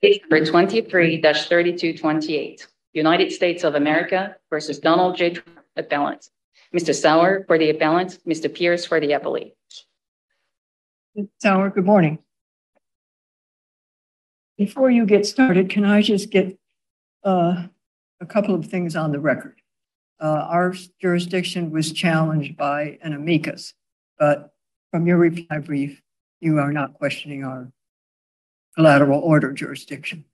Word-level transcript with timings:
Case 0.00 0.20
number 0.30 0.46
twenty-three 0.46 1.20
thirty-two 1.20 1.98
twenty-eight, 1.98 2.66
United 2.94 3.30
States 3.32 3.64
of 3.64 3.74
America 3.74 4.34
versus 4.50 4.78
Donald 4.78 5.16
J. 5.16 5.30
Trump, 5.34 5.60
appellant. 5.76 6.28
Mr. 6.74 6.94
Sauer 6.94 7.44
for 7.46 7.58
the 7.58 7.70
appellant, 7.70 8.18
Mr. 8.26 8.52
Pearce 8.52 8.86
for 8.86 8.98
the 8.98 9.12
appellate. 9.12 9.54
Sauer, 11.40 11.70
good 11.70 11.84
morning. 11.84 12.18
Before 14.56 14.90
you 14.90 15.04
get 15.04 15.26
started, 15.26 15.68
can 15.68 15.84
I 15.84 16.00
just 16.00 16.30
get 16.30 16.58
uh, 17.22 17.66
a 18.20 18.26
couple 18.26 18.54
of 18.54 18.66
things 18.66 18.96
on 18.96 19.12
the 19.12 19.20
record? 19.20 19.60
Uh, 20.20 20.46
Our 20.48 20.74
jurisdiction 21.00 21.70
was 21.70 21.92
challenged 21.92 22.56
by 22.56 22.98
an 23.02 23.12
amicus, 23.12 23.74
but 24.18 24.54
from 24.90 25.06
your 25.06 25.18
reply 25.18 25.58
brief, 25.58 26.00
you 26.40 26.58
are 26.58 26.72
not 26.72 26.94
questioning 26.94 27.44
our 27.44 27.70
collateral 28.76 29.20
order 29.20 29.52
jurisdiction. 29.52 30.24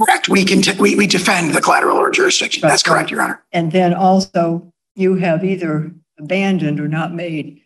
Correct. 0.00 0.28
We 0.28 0.44
can, 0.44 0.62
we, 0.78 0.94
we 0.94 1.06
defend 1.06 1.54
the 1.54 1.60
collateral 1.60 1.96
order 1.96 2.10
jurisdiction. 2.10 2.60
That's 2.60 2.86
Right, 2.86 2.92
right. 2.92 2.98
correct, 2.98 3.10
Your 3.10 3.22
Honor. 3.22 3.42
And 3.52 3.72
then 3.72 3.94
also, 3.94 4.72
you 4.94 5.14
have 5.16 5.42
either 5.44 5.92
abandoned 6.18 6.80
or 6.80 6.88
not 6.88 7.14
made 7.14 7.62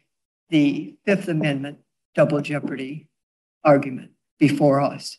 the 0.49 0.95
Fifth 1.05 1.29
Amendment 1.29 1.79
double 2.15 2.41
jeopardy 2.41 3.09
argument 3.65 4.13
before 4.39 4.80
us. 4.80 5.19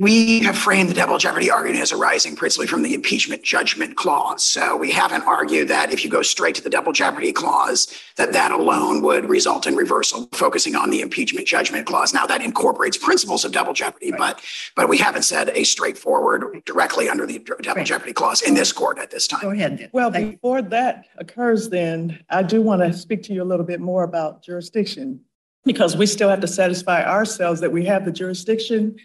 We 0.00 0.40
have 0.40 0.58
framed 0.58 0.90
the 0.90 0.94
double 0.94 1.18
jeopardy 1.18 1.52
argument 1.52 1.80
as 1.80 1.92
arising 1.92 2.34
principally 2.34 2.66
from 2.66 2.82
the 2.82 2.94
impeachment 2.94 3.44
judgment 3.44 3.96
clause. 3.96 4.42
So 4.42 4.76
we 4.76 4.90
haven't 4.90 5.22
argued 5.22 5.68
that 5.68 5.92
if 5.92 6.02
you 6.04 6.10
go 6.10 6.20
straight 6.20 6.56
to 6.56 6.62
the 6.62 6.68
double 6.70 6.92
jeopardy 6.92 7.32
clause, 7.32 7.94
that 8.16 8.32
that 8.32 8.50
alone 8.50 9.02
would 9.02 9.28
result 9.28 9.68
in 9.68 9.76
reversal, 9.76 10.28
focusing 10.32 10.74
on 10.74 10.90
the 10.90 11.00
impeachment 11.00 11.46
judgment 11.46 11.86
clause. 11.86 12.12
Now 12.12 12.26
that 12.26 12.42
incorporates 12.42 12.96
principles 12.96 13.44
of 13.44 13.52
double 13.52 13.72
jeopardy, 13.72 14.10
Right. 14.10 14.18
but, 14.18 14.40
but 14.74 14.88
we 14.88 14.98
haven't 14.98 15.22
said 15.22 15.50
a 15.50 15.62
straightforward 15.62 16.64
directly 16.64 17.08
under 17.08 17.24
the 17.24 17.38
double 17.38 17.76
Right. 17.76 17.86
jeopardy 17.86 18.12
clause 18.12 18.42
in 18.42 18.54
this 18.54 18.72
court 18.72 18.98
at 18.98 19.12
this 19.12 19.28
time. 19.28 19.42
Go 19.42 19.50
time. 19.50 19.58
ahead 19.58 19.78
then. 19.78 19.90
Well, 19.92 20.10
Thank 20.10 20.26
you. 20.26 20.32
before 20.32 20.60
that 20.62 21.04
occurs, 21.18 21.68
then 21.68 22.18
I 22.30 22.42
do 22.42 22.62
want 22.62 22.82
to 22.82 22.92
speak 22.92 23.22
to 23.24 23.32
you 23.32 23.44
a 23.44 23.44
little 23.44 23.66
bit 23.66 23.80
more 23.80 24.02
about 24.02 24.42
jurisdiction 24.42 25.20
because 25.64 25.96
we 25.96 26.06
still 26.06 26.28
have 26.28 26.40
to 26.40 26.48
satisfy 26.48 27.04
ourselves 27.04 27.60
that 27.60 27.70
we 27.70 27.84
have 27.84 28.04
the 28.04 28.12
jurisdiction. 28.12 28.96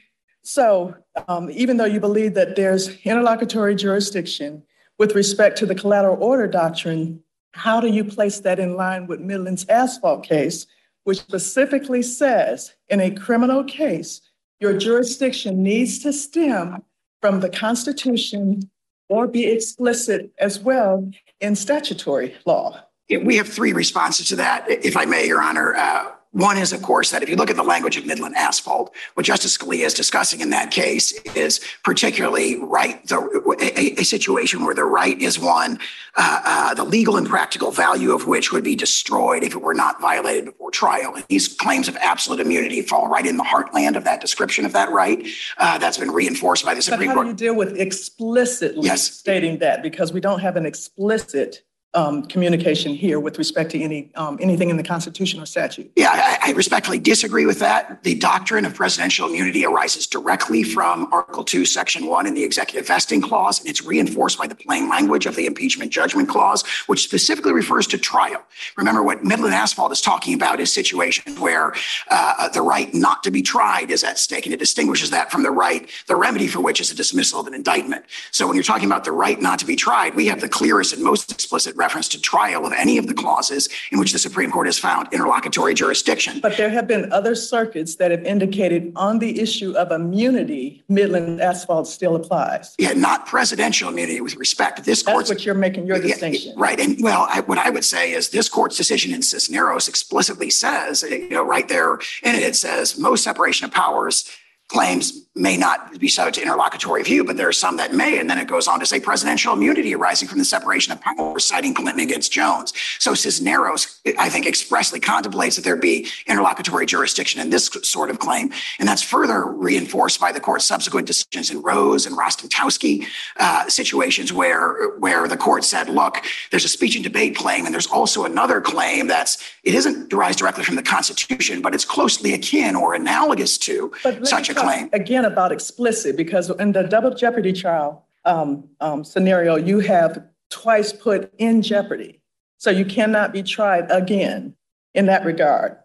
So 0.50 0.95
um, 1.28 1.52
even 1.52 1.78
though 1.78 1.86
you 1.86 2.00
believe 2.00 2.33
that 2.33 2.55
there's 2.55 2.89
interlocutory 3.05 3.75
jurisdiction 3.75 4.64
with 4.97 5.14
respect 5.14 5.59
to 5.59 5.67
the 5.67 5.75
collateral 5.75 6.17
order 6.23 6.47
doctrine, 6.47 7.22
how 7.53 7.80
do 7.80 7.88
you 7.88 8.03
place 8.03 8.39
that 8.39 8.58
in 8.58 8.75
line 8.75 9.05
with 9.05 9.20
Midland's 9.20 9.70
asphalt 9.70 10.23
case, 10.23 10.66
which 11.03 11.20
specifically 11.20 12.02
says 12.02 12.73
in 12.88 13.00
a 13.00 13.11
criminal 13.11 13.64
case, 13.64 14.22
your 14.59 14.75
jurisdiction 14.75 15.61
needs 15.61 16.00
to 16.00 16.11
stem 16.11 16.81
from 17.22 17.42
the 17.42 17.50
Constitution 17.50 18.72
or 19.08 19.27
be 19.27 19.45
explicit 19.45 20.31
as 20.39 20.59
well 20.59 21.11
in 21.39 21.55
statutory 21.55 22.36
law. 22.47 22.75
We 23.08 23.38
have 23.38 23.47
three 23.47 23.73
responses 23.73 24.30
to 24.30 24.36
that, 24.38 24.66
if 24.67 24.97
I 24.97 25.05
may, 25.05 25.27
Your 25.27 25.44
Honor. 25.44 25.75
Uh, 25.75 26.11
One 26.31 26.58
is, 26.58 26.73
of 26.73 26.83
course, 26.83 27.09
that 27.09 27.23
if 27.23 27.30
you 27.30 27.35
look 27.35 27.49
at 27.49 27.55
the 27.55 27.63
language 27.63 27.97
of 27.97 28.05
Midland 28.05 28.35
asphalt, 28.35 28.94
what 29.16 29.25
Justice 29.25 29.58
Scalia 29.58 29.85
is 29.85 29.95
discussing 29.95 30.41
in 30.41 30.52
that 30.52 30.69
case 30.69 31.11
is 31.36 31.59
particularly 31.83 32.58
right, 32.58 33.03
the, 33.08 33.17
a, 33.59 33.99
a 33.99 34.03
situation 34.03 34.63
where 34.63 34.75
the 34.75 34.83
right 34.83 35.19
is 35.19 35.39
one, 35.39 35.80
uh, 36.16 36.41
uh, 36.45 36.73
the 36.75 36.83
legal 36.83 37.17
and 37.17 37.27
practical 37.27 37.71
value 37.71 38.13
of 38.13 38.27
which 38.27 38.52
would 38.52 38.63
be 38.63 38.75
destroyed 38.75 39.41
if 39.41 39.55
it 39.55 39.61
were 39.63 39.73
not 39.73 39.99
violated 39.99 40.45
before 40.45 40.69
trial. 40.69 41.16
And 41.16 41.25
these 41.30 41.47
claims 41.47 41.88
of 41.88 41.95
absolute 41.97 42.39
immunity 42.39 42.83
fall 42.83 43.08
right 43.08 43.25
in 43.25 43.38
the 43.38 43.43
heartland 43.43 43.97
of 43.97 44.03
that 44.03 44.21
description 44.21 44.66
of 44.66 44.73
that 44.73 44.91
right. 44.91 45.27
Uh, 45.58 45.80
that's 45.80 45.97
been 45.97 46.11
reinforced 46.11 46.64
by 46.64 46.75
the 46.75 46.77
But 46.77 46.83
Supreme 46.83 47.09
how 47.09 47.23
do 47.23 47.30
you 47.30 47.33
deal 47.36 47.55
with 47.55 47.75
explicitly 47.75 48.86
Yes. 48.86 49.02
stating 49.02 49.58
that? 49.59 49.81
Because 49.81 50.14
we 50.14 50.21
don't 50.21 50.41
have 50.41 50.55
an 50.58 50.67
explicit 50.67 51.64
um, 51.95 52.23
communication 52.23 52.94
here 52.94 53.20
with 53.20 53.39
respect 53.39 53.72
to 53.72 53.82
any, 53.82 54.11
um, 54.14 54.38
anything 54.39 54.70
in 54.70 54.77
the 54.77 54.83
Constitution 54.83 55.42
or 55.42 55.45
statute. 55.48 55.92
Yeah, 55.95 56.11
I, 56.11 56.50
I 56.50 56.52
respectfully 56.52 57.00
disagree 57.00 57.48
with 57.48 57.60
that. 57.60 58.04
The 58.04 58.14
doctrine 58.14 58.64
of 58.66 58.76
presidential 58.76 59.27
immunity 59.27 59.66
arises 59.66 60.05
directly 60.05 60.61
from 60.61 61.11
Article 61.11 61.44
2, 61.44 61.66
Section 61.66 62.05
1 62.05 62.28
in 62.28 62.36
the 62.36 62.44
Executive 62.44 62.88
Vesting 62.88 63.22
Clause, 63.22 63.60
and 63.60 63.67
it's 63.67 63.83
reinforced 63.83 64.38
by 64.38 64.45
the 64.45 64.54
plain 64.54 64.88
language 64.88 65.26
of 65.26 65.36
the 65.36 65.48
Impeachment 65.48 65.92
Judgment 65.92 66.30
Clause, 66.30 66.64
which 66.86 67.04
specifically 67.04 67.54
refers 67.54 67.88
to 67.88 67.98
trial. 67.98 68.44
Remember, 68.78 69.02
what 69.02 69.23
Midland 69.23 69.55
Asphalt 69.55 69.92
is 69.92 70.02
talking 70.02 70.36
about 70.36 70.60
is 70.60 70.72
situations 70.72 71.39
where 71.39 71.73
uh, 72.11 72.49
the 72.49 72.61
right 72.61 72.94
not 72.94 73.23
to 73.23 73.32
be 73.32 73.42
tried 73.42 73.89
is 73.89 74.04
at 74.04 74.20
stake, 74.20 74.45
and 74.45 74.54
it 74.54 74.60
distinguishes 74.60 75.10
that 75.10 75.32
from 75.32 75.42
the 75.42 75.52
right, 75.52 75.89
the 76.05 76.16
remedy 76.16 76.48
for 76.48 76.61
which 76.61 76.80
is 76.80 76.92
a 76.92 76.95
dismissal 76.95 77.39
of 77.39 77.48
an 77.48 77.55
indictment. 77.55 78.05
So 78.30 78.45
when 78.45 78.55
you're 78.55 78.64
talking 78.64 78.86
about 78.86 79.05
the 79.05 79.11
right 79.11 79.42
not 79.42 79.58
to 79.60 79.66
be 79.66 79.76
tried, 79.76 80.14
we 80.14 80.28
have 80.28 80.39
the 80.39 80.49
clearest 80.49 80.94
and 80.94 81.04
most 81.04 81.32
explicit 81.32 81.76
reference 81.80 82.08
to 82.10 82.22
trial 82.22 82.66
of 82.66 82.73
any 82.73 82.98
of 82.98 83.08
the 83.08 83.14
clauses 83.14 83.70
in 83.92 83.98
which 83.98 84.12
the 84.12 84.20
Supreme 84.20 84.52
Court 84.52 84.67
has 84.67 84.78
found 84.78 85.08
interlocutory 85.12 85.73
jurisdiction. 85.73 86.40
But 86.42 86.58
there 86.58 86.70
have 86.70 86.88
been 86.88 87.12
other 87.12 87.34
circuits 87.34 87.95
that 87.95 88.12
have 88.12 88.23
indicated 88.26 88.92
on 88.95 89.20
the 89.20 89.40
issue 89.40 89.72
of 89.73 89.92
immunity, 89.92 90.84
Midland 90.90 91.42
asphalt 91.42 91.88
still 91.88 92.16
applies. 92.16 92.76
Yeah, 92.78 92.94
not 92.94 93.26
presidential 93.26 93.90
immunity 93.90 94.22
with 94.22 94.36
respect. 94.36 94.78
To 94.78 94.84
this 94.84 95.02
That's 95.02 95.14
court's 95.14 95.30
what 95.30 95.45
you're 95.45 95.56
making 95.56 95.88
your 95.88 95.98
Yeah, 95.98 96.14
distinction. 96.14 96.54
Right. 96.58 96.80
And 96.80 97.02
well, 97.02 97.28
I, 97.30 97.40
what 97.42 97.58
I 97.58 97.70
would 97.70 97.86
say 97.86 98.11
is 98.11 98.30
this 98.30 98.50
court's 98.50 98.78
decision 98.78 99.14
in 99.14 99.22
Cisneros 99.22 99.88
explicitly 99.88 100.50
says, 100.50 101.04
you 101.04 101.30
know, 101.30 101.44
right 101.44 101.67
there 101.67 101.96
in 102.23 102.36
it, 102.36 102.44
it 102.44 102.56
says 102.56 102.98
most 102.98 103.23
separation 103.23 103.66
of 103.66 103.72
powers 103.72 104.30
claims 104.67 105.26
may 105.39 105.58
not 105.58 105.98
be 106.00 106.08
subject 106.08 106.36
to 106.36 106.42
interlocutory 106.42 107.02
view, 107.02 107.23
but 107.23 107.38
there 107.38 107.48
are 107.48 107.54
some 107.54 107.77
that 107.77 107.94
may. 107.94 108.20
And 108.20 108.30
then 108.30 108.38
it 108.38 108.48
goes 108.48 108.67
on 108.67 108.80
to 108.80 108.86
say 108.86 109.00
presidential 109.00 109.54
immunity 109.54 109.95
arising 109.95 110.27
from 110.27 110.38
the 110.38 110.45
separation 110.45 110.92
of 110.92 111.02
powers, 111.02 111.45
citing 111.45 111.73
Clinton 111.73 112.02
against 112.02 112.32
Jones. 112.32 112.73
So 113.00 113.14
Cisneros, 113.14 114.02
I 114.17 114.30
think, 114.30 114.45
expressly 114.45 114.99
contemplates 114.99 115.55
that 115.55 115.64
there 115.64 115.78
be 115.78 116.08
interlocutory 116.28 116.86
jurisdiction 116.86 117.42
in 117.42 117.49
this 117.49 117.70
sort 117.83 118.10
of 118.10 118.20
claim. 118.20 118.52
And 118.80 118.88
that's 118.88 119.02
further 119.02 119.45
reinforced 119.45 120.20
by 120.20 120.32
the 120.32 120.39
court's 120.39 120.66
subsequent 120.66 121.08
decisions 121.08 121.52
in 121.52 121.61
Rose 121.61 122.05
and 122.05 122.17
Rostenkowski 122.17 123.05
uh, 123.38 123.70
situations 123.70 124.33
where, 124.33 124.89
where 124.98 125.28
the 125.28 125.38
court 125.38 125.64
said, 125.64 125.88
look, 125.88 126.26
there's 126.52 126.66
a 126.66 126.70
speech 126.70 126.95
and 126.95 127.04
debate 127.04 127.36
claim, 127.36 127.66
and 127.66 127.73
there's 127.73 127.88
also 127.88 128.25
another 128.25 128.60
claim 128.60 129.07
that's, 129.07 129.38
it 129.63 129.74
isn't 129.74 130.10
derived 130.10 130.38
directly 130.38 130.63
from 130.63 130.75
the 130.75 130.83
Constitution, 130.83 131.62
but 131.62 131.74
it's 131.74 131.86
closely 131.86 132.33
akin 132.33 132.75
or 132.75 132.94
analogous 132.94 133.57
to 133.57 133.92
such 134.24 134.50
a 134.50 134.54
claim. 134.54 134.89
Again, 134.92 135.25
about 135.31 135.51
explicit, 135.51 136.18
because 136.18 136.50
in 136.50 136.72
the 136.72 136.84
double 136.84 137.13
jeopardy 137.13 137.54
trial 137.54 138.06
um, 138.25 138.68
um, 138.81 139.04
scenario, 139.04 139.56
you 139.56 139.80
have 139.80 140.24
twice 140.50 140.92
put 140.92 141.31
in 141.38 141.62
jeopardy. 141.62 142.22
So 142.57 142.69
you 142.69 142.86
cannot 142.86 143.31
be 143.31 143.44
tried 143.44 143.90
again 143.92 144.56
in 144.94 145.06
that 145.06 145.24
regard. 145.25 145.78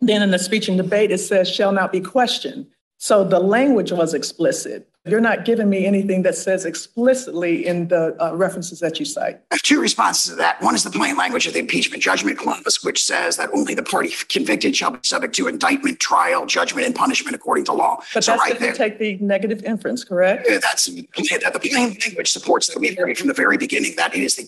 Then 0.00 0.22
in 0.22 0.30
the 0.30 0.38
speech 0.38 0.68
and 0.68 0.76
debate, 0.76 1.10
it 1.10 1.18
says 1.18 1.50
shall 1.50 1.72
not 1.72 1.92
be 1.92 2.00
questioned. 2.00 2.66
So 2.98 3.24
the 3.24 3.40
language 3.40 3.92
was 3.92 4.14
explicit. 4.14 4.89
You're 5.06 5.20
not 5.20 5.46
giving 5.46 5.70
me 5.70 5.86
anything 5.86 6.22
that 6.22 6.36
says 6.36 6.66
explicitly 6.66 7.66
in 7.66 7.88
the 7.88 8.14
uh, 8.22 8.36
references 8.36 8.80
that 8.80 8.98
you 8.98 9.06
cite. 9.06 9.40
I 9.50 9.54
have 9.54 9.62
two 9.62 9.80
responses 9.80 10.30
to 10.30 10.36
that. 10.36 10.60
One 10.60 10.74
is 10.74 10.84
the 10.84 10.90
plain 10.90 11.16
language 11.16 11.46
of 11.46 11.54
the 11.54 11.58
impeachment 11.58 12.02
judgment 12.02 12.36
clause, 12.36 12.80
which 12.82 13.02
says 13.02 13.38
that 13.38 13.48
only 13.54 13.74
the 13.74 13.82
party 13.82 14.12
convicted 14.28 14.76
shall 14.76 14.90
be 14.90 14.98
subject 15.02 15.34
to 15.36 15.48
indictment, 15.48 16.00
trial, 16.00 16.44
judgment, 16.44 16.86
and 16.86 16.94
punishment 16.94 17.34
according 17.34 17.64
to 17.64 17.72
law. 17.72 18.02
But 18.12 18.24
So 18.24 18.32
that's 18.32 18.42
right 18.42 18.54
if 18.54 18.60
you 18.60 18.74
take 18.74 18.98
the 18.98 19.16
negative 19.24 19.64
inference, 19.64 20.04
correct? 20.04 20.46
Uh, 20.46 20.58
That's 20.60 20.84
that 20.84 21.50
the 21.54 21.60
plain 21.60 21.96
language 21.98 22.30
supports 22.30 22.66
that. 22.66 22.78
We've 22.78 22.98
argued 22.98 23.16
from 23.16 23.28
the 23.28 23.34
very 23.34 23.56
beginning 23.56 23.96
that 23.96 24.14
it 24.14 24.22
is 24.22 24.36
the 24.36 24.46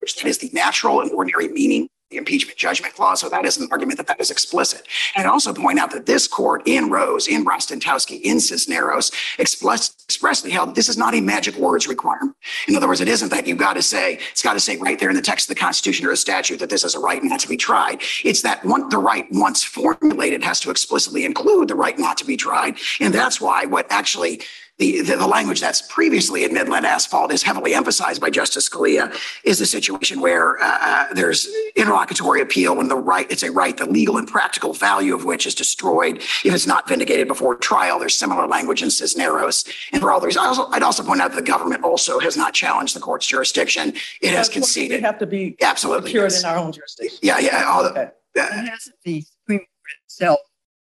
which 0.00 0.16
that 0.16 0.26
is 0.26 0.38
the 0.38 0.50
natural 0.52 1.00
and 1.00 1.10
ordinary 1.12 1.48
meaning 1.48 1.88
the 2.10 2.16
impeachment 2.18 2.56
judgment 2.56 2.94
clause. 2.94 3.20
So 3.20 3.28
that 3.28 3.44
is 3.44 3.58
an 3.58 3.68
argument 3.72 3.98
that 3.98 4.06
that 4.06 4.20
is 4.20 4.30
explicit. 4.30 4.86
And 5.16 5.26
also 5.26 5.52
point 5.52 5.80
out 5.80 5.90
that 5.90 6.06
this 6.06 6.28
court 6.28 6.62
in 6.64 6.88
Rose, 6.88 7.26
in 7.26 7.44
Rostenkowski, 7.44 8.20
in 8.20 8.38
Cisneros, 8.38 9.10
express, 9.38 9.92
expressly 10.04 10.50
held 10.50 10.76
this 10.76 10.88
is 10.88 10.96
not 10.96 11.14
a 11.14 11.20
magic 11.20 11.56
words 11.56 11.88
requirement. 11.88 12.36
In 12.68 12.76
other 12.76 12.86
words, 12.86 13.00
it 13.00 13.08
isn't 13.08 13.30
that 13.30 13.46
you've 13.46 13.58
got 13.58 13.74
to 13.74 13.82
say 13.82 14.20
it's 14.30 14.42
got 14.42 14.52
to 14.52 14.60
say 14.60 14.76
right 14.76 14.98
there 15.00 15.10
in 15.10 15.16
the 15.16 15.22
text 15.22 15.50
of 15.50 15.56
the 15.56 15.60
Constitution 15.60 16.06
or 16.06 16.12
a 16.12 16.16
statute 16.16 16.60
that 16.60 16.70
this 16.70 16.84
is 16.84 16.94
a 16.94 17.00
right 17.00 17.22
not 17.24 17.40
to 17.40 17.48
be 17.48 17.56
tried. 17.56 18.00
It's 18.24 18.42
that 18.42 18.64
one, 18.64 18.88
the 18.88 18.98
right 18.98 19.26
once 19.32 19.64
formulated 19.64 20.44
has 20.44 20.60
to 20.60 20.70
explicitly 20.70 21.24
include 21.24 21.68
the 21.68 21.74
right 21.74 21.98
not 21.98 22.16
to 22.18 22.24
be 22.24 22.36
tried, 22.36 22.76
and 23.00 23.12
that's 23.12 23.40
why 23.40 23.64
what 23.64 23.86
actually 23.90 24.42
the, 24.78 25.00
the, 25.00 25.16
the 25.16 25.26
language 25.26 25.60
that's 25.60 25.80
previously 25.82 26.44
in 26.44 26.52
Midland 26.52 26.84
asphalt 26.84 27.32
is 27.32 27.42
heavily 27.42 27.72
emphasized 27.74 28.20
by 28.20 28.28
Justice 28.28 28.68
Scalia 28.68 29.14
is 29.42 29.58
the 29.58 29.64
situation 29.64 30.20
where 30.20 30.58
uh, 30.62 30.78
uh, 30.80 31.14
there's 31.14 31.48
interlocutory 31.76 32.42
appeal 32.42 32.76
when 32.76 32.88
the 32.88 32.96
right, 32.96 33.30
it's 33.30 33.42
a 33.42 33.50
right, 33.50 33.74
the 33.76 33.86
legal 33.86 34.18
and 34.18 34.28
practical 34.28 34.74
value 34.74 35.14
of 35.14 35.24
which 35.24 35.46
is 35.46 35.54
destroyed 35.54 36.18
if 36.44 36.52
it's 36.54 36.66
not 36.66 36.86
vindicated 36.86 37.26
before 37.26 37.54
trial. 37.54 37.98
There's 37.98 38.14
similar 38.14 38.46
language 38.46 38.82
in 38.82 38.90
Cisneros. 38.90 39.64
And 39.92 40.02
for 40.02 40.12
all 40.12 40.20
those, 40.20 40.36
I 40.36 40.44
also, 40.44 40.66
I'd 40.66 40.82
also 40.82 41.02
point 41.02 41.22
out 41.22 41.30
that 41.32 41.36
the 41.36 41.50
government 41.50 41.82
also 41.82 42.18
has 42.18 42.36
not 42.36 42.52
challenged 42.52 42.94
the 42.94 43.00
court's 43.00 43.26
jurisdiction. 43.26 43.94
It 44.20 44.34
has 44.34 44.48
We 44.48 44.54
conceded. 44.54 45.00
have 45.02 45.18
to 45.20 45.26
be 45.26 45.56
Absolutely. 45.62 46.10
secured 46.10 46.32
yes. 46.32 46.42
in 46.42 46.50
our 46.50 46.56
own 46.58 46.72
jurisdiction. 46.72 47.18
Yeah, 47.22 47.38
yeah. 47.38 47.64
all 47.66 47.82
the- 47.82 47.90
Okay. 47.90 48.10
uh, 48.38 48.42
hasn't 48.66 48.96
the 49.04 49.22
Supreme 49.22 49.60
Court 49.60 49.68
itself 50.04 50.38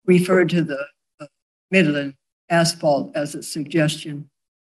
referred 0.06 0.48
to 0.50 0.62
the 0.62 0.78
uh, 1.20 1.26
Midland 1.72 2.14
asphalt 2.50 3.14
as 3.16 3.34
a 3.34 3.42
suggestion 3.42 4.28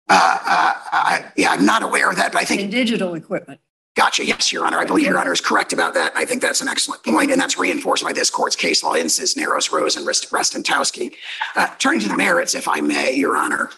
Uh, 0.08 0.14
uh, 0.14 0.74
I, 0.92 1.32
yeah, 1.36 1.50
I'm 1.52 1.64
not 1.64 1.82
aware 1.82 2.10
of 2.10 2.16
that, 2.16 2.32
but 2.32 2.38
I 2.38 2.42
in 2.42 2.46
think, 2.46 2.70
digital 2.70 3.14
equipment. 3.14 3.60
gotcha. 3.96 4.24
Yes, 4.24 4.52
Your 4.52 4.66
Honor. 4.66 4.78
I 4.78 4.84
believe 4.84 5.06
Your 5.06 5.18
Honor 5.18 5.32
is 5.32 5.40
correct 5.40 5.72
about 5.72 5.94
that. 5.94 6.12
I 6.14 6.24
think 6.24 6.42
that's 6.42 6.60
an 6.60 6.68
excellent 6.68 7.02
point, 7.04 7.30
and 7.30 7.40
that's 7.40 7.56
reinforced 7.58 8.02
by 8.04 8.12
this 8.12 8.28
court's 8.28 8.56
case 8.56 8.82
law 8.82 8.94
in 8.94 9.08
Cisneros, 9.08 9.72
Rose, 9.72 9.96
and 9.96 10.06
Rest- 10.06 10.30
Restentowski. 10.30 11.14
Uh, 11.56 11.68
turning 11.78 12.00
to 12.00 12.08
the 12.08 12.16
merits, 12.16 12.54
if 12.54 12.66
I 12.68 12.80
may, 12.80 13.12
Your 13.14 13.36
Honor. 13.36 13.70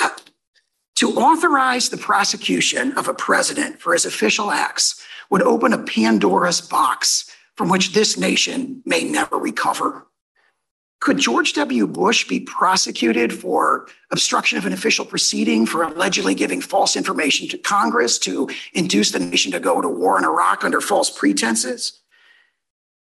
Uh, 0.00 0.10
To 0.96 1.10
authorize 1.16 1.88
the 1.90 1.96
prosecution 1.98 2.92
of 2.96 3.08
a 3.08 3.14
president 3.14 3.80
for 3.82 3.92
his 3.94 4.06
official 4.06 4.50
acts 4.52 5.02
would 5.28 5.42
open 5.42 5.72
a 5.72 5.78
Pandora's 5.82 6.60
box 6.60 7.28
from 7.56 7.68
which 7.68 7.92
this 7.92 8.16
nation 8.16 8.80
may 8.86 9.02
never 9.04 9.36
recover. 9.36 10.06
Could 11.04 11.18
George 11.18 11.52
W. 11.52 11.86
Bush 11.86 12.26
be 12.26 12.40
prosecuted 12.40 13.30
for 13.30 13.86
obstruction 14.10 14.56
of 14.56 14.64
an 14.64 14.72
official 14.72 15.04
proceeding 15.04 15.66
for 15.66 15.82
allegedly 15.82 16.34
giving 16.34 16.62
false 16.62 16.96
information 16.96 17.46
to 17.48 17.58
Congress 17.58 18.18
to 18.20 18.48
induce 18.72 19.10
the 19.10 19.18
nation 19.18 19.52
to 19.52 19.60
go 19.60 19.82
to 19.82 19.88
war 19.88 20.16
in 20.16 20.24
Iraq 20.24 20.64
under 20.64 20.80
false 20.80 21.10
pretenses? 21.10 22.00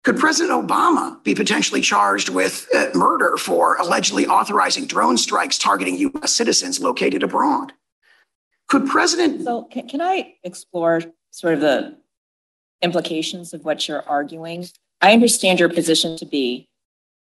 Could 0.05 0.19
President 0.19 0.69
Obama 0.69 1.25
be 1.25 1.35
potentially 1.35 1.81
charged 1.81 2.29
with 2.29 2.69
uh, 2.75 2.89
murder 2.93 3.39
for 3.39 3.77
allegedly 3.77 4.27
authorizing 4.27 4.85
drone 4.85 5.17
strikes 5.17 5.57
targeting 5.57 5.97
U.S. 5.97 6.35
citizens 6.35 6.81
located 6.81 7.23
abroad? 7.23 7.73
Could 8.69 8.87
President 8.87 9.45
So 9.45 9.63
can, 9.63 9.89
can 9.89 10.03
I 10.03 10.35
explore 10.45 11.01
sort 11.31 11.55
of 11.55 11.63
the 11.63 11.97
implications 12.83 13.55
of 13.55 13.65
what 13.65 13.89
you're 13.89 14.07
arguing? 14.07 14.67
I 15.01 15.15
understand 15.15 15.59
your 15.59 15.71
position 15.71 16.19
to 16.19 16.27
be 16.27 16.69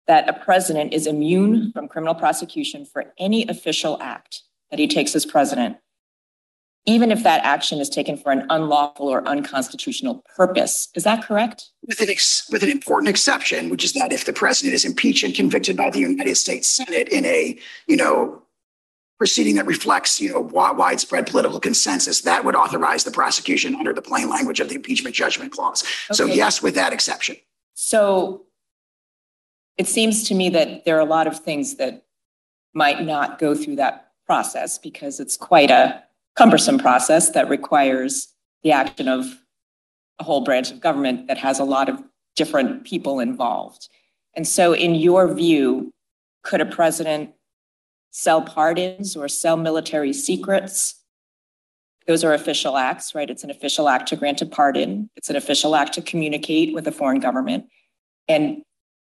that 0.06 0.28
a 0.28 0.32
president 0.32 0.92
is 0.92 1.06
immune 1.06 1.72
from 1.72 1.88
criminal 1.88 2.14
prosecution 2.14 2.84
for 2.84 3.12
any 3.18 3.46
official 3.48 3.98
act 4.00 4.42
that 4.70 4.78
he 4.78 4.86
takes 4.86 5.14
as 5.14 5.26
president, 5.26 5.76
even 6.84 7.10
if 7.10 7.22
that 7.22 7.44
action 7.44 7.80
is 7.80 7.88
taken 7.88 8.16
for 8.16 8.30
an 8.32 8.46
unlawful 8.50 9.08
or 9.08 9.26
unconstitutional 9.26 10.24
purpose. 10.36 10.88
Is 10.94 11.04
that 11.04 11.24
correct? 11.24 11.70
with 11.86 12.00
an, 12.00 12.10
ex- 12.10 12.48
with 12.50 12.62
an 12.62 12.70
important 12.70 13.08
exception, 13.08 13.68
which 13.68 13.84
is 13.84 13.92
that 13.94 14.12
if 14.12 14.24
the 14.24 14.32
president 14.32 14.74
is 14.74 14.84
impeached 14.84 15.24
and 15.24 15.34
convicted 15.34 15.76
by 15.76 15.90
the 15.90 16.00
United 16.00 16.36
States 16.36 16.68
Senate 16.68 17.08
in 17.08 17.24
a, 17.24 17.58
you 17.86 17.96
know, 17.96 18.42
proceeding 19.18 19.54
that 19.54 19.66
reflects, 19.66 20.20
you 20.20 20.30
know, 20.30 20.40
widespread 20.40 21.26
political 21.26 21.58
consensus, 21.58 22.20
that 22.22 22.44
would 22.44 22.54
authorize 22.54 23.04
the 23.04 23.10
prosecution 23.10 23.74
under 23.74 23.92
the 23.92 24.02
plain 24.02 24.28
language 24.28 24.60
of 24.60 24.68
the 24.68 24.74
impeachment 24.74 25.14
judgment 25.14 25.52
clause. 25.52 25.84
So 26.12 26.26
yes, 26.26 26.60
with 26.60 26.74
that 26.74 26.92
exception. 26.92 27.36
So 27.72 28.45
it 29.78 29.86
seems 29.86 30.24
to 30.24 30.34
me 30.34 30.48
that 30.50 30.84
there 30.84 30.96
are 30.96 31.00
a 31.00 31.04
lot 31.04 31.26
of 31.26 31.38
things 31.38 31.76
that 31.76 32.04
might 32.74 33.04
not 33.04 33.38
go 33.38 33.54
through 33.54 33.76
that 33.76 34.12
process 34.26 34.78
because 34.78 35.20
it's 35.20 35.36
quite 35.36 35.70
a 35.70 36.02
cumbersome 36.36 36.78
process 36.78 37.30
that 37.30 37.48
requires 37.48 38.28
the 38.62 38.72
action 38.72 39.08
of 39.08 39.24
a 40.18 40.24
whole 40.24 40.42
branch 40.42 40.70
of 40.70 40.80
government 40.80 41.26
that 41.28 41.38
has 41.38 41.58
a 41.58 41.64
lot 41.64 41.88
of 41.88 42.02
different 42.34 42.84
people 42.84 43.20
involved. 43.20 43.88
And 44.34 44.46
so, 44.46 44.74
in 44.74 44.94
your 44.94 45.32
view, 45.32 45.92
could 46.42 46.60
a 46.60 46.66
president 46.66 47.30
sell 48.10 48.42
pardons 48.42 49.16
or 49.16 49.28
sell 49.28 49.56
military 49.56 50.12
secrets? 50.12 51.02
Those 52.06 52.22
are 52.22 52.34
official 52.34 52.76
acts, 52.76 53.14
right? 53.14 53.28
It's 53.28 53.44
an 53.44 53.50
official 53.50 53.88
act 53.88 54.08
to 54.08 54.16
grant 54.16 54.42
a 54.42 54.46
pardon. 54.46 55.10
It's 55.16 55.30
an 55.30 55.36
official 55.36 55.74
act 55.74 55.94
to 55.94 56.02
communicate 56.02 56.72
with 56.72 56.86
a 56.86 56.92
foreign 56.92 57.20
government. 57.20 57.66
And 58.28 58.62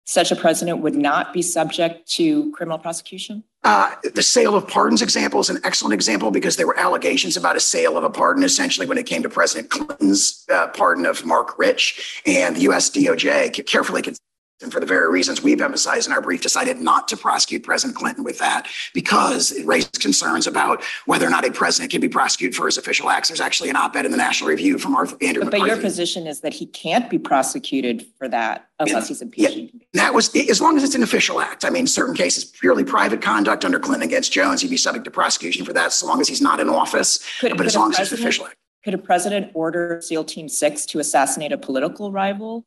such 0.09 0.31
a 0.31 0.35
president 0.35 0.79
would 0.79 0.95
not 0.95 1.31
be 1.33 1.41
subject 1.41 2.09
to 2.11 2.51
criminal 2.51 2.79
prosecution? 2.79 3.43
Uh, 3.63 3.91
the 4.15 4.23
sale 4.23 4.55
of 4.55 4.67
pardons 4.67 5.03
example 5.03 5.39
is 5.39 5.49
an 5.49 5.59
excellent 5.63 5.93
example 5.93 6.31
because 6.31 6.55
there 6.55 6.65
were 6.65 6.79
allegations 6.79 7.37
about 7.37 7.55
a 7.55 7.59
sale 7.59 7.95
of 7.95 8.03
a 8.03 8.09
pardon 8.09 8.43
essentially 8.43 8.87
when 8.87 8.97
it 8.97 9.05
came 9.05 9.21
to 9.21 9.29
President 9.29 9.69
Clinton's 9.69 10.45
uh, 10.51 10.67
pardon 10.69 11.05
of 11.05 11.23
Marc 11.25 11.59
Rich 11.59 12.23
and 12.25 12.55
the 12.55 12.61
US 12.61 12.89
DOJ 12.89 13.65
carefully 13.67 14.01
considered 14.01 14.28
and 14.61 14.71
for 14.71 14.79
the 14.79 14.85
very 14.85 15.09
reasons 15.09 15.41
we've 15.41 15.61
emphasized 15.61 16.07
in 16.07 16.13
our 16.13 16.21
brief, 16.21 16.41
decided 16.41 16.79
not 16.79 17.07
to 17.07 17.17
prosecute 17.17 17.63
President 17.63 17.97
Clinton 17.97 18.23
with 18.23 18.39
that 18.39 18.67
because 18.93 19.51
it 19.51 19.65
raised 19.65 19.99
concerns 20.01 20.47
about 20.47 20.83
whether 21.05 21.25
or 21.25 21.29
not 21.29 21.47
a 21.47 21.51
president 21.51 21.91
can 21.91 22.01
be 22.01 22.09
prosecuted 22.09 22.55
for 22.55 22.65
his 22.65 22.77
official 22.77 23.09
acts. 23.09 23.29
There's 23.29 23.39
actually 23.41 23.69
an 23.69 23.75
op-ed 23.75 24.05
in 24.05 24.11
the 24.11 24.17
National 24.17 24.49
Review 24.49 24.77
from 24.77 24.95
Arthur 24.95 25.17
Andrew 25.21 25.43
But, 25.43 25.51
but 25.51 25.65
your 25.67 25.77
position 25.77 26.27
is 26.27 26.41
that 26.41 26.53
he 26.53 26.65
can't 26.65 27.09
be 27.09 27.17
prosecuted 27.17 28.05
for 28.17 28.27
that 28.27 28.69
unless 28.79 29.07
he's 29.07 29.21
impeached. 29.21 29.73
That 29.93 30.13
was, 30.13 30.35
as 30.35 30.61
long 30.61 30.77
as 30.77 30.83
it's 30.83 30.95
an 30.95 31.03
official 31.03 31.39
act. 31.41 31.63
I 31.63 31.69
mean, 31.69 31.87
certain 31.87 32.15
cases, 32.15 32.43
purely 32.45 32.83
private 32.83 33.21
conduct 33.21 33.63
under 33.65 33.79
Clinton 33.79 34.07
against 34.07 34.31
Jones, 34.31 34.61
he'd 34.61 34.69
be 34.69 34.77
subject 34.77 35.05
to 35.05 35.11
prosecution 35.11 35.65
for 35.65 35.73
that 35.73 35.93
so 35.93 36.05
long 36.07 36.19
as 36.21 36.27
he's 36.27 36.41
not 36.41 36.59
in 36.59 36.69
office. 36.69 37.19
Could- 37.39 37.51
But 37.51 37.57
could 37.59 37.65
as 37.67 37.75
long 37.75 37.91
as 37.93 37.99
it's 37.99 38.11
an 38.11 38.19
official 38.19 38.45
act. 38.47 38.55
Could 38.85 38.93
a 38.93 38.97
president 38.97 39.51
order 39.55 39.99
SEAL 40.01 40.23
Team 40.23 40.47
Six 40.47 40.85
to 40.87 40.99
assassinate 40.99 41.51
a 41.51 41.57
political 41.57 42.11
rival? 42.13 42.65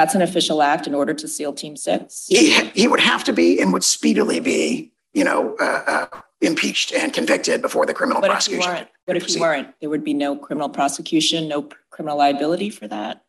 That's 0.00 0.14
an 0.14 0.22
official 0.22 0.62
act 0.62 0.86
in 0.86 0.94
order 0.94 1.12
to 1.12 1.28
SEAL 1.28 1.52
Team 1.52 1.76
Six? 1.76 2.24
He, 2.26 2.54
he 2.70 2.88
would 2.88 3.00
have 3.00 3.22
to 3.24 3.34
be 3.34 3.60
and 3.60 3.70
would 3.74 3.84
speedily 3.84 4.40
be, 4.40 4.90
you 5.12 5.22
know, 5.22 5.54
uh, 5.60 5.82
uh, 5.86 6.20
impeached 6.40 6.94
and 6.94 7.12
convicted 7.12 7.60
before 7.60 7.84
the 7.84 7.92
criminal 7.92 8.22
What 8.22 8.30
if 8.30 8.46
he 8.46 8.56
prosecution. 8.56 8.72
weren't? 8.72 8.88
What 9.04 9.16
if 9.18 9.24
he 9.24 9.26
proceed. 9.26 9.40
weren't? 9.40 9.68
There 9.80 9.90
would 9.90 10.02
be 10.02 10.14
no 10.14 10.36
criminal 10.36 10.70
prosecution, 10.70 11.48
no 11.48 11.68
criminal 11.90 12.16
liability 12.16 12.70
for 12.70 12.88
that? 12.88 13.24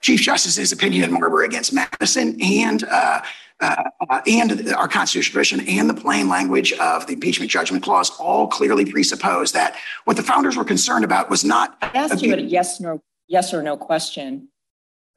Chief 0.00 0.20
Justice's 0.20 0.72
opinion 0.72 1.04
in 1.04 1.12
Marbury 1.12 1.46
against 1.46 1.72
Madison 1.72 2.36
and 2.42 2.82
uh, 2.82 3.20
uh, 3.60 3.84
uh, 4.10 4.20
and 4.26 4.72
our 4.72 4.88
constitutional 4.88 5.44
tradition 5.44 5.60
and 5.68 5.88
the 5.88 5.94
plain 5.94 6.28
language 6.28 6.72
of 6.72 7.06
the 7.06 7.12
impeachment 7.12 7.52
judgment 7.52 7.84
clause 7.84 8.10
all 8.18 8.48
clearly 8.48 8.84
presuppose 8.84 9.52
that 9.52 9.76
what 10.06 10.16
the 10.16 10.24
founders 10.24 10.56
were 10.56 10.64
concerned 10.64 11.04
about 11.04 11.30
was 11.30 11.44
not 11.44 11.78
I 11.82 11.90
asked 11.94 12.20
you 12.20 12.34
a 12.34 12.40
yes, 12.40 12.80
no, 12.80 13.00
yes 13.28 13.54
or 13.54 13.62
no 13.62 13.76
question. 13.76 14.48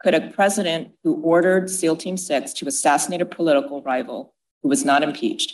Could 0.04 0.16
a 0.16 0.30
president 0.32 0.92
who 1.04 1.22
ordered 1.22 1.70
SEAL 1.70 1.98
Team 1.98 2.18
Six 2.18 2.54
to 2.54 2.68
assassinate 2.68 3.22
a 3.22 3.26
political 3.26 3.82
rival 3.84 4.34
who 4.64 4.70
was 4.70 4.84
not 4.84 5.04
impeached, 5.04 5.54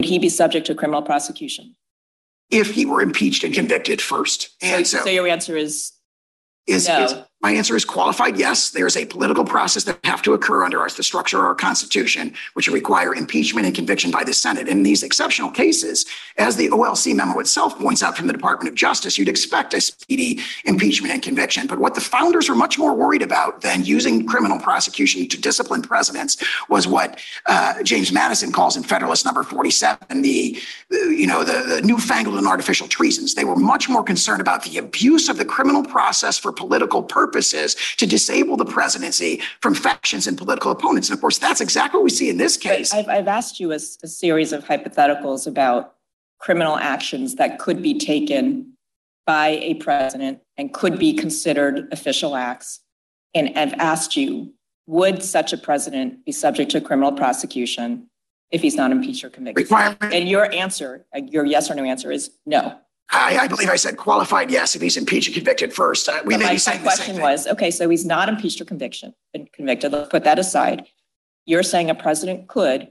would 0.00 0.08
he 0.08 0.18
be 0.18 0.28
subject 0.28 0.66
to 0.66 0.74
criminal 0.74 1.02
prosecution? 1.02 1.74
if 2.50 2.70
he 2.70 2.86
were 2.86 3.02
impeached 3.02 3.42
and 3.44 3.52
convicted 3.52 4.00
first. 4.00 4.50
And 4.62 4.86
so 4.86 4.98
So 4.98 5.10
your 5.10 5.26
answer 5.26 5.56
is 5.56 5.92
is, 6.66 6.88
no. 6.88 7.04
is 7.04 7.14
my 7.42 7.52
answer 7.52 7.76
is 7.76 7.84
qualified 7.84 8.38
yes. 8.38 8.70
There's 8.70 8.96
a 8.96 9.04
political 9.04 9.44
process 9.44 9.84
that 9.84 9.98
have 10.04 10.22
to 10.22 10.32
occur 10.32 10.64
under 10.64 10.80
our, 10.80 10.88
the 10.88 11.02
structure 11.02 11.38
of 11.38 11.44
our 11.44 11.54
Constitution, 11.54 12.32
which 12.54 12.66
require 12.66 13.14
impeachment 13.14 13.66
and 13.66 13.76
conviction 13.76 14.10
by 14.10 14.24
the 14.24 14.32
Senate. 14.32 14.68
In 14.68 14.82
these 14.82 15.02
exceptional 15.02 15.50
cases, 15.50 16.06
as 16.38 16.56
the 16.56 16.70
OLC 16.70 17.14
memo 17.14 17.38
itself 17.38 17.78
points 17.78 18.02
out 18.02 18.16
from 18.16 18.26
the 18.26 18.32
Department 18.32 18.70
of 18.70 18.74
Justice, 18.74 19.18
you'd 19.18 19.28
expect 19.28 19.74
a 19.74 19.80
speedy 19.82 20.40
impeachment 20.64 21.12
and 21.12 21.22
conviction. 21.22 21.66
But 21.66 21.78
what 21.78 21.94
the 21.94 22.00
founders 22.00 22.48
were 22.48 22.54
much 22.54 22.78
more 22.78 22.94
worried 22.94 23.22
about 23.22 23.60
than 23.60 23.84
using 23.84 24.26
criminal 24.26 24.58
prosecution 24.58 25.28
to 25.28 25.40
discipline 25.40 25.82
presidents 25.82 26.38
was 26.70 26.88
what 26.88 27.20
uh, 27.44 27.82
James 27.82 28.12
Madison 28.12 28.50
calls 28.50 28.78
in 28.78 28.82
Federalist 28.82 29.26
Number 29.26 29.42
47 29.42 30.22
the, 30.22 30.58
the 30.88 30.96
you 31.16 31.26
know 31.26 31.44
the, 31.44 31.76
the 31.76 31.82
newfangled 31.82 32.38
and 32.38 32.46
artificial 32.46 32.88
treasons. 32.88 33.34
They 33.34 33.44
were 33.44 33.56
much 33.56 33.90
more 33.90 34.02
concerned 34.02 34.40
about 34.40 34.64
the 34.64 34.78
abuse 34.78 35.28
of 35.28 35.36
the 35.36 35.44
criminal 35.44 35.84
process 35.84 36.38
for 36.38 36.50
political 36.50 37.02
purposes 37.02 37.25
to 37.96 38.06
disable 38.06 38.56
the 38.56 38.64
presidency 38.64 39.42
from 39.60 39.74
factions 39.74 40.26
and 40.26 40.36
political 40.36 40.70
opponents. 40.70 41.08
And 41.08 41.16
of 41.16 41.20
course, 41.20 41.38
that's 41.38 41.60
exactly 41.60 41.98
what 41.98 42.04
we 42.04 42.10
see 42.10 42.30
in 42.30 42.36
this 42.36 42.56
case. 42.56 42.92
I've, 42.92 43.08
I've 43.08 43.28
asked 43.28 43.60
you 43.60 43.72
a 43.72 43.78
series 43.78 44.52
of 44.52 44.64
hypotheticals 44.64 45.46
about 45.46 45.94
criminal 46.38 46.76
actions 46.76 47.36
that 47.36 47.58
could 47.58 47.82
be 47.82 47.98
taken 47.98 48.72
by 49.26 49.48
a 49.48 49.74
president 49.74 50.40
and 50.56 50.72
could 50.72 50.98
be 50.98 51.12
considered 51.12 51.88
official 51.92 52.36
acts. 52.36 52.80
And 53.34 53.58
I've 53.58 53.74
asked 53.74 54.16
you, 54.16 54.52
would 54.86 55.22
such 55.22 55.52
a 55.52 55.58
president 55.58 56.24
be 56.24 56.32
subject 56.32 56.70
to 56.70 56.80
criminal 56.80 57.12
prosecution 57.12 58.08
if 58.52 58.62
he's 58.62 58.76
not 58.76 58.92
impeached 58.92 59.24
or 59.24 59.30
convicted? 59.30 59.64
Requirement, 59.64 60.14
And 60.14 60.28
your 60.28 60.50
answer, 60.52 61.04
your 61.14 61.44
yes 61.44 61.70
or 61.70 61.74
no 61.74 61.84
answer 61.84 62.12
is 62.12 62.30
no. 62.46 62.78
I, 63.10 63.38
I 63.42 63.48
believe 63.48 63.68
I 63.68 63.76
said 63.76 63.96
qualified 63.96 64.50
yes 64.50 64.74
if 64.74 64.82
he's 64.82 64.96
impeached 64.96 65.28
and 65.28 65.34
convicted 65.34 65.72
first. 65.72 66.08
Uh, 66.08 66.20
we 66.24 66.34
But 66.34 66.40
may 66.40 66.46
my, 66.46 66.52
be 66.52 66.58
saying 66.58 66.82
the 66.82 66.90
same 66.90 67.04
question 67.06 67.22
was, 67.22 67.46
okay, 67.46 67.70
so 67.70 67.88
he's 67.88 68.04
not 68.04 68.28
impeached 68.28 68.60
or 68.60 68.64
conviction, 68.64 69.14
convicted. 69.52 69.92
Let's 69.92 70.08
put 70.08 70.24
that 70.24 70.38
aside. 70.38 70.86
You're 71.44 71.62
saying 71.62 71.88
a 71.90 71.94
president 71.94 72.48
could 72.48 72.88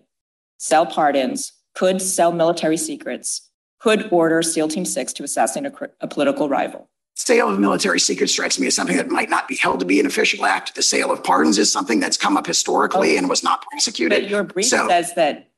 sell 0.57 0.85
pardons, 0.85 1.51
could 1.73 2.01
sell 2.01 2.31
military 2.31 2.77
secrets, 2.77 3.49
could 3.79 4.07
order 4.11 4.41
SEAL 4.41 4.69
Team 4.69 4.85
Six 4.85 5.11
to 5.13 5.23
assassinate 5.23 5.73
a, 5.73 5.89
a 6.01 6.07
political 6.07 6.47
rival. 6.47 6.89
Sale 7.17 7.49
of 7.49 7.59
military 7.59 7.99
secrets 7.99 8.31
strikes 8.31 8.59
me 8.59 8.67
as 8.67 8.75
something 8.75 8.97
that 8.97 9.09
might 9.09 9.29
not 9.29 9.47
be 9.47 9.55
held 9.55 9.79
to 9.79 9.85
be 9.85 9.99
an 9.99 10.05
official 10.05 10.45
act. 10.45 10.75
The 10.75 10.81
sale 10.81 11.11
of 11.11 11.23
pardons 11.23 11.57
is 11.57 11.71
something 11.71 11.99
that's 11.99 12.17
come 12.17 12.35
up 12.35 12.45
historically 12.45 13.15
and 13.17 13.29
was 13.29 13.43
not 13.43 13.61
prosecuted. 13.61 14.23
But 14.23 14.29
your 14.29 14.43
brief 14.43 14.67
So- 14.67 14.87
says 14.87 15.13
that 15.15 15.49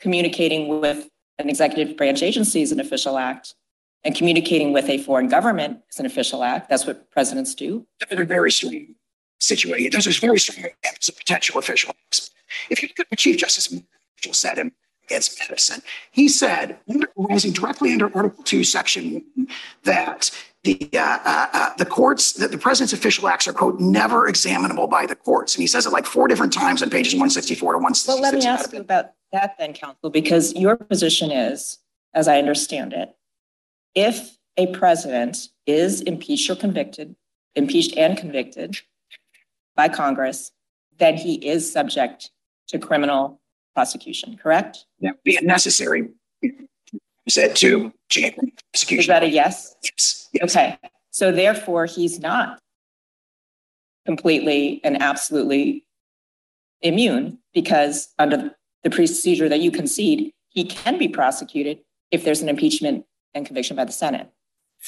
communicating 0.00 0.80
with 0.80 1.08
an 1.38 1.48
executive 1.48 1.96
branch 1.96 2.22
agency 2.22 2.60
is 2.62 2.70
an 2.72 2.80
official 2.80 3.16
act, 3.18 3.54
and 4.04 4.14
communicating 4.14 4.72
with 4.72 4.88
a 4.88 4.98
foreign 4.98 5.28
government 5.28 5.80
is 5.90 5.98
an 5.98 6.06
official 6.06 6.42
act. 6.42 6.68
That's 6.68 6.86
what 6.86 7.10
presidents 7.10 7.54
do. 7.54 7.86
They're 8.10 8.24
very 8.24 8.52
strong 8.52 8.94
situation. 9.40 9.90
There's 9.92 10.06
a 10.06 10.20
very 10.20 10.38
strong 10.38 10.66
examples 10.66 11.08
of 11.08 11.16
potential 11.16 11.58
official 11.58 11.94
acts. 12.06 12.30
If 12.70 12.82
you 12.82 12.88
look 12.88 13.00
at 13.00 13.10
what 13.10 13.18
Chief 13.18 13.38
Justice 13.38 13.74
said 14.32 14.58
him 14.58 14.72
against 15.06 15.38
Madison. 15.38 15.82
He 16.12 16.28
said, 16.28 16.78
rising 17.16 17.52
directly 17.52 17.92
under 17.92 18.14
Article 18.16 18.42
2, 18.44 18.64
Section 18.64 19.22
1, 19.36 19.46
that 19.84 20.30
the, 20.62 20.88
uh, 20.94 21.18
uh, 21.24 21.46
uh, 21.52 21.76
the 21.76 21.84
courts, 21.84 22.32
that 22.34 22.50
the 22.50 22.58
president's 22.58 22.94
official 22.94 23.28
acts 23.28 23.46
are, 23.46 23.52
quote, 23.52 23.78
never 23.78 24.28
examinable 24.28 24.86
by 24.86 25.04
the 25.04 25.14
courts. 25.14 25.54
And 25.54 25.60
he 25.60 25.66
says 25.66 25.84
it 25.84 25.90
like 25.90 26.06
four 26.06 26.26
different 26.26 26.52
times 26.52 26.82
on 26.82 26.88
pages 26.88 27.12
164 27.14 27.72
to 27.72 27.78
166. 27.78 28.08
Well, 28.08 28.22
let 28.22 28.34
me 28.34 28.46
ask 28.46 28.72
you 28.72 28.80
about 28.80 29.12
that 29.32 29.56
then, 29.58 29.74
counsel, 29.74 30.08
because 30.08 30.54
your 30.54 30.76
position 30.76 31.30
is, 31.30 31.78
as 32.14 32.28
I 32.28 32.38
understand 32.38 32.94
it, 32.94 33.14
if 33.94 34.38
a 34.56 34.66
president 34.68 35.48
is 35.66 36.00
impeached 36.02 36.50
or 36.50 36.56
convicted, 36.56 37.14
impeached 37.54 37.96
and 37.96 38.16
convicted 38.16 38.78
by 39.76 39.88
Congress, 39.88 40.52
then 40.98 41.16
he 41.16 41.34
is 41.34 41.70
subject 41.70 42.30
to 42.68 42.78
criminal 42.78 43.40
prosecution, 43.74 44.36
correct? 44.36 44.86
Yeah, 45.00 45.10
be 45.24 45.34
it 45.34 45.44
necessary, 45.44 46.08
said 47.28 47.56
to 47.56 47.92
January 48.08 48.52
Is 48.90 49.06
that 49.06 49.22
a 49.22 49.28
yes? 49.28 49.74
Yes, 49.82 50.28
yes. 50.32 50.56
Okay, 50.56 50.78
so 51.10 51.32
therefore, 51.32 51.86
he's 51.86 52.20
not 52.20 52.60
completely 54.06 54.80
and 54.84 55.00
absolutely 55.00 55.84
immune 56.82 57.38
because 57.52 58.12
under 58.18 58.54
the 58.82 58.90
procedure 58.90 59.48
that 59.48 59.60
you 59.60 59.70
concede, 59.70 60.32
he 60.50 60.64
can 60.64 60.98
be 60.98 61.08
prosecuted 61.08 61.80
if 62.10 62.24
there's 62.24 62.42
an 62.42 62.48
impeachment 62.48 63.04
and 63.34 63.46
conviction 63.46 63.76
by 63.76 63.84
the 63.84 63.92
Senate. 63.92 64.30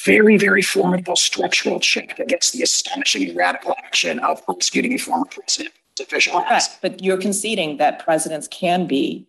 Very, 0.05 0.37
very 0.37 0.61
formidable 0.61 1.15
structural 1.15 1.79
check 1.79 2.19
against 2.19 2.53
the 2.53 2.61
astonishing 2.61 3.35
radical 3.35 3.73
action 3.79 4.19
of 4.19 4.43
prosecuting 4.45 4.93
a 4.93 4.97
former 4.97 5.25
president. 5.25 5.73
Official. 5.99 6.39
Correct, 6.43 6.77
but 6.83 7.03
you're 7.03 7.17
conceding 7.17 7.77
that 7.77 7.97
presidents 7.97 8.47
can 8.49 8.85
be 8.85 9.27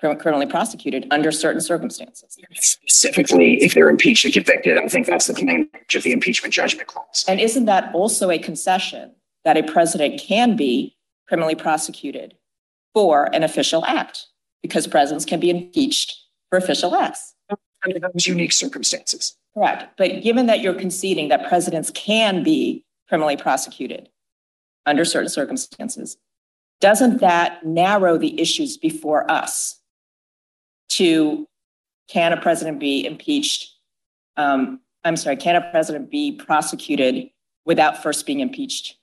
criminally 0.00 0.46
prosecuted 0.46 1.06
under 1.12 1.30
certain 1.30 1.60
circumstances. 1.60 2.36
Specifically, 2.54 3.62
if 3.62 3.74
they're 3.74 3.88
impeached 3.88 4.24
and 4.24 4.34
convicted, 4.34 4.78
I 4.78 4.88
think 4.88 5.06
that's 5.06 5.28
the 5.28 5.34
plain 5.34 5.46
language 5.46 5.94
of 5.94 6.02
the 6.02 6.10
impeachment 6.10 6.52
judgment 6.52 6.88
clause. 6.88 7.24
And 7.28 7.38
isn't 7.38 7.66
that 7.66 7.94
also 7.94 8.30
a 8.30 8.38
concession 8.38 9.12
that 9.44 9.56
a 9.56 9.62
president 9.62 10.20
can 10.20 10.56
be 10.56 10.96
criminally 11.28 11.54
prosecuted 11.54 12.34
for 12.92 13.32
an 13.32 13.44
official 13.44 13.84
act? 13.84 14.26
Because 14.62 14.88
presidents 14.88 15.24
can 15.24 15.38
be 15.38 15.50
impeached 15.50 16.16
for 16.48 16.58
official 16.58 16.96
acts. 16.96 17.36
Under 17.84 17.98
those 17.98 18.26
unique 18.26 18.52
circumstances. 18.52 19.36
Correct. 19.54 19.96
But 19.96 20.22
given 20.22 20.46
that 20.46 20.60
you're 20.60 20.74
conceding 20.74 21.28
that 21.28 21.48
presidents 21.48 21.90
can 21.90 22.42
be 22.42 22.84
criminally 23.08 23.36
prosecuted 23.36 24.08
under 24.86 25.04
certain 25.04 25.28
circumstances, 25.28 26.16
doesn't 26.80 27.20
that 27.20 27.64
narrow 27.64 28.16
the 28.16 28.40
issues 28.40 28.76
before 28.76 29.30
us 29.30 29.80
to 30.90 31.46
can 32.08 32.32
a 32.32 32.40
president 32.40 32.80
be 32.80 33.06
impeached? 33.06 33.70
Um, 34.36 34.80
I'm 35.04 35.16
sorry, 35.16 35.36
can 35.36 35.56
a 35.56 35.70
president 35.70 36.10
be 36.10 36.32
prosecuted 36.32 37.30
without 37.64 38.02
first 38.02 38.26
being 38.26 38.40
impeached 38.40 38.96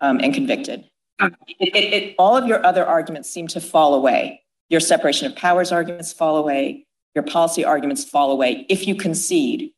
um, 0.00 0.20
and 0.22 0.34
convicted? 0.34 0.84
It, 1.20 1.32
it, 1.58 1.74
it, 1.76 2.14
all 2.18 2.36
of 2.36 2.46
your 2.46 2.64
other 2.64 2.84
arguments 2.84 3.30
seem 3.30 3.46
to 3.48 3.60
fall 3.60 3.94
away. 3.94 4.42
Your 4.68 4.80
separation 4.80 5.26
of 5.30 5.36
powers 5.36 5.72
arguments 5.72 6.12
fall 6.12 6.36
away. 6.36 6.86
Your 7.16 7.22
policy 7.22 7.64
arguments 7.64 8.04
fall 8.04 8.30
away 8.30 8.66
if 8.68 8.86
you 8.86 8.94
concede 8.94 9.72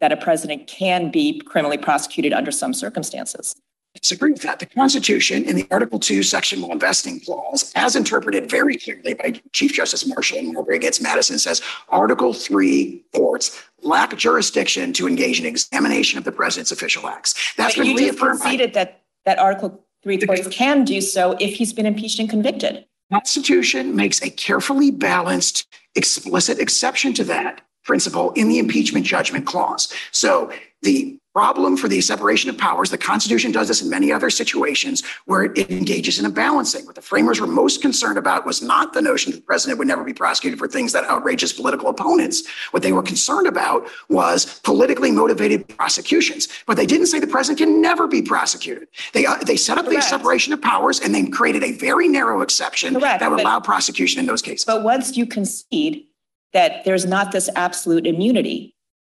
that 0.00 0.12
a 0.12 0.16
president 0.16 0.68
can 0.68 1.10
be 1.10 1.40
criminally 1.40 1.78
prosecuted 1.78 2.32
under 2.32 2.52
some 2.52 2.72
circumstances. 2.72 3.56
disagree 3.94 4.30
with 4.30 4.42
that. 4.42 4.60
The 4.60 4.66
Constitution 4.66 5.42
in 5.46 5.56
the 5.56 5.66
Article 5.72 5.98
2, 5.98 6.22
Section 6.22 6.62
1 6.62 6.78
vesting 6.78 7.18
clause, 7.18 7.72
as 7.74 7.96
interpreted 7.96 8.48
very 8.48 8.76
clearly 8.76 9.14
by 9.14 9.40
Chief 9.50 9.72
Justice 9.72 10.06
Marshall 10.06 10.38
in 10.38 10.52
Marbury 10.52 10.76
against 10.76 11.02
Madison, 11.02 11.40
says 11.40 11.60
Article 11.88 12.32
3 12.32 13.02
courts 13.12 13.64
lack 13.82 14.16
jurisdiction 14.16 14.92
to 14.92 15.08
engage 15.08 15.40
in 15.40 15.46
examination 15.46 16.18
of 16.18 16.24
the 16.24 16.30
president's 16.30 16.70
official 16.70 17.08
acts. 17.08 17.34
That's 17.56 17.74
But 17.74 17.82
been 17.82 17.90
you 17.90 17.98
just 17.98 18.12
reaffirmed 18.12 18.38
by 18.38 18.44
conceded 18.44 18.74
that, 18.74 19.02
that 19.24 19.40
Article 19.40 19.84
3 20.04 20.18
courts 20.18 20.46
can 20.48 20.84
do 20.84 21.00
so 21.00 21.36
if 21.40 21.54
he's 21.54 21.72
been 21.72 21.86
impeached 21.86 22.20
and 22.20 22.30
convicted. 22.30 22.84
Constitution 23.12 23.94
makes 23.94 24.20
a 24.22 24.30
carefully 24.30 24.90
balanced, 24.90 25.66
explicit 25.94 26.58
exception 26.58 27.12
to 27.14 27.24
that 27.24 27.60
principle 27.84 28.32
in 28.32 28.48
the 28.48 28.58
impeachment 28.58 29.06
judgment 29.06 29.46
clause. 29.46 29.92
So 30.10 30.52
the 30.82 31.18
problem 31.36 31.76
for 31.76 31.86
the 31.86 32.00
separation 32.00 32.48
of 32.48 32.56
powers, 32.56 32.88
the 32.88 32.96
Constitution 32.96 33.52
does 33.52 33.68
this 33.68 33.82
in 33.82 33.90
many 33.90 34.10
other 34.10 34.30
situations 34.30 35.02
where 35.26 35.42
it 35.42 35.70
engages 35.70 36.18
in 36.18 36.24
a 36.24 36.30
balancing. 36.30 36.86
What 36.86 36.94
the 36.94 37.02
framers 37.02 37.42
were 37.42 37.46
most 37.46 37.82
concerned 37.82 38.16
about 38.16 38.46
was 38.46 38.62
not 38.62 38.94
the 38.94 39.02
notion 39.02 39.32
that 39.32 39.36
the 39.36 39.42
president 39.42 39.78
would 39.78 39.86
never 39.86 40.02
be 40.02 40.14
prosecuted 40.14 40.58
for 40.58 40.66
things 40.66 40.94
that 40.94 41.04
outrage 41.04 41.42
his 41.42 41.52
political 41.52 41.90
opponents. 41.90 42.44
What 42.70 42.82
they 42.82 42.92
were 42.92 43.02
concerned 43.02 43.46
about 43.46 43.86
was 44.08 44.60
politically 44.60 45.10
motivated 45.10 45.68
prosecutions. 45.68 46.48
But 46.66 46.78
they 46.78 46.86
didn't 46.86 47.08
say 47.08 47.20
the 47.20 47.26
president 47.26 47.58
can 47.58 47.82
never 47.82 48.08
be 48.08 48.22
prosecuted. 48.22 48.88
They, 49.12 49.26
uh, 49.26 49.36
they 49.36 49.58
set 49.58 49.76
up 49.76 49.84
the 49.84 50.00
separation 50.00 50.54
of 50.54 50.62
powers 50.62 51.00
and 51.00 51.14
they 51.14 51.26
created 51.26 51.62
a 51.62 51.72
very 51.72 52.08
narrow 52.08 52.40
exception 52.40 52.94
Correct, 52.94 53.20
that 53.20 53.28
would 53.28 53.36
but- 53.36 53.44
allow 53.44 53.60
prosecution 53.60 54.20
in 54.20 54.24
those 54.24 54.40
cases. 54.40 54.64
But 54.64 54.84
once 54.84 55.18
you 55.18 55.26
concede 55.26 56.06
that 56.54 56.86
there's 56.86 57.04
not 57.04 57.32
this 57.32 57.50
absolute 57.54 58.06
immunity, 58.06 58.74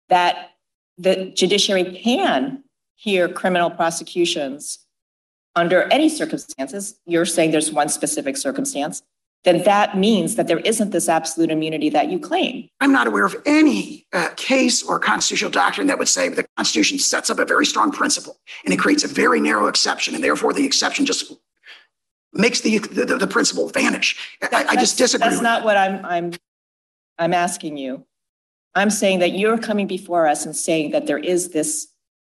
that 0.09 0.56
the 0.99 1.27
judiciary 1.27 1.85
can 1.85 2.63
hear 2.95 3.29
criminal 3.29 3.71
prosecutions 3.71 4.79
under 5.55 5.85
any 5.85 6.09
circumstances, 6.09 7.01
you're 7.07 7.25
saying 7.25 7.51
there's 7.51 7.73
one 7.73 7.89
specific 7.89 8.37
circumstance, 8.37 9.03
then 9.45 9.63
that 9.63 9.97
means 9.97 10.35
that 10.35 10.49
there 10.49 10.59
isn't 10.59 10.91
this 10.91 11.09
absolute 11.09 11.51
immunity 11.51 11.89
that 11.89 12.11
you 12.11 12.19
claim. 12.19 12.69
I'm 12.81 12.93
not 12.93 13.07
aware 13.07 13.25
of 13.25 13.37
any 13.47 14.07
uh, 14.13 14.31
case 14.37 14.83
or 14.83 14.99
constitutional 14.99 15.51
doctrine 15.51 15.87
that 15.87 15.99
would 15.99 16.09
say 16.09 16.29
the 16.29 16.47
Constitution 16.57 16.99
sets 16.99 17.31
up 17.31 17.39
a 17.39 17.45
very 17.45 17.65
strong 17.65 17.91
principle 17.91 18.39
and 18.65 18.75
it 18.75 18.79
creates 18.79 19.05
a 19.05 19.09
very 19.09 19.41
narrow 19.41 19.69
exception, 19.69 20.15
and 20.15 20.23
therefore 20.23 20.53
the 20.53 20.67
exception 20.67 21.07
just 21.07 21.33
makes 22.33 22.61
the 22.61 22.79
the, 22.79 23.17
the 23.17 23.27
principle 23.27 23.69
vanish. 23.69 24.37
I, 24.43 24.67
I 24.71 24.77
just 24.77 24.99
disagree. 24.99 25.29
That's 25.29 25.41
not 25.41 25.65
what 25.65 25.77
I'm, 25.77 26.05
I'm, 26.05 26.33
I'm 27.19 27.33
asking 27.33 27.77
you. 27.77 28.05
I'm 28.77 28.91
saying 28.91 29.21
that 29.21 29.33
you're 29.33 29.57
coming 29.57 29.87
before 29.87 30.27
us 30.29 30.45
and 30.45 30.55
saying 30.55 30.91
that 30.91 31.07
there 31.07 31.19
is 31.19 31.49
this 31.49 31.89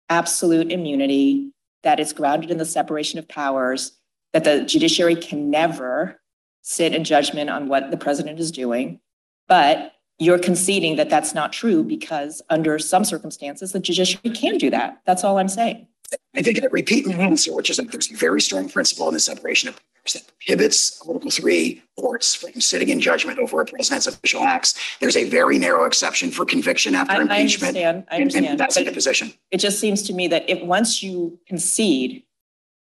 absolute 0.09 0.71
immunity 0.71 1.51
that 1.83 1.99
is 1.99 2.13
grounded 2.13 2.53
in 2.53 2.59
the 2.59 2.65
separation 2.65 3.19
of 3.19 3.29
powers, 3.29 3.99
that 4.33 4.45
the 4.45 4.63
judiciary 4.63 5.17
can 5.17 5.51
never 5.51 6.21
sit 6.63 6.95
in 6.95 7.03
judgment 7.03 7.51
on 7.51 7.69
what 7.69 7.91
the 7.91 7.97
president 7.97 8.39
is 8.39 8.53
doing. 8.53 9.01
But 9.49 9.93
you're 10.19 10.39
conceding 10.39 10.97
that 10.97 11.11
that's 11.11 11.35
not 11.35 11.53
true 11.53 11.83
because 11.83 12.41
under 12.49 12.79
some 12.79 13.05
circumstances, 13.05 13.73
the 13.73 13.81
judiciary 13.81 14.31
can 14.31 14.57
do 14.57 14.71
that. 14.71 15.01
That's 15.05 15.25
all 15.25 15.39
I'm 15.39 15.49
saying. 15.49 15.89
I 16.37 16.43
think 16.43 16.63
I 16.63 16.67
repeat 16.67 17.07
my 17.07 17.15
answer, 17.15 17.53
which 17.53 17.71
is 17.71 17.79
that 17.79 17.91
there's 17.91 18.11
a 18.11 18.15
very 18.15 18.41
strong 18.41 18.69
principle 18.69 19.09
in 19.09 19.15
the 19.15 19.21
separation 19.21 19.69
of 19.69 19.81
that 20.15 20.23
prohibits 20.41 21.01
Article 21.07 21.31
3 21.31 21.83
courts 21.99 22.35
from 22.35 22.61
sitting 22.61 22.89
in 22.89 23.01
judgment 23.01 23.39
over 23.39 23.61
a 23.61 23.65
president's 23.67 24.07
official 24.07 24.43
acts. 24.43 24.75
There's 25.01 25.17
a 25.17 25.29
very 25.29 25.59
narrow 25.59 25.85
exception 25.85 26.31
for 26.31 26.45
conviction 26.45 26.95
after 26.95 27.13
I, 27.13 27.17
I 27.17 27.21
impeachment. 27.23 27.77
understand, 27.77 28.05
I 28.11 28.15
and- 28.17 28.23
understand. 28.23 28.47
And 28.47 28.61
that's 28.61 28.77
a 28.77 28.85
good 28.85 28.95
position. 28.95 29.33
it 29.51 29.59
just 29.59 29.81
seems 29.81 30.03
to 30.05 30.13
me 30.13 30.29
that 30.29 30.49
if 30.49 30.63
once 30.63 31.03
you 31.03 31.39
concede 31.47 32.23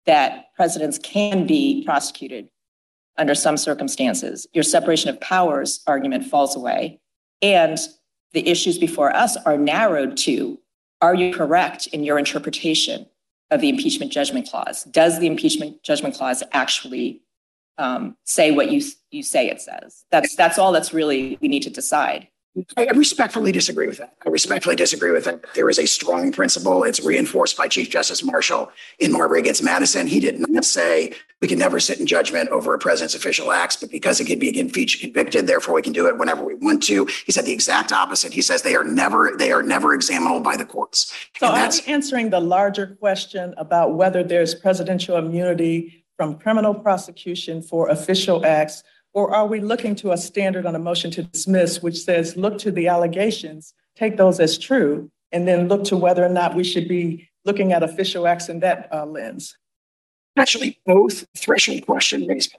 that 0.05 0.53
presidents 0.55 0.98
can 0.98 1.48
be 1.48 1.84
prosecuted 1.86 2.50
under 3.17 3.36
some 3.36 3.58
circumstances, 3.58 4.48
your 4.53 4.63
separation 4.63 5.10
of 5.10 5.20
powers 5.22 5.82
argument 5.88 6.25
falls 6.25 6.55
away. 6.55 7.00
And 7.41 7.77
the 8.34 8.48
issues 8.50 8.77
before 8.77 9.15
us 9.15 9.38
are 9.46 9.58
narrowed 9.58 10.17
to 10.17 10.60
are 11.01 11.13
you 11.13 11.34
correct 11.34 11.88
in 11.88 12.03
your 12.03 12.17
interpretation 12.17 13.05
of 13.53 13.62
the 13.62 13.69
impeachment 13.69 14.12
judgment 14.12 14.50
clause? 14.50 14.83
Does 14.86 15.19
the 15.19 15.27
impeachment 15.27 15.83
judgment 15.83 16.15
clause 16.15 16.43
actually 16.51 17.22
um, 17.77 18.17
say 18.24 18.51
what 18.51 18.72
you, 18.72 18.81
you 19.12 19.24
say 19.24 19.50
it 19.50 19.62
says? 19.62 20.05
That's, 20.12 20.36
that's 20.36 20.57
all 20.57 20.72
that's 20.72 20.93
really 20.93 21.38
we 21.41 21.48
need 21.48 21.63
to 21.63 21.69
decide. 21.69 22.27
I 22.77 22.86
respectfully 22.93 23.51
disagree 23.51 23.88
with 23.88 23.98
that. 23.98 24.13
I 24.24 24.29
respectfully 24.29 24.75
disagree 24.75 25.12
with 25.12 25.25
that. 25.25 25.43
There 25.55 25.69
is 25.69 25.79
a 25.79 25.88
strong 25.88 26.31
principle. 26.31 26.83
It's 26.83 27.03
reinforced 27.03 27.57
by 27.57 27.67
Chief 27.67 27.89
Justice 27.89 28.24
Marshall 28.24 28.72
in 29.00 29.12
Marbury 29.12 29.39
against 29.39 29.63
Madison. 29.63 30.05
He 30.05 30.19
did 30.19 30.39
not 30.39 30.63
say 30.63 31.13
we 31.41 31.48
can 31.48 31.57
never 31.57 31.79
sit 31.79 32.00
in 32.00 32.05
judgment 32.05 32.50
over 32.50 32.75
a 32.75 32.77
president's 32.77 33.15
official 33.15 33.51
acts, 33.51 33.75
but 33.77 33.89
because 33.89 34.19
it 34.19 34.25
can 34.25 34.38
be 34.38 34.51
convicted, 34.51 35.48
therefore 35.48 35.74
we 35.74 35.81
can 35.81 35.93
do 35.93 36.05
it 36.07 36.19
whenever 36.19 36.43
we 36.43 36.53
want 36.53 36.83
to. 36.83 37.05
He 37.25 37.31
said 37.31 37.45
the 37.45 37.51
exact 37.51 37.91
opposite. 37.91 38.33
He 38.33 38.41
says 38.43 38.62
they 38.62 38.75
are 38.75 38.83
never 38.83 39.33
they 39.36 39.51
are 39.51 39.63
never 39.63 39.95
examinable 39.95 40.41
by 40.41 40.55
the 40.55 40.65
courts. 40.65 41.12
So 41.39 41.48
And 41.48 41.55
that's 41.55 41.86
we 41.88 41.91
answering 41.91 42.29
the 42.29 42.39
larger 42.39 42.95
question 43.00 43.55
about 43.57 43.95
whether 43.95 44.24
there's 44.24 44.53
presidential 44.53 45.17
immunity 45.17 46.03
from 46.17 46.38
criminal 46.38 46.75
prosecution 46.75 47.62
for 47.62 47.89
official 47.89 48.45
acts? 48.45 48.83
Or 49.13 49.34
are 49.34 49.46
we 49.46 49.60
looking 49.60 49.96
to 49.98 50.12
a 50.12 50.17
standard 50.17 50.65
on 50.65 50.75
a 50.75 50.79
motion 50.79 51.12
to 51.12 51.24
dismiss, 51.24 51.84
which 51.84 52.01
says, 52.01 52.36
look 52.36 52.58
to 52.60 52.72
the 52.72 52.88
allegations, 52.88 53.74
take 53.96 54.17
those 54.17 54.39
as 54.39 54.58
true, 54.58 55.12
and 55.32 55.48
then 55.48 55.67
look 55.67 55.84
to 55.86 55.98
whether 55.98 56.25
or 56.25 56.29
not 56.29 56.55
we 56.55 56.63
should 56.63 56.88
be 56.88 57.29
looking 57.46 57.74
at 57.74 57.84
official 57.84 58.27
acts 58.27 58.50
in 58.50 58.60
that 58.62 58.89
uh, 58.91 59.05
lens? 59.05 59.55
actually 60.38 60.79
both 60.86 61.25
threshold 61.38 61.86
question 61.86 62.25
raised 62.27 62.55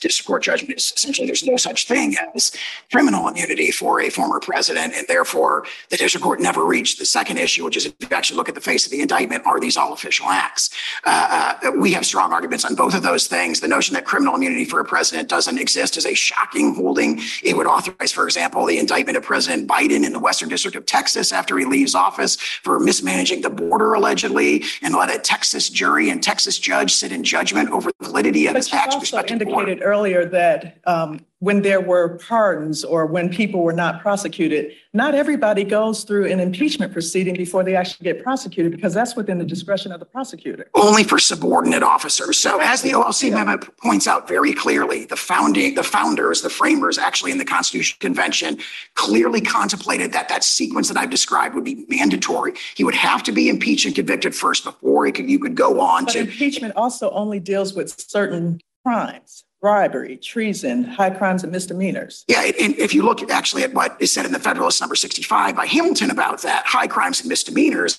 district 0.00 0.26
court 0.26 0.42
judgment 0.42 0.78
is 0.78 0.92
essentially 0.96 1.26
there's 1.26 1.44
no 1.44 1.56
such 1.56 1.86
thing 1.86 2.16
as 2.34 2.52
criminal 2.90 3.28
immunity 3.28 3.70
for 3.70 4.00
a 4.00 4.10
former 4.10 4.40
president. 4.40 4.94
And 4.94 5.06
therefore, 5.06 5.64
the 5.90 5.96
district 5.96 6.24
court 6.24 6.40
never 6.40 6.64
reached 6.64 6.98
the 6.98 7.04
second 7.04 7.38
issue, 7.38 7.64
which 7.64 7.76
is 7.76 7.86
if 7.86 7.94
you 8.00 8.08
actually 8.10 8.36
look 8.36 8.48
at 8.48 8.54
the 8.54 8.60
face 8.60 8.84
of 8.86 8.92
the 8.92 9.00
indictment, 9.00 9.46
are 9.46 9.60
these 9.60 9.76
all 9.76 9.92
official 9.92 10.26
acts? 10.26 10.70
Uh, 11.04 11.58
uh, 11.62 11.70
we 11.72 11.92
have 11.92 12.04
strong 12.04 12.32
arguments 12.32 12.64
on 12.64 12.74
both 12.74 12.94
of 12.94 13.02
those 13.02 13.26
things. 13.26 13.60
The 13.60 13.68
notion 13.68 13.94
that 13.94 14.04
criminal 14.04 14.34
immunity 14.34 14.64
for 14.64 14.80
a 14.80 14.84
president 14.84 15.28
doesn't 15.28 15.58
exist 15.58 15.96
is 15.96 16.06
a 16.06 16.14
shocking 16.14 16.74
holding. 16.74 17.20
It 17.42 17.56
would 17.56 17.66
authorize, 17.66 18.12
for 18.12 18.24
example, 18.24 18.66
the 18.66 18.78
indictment 18.78 19.16
of 19.16 19.22
President 19.22 19.68
Biden 19.68 20.04
in 20.04 20.12
the 20.12 20.18
Western 20.18 20.48
District 20.48 20.76
of 20.76 20.86
Texas 20.86 21.32
after 21.32 21.58
he 21.58 21.64
leaves 21.64 21.94
office 21.94 22.36
for 22.36 22.80
mismanaging 22.80 23.42
the 23.42 23.50
border 23.50 23.94
allegedly 23.94 24.64
and 24.82 24.94
let 24.94 25.14
a 25.14 25.18
Texas 25.18 25.68
jury 25.68 26.10
and 26.10 26.22
Texas 26.22 26.58
judge 26.58 26.92
sit 26.92 27.12
in 27.12 27.22
judgment 27.22 27.70
over 27.70 27.90
the 27.98 28.06
validity 28.06 28.46
of 28.46 28.54
But 28.54 28.58
his 28.58 28.68
you 28.72 29.66
acts. 29.70 29.80
with 29.80 29.88
also 29.88 30.08
respect 30.08 30.18
to 30.18 30.24
the 30.24 30.24
border. 30.24 30.24
indicated 30.24 30.24
earlier 30.24 30.24
that 30.24 30.78
um, 30.86 31.20
when 31.40 31.62
there 31.62 31.80
were 31.80 32.18
pardons 32.18 32.84
or 32.84 33.06
when 33.06 33.28
people 33.28 33.62
were 33.62 33.72
not 33.72 34.00
prosecuted, 34.02 34.72
not 34.92 35.14
everybody 35.14 35.62
goes 35.62 36.02
through 36.02 36.26
an 36.26 36.40
impeachment 36.40 36.92
proceeding 36.92 37.34
before 37.34 37.62
they 37.62 37.76
actually 37.76 38.04
get 38.04 38.22
prosecuted 38.24 38.72
because 38.72 38.92
that's 38.92 39.14
within 39.14 39.38
the 39.38 39.44
discretion 39.44 39.92
of 39.92 40.00
the 40.00 40.06
prosecutor. 40.06 40.68
only 40.74 41.04
for 41.04 41.18
subordinate 41.18 41.82
officers. 41.82 42.38
So 42.38 42.60
as 42.60 42.82
the 42.82 42.90
OLC 42.90 43.30
memo 43.30 43.58
points 43.58 44.08
out 44.08 44.26
very 44.26 44.52
clearly, 44.52 45.04
the 45.04 45.16
founding, 45.16 45.74
the 45.76 45.84
founders, 45.84 46.42
the 46.42 46.50
framers 46.50 46.98
actually 46.98 47.30
in 47.32 47.38
the 47.38 47.44
Constitution 47.44 47.96
Convention 48.00 48.58
clearly 48.94 49.40
contemplated 49.40 50.12
that 50.12 50.28
that 50.28 50.42
sequence 50.42 50.88
that 50.88 50.96
I've 50.96 51.10
described 51.10 51.54
would 51.54 51.64
be 51.64 51.84
mandatory. 51.88 52.54
He 52.74 52.84
would 52.84 52.96
have 52.96 53.22
to 53.24 53.32
be 53.32 53.48
impeached 53.48 53.86
and 53.86 53.94
convicted 53.94 54.34
first 54.34 54.64
before 54.64 55.06
he 55.06 55.12
could, 55.12 55.30
you 55.30 55.38
could 55.38 55.54
go 55.54 55.80
on 55.80 56.04
But 56.04 56.14
to. 56.14 56.20
impeachment 56.20 56.74
also 56.76 57.10
only 57.10 57.40
deals 57.40 57.74
with 57.74 58.00
certain 58.00 58.60
crimes, 58.84 59.44
bribery, 59.60 60.16
treason, 60.16 60.84
high 60.84 61.10
crimes 61.10 61.42
and 61.42 61.52
misdemeanors. 61.52 62.24
Yeah, 62.28 62.42
and 62.42 62.76
if 62.78 62.94
you 62.94 63.02
look 63.02 63.28
actually 63.30 63.64
at 63.64 63.74
what 63.74 63.96
is 64.00 64.12
said 64.12 64.24
in 64.24 64.32
the 64.32 64.38
Federalist 64.38 64.80
number 64.80 64.94
65 64.94 65.56
by 65.56 65.66
Hamilton 65.66 66.10
about 66.10 66.42
that, 66.42 66.64
high 66.64 66.86
crimes 66.86 67.20
and 67.20 67.28
misdemeanors 67.28 67.96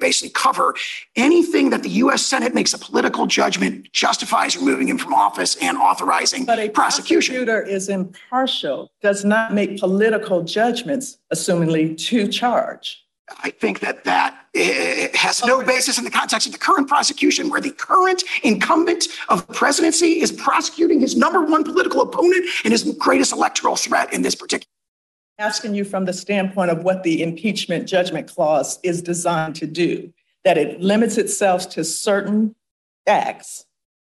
basically 0.00 0.30
cover 0.30 0.74
anything 1.16 1.70
that 1.70 1.82
the 1.82 1.90
U.S. 1.90 2.24
Senate 2.24 2.54
makes 2.54 2.72
a 2.72 2.78
political 2.78 3.26
judgment 3.26 3.92
justifies 3.92 4.56
removing 4.56 4.88
him 4.88 4.98
from 4.98 5.12
office 5.12 5.56
and 5.56 5.76
authorizing 5.76 6.44
But 6.44 6.58
a 6.58 6.68
prosecution. 6.70 7.34
prosecutor 7.34 7.62
is 7.62 7.88
impartial, 7.88 8.90
does 9.02 9.24
not 9.24 9.52
make 9.52 9.78
political 9.78 10.42
judgments, 10.42 11.18
assumingly, 11.32 11.96
to 12.08 12.28
charge. 12.28 13.03
I 13.42 13.50
think 13.50 13.80
that 13.80 14.04
that 14.04 14.46
eh, 14.54 15.08
has 15.14 15.44
no 15.44 15.62
basis 15.64 15.98
in 15.98 16.04
the 16.04 16.10
context 16.10 16.46
of 16.46 16.52
the 16.52 16.58
current 16.58 16.88
prosecution, 16.88 17.50
where 17.50 17.60
the 17.60 17.72
current 17.72 18.22
incumbent 18.42 19.08
of 19.28 19.46
the 19.46 19.52
presidency 19.52 20.20
is 20.20 20.32
prosecuting 20.32 21.00
his 21.00 21.16
number 21.16 21.42
one 21.44 21.64
political 21.64 22.00
opponent 22.02 22.46
and 22.64 22.72
his 22.72 22.84
greatest 22.98 23.32
electoral 23.32 23.76
threat 23.76 24.12
in 24.12 24.22
this 24.22 24.34
particular. 24.34 24.70
Asking 25.38 25.74
you 25.74 25.84
from 25.84 26.04
the 26.04 26.12
standpoint 26.12 26.70
of 26.70 26.84
what 26.84 27.02
the 27.02 27.22
impeachment 27.22 27.88
judgment 27.88 28.28
clause 28.28 28.78
is 28.82 29.02
designed 29.02 29.56
to 29.56 29.66
do, 29.66 30.12
that 30.44 30.56
it 30.56 30.80
limits 30.80 31.18
itself 31.18 31.68
to 31.70 31.84
certain 31.84 32.54
acts. 33.06 33.64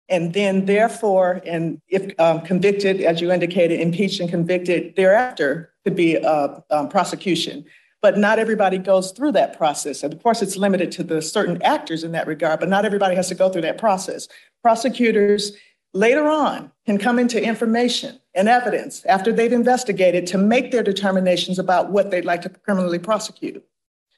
And 0.09 0.33
then 0.33 0.65
therefore, 0.65 1.41
and 1.45 1.81
if 1.87 2.17
um, 2.19 2.41
convicted, 2.41 3.01
as 3.01 3.21
you 3.21 3.31
indicated, 3.31 3.79
impeached 3.79 4.19
and 4.19 4.29
convicted 4.29 4.95
thereafter 4.95 5.73
could 5.83 5.95
be 5.95 6.15
a, 6.15 6.63
um, 6.69 6.89
prosecution. 6.89 7.65
But 8.01 8.17
not 8.17 8.37
everybody 8.39 8.77
goes 8.77 9.11
through 9.11 9.31
that 9.33 9.57
process. 9.57 10.03
And 10.03 10.13
of 10.13 10.21
course, 10.21 10.41
it's 10.41 10.57
limited 10.57 10.91
to 10.93 11.03
the 11.03 11.21
certain 11.21 11.61
actors 11.63 12.03
in 12.03 12.11
that 12.11 12.27
regard, 12.27 12.59
but 12.59 12.69
not 12.69 12.85
everybody 12.85 13.15
has 13.15 13.29
to 13.29 13.35
go 13.35 13.49
through 13.49 13.63
that 13.63 13.77
process. 13.77 14.27
Prosecutors 14.61 15.53
later 15.93 16.27
on 16.27 16.71
can 16.85 16.97
come 16.97 17.17
into 17.17 17.41
information 17.41 18.19
and 18.35 18.47
evidence 18.47 19.03
after 19.05 19.31
they've 19.31 19.53
investigated 19.53 20.27
to 20.27 20.37
make 20.37 20.71
their 20.71 20.83
determinations 20.83 21.57
about 21.57 21.89
what 21.89 22.11
they'd 22.11 22.25
like 22.25 22.41
to 22.41 22.49
criminally 22.49 22.99
prosecute. 22.99 23.65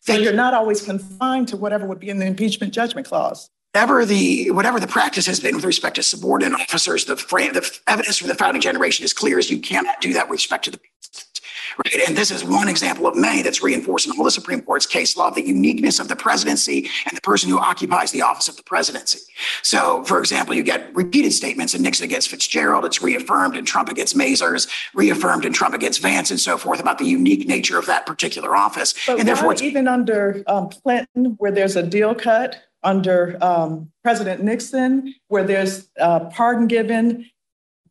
So 0.02 0.14
you. 0.14 0.24
you're 0.24 0.34
not 0.34 0.54
always 0.54 0.82
confined 0.82 1.48
to 1.50 1.58
whatever 1.58 1.86
would 1.86 2.00
be 2.00 2.10
in 2.10 2.18
the 2.18 2.26
impeachment 2.26 2.74
judgment 2.74 3.08
clause. 3.08 3.50
Whatever 3.74 4.06
the 4.06 4.50
whatever 4.52 4.80
the 4.80 4.88
practice 4.88 5.28
has 5.28 5.40
been 5.40 5.56
with 5.56 5.66
respect 5.66 5.98
to 5.98 6.04
subordinate 6.04 6.60
officers, 6.60 7.06
the, 7.06 7.16
fra- 7.16 7.54
the 7.54 7.80
evidence 7.86 8.18
from 8.18 8.30
the 8.30 8.36
founding 8.36 8.62
generation 8.62 9.06
is 9.06 9.14
clear 9.14 9.38
as 9.38 9.52
you 9.52 9.60
cannot 9.60 10.02
do 10.02 10.14
that 10.14 10.30
with 10.30 10.38
respect 10.38 10.66
to 10.66 10.72
the. 10.72 10.80
Right. 11.86 12.08
And 12.08 12.18
this 12.18 12.32
is 12.32 12.44
one 12.44 12.68
example 12.68 13.08
of 13.08 13.16
many 13.16 13.42
that's 13.42 13.62
reinforcing 13.62 14.14
all 14.18 14.24
the 14.24 14.32
Supreme 14.32 14.62
Court's 14.62 14.86
case 14.86 15.18
law, 15.18 15.30
the 15.30 15.46
uniqueness 15.46 16.00
of 16.00 16.08
the 16.08 16.16
presidency 16.16 16.90
and 17.06 17.16
the 17.16 17.22
person 17.22 17.50
who 17.50 17.60
occupies 17.60 18.12
the 18.12 18.22
office 18.22 18.48
of 18.48 18.58
the 18.58 18.64
presidency. 18.64 19.20
So, 19.62 20.04
for 20.04 20.20
example, 20.20 20.56
you 20.56 20.64
get 20.64 20.96
repeated 20.96 21.34
statements 21.34 21.74
in 21.74 21.82
Nixon 21.82 22.06
against 22.06 22.30
Fitzgerald, 22.30 22.86
it's 22.86 23.02
reaffirmed 23.02 23.56
in 23.56 23.66
Trump 23.66 23.90
against 23.90 24.16
Mazars, 24.16 24.68
reaffirmed 24.94 25.46
in 25.46 25.54
Trump 25.54 25.74
against 25.74 26.02
Vance, 26.02 26.32
and 26.32 26.40
so 26.40 26.58
forth 26.58 26.80
about 26.80 26.98
the 26.98 27.06
unique 27.06 27.48
nature 27.48 27.78
of 27.78 27.86
that 27.86 28.06
particular 28.06 28.56
office. 28.56 28.94
But 29.06 29.20
and 29.20 29.28
therefore, 29.28 29.52
it's 29.52 29.62
even 29.62 29.88
under 29.88 30.44
um, 30.48 30.70
Clinton, 30.70 31.36
where 31.38 31.52
there's 31.52 31.76
a 31.76 31.84
deal 31.84 32.16
cut, 32.16 32.58
under 32.84 33.38
um, 33.42 33.92
President 34.04 34.44
Nixon, 34.44 35.14
where 35.28 35.44
there's 35.44 35.90
uh, 36.00 36.22
pardon 36.26 36.68
given, 36.68 37.30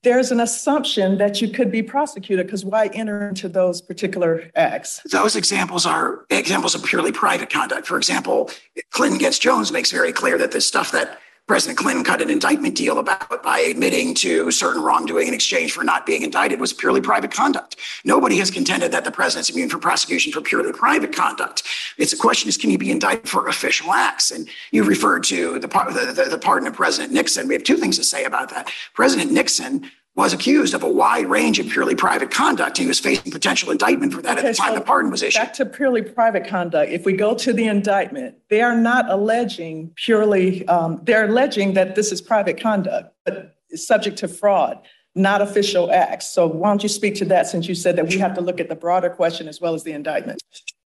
there's 0.06 0.30
an 0.30 0.38
assumption 0.38 1.18
that 1.18 1.42
you 1.42 1.48
could 1.48 1.68
be 1.68 1.82
prosecuted 1.82 2.46
because 2.46 2.64
why 2.64 2.86
enter 2.94 3.28
into 3.28 3.48
those 3.48 3.82
particular 3.82 4.48
acts? 4.54 5.00
those 5.10 5.34
examples 5.34 5.84
are 5.84 6.24
examples 6.30 6.76
of 6.76 6.84
purely 6.84 7.10
private 7.10 7.50
conduct. 7.50 7.88
For 7.88 7.96
example, 7.96 8.48
Clinton 8.90 9.16
against 9.16 9.42
Jones 9.42 9.72
makes 9.72 9.90
very 9.90 10.12
clear 10.12 10.38
that 10.38 10.52
the 10.52 10.60
stuff 10.60 10.92
that 10.92 11.18
President 11.46 11.78
Clinton 11.78 12.02
cut 12.02 12.20
an 12.20 12.28
indictment 12.28 12.74
deal 12.74 12.98
about 12.98 13.40
by 13.44 13.60
admitting 13.60 14.14
to 14.16 14.50
certain 14.50 14.82
wrongdoing 14.82 15.28
in 15.28 15.34
exchange 15.34 15.70
for 15.70 15.84
not 15.84 16.04
being 16.04 16.22
indicted 16.22 16.58
was 16.58 16.72
purely 16.72 17.00
private 17.00 17.30
conduct. 17.30 17.76
Nobody 18.04 18.36
has 18.38 18.50
contended 18.50 18.90
that 18.90 19.04
the 19.04 19.12
president's 19.12 19.50
immune 19.50 19.68
from 19.68 19.78
prosecution 19.78 20.32
for 20.32 20.40
purely 20.40 20.72
private 20.72 21.14
conduct. 21.14 21.62
It's 21.98 22.12
a 22.12 22.16
question 22.16 22.48
is, 22.48 22.56
can 22.56 22.70
you 22.70 22.78
be 22.78 22.90
indicted 22.90 23.30
for 23.30 23.46
official 23.46 23.92
acts? 23.92 24.32
And 24.32 24.48
you 24.72 24.82
referred 24.82 25.22
to 25.24 25.60
the, 25.60 25.68
the, 25.68 26.24
the, 26.24 26.30
the 26.30 26.38
pardon 26.38 26.66
of 26.66 26.74
President 26.74 27.12
Nixon. 27.12 27.46
We 27.46 27.54
have 27.54 27.62
two 27.62 27.76
things 27.76 27.96
to 27.98 28.04
say 28.04 28.24
about 28.24 28.50
that. 28.50 28.72
President 28.92 29.30
Nixon 29.30 29.88
was 30.16 30.32
accused 30.32 30.72
of 30.72 30.82
a 30.82 30.88
wide 30.88 31.26
range 31.26 31.58
of 31.58 31.68
purely 31.68 31.94
private 31.94 32.30
conduct. 32.30 32.78
He 32.78 32.86
was 32.86 32.98
facing 32.98 33.30
potential 33.30 33.70
indictment 33.70 34.14
for 34.14 34.22
that 34.22 34.38
at 34.38 34.44
the 34.44 34.54
time 34.54 34.72
so 34.72 34.78
the 34.78 34.84
pardon 34.84 35.10
was 35.10 35.22
issued. 35.22 35.40
Back 35.40 35.52
to 35.54 35.66
purely 35.66 36.00
private 36.00 36.46
conduct. 36.46 36.90
If 36.90 37.04
we 37.04 37.12
go 37.12 37.34
to 37.34 37.52
the 37.52 37.66
indictment, 37.66 38.36
they 38.48 38.62
are 38.62 38.74
not 38.74 39.10
alleging 39.10 39.92
purely, 39.94 40.66
um, 40.68 41.00
they're 41.02 41.26
alleging 41.26 41.74
that 41.74 41.94
this 41.94 42.12
is 42.12 42.22
private 42.22 42.58
conduct, 42.58 43.14
but 43.26 43.56
subject 43.74 44.16
to 44.18 44.28
fraud, 44.28 44.80
not 45.14 45.42
official 45.42 45.92
acts. 45.92 46.28
So 46.32 46.46
why 46.46 46.70
don't 46.70 46.82
you 46.82 46.88
speak 46.88 47.14
to 47.16 47.26
that 47.26 47.46
since 47.46 47.68
you 47.68 47.74
said 47.74 47.96
that 47.96 48.08
we 48.08 48.16
have 48.16 48.34
to 48.36 48.40
look 48.40 48.58
at 48.58 48.70
the 48.70 48.74
broader 48.74 49.10
question 49.10 49.48
as 49.48 49.60
well 49.60 49.74
as 49.74 49.84
the 49.84 49.92
indictment? 49.92 50.42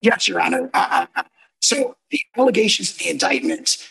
Yes, 0.03 0.29
Your 0.29 0.43
Honor. 0.43 0.69
Uh, 0.75 1.07
uh, 1.17 1.23
so 1.61 1.97
the 2.11 2.21
allegations 2.37 2.91
of 2.91 2.99
the 2.99 3.09
indictment 3.09 3.89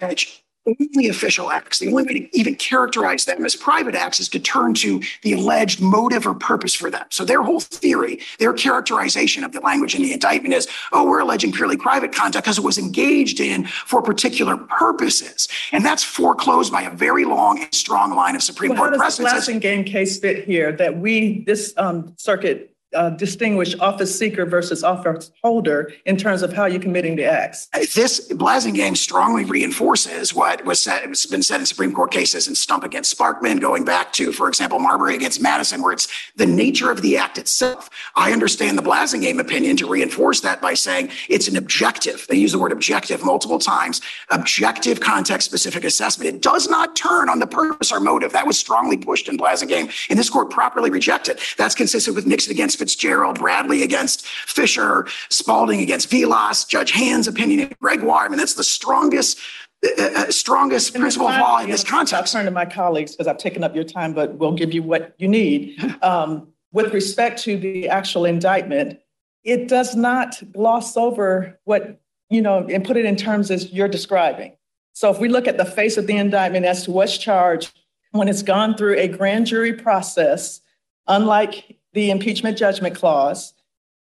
allege 0.00 0.44
only 0.66 1.08
official 1.08 1.50
acts. 1.50 1.78
The 1.78 1.88
only 1.88 2.04
way 2.04 2.14
to 2.14 2.38
even 2.38 2.54
characterize 2.54 3.24
them 3.24 3.44
as 3.44 3.56
private 3.56 3.94
acts 3.94 4.20
is 4.20 4.28
to 4.30 4.38
turn 4.38 4.74
to 4.74 5.02
the 5.22 5.32
alleged 5.32 5.80
motive 5.80 6.26
or 6.26 6.34
purpose 6.34 6.74
for 6.74 6.90
them. 6.90 7.04
So 7.10 7.24
their 7.24 7.42
whole 7.42 7.60
theory, 7.60 8.20
their 8.38 8.52
characterization 8.52 9.44
of 9.44 9.52
the 9.52 9.60
language 9.60 9.94
in 9.94 10.02
the 10.02 10.12
indictment 10.12 10.54
is, 10.54 10.68
oh, 10.92 11.04
we're 11.04 11.20
alleging 11.20 11.52
purely 11.52 11.76
private 11.76 12.14
conduct 12.14 12.44
because 12.44 12.58
it 12.58 12.64
was 12.64 12.78
engaged 12.78 13.40
in 13.40 13.66
for 13.66 14.02
particular 14.02 14.56
purposes. 14.56 15.48
And 15.72 15.84
that's 15.84 16.04
foreclosed 16.04 16.72
by 16.72 16.82
a 16.82 16.90
very 16.90 17.24
long 17.24 17.62
and 17.62 17.74
strong 17.74 18.14
line 18.14 18.36
of 18.36 18.42
Supreme 18.42 18.70
Well, 18.70 18.76
how 18.76 18.82
Court 18.90 19.00
does 19.00 19.16
the 19.16 19.24
precedents. 19.24 19.48
Blassingame 19.48 19.86
case 19.86 20.18
fit 20.18 20.44
here 20.44 20.72
that 20.72 20.98
we, 20.98 21.42
this 21.44 21.74
um, 21.76 22.14
circuit, 22.18 22.71
uh, 22.94 23.10
distinguish 23.10 23.78
office 23.80 24.16
seeker 24.16 24.44
versus 24.44 24.84
office 24.84 25.30
holder 25.42 25.92
in 26.06 26.16
terms 26.16 26.42
of 26.42 26.52
how 26.52 26.66
you're 26.66 26.80
committing 26.80 27.16
the 27.16 27.24
acts? 27.24 27.68
This 27.94 28.28
Blassingame 28.32 28.96
strongly 28.96 29.44
reinforces 29.44 30.34
what 30.34 30.64
was 30.64 30.80
said, 30.80 31.06
has 31.08 31.26
been 31.26 31.42
said 31.42 31.60
in 31.60 31.66
Supreme 31.66 31.92
Court 31.92 32.10
cases 32.10 32.48
in 32.48 32.54
Stump 32.54 32.84
against 32.84 33.16
Sparkman, 33.16 33.60
going 33.60 33.84
back 33.84 34.12
to, 34.14 34.32
for 34.32 34.48
example, 34.48 34.78
Marbury 34.78 35.14
against 35.14 35.40
Madison, 35.40 35.82
where 35.82 35.92
it's 35.92 36.08
the 36.36 36.46
nature 36.46 36.90
of 36.90 37.02
the 37.02 37.16
act 37.16 37.38
itself. 37.38 37.90
I 38.14 38.32
understand 38.32 38.76
the 38.76 38.82
Blassingame 38.82 39.40
opinion 39.40 39.76
to 39.78 39.86
reinforce 39.86 40.40
that 40.40 40.60
by 40.60 40.74
saying 40.74 41.10
it's 41.28 41.48
an 41.48 41.56
objective. 41.56 42.26
They 42.28 42.36
use 42.36 42.52
the 42.52 42.58
word 42.58 42.72
objective 42.72 43.24
multiple 43.24 43.58
times. 43.58 44.00
Objective 44.30 45.00
context 45.00 45.46
specific 45.46 45.84
assessment. 45.84 46.34
It 46.34 46.42
does 46.42 46.68
not 46.68 46.96
turn 46.96 47.28
on 47.28 47.38
the 47.38 47.46
purpose 47.46 47.92
or 47.92 48.00
motive. 48.00 48.32
That 48.32 48.46
was 48.46 48.58
strongly 48.58 48.96
pushed 48.96 49.28
in 49.28 49.36
Blassingame, 49.36 49.92
and 50.10 50.18
this 50.18 50.30
court 50.30 50.50
properly 50.50 50.90
rejected. 50.90 51.38
That's 51.56 51.74
consistent 51.74 52.16
with 52.16 52.26
Nixon 52.26 52.52
against 52.52 52.78
Fitzgerald, 52.82 53.38
Bradley 53.38 53.84
against 53.84 54.26
Fisher, 54.26 55.06
Spalding 55.30 55.80
against 55.80 56.10
Vilas, 56.10 56.64
Judge 56.64 56.90
Hand's 56.90 57.28
opinion 57.28 57.60
in 57.60 57.72
Gregoire. 57.80 58.24
I 58.24 58.28
mean, 58.28 58.38
that's 58.38 58.54
the 58.54 58.64
strongest, 58.64 59.38
uh, 59.86 60.02
uh, 60.02 60.30
strongest 60.32 60.92
principle 60.92 61.28
of 61.28 61.38
law 61.38 61.60
in 61.60 61.70
this 61.70 61.84
I'll 61.84 61.90
context. 61.90 62.32
turn 62.32 62.44
to 62.46 62.50
my 62.50 62.64
colleagues 62.64 63.12
because 63.12 63.28
I've 63.28 63.38
taken 63.38 63.62
up 63.62 63.72
your 63.72 63.84
time, 63.84 64.14
but 64.14 64.34
we'll 64.34 64.56
give 64.56 64.74
you 64.74 64.82
what 64.82 65.14
you 65.18 65.28
need. 65.28 65.78
Um, 66.02 66.48
With 66.72 66.92
respect 66.92 67.40
to 67.44 67.56
the 67.56 67.88
actual 67.88 68.24
indictment, 68.24 68.98
it 69.44 69.68
does 69.68 69.94
not 69.94 70.42
gloss 70.52 70.96
over 70.96 71.60
what, 71.64 72.00
you 72.30 72.42
know, 72.42 72.66
and 72.66 72.84
put 72.84 72.96
it 72.96 73.04
in 73.04 73.14
terms 73.14 73.50
as 73.52 73.70
you're 73.72 73.86
describing. 73.88 74.56
So 74.94 75.08
if 75.10 75.20
we 75.20 75.28
look 75.28 75.46
at 75.46 75.56
the 75.58 75.64
face 75.64 75.96
of 75.98 76.06
the 76.08 76.16
indictment 76.16 76.64
as 76.66 76.84
to 76.84 76.90
what's 76.90 77.16
charged, 77.16 77.78
when 78.10 78.26
it's 78.26 78.42
gone 78.42 78.74
through 78.76 78.96
a 78.98 79.06
grand 79.06 79.46
jury 79.46 79.72
process, 79.72 80.60
unlike 81.06 81.76
the 81.92 82.10
impeachment 82.10 82.56
judgment 82.56 82.94
clause, 82.94 83.54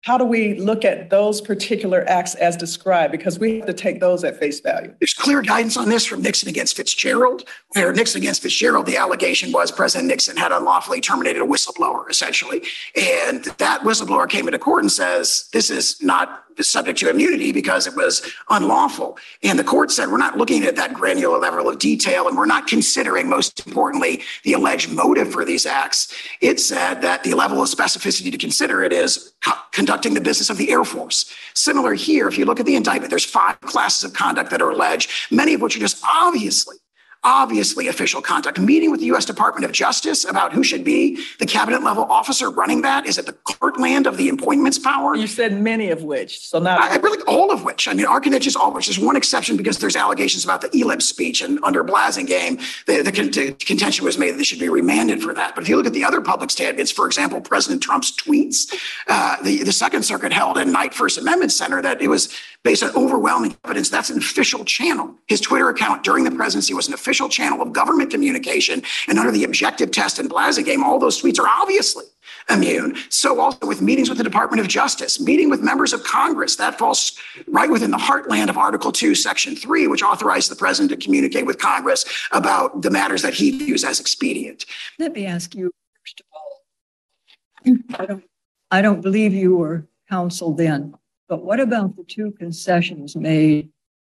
how 0.05 0.19
do 0.19 0.23
we 0.23 0.53
look 0.59 0.85
at 0.85 1.09
those 1.09 1.41
particular 1.41 2.07
acts 2.07 2.35
as 2.35 2.55
described? 2.55 3.11
Because 3.11 3.39
we 3.39 3.57
have 3.57 3.65
to 3.65 3.73
take 3.73 3.99
those 3.99 4.23
at 4.23 4.37
face 4.39 4.59
value. 4.59 4.93
There's 4.99 5.15
clear 5.15 5.41
guidance 5.41 5.77
on 5.77 5.89
this 5.89 6.05
from 6.05 6.21
Nixon 6.21 6.47
against 6.47 6.77
Fitzgerald, 6.77 7.43
where 7.69 7.91
Nixon 7.91 8.21
against 8.21 8.43
Fitzgerald, 8.43 8.85
the 8.85 8.97
allegation 8.97 9.51
was 9.51 9.71
President 9.71 10.07
Nixon 10.07 10.37
had 10.37 10.51
unlawfully 10.51 11.01
terminated 11.01 11.41
a 11.41 11.45
whistleblower, 11.45 12.07
essentially. 12.07 12.61
And 12.95 13.45
that 13.57 13.81
whistleblower 13.81 14.29
came 14.29 14.47
into 14.47 14.59
court 14.59 14.83
and 14.83 14.91
says, 14.91 15.49
this 15.53 15.71
is 15.71 15.99
not 16.03 16.44
subject 16.63 16.99
to 16.99 17.09
immunity 17.09 17.51
because 17.51 17.87
it 17.87 17.95
was 17.95 18.21
unlawful. 18.49 19.17
And 19.43 19.59
the 19.59 19.63
court 19.63 19.91
said, 19.91 20.09
we're 20.09 20.17
not 20.17 20.37
looking 20.37 20.63
at 20.63 20.75
that 20.75 20.93
granular 20.93 21.37
level 21.37 21.69
of 21.69 21.79
detail 21.79 22.27
and 22.27 22.37
we're 22.37 22.45
not 22.45 22.67
considering, 22.67 23.29
most 23.29 23.65
importantly, 23.65 24.21
the 24.43 24.53
alleged 24.53 24.91
motive 24.91 25.31
for 25.31 25.45
these 25.45 25.65
acts. 25.65 26.13
It 26.41 26.59
said 26.59 27.01
that 27.01 27.23
the 27.23 27.33
level 27.33 27.61
of 27.61 27.69
specificity 27.69 28.31
to 28.31 28.37
consider 28.37 28.83
it 28.83 28.93
is 28.93 29.33
co- 29.43 29.53
conducting 29.71 30.13
the 30.13 30.21
business 30.21 30.49
of 30.49 30.57
the 30.57 30.71
Air 30.71 30.83
Force. 30.83 31.33
Similar 31.53 31.93
here, 31.93 32.27
if 32.27 32.37
you 32.37 32.45
look 32.45 32.59
at 32.59 32.65
the 32.65 32.75
indictment, 32.75 33.09
there's 33.09 33.25
five 33.25 33.59
classes 33.61 34.03
of 34.03 34.13
conduct 34.13 34.49
that 34.51 34.61
are 34.61 34.71
alleged, 34.71 35.11
many 35.31 35.53
of 35.53 35.61
which 35.61 35.75
are 35.75 35.79
just 35.79 36.03
obviously 36.07 36.77
obviously 37.25 37.87
official 37.87 38.21
conduct. 38.21 38.59
Meeting 38.59 38.91
with 38.91 39.01
the 39.01 39.07
U.S. 39.07 39.25
Department 39.25 39.65
of 39.65 39.71
Justice 39.71 40.23
about 40.23 40.53
who 40.53 40.63
should 40.63 40.83
be 40.83 41.21
the 41.39 41.45
cabinet 41.45 41.83
level 41.83 42.03
officer 42.05 42.49
running 42.49 42.83
that 42.83 43.05
is 43.05 43.17
at 43.17 43.25
the 43.25 43.33
heartland 43.47 44.05
of 44.05 44.15
the 44.15 44.29
appointments 44.29 44.79
power. 44.79 45.15
You 45.15 45.27
said 45.27 45.59
many 45.59 45.89
of 45.89 46.03
which, 46.03 46.39
so 46.39 46.59
now. 46.59 46.77
I, 46.77 46.95
really 46.97 47.21
all 47.27 47.51
of 47.51 47.63
which. 47.63 47.87
I 47.87 47.93
mean, 47.93 48.05
Arcanich 48.05 48.47
is 48.47 48.55
all 48.55 48.69
of 48.69 48.75
which. 48.75 48.87
There's 48.87 48.99
one 48.99 49.15
exception 49.15 49.57
because 49.57 49.79
there's 49.79 49.95
allegations 49.95 50.43
about 50.43 50.61
the 50.61 50.69
Ellipse 50.79 51.05
speech 51.05 51.41
and 51.41 51.59
under 51.63 51.83
Blassingame, 51.83 52.61
the, 52.85 53.01
the 53.01 53.11
con- 53.11 53.57
contention 53.59 54.05
was 54.05 54.17
made 54.17 54.31
that 54.31 54.37
they 54.37 54.43
should 54.43 54.59
be 54.59 54.69
remanded 54.69 55.21
for 55.21 55.33
that. 55.33 55.55
But 55.55 55.63
if 55.63 55.69
you 55.69 55.77
look 55.77 55.87
at 55.87 55.93
the 55.93 56.03
other 56.03 56.21
public 56.21 56.51
statements, 56.51 56.91
for 56.91 57.07
example, 57.07 57.41
President 57.41 57.81
Trump's 57.81 58.11
tweets, 58.11 58.73
uh, 59.07 59.41
the, 59.41 59.63
the 59.63 59.71
Second 59.71 60.03
Circuit 60.03 60.31
held 60.31 60.57
in 60.57 60.71
Knight 60.71 60.93
First 60.93 61.17
Amendment 61.17 61.51
Center 61.51 61.81
that 61.81 62.01
it 62.01 62.07
was 62.07 62.29
based 62.63 62.83
on 62.83 62.89
overwhelming 62.95 63.55
evidence. 63.63 63.89
That's 63.89 64.09
an 64.09 64.17
official 64.17 64.65
channel. 64.65 65.13
His 65.27 65.39
Twitter 65.39 65.69
account 65.69 66.03
during 66.03 66.23
the 66.23 66.31
presidency 66.31 66.73
was 66.73 66.87
an 66.87 66.95
official 66.95 67.14
channel 67.29 67.61
of 67.61 67.73
government 67.73 68.11
communication. 68.11 68.81
And 69.07 69.17
under 69.17 69.31
the 69.31 69.43
objective 69.43 69.91
test 69.91 70.19
and 70.19 70.29
Blassingame, 70.29 70.83
all 70.83 70.99
those 70.99 71.21
tweets 71.21 71.39
are 71.39 71.47
obviously 71.47 72.05
immune. 72.49 72.95
So 73.09 73.39
also 73.39 73.65
with 73.65 73.81
meetings 73.81 74.09
with 74.09 74.17
the 74.17 74.23
Department 74.23 74.61
of 74.61 74.67
Justice, 74.67 75.19
meeting 75.19 75.49
with 75.49 75.61
members 75.61 75.93
of 75.93 76.03
Congress, 76.03 76.55
that 76.57 76.77
falls 76.77 77.17
right 77.47 77.69
within 77.69 77.91
the 77.91 77.97
heartland 77.97 78.49
of 78.49 78.57
Article 78.57 78.91
2, 78.91 79.15
Section 79.15 79.55
3, 79.55 79.87
which 79.87 80.03
authorizes 80.03 80.49
the 80.49 80.55
president 80.55 80.91
to 80.91 81.03
communicate 81.03 81.45
with 81.45 81.57
Congress 81.57 82.05
about 82.31 82.81
the 82.81 82.91
matters 82.91 83.21
that 83.21 83.33
he 83.33 83.57
views 83.57 83.83
as 83.83 83.99
expedient. 83.99 84.65
Let 84.99 85.13
me 85.13 85.25
ask 85.25 85.55
you, 85.55 85.71
first 86.01 86.21
of 86.21 86.25
all, 86.33 87.99
I 87.99 88.05
don't, 88.05 88.23
I 88.71 88.81
don't 88.81 89.01
believe 89.01 89.33
you 89.33 89.55
were 89.55 89.87
counsel 90.09 90.53
then, 90.53 90.93
but 91.27 91.43
what 91.43 91.59
about 91.59 91.95
the 91.95 92.03
two 92.03 92.31
concessions 92.31 93.15
made 93.15 93.69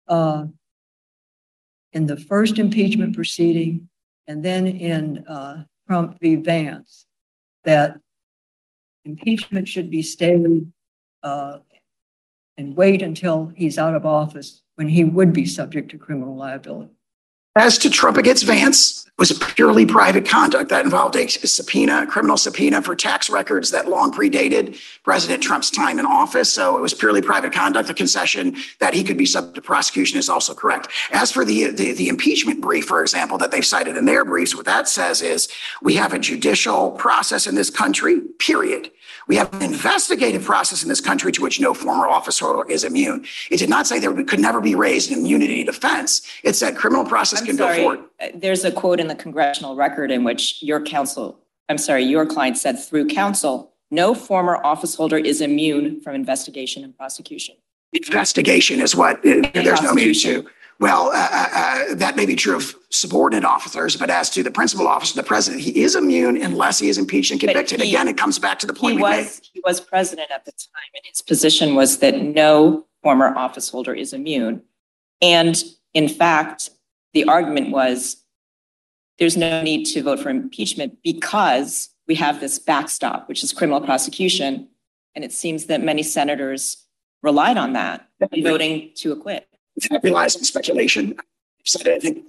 uh, 0.08 0.46
in 1.94 2.07
the 2.07 2.16
first 2.16 2.59
impeachment 2.59 3.14
proceeding 3.14 3.88
and 4.26 4.44
then 4.44 4.66
in 4.66 5.24
uh, 5.26 5.64
Trump 5.88 6.18
v. 6.20 6.37
Vance 6.37 7.07
that 7.64 7.98
impeachment 9.04 9.68
should 9.68 9.90
be 9.90 10.02
stayed 10.02 10.70
uh, 11.22 11.59
and 12.57 12.76
wait 12.76 13.02
until 13.02 13.52
he's 13.57 13.78
out 13.78 13.94
of 13.94 14.04
office 14.04 14.62
when 14.74 14.88
he 14.88 15.04
would 15.04 15.33
be 15.33 15.46
subject 15.46 15.90
to 15.90 15.98
criminal 15.98 16.37
liability? 16.37 16.93
As 17.56 17.78
to 17.78 17.88
Trump 17.88 18.16
against 18.16 18.44
Vance, 18.46 19.06
it 19.06 19.12
was 19.16 19.32
purely 19.54 19.86
private 19.86 20.28
conduct 20.28 20.70
that 20.70 20.84
involved 20.84 21.14
a 21.14 21.28
subpoena, 21.28 22.02
a 22.02 22.06
criminal 22.06 22.36
subpoena 22.36 22.82
for 22.82 22.96
tax 22.96 23.30
records 23.30 23.70
that 23.70 23.88
long 23.88 24.10
predated 24.10 24.76
President 25.04 25.40
Trump's 25.40 25.70
time 25.70 26.00
in 26.00 26.04
office. 26.04 26.52
So 26.52 26.76
it 26.76 26.80
was 26.80 26.92
purely 26.94 27.22
private 27.22 27.52
conduct. 27.52 27.86
The 27.86 27.94
concession 27.94 28.56
that 28.80 28.92
he 28.92 29.04
could 29.04 29.16
be 29.16 29.24
subject 29.24 29.54
to 29.54 29.62
prosecution 29.62 30.18
is 30.18 30.28
also 30.28 30.52
correct. 30.52 30.88
As 31.12 31.30
for 31.30 31.44
the, 31.44 31.70
the, 31.70 31.92
the 31.92 32.08
impeachment 32.08 32.60
brief, 32.60 32.86
for 32.86 33.02
example, 33.02 33.38
that 33.38 33.52
they've 33.52 33.64
cited 33.64 33.96
in 33.96 34.04
their 34.04 34.24
briefs, 34.24 34.56
what 34.56 34.64
that 34.64 34.88
says 34.88 35.22
is 35.22 35.48
we 35.80 35.94
have 35.94 36.12
a 36.12 36.18
judicial 36.18 36.90
process 36.90 37.46
in 37.46 37.54
this 37.54 37.70
country, 37.70 38.20
period. 38.40 38.90
We 39.26 39.37
have 39.37 39.52
an 39.54 39.62
investigative 39.62 40.44
process 40.44 40.82
in 40.82 40.88
this 40.88 41.00
country 41.00 41.32
to 41.32 41.42
which 41.42 41.60
no 41.60 41.72
former 41.72 42.06
officer 42.06 42.68
is 42.70 42.84
immune. 42.84 43.24
It 43.50 43.58
did 43.58 43.70
not 43.70 43.87
say 43.87 43.98
there 43.98 44.12
could 44.24 44.40
never 44.40 44.60
be 44.60 44.74
raised 44.74 45.10
an 45.10 45.18
immunity 45.18 45.64
defense. 45.64 46.22
It 46.42 46.54
said 46.54 46.76
criminal 46.76 47.04
process 47.04 47.40
I'm 47.40 47.46
can 47.46 47.56
go 47.56 47.74
forward. 47.74 48.00
uh, 48.20 48.28
there's 48.34 48.64
a 48.64 48.72
quote 48.72 49.00
in 49.00 49.08
the 49.08 49.14
congressional 49.14 49.76
record 49.76 50.10
in 50.10 50.24
which 50.24 50.62
your 50.62 50.80
counsel, 50.80 51.38
I'm 51.68 51.78
sorry, 51.78 52.04
your 52.04 52.26
client 52.26 52.58
said 52.58 52.82
through 52.82 53.08
counsel, 53.08 53.72
no 53.90 54.14
former 54.14 54.60
office 54.64 54.94
holder 54.94 55.16
is 55.16 55.40
immune 55.40 56.00
from 56.00 56.14
investigation 56.14 56.84
and 56.84 56.96
prosecution. 56.96 57.54
Investigation 57.92 58.80
is 58.80 58.96
what, 58.96 59.18
uh, 59.18 59.48
there's 59.54 59.80
no 59.80 59.92
immunity 59.92 60.20
to. 60.20 60.46
Well, 60.80 61.08
uh, 61.14 61.28
uh, 61.30 61.48
uh, 61.54 61.94
that 61.94 62.16
may 62.16 62.26
be 62.26 62.34
true 62.34 62.56
of 62.56 62.74
subordinate 62.90 63.44
officers, 63.44 63.96
but 63.96 64.10
as 64.10 64.28
to 64.30 64.42
the 64.42 64.50
principal 64.50 64.88
officer, 64.88 65.14
the 65.14 65.22
president, 65.22 65.62
he 65.62 65.82
is 65.82 65.94
immune 65.94 66.37
unless 66.42 66.78
he 66.78 66.88
is 66.88 66.98
impeached 66.98 67.30
and 67.30 67.40
convicted. 67.40 67.80
he- 67.80 67.90
Again, 67.90 68.08
it 68.08 68.16
comes 68.16 68.38
back 68.38 68.58
to 68.60 68.66
the 68.66 68.74
He 68.74 68.80
point 68.80 68.96
made. 68.96 69.02
was, 69.02 69.40
he 69.52 69.60
was 69.64 69.80
president 69.80 70.30
at 70.32 70.44
the 70.44 70.50
time 70.52 70.90
and 70.94 71.04
his 71.04 71.22
position 71.22 71.74
was 71.74 71.98
that 71.98 72.20
no 72.20 72.87
former 73.02 73.34
office 73.37 73.68
holder 73.68 73.94
is 73.94 74.12
immune. 74.12 74.62
And 75.22 75.62
in 75.94 76.08
fact, 76.08 76.70
the 77.12 77.24
argument 77.24 77.70
was 77.70 78.16
there's 79.18 79.37
no 79.37 79.62
need 79.62 79.84
to 79.87 80.02
vote 80.02 80.18
for 80.18 80.28
impeachment 80.30 80.98
because 81.04 81.90
we 82.08 82.16
have 82.16 82.40
this 82.40 82.58
backstop, 82.58 83.28
which 83.28 83.44
is 83.44 83.52
criminal 83.52 83.80
prosecution. 83.80 84.68
And 85.14 85.24
it 85.24 85.32
seems 85.32 85.66
that 85.66 85.80
many 85.82 86.02
senators 86.02 86.84
relied 87.22 87.56
on 87.56 87.74
that, 87.74 88.08
in 88.32 88.42
voting 88.42 88.90
to 88.96 89.12
acquit. 89.12 89.48
That 89.76 90.02
relies 90.02 90.37
on 90.37 90.44
speculation. 90.44 91.16
Said, 91.64 91.88
I 91.88 91.98
think, 91.98 92.24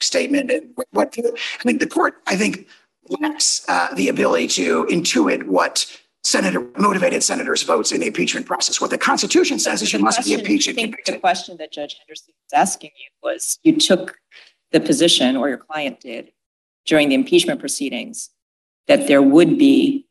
statement 0.00 0.50
and 0.50 0.74
what- 0.90 1.16
I 1.16 1.62
think 1.62 1.80
the 1.80 1.86
court, 1.86 2.20
I 2.26 2.36
think, 2.36 2.66
lacks 3.08 3.64
uh, 3.68 3.94
the 3.94 4.08
ability 4.08 4.48
to 4.48 4.84
intuit 4.86 5.44
what 5.44 5.86
senator, 6.24 6.60
motivated 6.76 7.22
senators' 7.22 7.62
votes 7.62 7.92
in 7.92 8.00
the 8.00 8.06
impeachment 8.06 8.46
process. 8.46 8.80
What 8.80 8.90
the 8.90 8.98
Constitution 8.98 9.58
says 9.58 9.82
is 9.82 9.92
you 9.92 9.98
must 9.98 10.24
be 10.24 10.34
impeached 10.34 10.68
I 10.68 10.72
think 10.72 11.04
the 11.04 11.18
question 11.18 11.56
that 11.58 11.72
Judge 11.72 11.96
Henderson 11.98 12.32
was 12.44 12.58
asking 12.58 12.90
you 12.96 13.08
was, 13.22 13.58
you 13.62 13.76
took 13.76 14.18
the 14.70 14.80
position, 14.80 15.36
or 15.36 15.48
your 15.48 15.58
client 15.58 16.00
did, 16.00 16.32
during 16.86 17.08
the 17.08 17.14
impeachment 17.14 17.60
proceedings, 17.60 18.30
that 18.88 19.06
there 19.06 19.22
would 19.22 19.58
be 19.58 20.06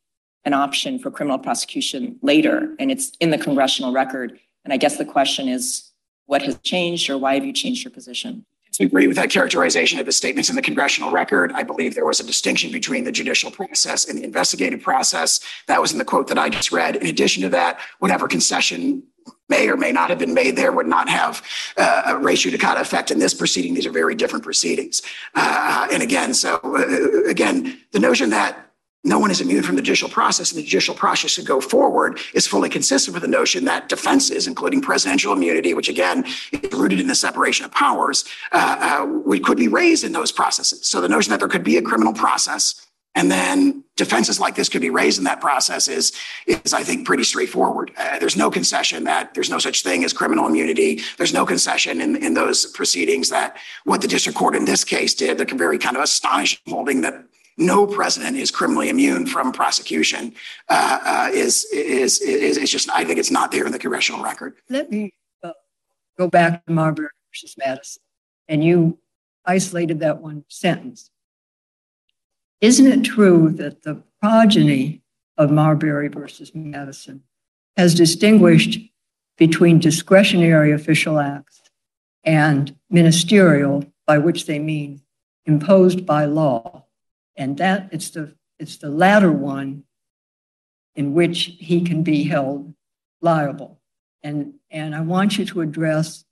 an 0.45 0.53
option 0.53 0.99
for 0.99 1.11
criminal 1.11 1.39
prosecution 1.39 2.17
later, 2.21 2.75
and 2.79 2.91
it's 2.91 3.11
in 3.19 3.31
the 3.31 3.37
congressional 3.37 3.93
record. 3.93 4.39
And 4.63 4.73
I 4.73 4.77
guess 4.77 4.97
the 4.97 5.05
question 5.05 5.47
is, 5.47 5.90
what 6.31 6.41
has 6.41 6.57
changed, 6.59 7.09
or 7.09 7.17
why 7.17 7.33
have 7.33 7.43
you 7.43 7.51
changed 7.51 7.83
your 7.83 7.91
position? 7.91 8.45
To 8.75 8.85
agree 8.85 9.05
with 9.05 9.17
that 9.17 9.29
characterization 9.29 9.99
of 9.99 10.05
the 10.05 10.13
statements 10.13 10.49
in 10.49 10.55
the 10.55 10.61
congressional 10.61 11.11
record, 11.11 11.51
I 11.51 11.63
believe 11.63 11.93
there 11.93 12.05
was 12.05 12.21
a 12.21 12.25
distinction 12.25 12.71
between 12.71 13.03
the 13.03 13.11
judicial 13.11 13.51
process 13.51 14.07
and 14.07 14.17
the 14.17 14.23
investigative 14.23 14.81
process. 14.81 15.41
That 15.67 15.81
was 15.81 15.91
in 15.91 15.97
the 15.97 16.05
quote 16.05 16.29
that 16.29 16.37
I 16.37 16.47
just 16.47 16.71
read. 16.71 16.95
In 16.95 17.07
addition 17.07 17.43
to 17.43 17.49
that, 17.49 17.81
whatever 17.99 18.29
concession 18.29 19.03
may 19.49 19.67
or 19.67 19.75
may 19.75 19.91
not 19.91 20.09
have 20.09 20.19
been 20.19 20.33
made 20.33 20.55
there 20.55 20.71
would 20.71 20.87
not 20.87 21.09
have 21.09 21.45
uh, 21.75 22.03
a 22.05 22.17
res 22.17 22.41
judicata 22.45 22.79
effect 22.79 23.11
in 23.11 23.19
this 23.19 23.33
proceeding. 23.33 23.73
These 23.73 23.85
are 23.85 23.91
very 23.91 24.15
different 24.15 24.45
proceedings. 24.45 25.01
Uh, 25.35 25.89
and 25.91 26.01
again, 26.01 26.33
so 26.33 26.61
uh, 26.63 27.29
again, 27.29 27.77
the 27.91 27.99
notion 27.99 28.29
that 28.29 28.70
no 29.03 29.17
one 29.17 29.31
is 29.31 29.41
immune 29.41 29.63
from 29.63 29.75
the 29.75 29.81
judicial 29.81 30.09
process 30.09 30.51
and 30.51 30.59
the 30.59 30.63
judicial 30.63 30.93
process 30.93 31.31
should 31.31 31.45
go 31.45 31.59
forward 31.59 32.19
is 32.33 32.45
fully 32.45 32.69
consistent 32.69 33.13
with 33.13 33.23
the 33.23 33.27
notion 33.27 33.65
that 33.65 33.89
defenses, 33.89 34.45
including 34.45 34.81
presidential 34.81 35.33
immunity, 35.33 35.73
which 35.73 35.89
again 35.89 36.23
is 36.51 36.73
rooted 36.73 36.99
in 36.99 37.07
the 37.07 37.15
separation 37.15 37.65
of 37.65 37.71
powers, 37.71 38.25
uh, 38.51 39.03
uh, 39.07 39.39
could 39.43 39.57
be 39.57 39.67
raised 39.67 40.03
in 40.03 40.11
those 40.11 40.31
processes. 40.31 40.87
So 40.87 41.01
the 41.01 41.09
notion 41.09 41.31
that 41.31 41.39
there 41.39 41.49
could 41.49 41.63
be 41.63 41.77
a 41.77 41.81
criminal 41.81 42.13
process 42.13 42.87
and 43.15 43.29
then 43.29 43.83
defenses 43.97 44.39
like 44.39 44.55
this 44.55 44.69
could 44.69 44.81
be 44.81 44.89
raised 44.89 45.17
in 45.17 45.25
that 45.25 45.41
process 45.41 45.87
is, 45.87 46.13
is 46.47 46.73
I 46.73 46.83
think, 46.83 47.05
pretty 47.05 47.23
straightforward. 47.23 47.91
Uh, 47.97 48.19
there's 48.19 48.37
no 48.37 48.49
concession 48.49 49.03
that 49.03 49.33
there's 49.33 49.49
no 49.49 49.59
such 49.59 49.83
thing 49.83 50.03
as 50.05 50.13
criminal 50.13 50.47
immunity. 50.47 51.01
There's 51.17 51.33
no 51.33 51.45
concession 51.45 51.99
in, 51.99 52.15
in 52.15 52.33
those 52.33 52.67
proceedings 52.67 53.29
that 53.29 53.57
what 53.83 54.01
the 54.01 54.07
district 54.07 54.37
court 54.37 54.55
in 54.55 54.65
this 54.65 54.83
case 54.83 55.13
did, 55.13 55.37
the 55.37 55.45
very 55.45 55.77
kind 55.77 55.97
of 55.97 56.03
astonishing 56.03 56.59
holding 56.67 57.01
that 57.01 57.25
no 57.57 57.85
president 57.85 58.37
is 58.37 58.51
criminally 58.51 58.89
immune 58.89 59.25
from 59.25 59.51
prosecution 59.51 60.33
uh, 60.69 60.99
uh, 61.03 61.29
is, 61.33 61.65
is, 61.73 62.21
is, 62.21 62.57
is 62.57 62.69
just, 62.69 62.89
I 62.89 63.03
think 63.03 63.19
it's 63.19 63.31
not 63.31 63.51
there 63.51 63.65
in 63.65 63.71
the 63.71 63.79
congressional 63.79 64.23
record. 64.23 64.55
Let 64.69 64.91
me 64.91 65.13
uh, 65.43 65.51
go 66.17 66.27
back 66.27 66.65
to 66.65 66.71
Marbury 66.71 67.09
versus 67.29 67.55
Madison. 67.57 68.01
And 68.47 68.63
you 68.63 68.99
isolated 69.45 69.99
that 69.99 70.21
one 70.21 70.43
sentence. 70.49 71.09
Isn't 72.59 72.87
it 72.87 73.03
true 73.03 73.49
that 73.51 73.83
the 73.83 74.03
progeny 74.21 75.01
of 75.37 75.51
Marbury 75.51 76.07
versus 76.07 76.51
Madison 76.53 77.23
has 77.77 77.95
distinguished 77.95 78.79
between 79.37 79.79
discretionary 79.79 80.71
official 80.71 81.19
acts 81.19 81.61
and 82.23 82.75
ministerial, 82.89 83.83
by 84.05 84.17
which 84.19 84.45
they 84.45 84.59
mean 84.59 85.01
imposed 85.45 86.05
by 86.05 86.25
law. 86.25 86.85
And 87.35 87.57
that 87.57 87.89
it's 87.91 88.09
the 88.11 88.35
it's 88.59 88.77
the 88.77 88.89
latter 88.89 89.31
one 89.31 89.83
in 90.95 91.13
which 91.13 91.55
he 91.59 91.81
can 91.81 92.03
be 92.03 92.23
held 92.23 92.73
liable. 93.21 93.79
And, 94.23 94.55
and 94.69 94.95
I 94.95 95.01
want 95.01 95.37
you 95.37 95.45
to 95.45 95.61
address 95.61 96.25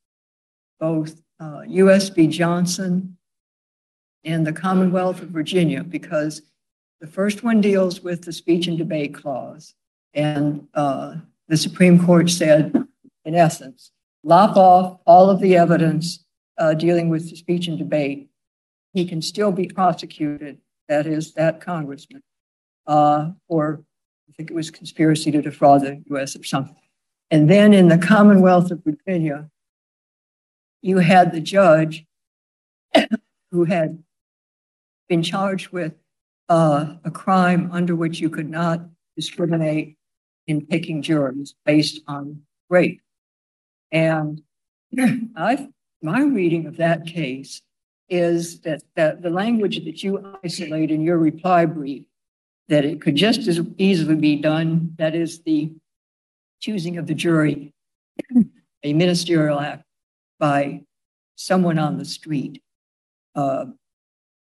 both 0.79 1.21
uh, 1.39 1.61
U.S. 1.67 2.09
v. 2.09 2.27
Johnson 2.27 3.17
and 4.23 4.45
the 4.45 4.53
Commonwealth 4.53 5.21
of 5.21 5.29
Virginia 5.29 5.83
because 5.83 6.41
the 7.01 7.07
first 7.07 7.43
one 7.43 7.61
deals 7.61 8.01
with 8.01 8.23
the 8.23 8.33
speech 8.33 8.67
and 8.67 8.77
debate 8.77 9.13
clause. 9.13 9.73
And 10.13 10.67
uh, 10.73 11.15
the 11.47 11.57
Supreme 11.57 12.03
Court 12.03 12.29
said, 12.29 12.75
in 13.25 13.35
essence, 13.35 13.91
lop 14.23 14.57
off 14.57 14.99
all 15.05 15.29
of 15.29 15.39
the 15.39 15.55
evidence 15.55 16.25
uh, 16.57 16.73
dealing 16.73 17.09
with 17.09 17.29
the 17.29 17.37
speech 17.37 17.67
and 17.67 17.77
debate. 17.77 18.29
He 18.93 19.05
can 19.05 19.21
still 19.21 19.51
be 19.51 19.67
prosecuted, 19.67 20.59
that 20.89 21.07
is, 21.07 21.33
that 21.35 21.61
congressman, 21.61 22.21
uh, 22.87 23.29
or 23.47 23.83
I 24.27 24.33
think 24.33 24.51
it 24.51 24.55
was 24.55 24.69
conspiracy 24.69 25.31
to 25.31 25.41
defraud 25.41 25.81
the 25.81 26.03
US 26.11 26.35
or 26.35 26.43
something. 26.43 26.75
And 27.31 27.49
then 27.49 27.73
in 27.73 27.87
the 27.87 27.97
Commonwealth 27.97 28.71
of 28.71 28.83
Virginia, 28.83 29.49
you 30.81 30.97
had 30.97 31.31
the 31.31 31.39
judge 31.39 32.05
who 33.51 33.63
had 33.65 34.03
been 35.07 35.23
charged 35.23 35.69
with 35.69 35.93
uh, 36.49 36.95
a 37.03 37.11
crime 37.11 37.69
under 37.71 37.95
which 37.95 38.19
you 38.19 38.29
could 38.29 38.49
not 38.49 38.81
discriminate 39.15 39.95
in 40.47 40.65
picking 40.65 41.01
jurors 41.01 41.53
based 41.65 42.01
on 42.07 42.41
race. 42.69 42.99
And 43.91 44.41
I, 45.35 45.69
my 46.01 46.21
reading 46.21 46.65
of 46.65 46.77
that 46.77 47.05
case 47.05 47.61
is 48.09 48.61
that, 48.61 48.81
the 48.95 49.29
language 49.29 49.83
that 49.85 50.03
you 50.03 50.37
isolate 50.43 50.91
in 50.91 51.01
your 51.01 51.17
reply 51.17 51.65
brief, 51.65 52.03
that 52.67 52.85
it 52.85 53.01
could 53.01 53.15
just 53.15 53.47
as 53.47 53.61
easily 53.77 54.15
be 54.15 54.35
done, 54.35 54.93
that 54.97 55.15
is 55.15 55.41
the 55.43 55.71
choosing 56.59 56.97
of 56.97 57.07
the 57.07 57.13
jury, 57.13 57.73
a 58.83 58.93
ministerial 58.93 59.59
act 59.59 59.83
by 60.39 60.81
someone 61.35 61.79
on 61.79 61.97
the 61.97 62.05
street. 62.05 62.61
Uh, 63.35 63.65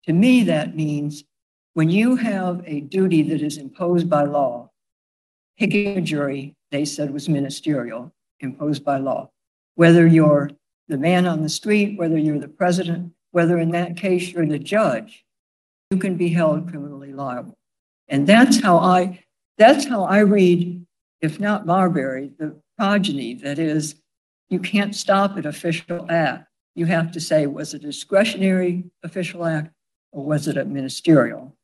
to 0.07 0.13
me, 0.13 0.45
that 0.45 0.75
means 0.75 1.25
when 1.75 1.89
you 1.89 2.17
have 2.17 2.63
a 2.67 2.81
duty 2.81 3.23
that 3.23 3.43
is 3.43 3.57
imposed 3.57 4.11
by 4.11 4.25
law, 4.25 4.71
picking 5.59 5.97
a 5.97 6.01
jury, 6.01 6.57
they 6.71 6.85
said 6.85 7.13
was 7.13 7.29
ministerial, 7.29 8.13
imposed 8.41 8.85
by 8.85 8.97
law. 8.97 9.31
Whether 9.77 10.07
you're 10.07 10.51
the 10.89 10.99
man 10.99 11.27
on 11.27 11.43
the 11.43 11.49
street, 11.49 11.99
whether 11.99 12.19
you're 12.19 12.39
the 12.39 12.49
president, 12.49 13.13
whether 13.33 13.59
in 13.59 13.71
that 13.71 13.97
case 13.97 14.31
you're 14.31 14.47
the 14.47 14.59
judge, 14.59 15.25
you 15.91 15.99
can 15.99 16.17
be 16.17 16.29
held 16.29 16.69
criminally 16.69 17.13
liable. 17.13 17.59
And 18.09 18.27
that's 18.27 18.61
how 18.61 18.79
I 18.79 19.25
that's 19.59 19.87
how 19.87 20.05
I 20.05 20.21
read, 20.21 20.87
if 21.21 21.39
not 21.39 21.67
Marbury, 21.67 22.33
the 22.39 22.61
progeny. 22.79 23.35
That 23.35 23.59
is, 23.59 23.97
you 24.49 24.59
can't 24.59 24.97
stop 24.97 25.37
at 25.37 25.45
official 25.45 26.11
act. 26.11 26.49
You 26.75 26.87
have 26.87 27.13
to 27.13 27.21
say, 27.21 27.47
was 27.47 27.75
it 27.75 27.83
a 27.83 27.89
discretionary 27.89 28.85
official 29.03 29.45
act 29.45 29.73
or 30.13 30.25
was 30.25 30.49
it 30.49 30.57
a 30.57 30.65
ministerial? 30.65 31.55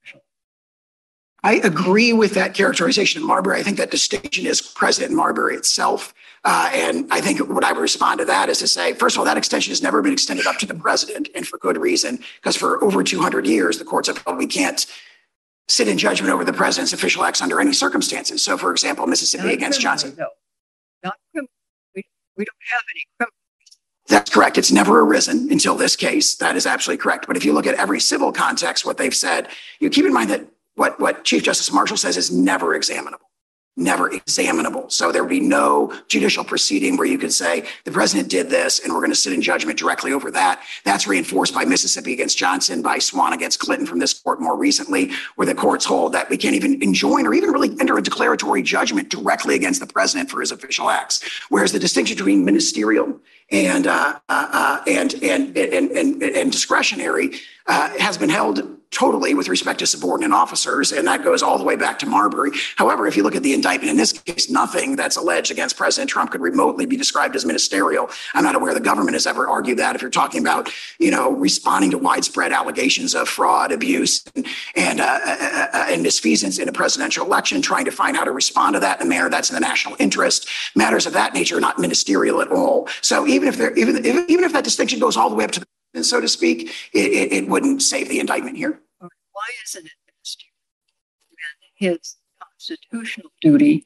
I 1.46 1.60
agree 1.62 2.12
with 2.12 2.34
that 2.34 2.54
characterization 2.54 3.22
of 3.22 3.28
Marbury. 3.28 3.60
I 3.60 3.62
think 3.62 3.76
that 3.76 3.92
distinction 3.92 4.46
is 4.46 4.60
present 4.60 5.12
in 5.12 5.16
Marbury 5.16 5.54
itself. 5.54 6.12
Uh, 6.44 6.68
and 6.74 7.06
I 7.12 7.20
think 7.20 7.38
what 7.38 7.62
I 7.62 7.70
would 7.70 7.80
respond 7.80 8.18
to 8.18 8.24
that 8.24 8.48
is 8.48 8.58
to 8.58 8.66
say, 8.66 8.94
first 8.94 9.14
of 9.14 9.20
all, 9.20 9.24
that 9.26 9.36
extension 9.36 9.70
has 9.70 9.80
never 9.80 10.02
been 10.02 10.12
extended 10.12 10.44
up 10.48 10.56
to 10.58 10.66
the 10.66 10.74
president, 10.74 11.28
and 11.36 11.46
for 11.46 11.58
good 11.58 11.76
reason, 11.76 12.18
because 12.40 12.56
for 12.56 12.82
over 12.82 13.04
200 13.04 13.46
years, 13.46 13.78
the 13.78 13.84
courts 13.84 14.08
have 14.08 14.18
held 14.18 14.38
we 14.38 14.48
can't 14.48 14.86
sit 15.68 15.86
in 15.86 15.96
judgment 15.98 16.34
over 16.34 16.44
the 16.44 16.52
president's 16.52 16.92
official 16.92 17.22
acts 17.22 17.40
under 17.40 17.60
any 17.60 17.72
circumstances. 17.72 18.42
So, 18.42 18.58
for 18.58 18.72
example, 18.72 19.06
Mississippi 19.06 19.44
Not 19.44 19.54
against 19.54 19.80
criminally, 19.80 20.02
Johnson. 20.02 20.16
No, 20.18 20.28
not 21.04 21.14
criminal. 21.30 21.50
We, 21.94 22.02
we 22.36 22.44
don't 22.44 22.56
have 22.72 22.82
any 22.92 23.04
criminal. 23.18 23.34
That's 24.08 24.30
correct. 24.30 24.58
It's 24.58 24.72
never 24.72 25.00
arisen 25.00 25.52
until 25.52 25.76
this 25.76 25.94
case. 25.94 26.34
That 26.34 26.56
is 26.56 26.66
absolutely 26.66 27.00
correct. 27.00 27.28
But 27.28 27.36
if 27.36 27.44
you 27.44 27.52
look 27.52 27.68
at 27.68 27.76
every 27.76 28.00
civil 28.00 28.32
context, 28.32 28.84
what 28.84 28.98
they've 28.98 29.14
said, 29.14 29.48
you 29.78 29.90
keep 29.90 30.04
in 30.04 30.12
mind 30.12 30.30
that 30.30 30.44
what, 30.76 30.98
what 31.00 31.24
Chief 31.24 31.42
Justice 31.42 31.72
Marshall 31.72 31.96
says 31.96 32.16
is 32.16 32.30
never 32.30 32.74
examinable 32.74 33.26
never 33.76 34.10
examinable. 34.10 34.88
So 34.88 35.12
there 35.12 35.22
would 35.22 35.30
be 35.30 35.40
no 35.40 35.92
judicial 36.08 36.44
proceeding 36.44 36.96
where 36.96 37.06
you 37.06 37.18
could 37.18 37.32
say 37.32 37.66
the 37.84 37.90
president 37.90 38.30
did 38.30 38.48
this 38.48 38.80
and 38.80 38.92
we're 38.92 39.00
going 39.00 39.10
to 39.10 39.16
sit 39.16 39.34
in 39.34 39.42
judgment 39.42 39.78
directly 39.78 40.12
over 40.12 40.30
that. 40.30 40.62
That's 40.84 41.06
reinforced 41.06 41.52
by 41.52 41.66
Mississippi 41.66 42.14
against 42.14 42.38
Johnson, 42.38 42.80
by 42.80 42.98
Swan 42.98 43.34
against 43.34 43.58
Clinton 43.58 43.86
from 43.86 43.98
this 43.98 44.14
court 44.14 44.40
more 44.40 44.56
recently, 44.56 45.10
where 45.34 45.46
the 45.46 45.54
courts 45.54 45.84
hold 45.84 46.12
that 46.14 46.30
we 46.30 46.38
can't 46.38 46.54
even 46.54 46.82
enjoin 46.82 47.26
or 47.26 47.34
even 47.34 47.50
really 47.50 47.78
enter 47.78 47.98
a 47.98 48.02
declaratory 48.02 48.62
judgment 48.62 49.10
directly 49.10 49.54
against 49.54 49.80
the 49.80 49.86
president 49.86 50.30
for 50.30 50.40
his 50.40 50.52
official 50.52 50.88
acts. 50.88 51.22
Whereas 51.50 51.72
the 51.72 51.78
distinction 51.78 52.16
between 52.16 52.46
ministerial 52.46 53.20
and 53.50 53.86
uh, 53.86 54.18
uh, 54.28 54.48
uh 54.52 54.82
and, 54.86 55.14
and, 55.22 55.56
and 55.56 55.90
and 55.90 56.22
and 56.22 56.50
discretionary 56.50 57.36
uh, 57.66 57.90
has 57.98 58.18
been 58.18 58.28
held 58.28 58.75
totally 58.90 59.34
with 59.34 59.48
respect 59.48 59.78
to 59.80 59.86
subordinate 59.86 60.32
officers, 60.32 60.92
and 60.92 61.06
that 61.06 61.24
goes 61.24 61.42
all 61.42 61.58
the 61.58 61.64
way 61.64 61.76
back 61.76 61.98
to 61.98 62.06
Marbury. 62.06 62.50
However, 62.76 63.06
if 63.06 63.16
you 63.16 63.22
look 63.22 63.34
at 63.34 63.42
the 63.42 63.52
indictment 63.52 63.90
in 63.90 63.96
this 63.96 64.12
case, 64.12 64.50
nothing 64.50 64.96
that's 64.96 65.16
alleged 65.16 65.50
against 65.50 65.76
President 65.76 66.08
Trump 66.08 66.30
could 66.30 66.40
remotely 66.40 66.86
be 66.86 66.96
described 66.96 67.36
as 67.36 67.44
ministerial. 67.44 68.08
I'm 68.34 68.44
not 68.44 68.54
aware 68.54 68.72
the 68.74 68.80
government 68.80 69.14
has 69.14 69.26
ever 69.26 69.48
argued 69.48 69.78
that. 69.78 69.94
If 69.94 70.02
you're 70.02 70.10
talking 70.10 70.40
about, 70.40 70.70
you 70.98 71.10
know, 71.10 71.32
responding 71.32 71.90
to 71.90 71.98
widespread 71.98 72.52
allegations 72.52 73.14
of 73.14 73.28
fraud, 73.28 73.72
abuse, 73.72 74.24
and 74.34 74.46
and, 74.74 75.00
uh, 75.00 75.20
uh, 75.24 75.68
uh 75.72 75.86
and 75.88 76.04
misfeasance 76.04 76.60
in 76.60 76.68
a 76.68 76.72
presidential 76.72 77.24
election, 77.26 77.60
trying 77.60 77.84
to 77.84 77.90
find 77.90 78.16
how 78.16 78.24
to 78.24 78.32
respond 78.32 78.74
to 78.74 78.80
that 78.80 79.00
in 79.00 79.06
a 79.06 79.10
manner 79.10 79.28
that's 79.28 79.50
in 79.50 79.54
the 79.54 79.60
national 79.60 79.96
interest, 79.98 80.48
matters 80.74 81.06
of 81.06 81.12
that 81.12 81.34
nature 81.34 81.56
are 81.56 81.60
not 81.60 81.78
ministerial 81.78 82.40
at 82.40 82.48
all. 82.48 82.88
So 83.00 83.26
even 83.26 83.48
if 83.48 83.56
there, 83.56 83.72
even 83.74 84.04
even 84.04 84.44
if 84.44 84.52
that 84.52 84.64
distinction 84.64 85.00
goes 85.00 85.16
all 85.16 85.28
the 85.28 85.36
way 85.36 85.44
up 85.44 85.50
to 85.52 85.60
the 85.60 85.66
so 86.04 86.20
to 86.20 86.28
speak, 86.28 86.70
it, 86.92 87.12
it, 87.12 87.32
it 87.32 87.48
wouldn't 87.48 87.82
save 87.82 88.08
the 88.08 88.20
indictment 88.20 88.56
here. 88.56 88.80
Why 88.98 89.48
isn't 89.64 89.86
it 89.86 89.92
his 91.76 92.16
constitutional 92.42 93.30
duty 93.40 93.84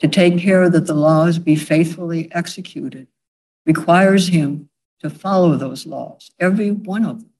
to 0.00 0.08
take 0.08 0.38
care 0.38 0.68
that 0.68 0.86
the 0.86 0.94
laws 0.94 1.38
be 1.38 1.56
faithfully 1.56 2.30
executed 2.32 3.06
requires 3.64 4.28
him 4.28 4.68
to 5.00 5.08
follow 5.08 5.56
those 5.56 5.86
laws, 5.86 6.30
every 6.40 6.70
one 6.70 7.04
of 7.04 7.20
them? 7.20 7.30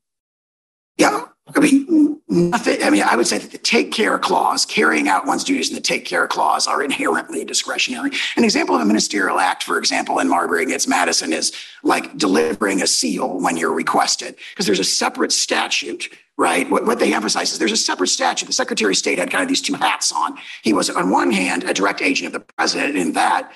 Yeah, 0.97 1.27
I 1.55 1.61
mean, 1.61 2.18
nothing. 2.29 2.83
I 2.83 2.91
mean, 2.91 3.03
I 3.03 3.17
would 3.17 3.27
say 3.27 3.39
that 3.39 3.51
the 3.51 3.59
take 3.59 3.93
care 3.93 4.19
clause, 4.19 4.65
carrying 4.67 5.09
out 5.09 5.27
one's 5.27 5.45
duties 5.45 5.69
in 5.71 5.75
the 5.75 5.81
take 5.81 6.05
care 6.05 6.27
clause, 6.27 6.67
are 6.67 6.83
inherently 6.83 7.45
discretionary. 7.45 8.11
An 8.37 8.45
example 8.45 8.75
of 8.75 8.83
a 8.83 8.85
ministerial 8.85 9.39
act, 9.39 9.63
for 9.63 9.79
example, 9.79 10.19
in 10.19 10.29
Marbury 10.29 10.63
against 10.63 10.89
Madison, 10.89 11.33
is 11.33 11.53
like 11.83 12.17
delivering 12.17 12.83
a 12.83 12.87
seal 12.87 13.41
when 13.41 13.57
you're 13.57 13.73
requested, 13.73 14.37
because 14.51 14.67
there's 14.67 14.81
a 14.81 14.85
separate 14.85 15.33
statute 15.33 16.09
right? 16.39 16.71
What, 16.71 16.87
what, 16.87 17.01
they 17.01 17.13
emphasize 17.13 17.53
is 17.53 17.59
there's 17.59 17.73
a 17.73 17.77
separate 17.77 18.07
statute. 18.07 18.47
The 18.47 18.53
Secretary 18.53 18.93
of 18.93 18.97
State 18.97 19.19
had 19.19 19.29
kind 19.29 19.43
of 19.43 19.49
these 19.49 19.61
two 19.61 19.75
hats 19.75 20.13
on. 20.13 20.39
He 20.63 20.73
was, 20.73 20.89
on 20.89 21.11
one 21.11 21.33
hand, 21.33 21.65
a 21.65 21.75
direct 21.75 22.01
agent 22.01 22.29
of 22.29 22.33
the 22.33 22.53
president, 22.55 22.97
in 22.97 23.13
that 23.15 23.53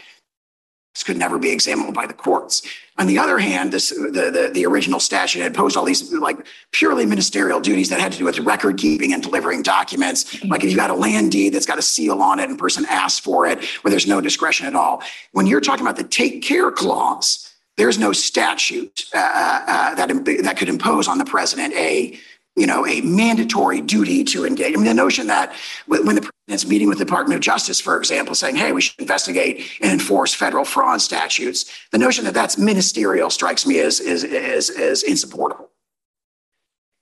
this 0.94 1.04
could 1.04 1.16
never 1.16 1.38
be 1.38 1.50
examined 1.50 1.94
by 1.94 2.06
the 2.06 2.12
courts. 2.12 2.62
On 2.98 3.06
the 3.06 3.18
other 3.18 3.38
hand, 3.38 3.72
this, 3.72 3.88
the, 3.88 4.30
the, 4.30 4.50
the 4.52 4.66
original 4.66 5.00
statute 5.00 5.40
had 5.40 5.52
imposed 5.52 5.76
all 5.76 5.84
these 5.84 6.12
like 6.12 6.46
purely 6.72 7.06
ministerial 7.06 7.60
duties 7.60 7.88
that 7.88 7.98
had 7.98 8.12
to 8.12 8.18
do 8.18 8.26
with 8.26 8.38
record 8.40 8.76
keeping 8.76 9.14
and 9.14 9.22
delivering 9.22 9.62
documents. 9.62 10.42
Like 10.44 10.62
if 10.62 10.70
you 10.70 10.76
got 10.76 10.90
a 10.90 10.94
land 10.94 11.32
deed 11.32 11.54
that's 11.54 11.64
got 11.64 11.78
a 11.78 11.82
seal 11.82 12.20
on 12.20 12.38
it 12.38 12.50
and 12.50 12.58
person 12.58 12.84
asks 12.88 13.18
for 13.18 13.46
it, 13.46 13.64
where 13.80 13.90
there's 13.90 14.06
no 14.06 14.20
discretion 14.20 14.66
at 14.66 14.74
all. 14.74 15.02
When 15.32 15.46
you're 15.46 15.62
talking 15.62 15.86
about 15.86 15.96
the 15.96 16.04
take 16.04 16.42
care 16.42 16.70
clause, 16.70 17.54
there's 17.76 17.98
no 17.98 18.12
statute 18.12 19.06
uh, 19.14 19.18
uh, 19.66 19.94
that, 19.94 20.08
that 20.42 20.56
could 20.58 20.68
impose 20.68 21.08
on 21.08 21.16
the 21.16 21.24
president 21.24 21.72
a 21.74 22.18
you 22.54 22.66
know, 22.66 22.86
a 22.86 23.00
mandatory 23.00 23.80
duty 23.80 24.24
to 24.24 24.44
engage. 24.44 24.74
I 24.74 24.76
mean, 24.76 24.84
the 24.84 24.94
notion 24.94 25.26
that 25.28 25.54
when 25.86 26.14
the 26.14 26.20
president's 26.20 26.66
meeting 26.66 26.88
with 26.88 26.98
the 26.98 27.04
Department 27.04 27.36
of 27.36 27.40
Justice, 27.40 27.80
for 27.80 27.96
example, 27.96 28.34
saying, 28.34 28.56
hey, 28.56 28.72
we 28.72 28.82
should 28.82 29.00
investigate 29.00 29.66
and 29.80 29.90
enforce 29.90 30.34
federal 30.34 30.64
fraud 30.64 31.00
statutes, 31.00 31.64
the 31.92 31.98
notion 31.98 32.24
that 32.26 32.34
that's 32.34 32.58
ministerial 32.58 33.30
strikes 33.30 33.66
me 33.66 33.80
as, 33.80 34.00
as, 34.00 34.22
as, 34.24 34.68
as 34.68 35.02
insupportable. 35.02 35.70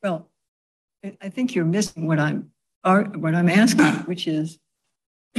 Well, 0.02 0.28
I 1.20 1.30
think 1.30 1.54
you're 1.54 1.64
missing 1.64 2.06
what 2.06 2.20
I'm, 2.20 2.52
what 2.84 3.34
I'm 3.34 3.48
asking, 3.48 4.04
which 4.06 4.28
is, 4.28 4.58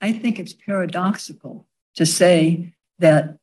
I 0.00 0.12
think 0.12 0.38
it's 0.38 0.54
paradoxical 0.54 1.66
to 1.96 2.06
say 2.06 2.72
that 2.98 3.36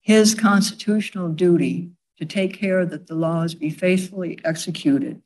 his 0.00 0.34
constitutional 0.34 1.28
duty 1.28 1.90
to 2.26 2.34
take 2.34 2.58
care 2.58 2.86
that 2.86 3.06
the 3.06 3.14
laws 3.14 3.54
be 3.54 3.70
faithfully 3.70 4.38
executed 4.44 5.20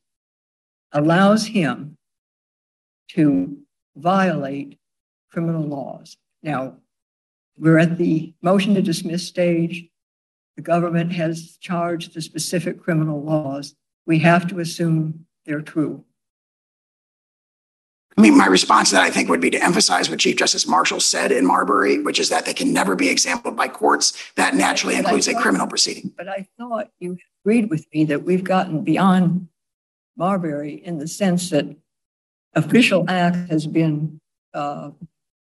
allows 0.93 1.47
him 1.47 1.97
to 3.09 3.59
violate 3.97 4.79
criminal 5.31 5.63
laws. 5.63 6.17
Now, 6.43 6.77
we're 7.57 7.79
at 7.79 7.99
the 7.99 8.35
motion 8.43 8.75
to 8.75 8.83
dismiss 8.83 9.27
stage. 9.27 9.89
the 10.57 10.63
government 10.63 11.13
has 11.13 11.57
charged 11.61 12.15
the 12.15 12.21
specific 12.21 12.81
criminal 12.81 13.23
laws, 13.23 13.77
we 14.07 14.19
have 14.19 14.49
to 14.49 14.59
assume 14.59 15.25
they're 15.45 15.61
true. 15.61 16.05
I 18.19 18.21
mean, 18.21 18.37
my 18.37 18.47
response 18.47 18.89
to 18.89 18.97
that, 18.97 19.05
I 19.05 19.11
think, 19.11 19.29
would 19.29 19.41
be 19.41 19.49
to 19.51 19.63
emphasize 19.63 20.11
what 20.11 20.19
Chief 20.19 20.35
Justice 20.35 20.67
Marshall 20.67 20.99
said 20.99 21.31
in 21.31 21.47
Marbury, 21.47 22.03
which 22.03 22.19
is 22.19 22.31
that 22.31 22.47
they 22.47 22.53
can 22.53 22.73
never 22.73 22.97
be 22.97 23.09
examined 23.09 23.57
by 23.57 23.69
courts. 23.69 24.13
That 24.35 24.57
naturally 24.57 24.97
But 24.97 25.05
includes 25.05 25.29
a 25.29 25.37
criminal 25.37 25.69
proceeding. 25.69 26.13
But 26.17 26.29
I 26.29 26.49
thought 26.59 26.91
you 26.99 27.17
agreed 27.45 27.71
with 27.71 27.87
me 27.95 28.05
that 28.07 28.25
we've 28.25 28.43
gotten 28.43 28.83
beyond 28.83 29.47
Marbury 30.17 30.75
in 30.85 30.99
the 30.99 31.07
sense 31.07 31.51
that 31.51 31.77
official 32.55 33.09
act 33.09 33.37
has 33.51 33.69
been 33.69 34.21
uh, 34.53 34.91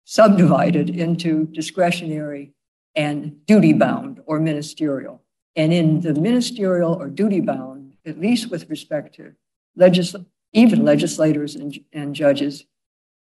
subdivided 0.04 0.88
into 0.88 1.44
discretionary 1.44 2.54
and 2.94 3.44
duty 3.44 3.74
bound 3.74 4.22
or 4.24 4.40
ministerial. 4.40 5.22
And 5.54 5.70
in 5.70 6.00
the 6.00 6.14
ministerial 6.14 6.94
or 6.94 7.08
duty 7.08 7.40
bound, 7.40 7.92
at 8.06 8.18
least 8.18 8.50
with 8.50 8.70
respect 8.70 9.16
to 9.16 9.34
legis, 9.76 10.16
even 10.54 10.84
legislators 10.84 11.54
and, 11.54 11.78
and 11.92 12.14
judges, 12.14 12.64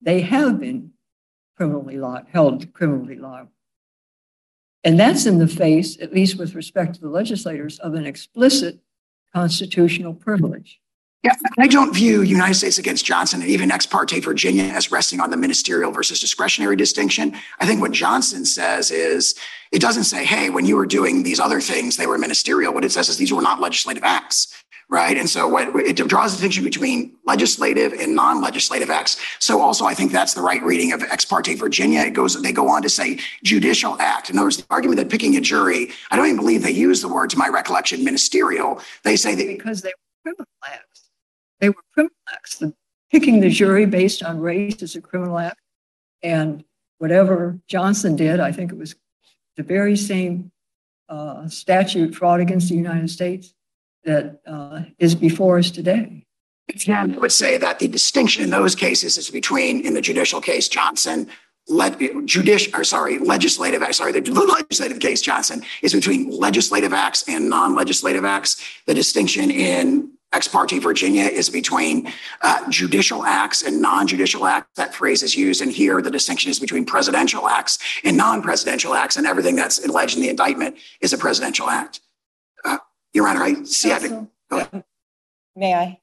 they 0.03 0.21
have 0.21 0.61
been 0.61 0.93
criminally 1.57 1.99
held 2.33 2.73
criminally 2.73 3.17
liable. 3.17 3.53
And 4.83 4.99
that's 4.99 5.27
in 5.27 5.39
the 5.39 5.47
face, 5.47 6.01
at 6.01 6.13
least 6.13 6.39
with 6.39 6.55
respect 6.55 6.95
to 6.95 7.01
the 7.01 7.09
legislators, 7.09 7.79
of 7.79 7.95
an 7.95 8.07
explicit 8.07 8.81
constitutional 9.33 10.15
privilege. 10.15 10.81
Yeah, 11.23 11.35
I 11.59 11.67
don't 11.67 11.95
view 11.95 12.23
United 12.23 12.55
States 12.55 12.79
against 12.79 13.05
Johnson 13.05 13.43
and 13.43 13.51
even 13.51 13.71
ex 13.71 13.85
parte 13.85 14.19
Virginia 14.21 14.65
as 14.65 14.91
resting 14.91 15.21
on 15.21 15.31
the 15.31 15.37
ministerial 15.37 15.93
versus 15.93 16.19
discretionary 16.19 16.77
distinction. 16.77 17.37
I 17.61 17.67
think 17.67 17.83
what 17.83 17.93
Johnson 17.93 18.47
says 18.47 18.91
is 18.91 19.35
it 19.71 19.83
doesn't 19.83 20.05
say, 20.05 20.25
hey, 20.25 20.49
when 20.49 20.65
you 20.65 20.77
were 20.77 20.87
doing 20.87 21.23
these 21.23 21.39
other 21.39 21.61
things, 21.61 21.99
they 21.99 22.07
were 22.07 22.17
ministerial. 22.17 22.73
What 22.73 22.87
it 22.87 22.93
says 22.93 23.11
is 23.11 23.19
these 23.19 23.35
were 23.35 23.43
not 23.43 23.61
legislative 23.61 24.03
acts. 24.03 24.60
Right. 24.91 25.17
And 25.17 25.31
so 25.31 25.47
what 25.47 25.69
it 25.77 25.97
draws 26.09 26.33
a 26.33 26.35
distinction 26.35 26.65
between 26.65 27.17
legislative 27.25 27.93
and 27.93 28.13
non-legislative 28.13 28.91
acts. 28.91 29.21
So 29.39 29.61
also 29.61 29.85
I 29.85 29.95
think 29.95 30.11
that's 30.11 30.35
the 30.35 30.41
right 30.41 30.61
reading 30.65 30.91
of 30.91 31.05
ex 31.05 31.25
parte 31.25 31.55
Virginia. 31.55 32.01
It 32.01 32.11
goes, 32.11 32.41
they 32.43 32.51
go 32.51 32.69
on 32.69 32.83
to 32.83 32.89
say 32.89 33.21
judicial 33.45 33.97
act. 34.01 34.31
In 34.31 34.37
other 34.37 34.47
words, 34.47 34.57
the 34.57 34.67
argument 34.69 34.99
that 34.99 35.09
picking 35.09 35.37
a 35.37 35.41
jury, 35.41 35.91
I 36.11 36.17
don't 36.17 36.27
even 36.27 36.39
believe 36.39 36.65
they 36.65 36.73
use 36.73 37.03
the 37.03 37.09
word 37.09 37.31
to 37.31 37.39
my 37.39 37.47
recollection, 37.47 38.03
ministerial. 38.03 38.81
They 39.05 39.15
say 39.15 39.37
that 39.37 39.47
because 39.47 39.81
they 39.83 39.91
were 39.91 40.33
criminal 40.33 40.47
acts. 40.67 41.11
They 41.61 41.69
were 41.69 41.83
criminal 41.95 42.17
acts. 42.33 42.59
The, 42.59 42.75
picking 43.13 43.39
the 43.39 43.51
jury 43.51 43.87
based 43.87 44.25
on 44.25 44.41
race 44.41 44.83
is 44.83 44.97
a 44.97 45.01
criminal 45.01 45.39
act. 45.39 45.61
And 46.25 46.65
whatever 46.99 47.61
Johnson 47.69 48.17
did, 48.17 48.41
I 48.41 48.51
think 48.51 48.73
it 48.73 48.77
was 48.77 48.97
the 49.57 49.63
very 49.63 49.97
same 49.97 50.51
uh, 51.09 51.49
statute, 51.49 52.13
fraud 52.13 52.41
against 52.41 52.69
the 52.69 52.75
United 52.75 53.09
States, 53.09 53.55
that 54.05 54.41
uh, 54.47 54.83
is 54.99 55.15
before 55.15 55.59
us 55.59 55.71
today. 55.71 56.27
Again, 56.69 57.15
I 57.17 57.19
would 57.19 57.33
say 57.33 57.59
that 57.59 57.79
the 57.81 57.89
distinction 57.89 58.45
in 58.45 58.51
those 58.51 58.75
cases 58.75 59.19
is 59.19 59.31
between, 59.31 59.85
in 59.85 59.95
the 59.95 60.01
judicial 60.01 60.41
case, 60.41 60.69
Johnson, 60.69 61.27
le- 61.69 62.23
judicial, 62.25 62.79
or 62.79 62.85
sorry, 62.85 63.19
legislative, 63.19 63.83
sorry, 63.95 64.13
the 64.13 64.31
legislative 64.31 65.01
case, 65.01 65.21
Johnson, 65.21 65.63
is 65.83 65.93
between 65.93 66.31
legislative 66.31 66.93
acts 66.93 67.25
and 67.29 67.49
non-legislative 67.49 68.25
acts. 68.25 68.63
The 68.87 68.95
distinction 68.95 69.51
in 69.51 70.13
ex 70.33 70.47
parte 70.47 70.79
Virginia 70.79 71.25
is 71.25 71.51
between 71.51 72.13
uh, 72.43 72.71
judicial 72.71 73.25
acts 73.25 73.63
and 73.63 73.83
non-judicial 73.83 74.47
acts. 74.47 74.69
That 74.77 74.95
phrase 74.95 75.23
is 75.23 75.35
used. 75.35 75.63
And 75.63 75.73
here, 75.73 76.01
the 76.01 76.11
distinction 76.11 76.51
is 76.51 76.61
between 76.61 76.85
presidential 76.85 77.49
acts 77.49 77.79
and 78.05 78.17
non-presidential 78.17 78.95
acts. 78.95 79.17
And 79.17 79.27
everything 79.27 79.57
that's 79.57 79.85
alleged 79.85 80.17
in 80.17 80.23
the 80.23 80.29
indictment 80.29 80.77
is 81.01 81.13
a 81.13 81.19
presidential 81.19 81.69
act. 81.69 82.01
Uh, 82.65 82.79
Your 83.13 83.29
Honor, 83.29 83.43
I 83.43 83.63
see. 83.65 83.93
I. 83.93 84.85
May 85.57 85.75
I? 85.75 86.01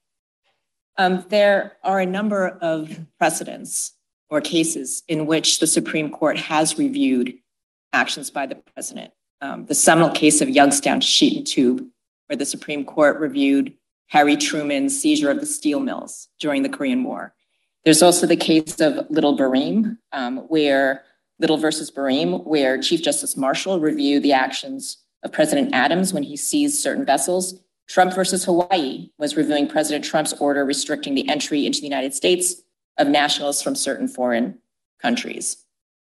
Um, 0.97 1.25
there 1.29 1.77
are 1.83 1.99
a 1.99 2.05
number 2.05 2.47
of 2.61 2.99
precedents 3.17 3.93
or 4.29 4.41
cases 4.41 5.03
in 5.07 5.25
which 5.25 5.59
the 5.59 5.67
Supreme 5.67 6.09
Court 6.09 6.37
has 6.37 6.77
reviewed 6.77 7.33
actions 7.93 8.29
by 8.29 8.45
the 8.45 8.55
president. 8.55 9.11
Um, 9.41 9.65
the 9.65 9.75
seminal 9.75 10.09
case 10.09 10.41
of 10.41 10.49
Youngstown 10.49 11.01
Sheet 11.01 11.37
and 11.37 11.47
Tube, 11.47 11.85
where 12.25 12.37
the 12.37 12.45
Supreme 12.45 12.83
Court 12.83 13.19
reviewed 13.19 13.73
Harry 14.07 14.35
Truman's 14.35 14.99
seizure 14.99 15.29
of 15.29 15.39
the 15.39 15.45
steel 15.45 15.79
mills 15.79 16.27
during 16.39 16.63
the 16.63 16.69
Korean 16.69 17.03
War. 17.03 17.33
There's 17.85 18.01
also 18.01 18.25
the 18.25 18.35
case 18.35 18.81
of 18.81 19.09
Little 19.09 19.37
Barreme, 19.37 19.97
um, 20.11 20.39
where 20.49 21.03
Little 21.39 21.57
versus 21.57 21.91
Barreme, 21.91 22.43
where 22.45 22.81
Chief 22.81 23.01
Justice 23.01 23.37
Marshall 23.37 23.79
reviewed 23.79 24.23
the 24.23 24.33
actions 24.33 24.97
of 25.27 25.33
President 25.33 25.73
Adams 25.73 26.13
when 26.13 26.23
he 26.23 26.35
seized 26.35 26.81
certain 26.81 27.05
vessels. 27.05 27.59
Trump 27.87 28.13
versus 28.13 28.45
Hawaii 28.45 29.09
was 29.17 29.37
reviewing 29.37 29.67
President 29.67 30.03
Trump's 30.03 30.33
order 30.33 30.65
restricting 30.65 31.15
the 31.15 31.27
entry 31.29 31.65
into 31.65 31.79
the 31.79 31.87
United 31.87 32.13
States 32.13 32.55
of 32.97 33.07
nationals 33.07 33.61
from 33.61 33.75
certain 33.75 34.07
foreign 34.07 34.57
countries. 35.01 35.57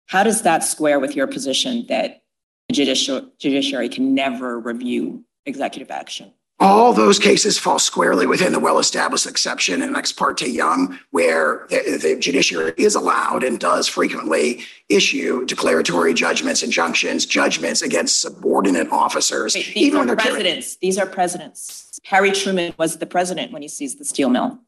How 0.07 0.23
does 0.23 0.41
that 0.41 0.63
square 0.63 0.99
with 0.99 1.15
your 1.15 1.27
position 1.27 1.85
that 1.89 2.23
the 2.69 2.73
judicial, 2.73 3.29
judiciary 3.39 3.89
can 3.89 4.15
never 4.15 4.59
review 4.59 5.23
executive 5.45 5.91
action? 5.91 6.31
All 6.59 6.91
those 6.91 7.19
cases 7.19 7.59
fall 7.59 7.77
squarely 7.77 8.25
within 8.25 8.51
the 8.51 8.59
well-established 8.59 9.27
exception 9.27 9.83
in 9.83 9.95
Ex 9.95 10.11
parte 10.11 10.47
Young, 10.47 10.97
where 11.11 11.67
the, 11.69 11.99
the, 12.01 12.15
judiciary 12.19 12.73
is 12.77 12.95
allowed 12.95 13.43
and 13.43 13.59
does 13.59 13.87
frequently 13.87 14.63
issue 14.89 15.45
declaratory 15.45 16.15
judgments, 16.15 16.63
injunctions, 16.63 17.27
judgments 17.27 17.83
against 17.83 18.21
subordinate 18.21 18.91
officers. 18.91 19.53
Wait, 19.53 19.71
these 19.75 19.93
are 19.93 20.15
presidents. 20.15 20.75
These 20.77 20.97
are 20.97 21.05
presidents. 21.05 21.99
Harry 22.05 22.31
Truman 22.31 22.73
was 22.77 22.97
the 22.97 23.05
president 23.05 23.51
when 23.51 23.61
he 23.61 23.67
seized 23.67 23.99
the 23.99 24.05
steel 24.05 24.29
mill. 24.29 24.59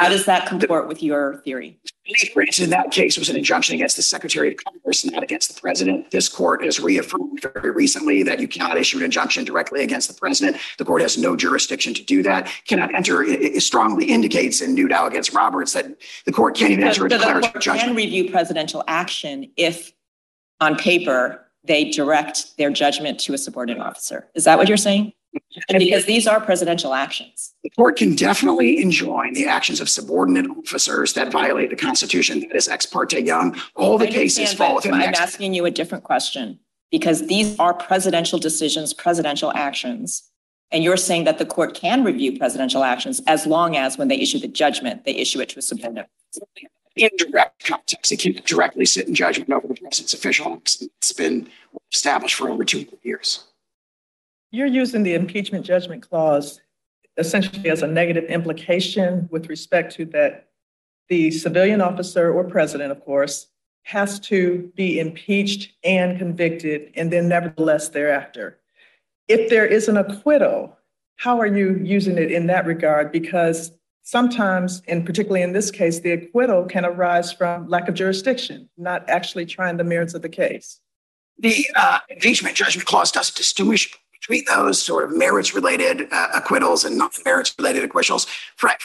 How 0.00 0.08
does 0.08 0.24
that 0.24 0.46
comport 0.46 0.88
with 0.88 1.02
your 1.02 1.42
theory? 1.44 1.78
Granted, 2.32 2.64
in 2.64 2.70
that 2.70 2.90
case 2.90 3.18
was 3.18 3.28
an 3.28 3.36
injunction 3.36 3.74
against 3.74 3.96
the 3.96 4.02
Secretary 4.02 4.48
of 4.48 4.56
Commerce, 4.64 5.04
not 5.04 5.22
against 5.22 5.54
the 5.54 5.60
president. 5.60 6.10
This 6.10 6.26
court 6.26 6.64
has 6.64 6.80
reaffirmed 6.80 7.40
very 7.42 7.70
recently 7.70 8.22
that 8.22 8.40
you 8.40 8.48
cannot 8.48 8.78
issue 8.78 8.96
an 8.96 9.04
injunction 9.04 9.44
directly 9.44 9.82
against 9.84 10.08
the 10.08 10.14
president. 10.14 10.56
The 10.78 10.86
court 10.86 11.02
has 11.02 11.18
no 11.18 11.36
jurisdiction 11.36 11.92
to 11.92 12.02
do 12.02 12.22
that. 12.22 12.50
Cannot 12.66 12.94
enter. 12.94 13.22
It 13.22 13.62
strongly 13.62 14.06
indicates 14.06 14.62
in 14.62 14.74
Newdow 14.74 15.06
against 15.06 15.34
Roberts 15.34 15.74
that 15.74 15.86
the 16.24 16.32
court 16.32 16.56
can't 16.56 16.72
even 16.72 16.84
enter 16.84 17.04
a 17.04 17.08
declaratory 17.10 17.60
judgment. 17.60 17.88
Can 17.88 17.94
review 17.94 18.30
presidential 18.30 18.82
action 18.88 19.50
if, 19.58 19.92
on 20.60 20.76
paper, 20.76 21.46
they 21.64 21.90
direct 21.90 22.56
their 22.56 22.70
judgment 22.70 23.20
to 23.20 23.34
a 23.34 23.38
subordinate 23.38 23.82
officer. 23.82 24.28
Is 24.34 24.44
that 24.44 24.56
what 24.56 24.66
you're 24.66 24.78
saying? 24.78 25.12
Because 25.68 26.06
these 26.06 26.26
are 26.26 26.40
presidential 26.40 26.94
actions. 26.94 27.54
The 27.62 27.70
court 27.70 27.96
can 27.96 28.14
definitely 28.14 28.80
enjoin 28.82 29.34
the 29.34 29.46
actions 29.46 29.80
of 29.80 29.88
subordinate 29.88 30.50
officers 30.50 31.12
that 31.14 31.30
violate 31.30 31.70
the 31.70 31.76
Constitution. 31.76 32.40
That 32.40 32.56
is 32.56 32.68
ex 32.68 32.86
parte 32.86 33.20
Young. 33.20 33.56
All 33.76 33.98
the 33.98 34.06
cases 34.06 34.52
fall 34.52 34.76
within. 34.76 34.94
I'm 34.94 35.14
asking 35.14 35.54
you 35.54 35.66
a 35.66 35.70
different 35.70 36.04
question 36.04 36.58
because 36.90 37.26
these 37.26 37.58
are 37.58 37.72
presidential 37.72 38.38
decisions, 38.38 38.92
presidential 38.92 39.52
actions. 39.54 40.24
And 40.72 40.84
you're 40.84 40.96
saying 40.96 41.24
that 41.24 41.38
the 41.38 41.46
court 41.46 41.74
can 41.74 42.04
review 42.04 42.38
presidential 42.38 42.84
actions 42.84 43.20
as 43.26 43.46
long 43.46 43.76
as 43.76 43.98
when 43.98 44.08
they 44.08 44.20
issue 44.20 44.38
the 44.38 44.48
judgment, 44.48 45.04
they 45.04 45.16
issue 45.16 45.40
it 45.40 45.48
to 45.50 45.58
a 45.58 45.62
subordinate. 45.62 46.06
In 46.96 47.10
direct 47.16 47.64
context, 47.64 48.12
it 48.12 48.20
can 48.20 48.40
directly 48.44 48.84
sit 48.84 49.08
in 49.08 49.14
judgment 49.14 49.50
over 49.50 49.66
the 49.66 49.74
president's 49.74 50.12
official 50.12 50.54
acts. 50.54 50.82
It's 50.82 51.12
been 51.12 51.48
established 51.92 52.34
for 52.34 52.50
over 52.50 52.64
200 52.64 52.98
years. 53.02 53.44
You're 54.50 54.66
using 54.66 55.04
the 55.04 55.14
impeachment 55.14 55.64
judgment 55.64 56.08
clause 56.08 56.60
essentially 57.16 57.70
as 57.70 57.82
a 57.82 57.86
negative 57.86 58.24
implication 58.24 59.28
with 59.30 59.48
respect 59.48 59.94
to 59.94 60.04
that 60.06 60.48
the 61.08 61.30
civilian 61.30 61.80
officer 61.80 62.32
or 62.32 62.44
president, 62.44 62.92
of 62.92 63.04
course, 63.04 63.48
has 63.82 64.20
to 64.20 64.72
be 64.76 64.98
impeached 64.98 65.72
and 65.82 66.18
convicted, 66.18 66.92
and 66.94 67.12
then 67.12 67.28
nevertheless 67.28 67.88
thereafter. 67.88 68.58
If 69.28 69.50
there 69.50 69.66
is 69.66 69.88
an 69.88 69.96
acquittal, 69.96 70.76
how 71.16 71.40
are 71.40 71.46
you 71.46 71.76
using 71.82 72.18
it 72.18 72.30
in 72.30 72.46
that 72.46 72.66
regard? 72.66 73.12
Because 73.12 73.72
sometimes, 74.02 74.82
and 74.86 75.04
particularly 75.04 75.42
in 75.42 75.52
this 75.52 75.70
case, 75.70 76.00
the 76.00 76.12
acquittal 76.12 76.64
can 76.64 76.84
arise 76.84 77.32
from 77.32 77.68
lack 77.68 77.88
of 77.88 77.94
jurisdiction, 77.94 78.68
not 78.76 79.08
actually 79.08 79.46
trying 79.46 79.76
the 79.76 79.84
merits 79.84 80.14
of 80.14 80.22
the 80.22 80.28
case. 80.28 80.80
The 81.38 81.66
uh, 81.74 82.00
impeachment 82.08 82.56
judgment 82.56 82.86
clause 82.86 83.10
doesn't 83.10 83.36
distinguish 83.36 83.92
between 84.20 84.44
those 84.46 84.82
sort 84.82 85.04
of 85.04 85.16
merits 85.16 85.54
related 85.54 86.06
uh, 86.12 86.28
acquittals 86.34 86.84
and 86.84 86.98
non 86.98 87.10
merits 87.24 87.54
related 87.58 87.84
acquittals. 87.84 88.26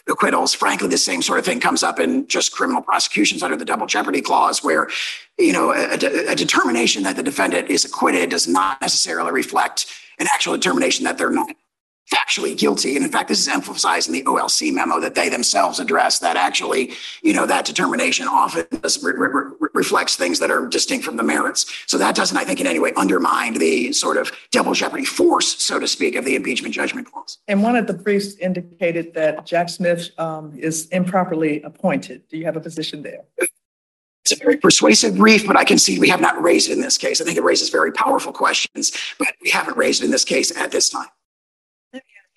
Acquittals, 0.07 0.53
frankly, 0.53 0.87
the 0.87 0.97
same 0.97 1.21
sort 1.21 1.39
of 1.39 1.45
thing 1.45 1.59
comes 1.59 1.83
up 1.83 1.99
in 1.99 2.27
just 2.27 2.51
criminal 2.51 2.81
prosecutions 2.81 3.43
under 3.43 3.57
the 3.57 3.65
double 3.65 3.85
jeopardy 3.85 4.21
clause, 4.21 4.63
where 4.63 4.87
you 5.37 5.51
know 5.51 5.73
a, 5.73 5.95
a 6.31 6.35
determination 6.35 7.03
that 7.03 7.15
the 7.15 7.23
defendant 7.23 7.69
is 7.69 7.83
acquitted 7.85 8.29
does 8.29 8.47
not 8.47 8.79
necessarily 8.81 9.31
reflect 9.31 9.87
an 10.19 10.27
actual 10.33 10.53
determination 10.53 11.03
that 11.03 11.17
they're 11.17 11.29
not 11.29 11.49
factually 12.13 12.57
guilty. 12.57 12.95
And 12.95 13.05
in 13.05 13.11
fact, 13.11 13.29
this 13.29 13.39
is 13.39 13.47
emphasized 13.47 14.07
in 14.07 14.13
the 14.13 14.23
OLC 14.23 14.73
memo 14.73 14.99
that 14.99 15.15
they 15.15 15.29
themselves 15.29 15.79
address 15.79 16.19
that 16.19 16.37
actually, 16.37 16.93
you 17.23 17.33
know, 17.33 17.45
that 17.45 17.65
determination 17.65 18.27
often 18.27 18.65
re- 19.01 19.13
re- 19.13 19.69
reflects 19.73 20.15
things 20.15 20.39
that 20.39 20.51
are 20.51 20.67
distinct 20.67 21.03
from 21.03 21.17
the 21.17 21.23
merits. 21.23 21.65
So 21.87 21.97
that 21.97 22.15
doesn't, 22.15 22.37
I 22.37 22.43
think, 22.43 22.59
in 22.59 22.67
any 22.67 22.79
way 22.79 22.93
undermine 22.95 23.55
the 23.55 23.91
sort 23.93 24.17
of 24.17 24.31
double 24.51 24.73
jeopardy 24.73 25.05
force, 25.05 25.63
so 25.63 25.79
to 25.79 25.87
speak, 25.87 26.15
of 26.15 26.25
the 26.25 26.35
impeachment 26.35 26.73
judgment 26.73 27.11
clause. 27.11 27.39
And 27.47 27.63
one 27.63 27.75
of 27.75 27.87
the 27.87 27.93
briefs 27.93 28.35
indicated 28.35 29.13
that 29.15 29.45
Jack 29.45 29.69
Smith 29.69 30.09
um, 30.19 30.53
is 30.57 30.87
improperly 30.89 31.61
appointed. 31.63 32.27
Do 32.29 32.37
you 32.37 32.45
have 32.45 32.55
a 32.55 32.61
position 32.61 33.01
there? 33.01 33.23
It's 33.37 34.31
a 34.31 34.43
very 34.43 34.57
persuasive 34.57 35.17
brief, 35.17 35.45
but 35.45 35.55
I 35.55 35.63
can 35.63 35.77
see 35.77 35.99
we 35.99 36.09
have 36.09 36.21
not 36.21 36.41
raised 36.41 36.69
it 36.69 36.73
in 36.73 36.81
this 36.81 36.97
case. 36.97 37.21
I 37.21 37.23
think 37.23 37.37
it 37.37 37.43
raises 37.43 37.69
very 37.69 37.91
powerful 37.91 38.33
questions, 38.33 38.91
but 39.19 39.27
we 39.43 39.51
haven't 39.51 39.77
raised 39.77 40.01
it 40.01 40.05
in 40.05 40.11
this 40.11 40.25
case 40.25 40.55
at 40.57 40.71
this 40.71 40.89
time. 40.89 41.07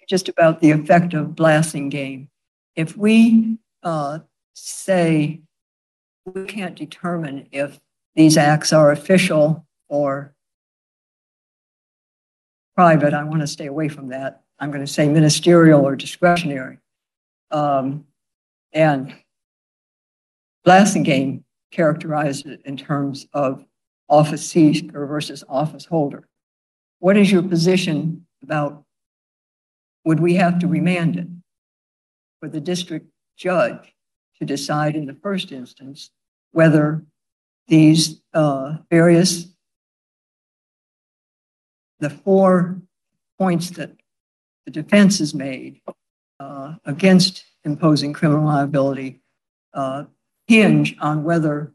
Just 0.08 0.28
about 0.28 0.60
the 0.60 0.70
effect 0.70 1.14
of 1.14 1.28
Blassingame. 1.28 2.28
If 2.76 2.96
we 2.96 3.58
uh, 3.82 4.20
say 4.54 5.42
we 6.24 6.44
can't 6.44 6.74
determine 6.74 7.48
if 7.52 7.78
these 8.14 8.36
acts 8.36 8.72
are 8.72 8.90
official 8.90 9.66
or 9.88 10.34
private, 12.74 13.14
I 13.14 13.24
want 13.24 13.40
to 13.40 13.46
stay 13.46 13.66
away 13.66 13.88
from 13.88 14.08
that. 14.08 14.42
I'm 14.58 14.70
going 14.70 14.84
to 14.84 14.92
say 14.92 15.08
ministerial 15.08 15.86
or 15.86 15.94
discretionary. 15.94 16.78
Um, 17.50 18.04
and 18.72 19.14
Blassingame 20.66 21.42
characterized 21.70 22.46
it 22.46 22.60
in 22.64 22.76
terms 22.76 23.26
of 23.32 23.64
office 24.08 24.48
seeker 24.48 25.06
versus 25.06 25.44
office 25.48 25.84
holder. 25.84 26.28
What 26.98 27.16
is 27.16 27.30
your 27.30 27.42
position 27.42 28.26
about 28.42 28.84
would 30.08 30.20
we 30.20 30.36
have 30.36 30.58
to 30.58 30.66
remand 30.66 31.16
it 31.16 31.26
for 32.40 32.48
the 32.48 32.62
district 32.62 33.10
judge 33.36 33.92
to 34.38 34.46
decide 34.46 34.96
in 34.96 35.04
the 35.04 35.12
first 35.12 35.52
instance 35.52 36.08
whether 36.52 37.04
these 37.66 38.22
uh, 38.32 38.78
various 38.90 39.48
the 42.00 42.08
four 42.08 42.80
points 43.38 43.68
that 43.68 43.90
the 44.64 44.70
defense 44.70 45.18
has 45.18 45.34
made 45.34 45.82
uh, 46.40 46.76
against 46.86 47.44
imposing 47.64 48.14
criminal 48.14 48.46
liability 48.46 49.20
uh, 49.74 50.04
hinge 50.46 50.96
on 51.00 51.22
whether 51.22 51.74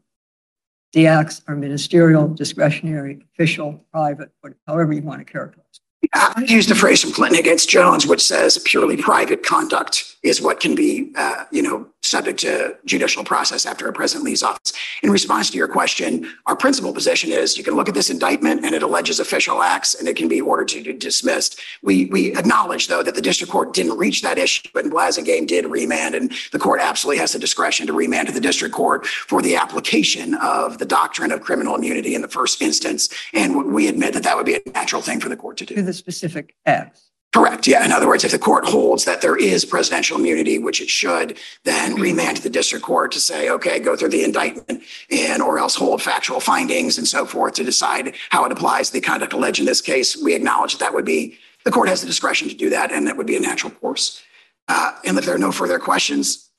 the 0.92 1.06
acts 1.06 1.40
are 1.46 1.54
ministerial, 1.54 2.26
discretionary, 2.26 3.24
official, 3.32 3.84
private, 3.92 4.32
however 4.66 4.92
you 4.92 5.02
want 5.02 5.20
to 5.20 5.24
characterize. 5.24 5.83
I 6.12 6.44
use 6.46 6.66
the 6.66 6.74
phrase 6.74 7.02
from 7.02 7.12
Clinton 7.12 7.38
against 7.38 7.68
Jones, 7.68 8.06
which 8.06 8.22
says 8.22 8.58
purely 8.64 8.96
private 8.96 9.44
conduct 9.44 10.16
is 10.22 10.40
what 10.40 10.60
can 10.60 10.74
be, 10.74 11.12
uh, 11.16 11.44
you 11.50 11.62
know, 11.62 11.86
subject 12.04 12.38
to 12.40 12.76
judicial 12.84 13.24
process 13.24 13.66
after 13.66 13.88
a 13.88 13.92
president 13.92 14.24
leaves 14.24 14.42
office. 14.42 14.72
In 15.02 15.10
response 15.10 15.50
to 15.50 15.56
your 15.56 15.68
question, 15.68 16.30
our 16.46 16.56
principal 16.56 16.92
position 16.92 17.30
is 17.30 17.56
you 17.56 17.64
can 17.64 17.74
look 17.74 17.88
at 17.88 17.94
this 17.94 18.10
indictment 18.10 18.64
and 18.64 18.74
it 18.74 18.82
alleges 18.82 19.20
official 19.20 19.62
acts 19.62 19.94
and 19.94 20.06
it 20.06 20.16
can 20.16 20.28
be 20.28 20.40
ordered 20.40 20.68
to 20.68 20.82
be 20.82 20.92
dismissed. 20.92 21.60
We 21.82 22.06
we 22.06 22.36
acknowledge 22.36 22.88
though 22.88 23.02
that 23.02 23.14
the 23.14 23.22
district 23.22 23.52
court 23.52 23.72
didn't 23.72 23.96
reach 23.96 24.22
that 24.22 24.38
issue, 24.38 24.68
but 24.74 24.84
Blassingame 24.86 25.46
did 25.46 25.66
remand, 25.66 26.14
and 26.14 26.32
the 26.52 26.58
court 26.58 26.80
absolutely 26.80 27.18
has 27.18 27.32
the 27.32 27.38
discretion 27.38 27.86
to 27.86 27.92
remand 27.92 28.28
to 28.28 28.34
the 28.34 28.40
district 28.40 28.74
court 28.74 29.06
for 29.06 29.42
the 29.42 29.56
application 29.56 30.34
of 30.34 30.78
the 30.78 30.86
doctrine 30.86 31.32
of 31.32 31.40
criminal 31.40 31.74
immunity 31.74 32.14
in 32.14 32.22
the 32.22 32.28
first 32.28 32.60
instance. 32.60 33.08
And 33.32 33.72
we 33.72 33.88
admit 33.88 34.14
that 34.14 34.22
that 34.24 34.36
would 34.36 34.46
be 34.46 34.54
a 34.54 34.60
natural 34.72 35.02
thing 35.02 35.20
for 35.20 35.28
the 35.28 35.36
court 35.36 35.56
to 35.58 35.66
do. 35.66 35.74
To 35.74 35.82
the 35.82 35.92
specific 35.92 36.54
acts. 36.66 37.10
Correct. 37.34 37.66
Yeah. 37.66 37.84
In 37.84 37.90
other 37.90 38.06
words, 38.06 38.22
if 38.22 38.30
the 38.30 38.38
court 38.38 38.64
holds 38.64 39.04
that 39.06 39.20
there 39.20 39.34
is 39.34 39.64
presidential 39.64 40.16
immunity, 40.16 40.56
which 40.60 40.80
it 40.80 40.88
should, 40.88 41.36
then 41.64 41.96
remand 41.96 42.36
to 42.36 42.42
the 42.44 42.48
district 42.48 42.84
court 42.84 43.10
to 43.10 43.18
say, 43.18 43.50
okay, 43.50 43.80
go 43.80 43.96
through 43.96 44.10
the 44.10 44.22
indictment 44.22 44.84
and 45.10 45.42
or 45.42 45.58
else 45.58 45.74
hold 45.74 46.00
factual 46.00 46.38
findings 46.38 46.96
and 46.96 47.08
so 47.08 47.26
forth 47.26 47.54
to 47.54 47.64
decide 47.64 48.14
how 48.30 48.44
it 48.44 48.52
applies 48.52 48.86
to 48.86 48.92
the 48.92 49.00
conduct 49.00 49.32
alleged 49.32 49.58
in 49.58 49.66
this 49.66 49.80
case. 49.80 50.16
We 50.16 50.36
acknowledge 50.36 50.74
that, 50.74 50.78
that 50.78 50.94
would 50.94 51.04
be 51.04 51.36
the 51.64 51.72
court 51.72 51.88
has 51.88 52.00
the 52.00 52.06
discretion 52.06 52.48
to 52.50 52.54
do 52.54 52.70
that, 52.70 52.92
and 52.92 53.04
that 53.08 53.16
would 53.16 53.26
be 53.26 53.36
a 53.36 53.40
natural 53.40 53.72
course. 53.72 54.22
Uh, 54.68 54.92
and 55.04 55.18
if 55.18 55.24
there 55.24 55.34
are 55.34 55.38
no 55.38 55.50
further 55.50 55.80
questions, 55.80 56.50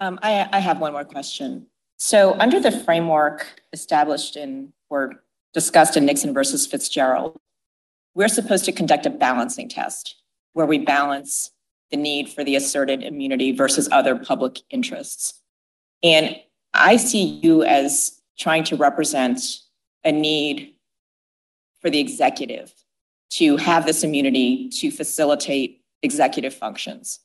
um, 0.00 0.18
I, 0.22 0.46
I 0.52 0.58
have 0.58 0.80
one 0.80 0.92
more 0.92 1.06
question. 1.06 1.68
So, 1.96 2.34
under 2.38 2.60
the 2.60 2.72
framework 2.72 3.62
established 3.72 4.36
in 4.36 4.74
or 4.90 5.22
discussed 5.54 5.96
in 5.96 6.04
Nixon 6.04 6.34
versus 6.34 6.66
Fitzgerald, 6.66 7.38
we're 8.14 8.28
supposed 8.28 8.64
to 8.64 8.72
conduct 8.72 9.06
a 9.06 9.10
balancing 9.10 9.68
test 9.68 10.16
where 10.52 10.66
we 10.66 10.78
balance 10.78 11.50
the 11.90 11.96
need 11.96 12.28
for 12.28 12.44
the 12.44 12.56
asserted 12.56 13.02
immunity 13.02 13.52
versus 13.52 13.88
other 13.90 14.16
public 14.16 14.60
interests. 14.70 15.40
And 16.02 16.36
I 16.72 16.96
see 16.96 17.40
you 17.42 17.62
as 17.64 18.20
trying 18.38 18.64
to 18.64 18.76
represent 18.76 19.40
a 20.04 20.12
need 20.12 20.74
for 21.80 21.90
the 21.90 22.00
executive 22.00 22.72
to 23.30 23.56
have 23.56 23.86
this 23.86 24.04
immunity 24.04 24.68
to 24.68 24.90
facilitate 24.90 25.82
executive 26.02 26.54
functions, 26.54 27.20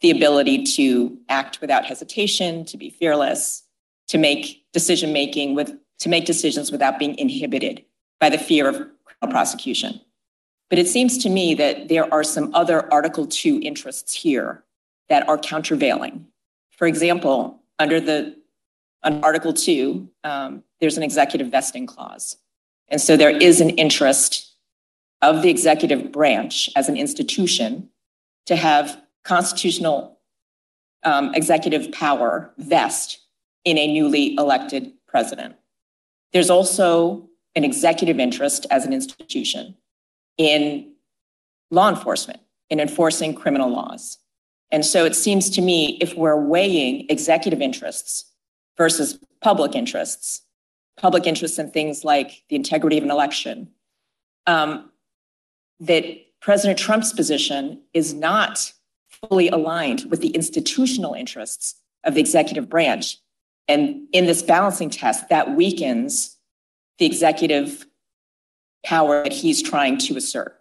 the 0.00 0.10
ability 0.10 0.64
to 0.64 1.16
act 1.28 1.60
without 1.60 1.84
hesitation, 1.84 2.64
to 2.66 2.76
be 2.76 2.90
fearless, 2.90 3.62
to 4.08 4.18
make 4.18 4.64
decision 4.72 5.12
making 5.12 5.54
with 5.54 5.74
to 5.98 6.10
make 6.10 6.26
decisions 6.26 6.70
without 6.70 6.98
being 6.98 7.18
inhibited 7.18 7.82
by 8.20 8.30
the 8.30 8.38
fear 8.38 8.68
of 8.68 8.74
criminal 8.74 9.32
prosecution. 9.32 10.00
But 10.68 10.78
it 10.78 10.88
seems 10.88 11.18
to 11.18 11.30
me 11.30 11.54
that 11.54 11.88
there 11.88 12.12
are 12.12 12.24
some 12.24 12.54
other 12.54 12.92
Article 12.92 13.26
2 13.26 13.60
interests 13.62 14.14
here 14.14 14.64
that 15.08 15.28
are 15.28 15.38
countervailing. 15.38 16.26
For 16.70 16.86
example, 16.86 17.62
under 17.78 18.00
the 18.00 18.36
on 19.02 19.22
Article 19.22 19.52
2, 19.52 20.08
um, 20.24 20.64
there's 20.80 20.96
an 20.96 21.02
executive 21.02 21.48
vesting 21.48 21.86
clause. 21.86 22.36
And 22.88 23.00
so 23.00 23.16
there 23.16 23.30
is 23.30 23.60
an 23.60 23.70
interest 23.70 24.54
of 25.22 25.42
the 25.42 25.48
executive 25.48 26.12
branch 26.12 26.68
as 26.76 26.88
an 26.88 26.96
institution 26.96 27.88
to 28.46 28.56
have 28.56 29.00
constitutional 29.24 30.18
um, 31.04 31.34
executive 31.34 31.92
power 31.92 32.52
vest 32.58 33.20
in 33.64 33.78
a 33.78 33.92
newly 33.92 34.34
elected 34.34 34.92
president. 35.06 35.56
There's 36.32 36.50
also 36.50 37.25
an 37.56 37.64
executive 37.64 38.20
interest 38.20 38.66
as 38.70 38.84
an 38.84 38.92
institution 38.92 39.74
in 40.38 40.92
law 41.70 41.88
enforcement, 41.88 42.40
in 42.70 42.78
enforcing 42.78 43.34
criminal 43.34 43.70
laws. 43.70 44.18
And 44.70 44.84
so 44.84 45.04
it 45.04 45.16
seems 45.16 45.50
to 45.50 45.62
me 45.62 45.98
if 46.00 46.14
we're 46.14 46.40
weighing 46.40 47.06
executive 47.08 47.60
interests 47.60 48.30
versus 48.76 49.18
public 49.40 49.74
interests, 49.74 50.42
public 50.96 51.26
interests 51.26 51.58
in 51.58 51.70
things 51.70 52.04
like 52.04 52.42
the 52.48 52.56
integrity 52.56 52.98
of 52.98 53.04
an 53.04 53.10
election, 53.10 53.68
um, 54.46 54.90
that 55.80 56.04
President 56.40 56.78
Trump's 56.78 57.12
position 57.12 57.82
is 57.92 58.12
not 58.14 58.72
fully 59.08 59.48
aligned 59.48 60.04
with 60.10 60.20
the 60.20 60.28
institutional 60.28 61.14
interests 61.14 61.80
of 62.04 62.14
the 62.14 62.20
executive 62.20 62.68
branch. 62.68 63.18
And 63.68 64.06
in 64.12 64.26
this 64.26 64.42
balancing 64.42 64.90
test, 64.90 65.28
that 65.28 65.56
weakens 65.56 66.35
the 66.98 67.06
executive 67.06 67.86
power 68.84 69.22
that 69.22 69.32
he's 69.32 69.62
trying 69.62 69.98
to 69.98 70.16
assert? 70.16 70.56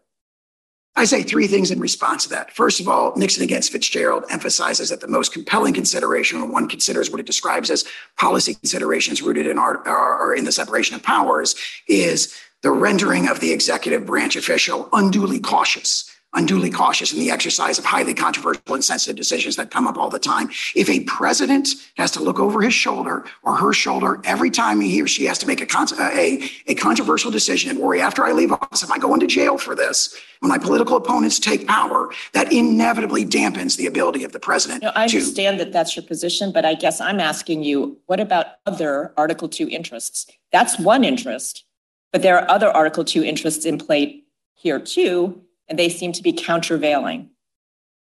I 0.98 1.04
say 1.04 1.24
three 1.24 1.48
things 1.48 1.72
in 1.72 1.80
response 1.80 2.24
to 2.24 2.30
that. 2.30 2.52
First 2.52 2.80
of 2.80 2.88
all, 2.88 3.14
Nixon 3.18 3.44
against 3.44 3.72
Fitzgerald 3.72 4.24
emphasizes 4.30 4.90
that 4.90 5.02
the 5.02 5.10
most 5.10 5.34
compelling 5.34 5.74
consideration 5.74 6.40
when 6.40 6.52
one 6.52 6.70
considers 6.70 7.12
what 7.12 7.20
it 7.20 7.26
describes 7.26 7.70
as 7.70 7.84
policy 8.18 8.54
considerations 8.54 9.22
rooted 9.22 9.46
in 9.46 9.58
our, 9.60 9.86
or 9.86 10.34
in 10.34 10.46
the 10.46 10.54
separation 10.54 10.96
of 10.96 11.04
powers 11.04 11.56
is 11.90 12.34
the 12.62 12.72
rendering 12.72 13.28
of 13.28 13.42
the 13.42 13.52
executive 13.52 14.06
branch 14.06 14.38
official 14.38 14.88
unduly 14.94 15.40
cautious 15.40 16.10
unduly 16.36 16.70
cautious 16.70 17.14
in 17.14 17.20
the 17.20 17.32
exercise 17.32 17.80
of 17.80 17.86
highly 17.86 18.14
controversial 18.14 18.74
and 18.74 18.84
sensitive 18.84 19.16
decisions 19.16 19.56
that 19.56 19.72
come 19.72 19.88
up 19.88 19.98
all 19.98 20.10
the 20.10 20.20
time. 20.20 20.50
If 20.76 20.90
a 20.90 21.00
president 21.02 21.70
has 21.98 22.12
to 22.12 22.22
look 22.22 22.40
over 22.40 22.62
his 22.62 22.74
shoulder 22.74 23.26
or 23.44 23.56
her 23.56 23.74
shoulder 23.74 24.22
every 24.26 24.52
time 24.52 24.82
he 24.82 25.02
or 25.02 25.08
she 25.08 25.26
has 25.26 25.38
to 25.40 25.48
make 25.48 25.62
a, 25.62 25.66
con- 25.66 25.88
a, 26.00 26.50
a 26.68 26.76
controversial 26.76 27.32
decision 27.32 27.72
and 27.72 27.80
worry 27.80 28.02
after 28.02 28.24
I 28.26 28.34
leave 28.34 28.52
office, 28.52 28.84
if 28.84 28.92
I 28.92 29.00
go 29.00 29.14
into 29.14 29.28
jail 29.28 29.58
for 29.58 29.76
this, 29.76 30.16
when 30.40 30.50
my 30.50 30.58
political 30.58 30.98
opponents 30.98 31.40
take 31.40 31.68
power, 31.68 32.12
that 32.34 32.52
inevitably 32.52 33.26
dampens 33.26 33.78
the 33.78 33.88
ability 33.88 34.24
of 34.24 34.34
the 34.34 34.40
president. 34.40 34.84
No, 34.84 34.92
I 34.96 35.04
understand 35.04 35.60
that 35.60 35.72
that's 35.72 35.96
your 35.96 36.06
position, 36.06 36.52
but 36.52 36.66
I 36.66 36.74
guess 36.74 37.00
I'm 37.00 37.20
asking 37.20 37.64
you, 37.64 37.98
what 38.08 38.20
about 38.20 38.48
other 38.66 39.14
Article 39.18 39.48
2 39.48 39.70
interests? 39.70 40.28
That's 40.52 40.78
one 40.78 41.04
interest, 41.04 41.64
but 42.12 42.22
there 42.22 42.38
are 42.38 42.50
other 42.50 42.70
Article 42.70 43.06
2 43.06 43.24
interests 43.24 43.66
in 43.66 43.78
play 43.78 44.24
here 44.54 44.80
too 44.80 45.45
and 45.68 45.80
they 45.80 45.89
seem 45.89 46.11
to 46.13 46.24
be 46.24 46.34
countervailing 46.34 47.30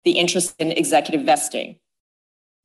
the 0.04 0.12
interest 0.12 0.54
in 0.58 0.72
executive 0.72 1.26
vesting, 1.26 1.78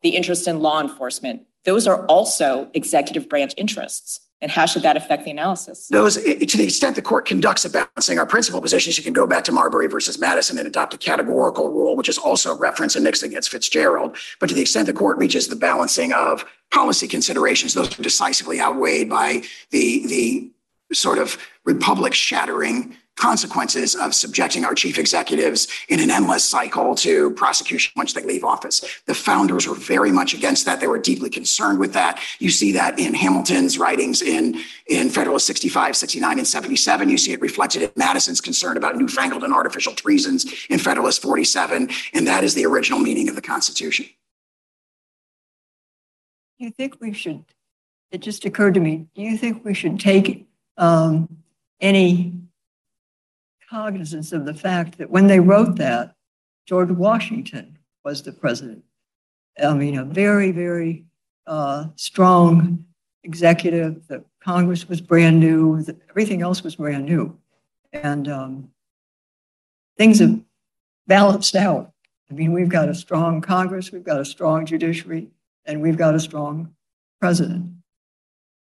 the 0.01 0.09
interest 0.09 0.47
in 0.47 0.59
law 0.59 0.81
enforcement. 0.81 1.43
Those 1.65 1.87
are 1.87 2.05
also 2.05 2.69
executive 2.73 3.29
branch 3.29 3.53
interests. 3.57 4.19
And 4.41 4.51
how 4.51 4.65
should 4.65 4.81
that 4.81 4.97
affect 4.97 5.23
the 5.23 5.31
analysis? 5.31 5.87
Those, 5.87 6.15
to 6.15 6.57
the 6.57 6.65
extent 6.65 6.97
the 6.97 7.01
court 7.01 7.25
conducts 7.25 7.63
a 7.63 7.69
balancing, 7.69 8.19
our 8.19 8.25
principal 8.25 8.61
positions, 8.61 8.97
you 8.97 9.03
can 9.03 9.13
go 9.13 9.25
back 9.25 9.45
to 9.45 9.53
Marbury 9.53 9.87
versus 9.87 10.19
Madison 10.19 10.57
and 10.57 10.67
adopt 10.67 10.93
a 10.93 10.97
categorical 10.97 11.69
rule, 11.69 11.95
which 11.95 12.09
is 12.09 12.17
also 12.17 12.57
referenced 12.57 12.97
in 12.97 13.03
Nixon 13.03 13.29
against 13.29 13.49
Fitzgerald. 13.49 14.17
But 14.41 14.49
to 14.49 14.55
the 14.55 14.59
extent 14.59 14.87
the 14.87 14.93
court 14.93 15.17
reaches 15.17 15.47
the 15.47 15.55
balancing 15.55 16.11
of 16.11 16.43
policy 16.71 17.07
considerations, 17.07 17.73
those 17.73 17.97
are 17.97 18.03
decisively 18.03 18.59
outweighed 18.59 19.09
by 19.09 19.43
the, 19.71 20.05
the 20.07 20.51
sort 20.91 21.19
of 21.19 21.37
republic 21.63 22.13
shattering 22.13 22.97
consequences 23.15 23.95
of 23.95 24.13
subjecting 24.13 24.65
our 24.65 24.73
chief 24.73 24.97
executives 24.97 25.67
in 25.87 25.99
an 25.99 26.09
endless 26.09 26.43
cycle 26.43 26.95
to 26.95 27.31
prosecution 27.31 27.91
once 27.95 28.13
they 28.13 28.23
leave 28.23 28.43
office. 28.43 28.83
The 29.05 29.13
founders 29.13 29.67
were 29.67 29.75
very 29.75 30.11
much 30.11 30.33
against 30.33 30.65
that. 30.65 30.79
They 30.79 30.87
were 30.87 30.99
deeply 30.99 31.29
concerned 31.29 31.79
with 31.79 31.93
that. 31.93 32.19
You 32.39 32.49
see 32.49 32.71
that 32.73 32.99
in 32.99 33.13
Hamilton's 33.13 33.77
writings 33.77 34.21
in, 34.21 34.59
in 34.87 35.09
Federalist 35.09 35.45
65, 35.45 35.95
69, 35.95 36.39
and 36.39 36.47
77. 36.47 37.09
You 37.09 37.17
see 37.17 37.33
it 37.33 37.41
reflected 37.41 37.83
in 37.83 37.91
Madison's 37.95 38.41
concern 38.41 38.77
about 38.77 38.97
newfangled 38.97 39.43
and 39.43 39.53
artificial 39.53 39.93
treasons 39.93 40.45
in 40.69 40.79
Federalist 40.79 41.21
47. 41.21 41.89
And 42.13 42.27
that 42.27 42.43
is 42.43 42.55
the 42.55 42.65
original 42.65 42.99
meaning 42.99 43.29
of 43.29 43.35
the 43.35 43.41
Constitution. 43.41 44.07
Do 46.57 46.65
you 46.65 46.71
think 46.71 46.97
we 46.99 47.13
should, 47.13 47.45
it 48.11 48.21
just 48.21 48.45
occurred 48.45 48.73
to 48.75 48.79
me, 48.79 49.07
do 49.15 49.21
you 49.21 49.37
think 49.37 49.63
we 49.63 49.73
should 49.73 49.99
take 49.99 50.47
um, 50.77 51.37
any 51.79 52.33
cognizance 53.73 54.31
of 54.31 54.45
the 54.45 54.53
fact 54.53 54.99
that 54.99 55.09
when 55.09 55.25
they 55.25 55.39
wrote 55.39 55.77
that, 55.77 56.13
George 56.67 56.91
Washington 56.91 57.79
was 58.05 58.21
the 58.21 58.31
president? 58.31 58.83
I 59.61 59.73
mean, 59.73 59.97
a 59.97 60.03
very, 60.05 60.51
very 60.51 61.05
uh, 61.47 61.87
strong 61.95 62.85
executive. 63.23 64.07
The 64.07 64.23
Congress 64.43 64.87
was 64.87 65.01
brand 65.01 65.39
new. 65.39 65.81
the- 65.81 65.97
Everything 66.11 66.43
else 66.43 66.63
was 66.63 66.75
brand 66.75 67.05
new. 67.05 67.35
And 67.91 68.27
um, 68.27 68.69
things 69.97 70.19
have 70.19 70.39
balanced 71.07 71.55
out. 71.55 71.93
I 72.29 72.35
mean, 72.35 72.51
we've 72.51 72.69
got 72.69 72.89
a 72.89 72.95
strong 72.95 73.41
Congress, 73.41 73.91
we've 73.91 74.03
got 74.03 74.19
a 74.19 74.25
strong 74.25 74.67
judiciary, 74.67 75.29
and 75.65 75.81
we've 75.81 75.97
got 75.97 76.13
a 76.13 76.19
strong 76.19 76.75
president. 77.19 77.71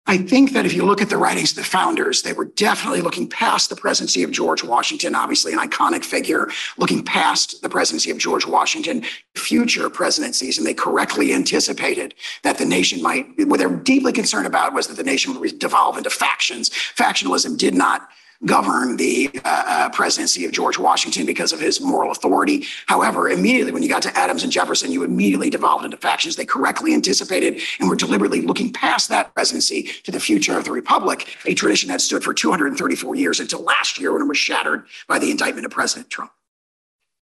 I 0.07 0.18
think 0.18 0.53
that 0.53 0.66
if 0.66 0.74
you 0.74 0.84
look 0.84 1.00
at 1.00 1.11
the 1.11 1.16
writings 1.16 1.53
of 1.53 1.59
the 1.59 1.64
founders, 1.64 2.22
they 2.22 2.32
were 2.32 2.46
definitely 2.46 3.03
looking 3.03 3.28
past 3.28 3.70
the 3.70 3.76
presidency 3.76 4.24
of 4.24 4.32
George 4.32 4.64
Washington, 4.64 5.14
obviously 5.14 5.53
an 5.53 5.61
iconic 5.61 6.05
figure, 6.05 6.48
looking 6.76 7.05
past 7.05 7.62
the 7.62 7.68
presidency 7.68 8.11
of 8.11 8.18
George 8.18 8.44
Washington, 8.44 9.05
future 9.36 9.88
presidencies. 9.88 10.59
And 10.59 10.66
they 10.66 10.74
correctly 10.74 11.32
anticipated 11.32 12.14
that 12.42 12.59
the 12.59 12.64
nation 12.64 13.00
might, 13.00 13.26
what 13.46 13.59
they're 13.59 13.70
deeply 13.70 14.12
concerned 14.12 14.46
about 14.46 14.74
was 14.74 14.88
that 14.88 14.96
the 14.96 15.05
nation 15.05 15.38
would 15.38 15.59
devolve 15.61 15.96
into 15.96 16.11
factions. 16.11 16.70
Factionalism 16.70 17.57
did 17.57 17.74
not 17.74 18.09
govern 18.45 18.97
the 18.97 19.30
uh, 19.45 19.64
uh, 19.66 19.88
presidency 19.90 20.45
of 20.45 20.53
George 20.53 20.78
Washington 20.78 21.26
because 21.26 21.53
of 21.53 21.61
his 21.61 21.80
moral 21.80 22.11
authority. 22.11 22.64
However, 22.86 23.28
immediately 23.28 23.72
when 23.72 23.82
you 23.82 23.88
got 23.88 24.03
to 24.03 24.16
Adams 24.16 24.43
and 24.43 24.53
Jefferson, 24.53 24.90
you 24.90 25.05
immediately 25.05 25.51
devolved 25.51 25.84
into 25.84 25.97
factions. 25.97 26.36
They 26.36 26.45
correctly 26.45 26.95
anticipated 26.95 27.61
and 27.78 27.88
were 27.88 27.97
deliberately 27.97 28.43
looking 28.43 28.72
past 28.72 29.09
that 29.09 29.34
presidency 29.34 29.84
to 30.05 30.11
the 30.11 30.20
future 30.20 30.59
of 30.59 30.64
the 30.64 30.72
republic, 30.72 31.36
a 31.47 31.55
tradition 31.55 31.88
that 31.90 32.01
stood 32.01 32.24
for 32.24 32.34
234 32.34 33.14
years 33.14 33.40
until 33.40 33.62
last 33.62 33.99
year 33.99 34.12
when 34.12 34.22
it 34.22 34.28
was 34.28 34.38
shattered 34.38 34.84
by 35.07 35.18
the 35.18 35.30
indictment 35.30 35.66
of 35.66 35.72
President 35.72 36.11
Trump. 36.11 36.32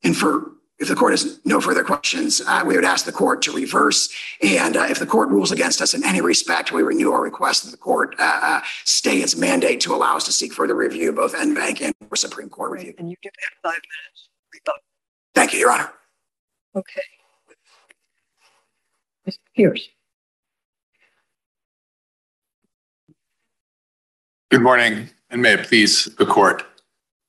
And 0.05 0.17
for 0.17 0.53
if 0.79 0.87
the 0.87 0.95
court 0.95 1.13
has 1.13 1.41
no 1.45 1.61
further 1.61 1.83
questions, 1.83 2.41
uh, 2.47 2.63
we 2.65 2.77
would 2.77 2.85
ask 2.85 3.05
the 3.05 3.13
court 3.13 3.43
to 3.43 3.53
reverse. 3.53 4.09
And 4.43 4.77
uh, 4.77 4.87
if 4.89 5.01
the 5.01 5.07
court 5.07 5.29
rules 5.29 5.51
against 5.51 5.81
us 5.81 5.93
in 5.93 6.05
any 6.05 6.21
respect, 6.21 6.71
we 6.71 6.83
renew 6.83 7.11
our 7.11 7.21
request 7.21 7.65
that 7.65 7.71
the 7.71 7.77
court 7.77 8.15
uh, 8.19 8.39
uh, 8.43 8.61
stay 8.85 9.19
its 9.19 9.37
mandate 9.37 9.81
to 9.81 9.95
allow 9.95 10.17
us 10.17 10.25
to 10.25 10.33
seek 10.33 10.53
further 10.53 10.77
review, 10.77 11.13
both 11.13 11.35
en 11.35 11.53
banc 11.53 11.83
and 11.83 11.93
for 12.09 12.15
Supreme 12.15 12.49
Court 12.49 12.71
review. 12.71 12.95
And 12.99 13.11
you 13.11 13.17
do 13.23 13.29
have 13.41 13.73
five 13.73 13.81
minutes. 13.83 14.29
Rebuttal. 14.55 14.83
Thank 15.35 15.53
you, 15.53 15.59
Your 15.59 15.73
Honor. 15.73 15.91
Okay. 16.77 17.03
Mr. 19.29 19.39
Pearce. 19.57 19.89
Good 24.51 24.63
morning, 24.63 25.11
and 25.29 25.43
may 25.43 25.55
it 25.55 25.67
please 25.67 26.05
the 26.17 26.25
court. 26.25 26.65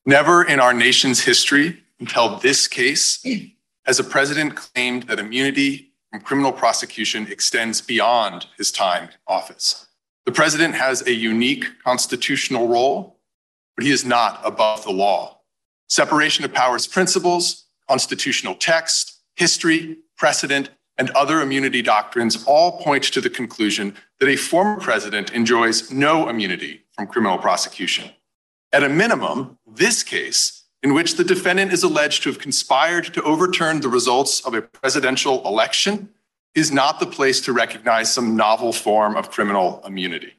Never 0.06 0.44
in 0.44 0.60
our 0.60 0.74
nation's 0.74 1.20
history 1.20 1.84
until 2.00 2.38
this 2.38 2.68
case 2.68 3.26
as 3.86 4.00
a 4.00 4.04
president 4.04 4.56
claimed 4.56 5.04
that 5.04 5.20
immunity 5.20 5.94
from 6.12 6.22
criminal 6.22 6.52
prosecution 6.52 7.28
extends 7.28 7.82
beyond 7.82 8.48
his 8.58 8.72
time 8.72 9.04
in 9.04 9.16
office. 9.28 9.88
The 10.26 10.32
president 10.32 10.76
has 10.76 11.06
a 11.08 11.14
unique 11.14 11.66
constitutional 11.84 12.68
role, 12.68 13.20
but 13.76 13.86
he 13.86 13.92
is 13.92 14.06
not 14.06 14.42
above 14.44 14.84
the 14.84 14.92
law. 14.92 15.40
Separation 15.88 16.46
of 16.46 16.54
powers 16.54 16.88
principles, 16.88 17.66
constitutional 17.88 18.56
text, 18.56 19.22
history, 19.36 19.98
precedent, 20.18 20.70
and 20.98 21.10
other 21.12 21.42
immunity 21.42 21.82
doctrines 21.82 22.44
all 22.46 22.80
point 22.84 23.04
to 23.06 23.22
the 23.22 23.30
conclusion 23.30 23.96
that 24.20 24.30
a 24.30 24.36
former 24.36 24.80
president 24.80 25.32
enjoys 25.32 25.92
no 25.92 26.28
immunity 26.28 26.82
from 26.94 27.08
criminal 27.08 27.38
prosecution. 27.38 28.12
At 28.74 28.84
a 28.84 28.90
minimum, 28.90 29.58
this 29.66 30.04
case, 30.04 30.59
in 30.84 30.94
which 30.94 31.16
the 31.16 31.24
defendant 31.24 31.74
is 31.74 31.84
alleged 31.84 32.24
to 32.24 32.30
have 32.30 32.40
conspired 32.40 33.14
to 33.14 33.22
overturn 33.24 33.82
the 33.82 33.90
results 33.90 34.42
of 34.42 34.54
a 34.54 34.62
presidential 34.62 35.46
election, 35.46 36.10
is 36.56 36.72
not 36.72 37.00
the 37.00 37.06
place 37.06 37.42
to 37.42 37.54
recognize 37.54 38.12
some 38.12 38.36
novel 38.36 38.74
form 38.74 39.16
of 39.16 39.30
criminal 39.30 39.82
immunity. 39.86 40.34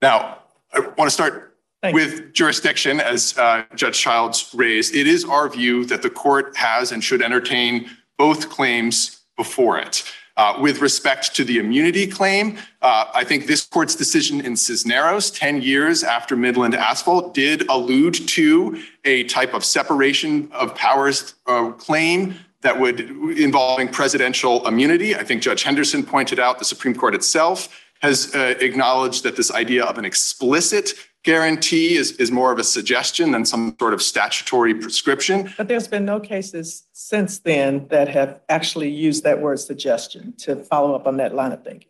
Now, 0.00 0.38
I 0.72 0.80
want 0.80 1.08
to 1.08 1.10
start 1.10 1.56
Thank 1.82 1.96
you. 1.96 2.02
with 2.02 2.32
jurisdiction, 2.32 3.00
as 3.00 3.36
uh, 3.36 3.64
Judge 3.74 3.98
Childs 3.98 4.50
raised. 4.54 4.94
It 4.94 5.06
is 5.06 5.24
our 5.24 5.48
view 5.48 5.84
that 5.86 6.02
the 6.02 6.10
court 6.10 6.56
has 6.56 6.92
and 6.92 7.02
should 7.02 7.22
entertain 7.22 7.90
both 8.18 8.50
claims 8.50 9.22
before 9.36 9.78
it. 9.78 10.04
Uh, 10.36 10.56
with 10.60 10.80
respect 10.80 11.34
to 11.36 11.44
the 11.44 11.58
immunity 11.58 12.06
claim, 12.06 12.56
uh, 12.80 13.04
I 13.14 13.22
think 13.22 13.46
this 13.46 13.66
court's 13.66 13.94
decision 13.94 14.40
in 14.40 14.56
Cisneros, 14.56 15.30
10 15.30 15.60
years 15.60 16.02
after 16.02 16.36
Midland 16.36 16.74
Asphalt, 16.74 17.34
did 17.34 17.68
allude 17.68 18.14
to 18.28 18.82
a 19.04 19.24
type 19.24 19.52
of 19.52 19.62
separation 19.62 20.50
of 20.52 20.74
powers 20.74 21.34
uh, 21.46 21.72
claim 21.72 22.34
that 22.62 22.80
would 22.80 23.00
involving 23.38 23.88
presidential 23.88 24.66
immunity. 24.66 25.14
I 25.14 25.22
think 25.22 25.42
Judge 25.42 25.64
Henderson 25.64 26.02
pointed 26.02 26.38
out 26.38 26.58
the 26.58 26.64
Supreme 26.64 26.94
Court 26.94 27.14
itself 27.14 27.68
has 28.00 28.34
uh, 28.34 28.54
acknowledged 28.60 29.22
that 29.24 29.36
this 29.36 29.50
idea 29.50 29.84
of 29.84 29.98
an 29.98 30.04
explicit 30.04 30.94
guarantee 31.22 31.96
is, 31.96 32.12
is 32.12 32.30
more 32.30 32.52
of 32.52 32.58
a 32.58 32.64
suggestion 32.64 33.30
than 33.30 33.44
some 33.44 33.76
sort 33.78 33.94
of 33.94 34.02
statutory 34.02 34.74
prescription. 34.74 35.52
But 35.56 35.68
there's 35.68 35.88
been 35.88 36.04
no 36.04 36.18
cases 36.18 36.84
since 36.92 37.38
then 37.38 37.86
that 37.88 38.08
have 38.08 38.40
actually 38.48 38.90
used 38.90 39.22
that 39.24 39.40
word 39.40 39.60
suggestion 39.60 40.34
to 40.38 40.56
follow 40.56 40.94
up 40.94 41.06
on 41.06 41.16
that 41.18 41.34
line 41.34 41.52
of 41.52 41.62
thinking. 41.62 41.88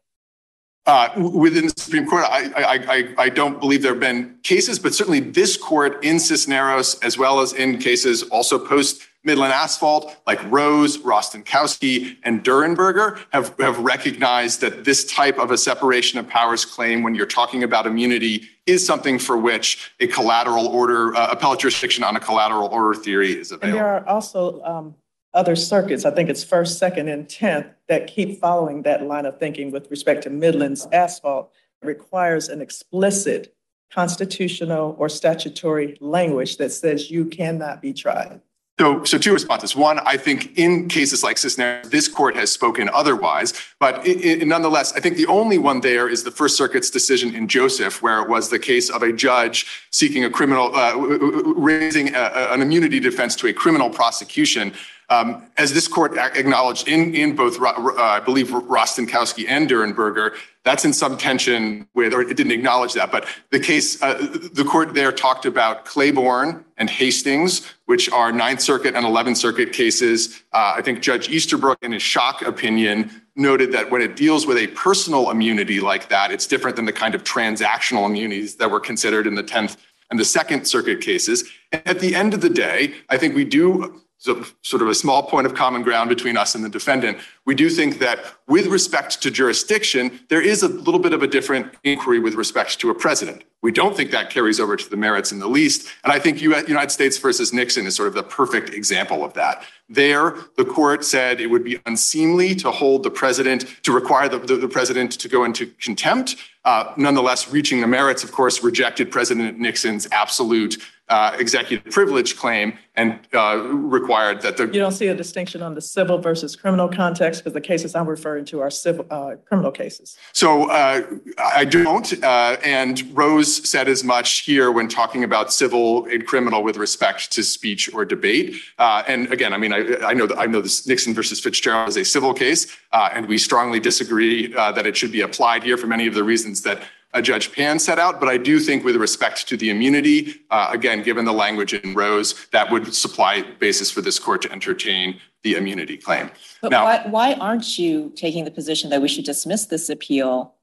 Uh, 0.84 1.08
within 1.32 1.66
the 1.66 1.74
Supreme 1.76 2.06
Court, 2.06 2.24
I, 2.24 2.50
I, 2.56 2.94
I, 2.96 3.14
I 3.16 3.28
don't 3.28 3.60
believe 3.60 3.82
there 3.82 3.92
have 3.92 4.00
been 4.00 4.36
cases, 4.42 4.80
but 4.80 4.92
certainly 4.92 5.20
this 5.20 5.56
court 5.56 6.04
in 6.04 6.18
Cisneros, 6.18 6.98
as 7.02 7.16
well 7.16 7.40
as 7.40 7.52
in 7.52 7.78
cases 7.78 8.24
also 8.24 8.58
post 8.58 9.02
Midland 9.24 9.52
Asphalt, 9.52 10.16
like 10.26 10.40
Rose, 10.50 10.98
Rostenkowski, 10.98 12.16
and 12.24 12.42
Durenberger, 12.42 13.20
have, 13.32 13.54
have 13.60 13.78
recognized 13.78 14.60
that 14.62 14.84
this 14.84 15.04
type 15.04 15.38
of 15.38 15.52
a 15.52 15.58
separation 15.58 16.18
of 16.18 16.28
powers 16.28 16.64
claim, 16.64 17.02
when 17.04 17.14
you're 17.14 17.26
talking 17.26 17.62
about 17.62 17.86
immunity, 17.86 18.48
is 18.66 18.84
something 18.84 19.20
for 19.20 19.36
which 19.36 19.92
a 20.00 20.08
collateral 20.08 20.66
order, 20.66 21.14
uh, 21.14 21.28
appellate 21.30 21.60
jurisdiction 21.60 22.02
on 22.02 22.16
a 22.16 22.20
collateral 22.20 22.66
order 22.68 22.98
theory 22.98 23.32
is 23.32 23.52
And 23.52 23.62
available. 23.62 23.78
there 23.78 23.94
are 23.94 24.08
also 24.08 24.60
um, 24.62 24.94
other 25.34 25.54
circuits, 25.54 26.04
I 26.04 26.10
think 26.10 26.28
it's 26.28 26.42
first, 26.42 26.78
second, 26.78 27.08
and 27.08 27.26
10th, 27.28 27.70
that 27.88 28.08
keep 28.08 28.40
following 28.40 28.82
that 28.82 29.04
line 29.04 29.26
of 29.26 29.38
thinking 29.38 29.70
with 29.70 29.88
respect 29.88 30.24
to 30.24 30.30
Midland's 30.30 30.88
asphalt 30.92 31.52
requires 31.80 32.48
an 32.48 32.60
explicit 32.60 33.54
constitutional 33.92 34.96
or 34.98 35.08
statutory 35.08 35.96
language 36.00 36.56
that 36.56 36.70
says 36.70 37.10
you 37.10 37.26
cannot 37.26 37.80
be 37.80 37.92
tried. 37.92 38.40
So, 38.80 39.04
so 39.04 39.18
two 39.18 39.34
responses. 39.34 39.76
One, 39.76 39.98
I 40.00 40.16
think 40.16 40.58
in 40.58 40.88
cases 40.88 41.22
like 41.22 41.36
Cisneros, 41.36 41.90
this 41.90 42.08
court 42.08 42.34
has 42.36 42.50
spoken 42.50 42.88
otherwise, 42.94 43.52
but 43.78 43.96
i 43.96 44.38
i 44.40 44.44
nonetheless, 44.44 44.94
I 44.94 45.00
think 45.00 45.16
the 45.16 45.26
only 45.26 45.58
one 45.58 45.80
there 45.80 46.08
is 46.08 46.24
the 46.24 46.30
First 46.30 46.56
Circuit's 46.56 46.90
decision 46.90 47.34
in 47.34 47.48
Joseph, 47.48 48.00
where 48.02 48.22
it 48.22 48.28
was 48.30 48.48
the 48.48 48.58
case 48.58 48.88
of 48.88 49.02
a 49.02 49.12
judge 49.12 49.66
seeking 49.90 50.24
a 50.24 50.30
criminal, 50.30 50.74
uh, 50.74 50.96
raising 50.96 52.14
a- 52.14 52.48
an 52.54 52.62
immunity 52.62 52.98
defense 52.98 53.36
to 53.36 53.46
a 53.48 53.52
criminal 53.52 53.90
prosecution. 53.90 54.72
Um, 55.12 55.42
as 55.58 55.74
this 55.74 55.88
court 55.88 56.16
acknowledged 56.16 56.88
in, 56.88 57.14
in 57.14 57.36
both, 57.36 57.60
uh, 57.60 57.74
I 57.98 58.20
believe, 58.20 58.48
Rostenkowski 58.48 59.44
and 59.46 59.68
Durenberger, 59.68 60.34
that's 60.64 60.86
in 60.86 60.92
some 60.94 61.18
tension 61.18 61.86
with, 61.92 62.14
or 62.14 62.22
it 62.22 62.34
didn't 62.34 62.52
acknowledge 62.52 62.94
that, 62.94 63.12
but 63.12 63.26
the 63.50 63.60
case, 63.60 64.00
uh, 64.02 64.14
the 64.54 64.64
court 64.64 64.94
there 64.94 65.12
talked 65.12 65.44
about 65.44 65.84
Claiborne 65.84 66.64
and 66.78 66.88
Hastings, 66.88 67.74
which 67.86 68.08
are 68.10 68.32
Ninth 68.32 68.62
Circuit 68.62 68.94
and 68.94 69.04
Eleventh 69.04 69.36
Circuit 69.36 69.72
cases. 69.72 70.42
Uh, 70.52 70.74
I 70.76 70.82
think 70.82 71.02
Judge 71.02 71.28
Easterbrook, 71.28 71.76
in 71.82 71.92
his 71.92 72.02
shock 72.02 72.40
opinion, 72.40 73.10
noted 73.36 73.70
that 73.72 73.90
when 73.90 74.00
it 74.00 74.16
deals 74.16 74.46
with 74.46 74.56
a 74.56 74.68
personal 74.68 75.30
immunity 75.30 75.80
like 75.80 76.08
that, 76.08 76.30
it's 76.30 76.46
different 76.46 76.76
than 76.76 76.86
the 76.86 76.92
kind 76.92 77.14
of 77.14 77.22
transactional 77.22 78.06
immunities 78.06 78.56
that 78.56 78.70
were 78.70 78.80
considered 78.80 79.26
in 79.26 79.34
the 79.34 79.44
10th 79.44 79.76
and 80.10 80.18
the 80.18 80.24
Second 80.24 80.64
Circuit 80.66 81.00
cases. 81.02 81.50
At 81.72 82.00
the 82.00 82.14
end 82.14 82.32
of 82.34 82.40
the 82.40 82.50
day, 82.50 82.94
I 83.08 83.18
think 83.18 83.34
we 83.34 83.44
do 83.44 84.02
so 84.22 84.46
sort 84.62 84.82
of 84.82 84.88
a 84.88 84.94
small 84.94 85.24
point 85.24 85.46
of 85.48 85.54
common 85.54 85.82
ground 85.82 86.08
between 86.08 86.36
us 86.36 86.54
and 86.54 86.64
the 86.64 86.68
defendant. 86.68 87.18
We 87.44 87.56
do 87.56 87.68
think 87.68 87.98
that 87.98 88.24
with 88.46 88.66
respect 88.66 89.20
to 89.22 89.32
jurisdiction, 89.32 90.20
there 90.28 90.40
is 90.40 90.62
a 90.62 90.68
little 90.68 91.00
bit 91.00 91.12
of 91.12 91.24
a 91.24 91.26
different 91.26 91.74
inquiry 91.82 92.20
with 92.20 92.34
respect 92.34 92.78
to 92.78 92.90
a 92.90 92.94
president. 92.94 93.42
We 93.62 93.72
don't 93.72 93.96
think 93.96 94.12
that 94.12 94.30
carries 94.30 94.60
over 94.60 94.76
to 94.76 94.88
the 94.88 94.96
merits 94.96 95.32
in 95.32 95.40
the 95.40 95.48
least. 95.48 95.88
And 96.04 96.12
I 96.12 96.20
think 96.20 96.40
United 96.40 96.90
States 96.92 97.18
versus 97.18 97.52
Nixon 97.52 97.84
is 97.84 97.96
sort 97.96 98.06
of 98.06 98.14
the 98.14 98.22
perfect 98.22 98.70
example 98.70 99.24
of 99.24 99.34
that. 99.34 99.64
There, 99.88 100.36
the 100.56 100.64
court 100.64 101.04
said 101.04 101.40
it 101.40 101.48
would 101.48 101.64
be 101.64 101.80
unseemly 101.84 102.54
to 102.56 102.70
hold 102.70 103.02
the 103.02 103.10
president, 103.10 103.66
to 103.82 103.92
require 103.92 104.28
the, 104.28 104.38
the, 104.38 104.54
the 104.54 104.68
president 104.68 105.10
to 105.18 105.28
go 105.28 105.42
into 105.42 105.66
contempt. 105.80 106.36
Uh, 106.64 106.92
nonetheless, 106.96 107.50
reaching 107.50 107.80
the 107.80 107.88
merits, 107.88 108.22
of 108.22 108.30
course, 108.30 108.62
rejected 108.62 109.10
President 109.10 109.58
Nixon's 109.58 110.06
absolute 110.12 110.80
uh, 111.12 111.36
executive 111.38 111.92
privilege 111.92 112.38
claim 112.38 112.72
and 112.94 113.18
uh, 113.34 113.58
required 113.68 114.40
that 114.40 114.56
the. 114.56 114.64
You 114.64 114.80
don't 114.80 114.92
see 114.92 115.08
a 115.08 115.14
distinction 115.14 115.60
on 115.60 115.74
the 115.74 115.80
civil 115.82 116.16
versus 116.18 116.56
criminal 116.56 116.88
context 116.88 117.42
because 117.42 117.52
the 117.52 117.60
cases 117.60 117.94
I'm 117.94 118.06
referring 118.06 118.46
to 118.46 118.60
are 118.60 118.70
civil 118.70 119.04
uh, 119.10 119.36
criminal 119.44 119.70
cases. 119.70 120.16
So 120.32 120.70
uh, 120.70 121.02
I 121.38 121.66
don't, 121.66 122.24
uh, 122.24 122.56
and 122.64 123.02
Rose 123.14 123.68
said 123.68 123.88
as 123.88 124.02
much 124.02 124.40
here 124.40 124.72
when 124.72 124.88
talking 124.88 125.22
about 125.22 125.52
civil 125.52 126.06
and 126.06 126.26
criminal 126.26 126.62
with 126.62 126.78
respect 126.78 127.30
to 127.32 127.42
speech 127.42 127.92
or 127.92 128.06
debate. 128.06 128.56
Uh, 128.78 129.02
and 129.06 129.30
again, 129.30 129.52
I 129.52 129.58
mean, 129.58 129.74
I, 129.74 129.80
I 130.02 130.14
know 130.14 130.26
that 130.26 130.38
I 130.38 130.46
know 130.46 130.62
this 130.62 130.86
Nixon 130.86 131.12
versus 131.12 131.40
Fitzgerald 131.40 131.90
is 131.90 131.98
a 131.98 132.06
civil 132.06 132.32
case, 132.32 132.74
and 132.90 133.28
we 133.28 133.36
strongly 133.36 133.80
disagree 133.80 134.46
that 134.46 134.86
it 134.86 134.96
should 134.96 135.12
be 135.12 135.20
applied 135.20 135.62
here 135.62 135.76
for 135.76 135.86
many 135.86 136.06
of 136.06 136.14
the 136.14 136.24
reasons 136.24 136.62
that 136.62 136.82
Judge 137.20 137.52
Pan 137.52 137.78
set 137.78 137.98
out. 137.98 138.20
But 138.20 138.28
I 138.28 138.38
do 138.38 138.58
think 138.58 138.84
with 138.84 138.96
respect 138.96 139.48
to 139.48 139.56
the 139.56 139.70
immunity, 139.70 140.36
uh, 140.50 140.68
again, 140.70 141.02
given 141.02 141.24
the 141.24 141.32
language 141.32 141.74
in 141.74 141.94
Rose, 141.94 142.46
that 142.52 142.70
would 142.70 142.94
supply 142.94 143.42
basis 143.58 143.90
for 143.90 144.00
this 144.00 144.18
court 144.18 144.42
to 144.42 144.52
entertain 144.52 145.20
the 145.42 145.56
immunity 145.56 145.96
claim. 145.96 146.30
But 146.60 146.70
now, 146.70 146.84
why, 146.84 147.06
why 147.08 147.34
aren't 147.34 147.78
you 147.78 148.12
taking 148.14 148.44
the 148.44 148.50
position 148.50 148.90
that 148.90 149.02
we 149.02 149.08
should 149.08 149.24
dismiss 149.24 149.66
this 149.66 149.88
appeal 149.88 150.54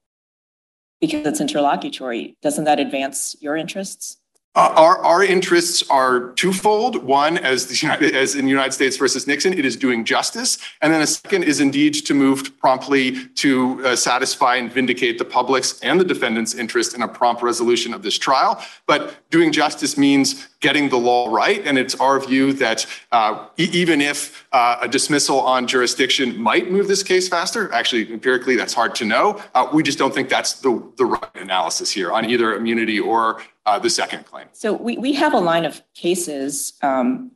because 1.01 1.27
it's 1.27 1.41
interlocutory? 1.41 2.37
Doesn't 2.41 2.63
that 2.63 2.79
advance 2.79 3.35
your 3.41 3.55
interests? 3.55 4.17
Uh, 4.55 4.73
our, 4.75 4.97
our 5.05 5.23
interests 5.23 5.83
are 5.91 6.31
twofold. 6.31 7.03
One, 7.03 7.37
as, 7.37 7.67
the, 7.67 8.11
as 8.15 8.33
in 8.33 8.47
United 8.47 8.71
States 8.71 8.97
versus 8.97 9.27
Nixon, 9.27 9.53
it 9.53 9.63
is 9.63 9.75
doing 9.75 10.03
justice. 10.03 10.57
And 10.81 10.91
then 10.91 11.01
a 11.01 11.07
second 11.07 11.43
is 11.43 11.59
indeed 11.59 11.93
to 11.93 12.15
move 12.15 12.57
promptly 12.57 13.27
to 13.35 13.85
uh, 13.85 13.95
satisfy 13.95 14.55
and 14.55 14.71
vindicate 14.71 15.19
the 15.19 15.25
public's 15.25 15.79
and 15.81 15.99
the 15.99 16.03
defendant's 16.03 16.55
interest 16.55 16.95
in 16.95 17.03
a 17.03 17.07
prompt 17.07 17.43
resolution 17.43 17.93
of 17.93 18.01
this 18.01 18.17
trial. 18.17 18.59
But 18.87 19.29
doing 19.29 19.51
justice 19.51 19.97
means 19.97 20.47
getting 20.61 20.89
the 20.89 20.97
law 20.97 21.33
right. 21.33 21.65
And 21.65 21.77
it's 21.77 21.95
our 21.95 22.19
view 22.19 22.53
that 22.53 22.85
uh, 23.11 23.47
e- 23.57 23.69
even 23.71 24.01
if 24.01 24.47
uh, 24.51 24.77
a 24.81 24.87
dismissal 24.87 25.39
on 25.39 25.67
jurisdiction 25.67 26.37
might 26.37 26.69
move 26.71 26.87
this 26.87 27.03
case 27.03 27.29
faster, 27.29 27.71
actually, 27.71 28.11
empirically, 28.11 28.55
that's 28.55 28.73
hard 28.73 28.93
to 28.95 29.05
know. 29.05 29.41
Uh, 29.55 29.69
we 29.71 29.83
just 29.83 29.97
don't 29.97 30.13
think 30.13 30.29
that's 30.29 30.53
the, 30.59 30.91
the 30.97 31.05
right 31.05 31.35
analysis 31.35 31.91
here 31.91 32.11
on 32.11 32.29
either 32.29 32.55
immunity 32.55 32.99
or 32.99 33.41
uh, 33.65 33.79
the 33.79 33.89
second 33.89 34.25
claim. 34.25 34.47
So 34.51 34.73
we, 34.73 34.97
we 34.97 35.13
have 35.13 35.33
a 35.33 35.39
line 35.39 35.65
of 35.65 35.81
cases, 35.95 36.73
um, 36.81 37.31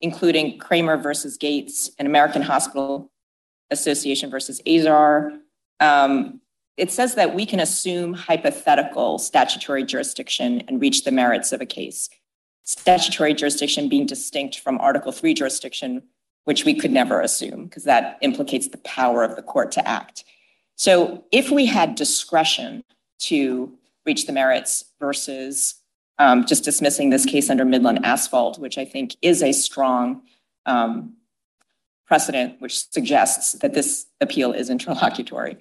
including 0.00 0.58
Kramer 0.58 0.96
versus 0.96 1.36
Gates 1.36 1.90
and 1.98 2.06
American 2.06 2.42
Hospital 2.42 3.10
Association 3.70 4.30
versus 4.30 4.60
Azar. 4.66 5.32
Um, 5.80 6.41
it 6.76 6.90
says 6.90 7.14
that 7.14 7.34
we 7.34 7.44
can 7.44 7.60
assume 7.60 8.14
hypothetical 8.14 9.18
statutory 9.18 9.84
jurisdiction 9.84 10.62
and 10.68 10.80
reach 10.80 11.04
the 11.04 11.12
merits 11.12 11.52
of 11.52 11.60
a 11.60 11.66
case. 11.66 12.08
Statutory 12.64 13.34
jurisdiction 13.34 13.88
being 13.88 14.06
distinct 14.06 14.58
from 14.58 14.78
Article 14.78 15.12
3 15.12 15.34
jurisdiction, 15.34 16.02
which 16.44 16.64
we 16.64 16.74
could 16.74 16.90
never 16.90 17.20
assume 17.20 17.64
because 17.64 17.84
that 17.84 18.18
implicates 18.22 18.68
the 18.68 18.78
power 18.78 19.22
of 19.22 19.36
the 19.36 19.42
court 19.42 19.70
to 19.72 19.86
act. 19.86 20.24
So 20.76 21.24
if 21.30 21.50
we 21.50 21.66
had 21.66 21.94
discretion 21.94 22.82
to 23.20 23.72
reach 24.06 24.26
the 24.26 24.32
merits 24.32 24.84
versus 24.98 25.74
um, 26.18 26.46
just 26.46 26.64
dismissing 26.64 27.10
this 27.10 27.26
case 27.26 27.50
under 27.50 27.64
Midland 27.64 28.04
Asphalt, 28.04 28.58
which 28.58 28.78
I 28.78 28.84
think 28.84 29.16
is 29.22 29.42
a 29.42 29.52
strong 29.52 30.22
um, 30.66 31.14
precedent, 32.06 32.60
which 32.60 32.90
suggests 32.90 33.52
that 33.52 33.74
this 33.74 34.06
appeal 34.20 34.52
is 34.52 34.70
interlocutory 34.70 35.58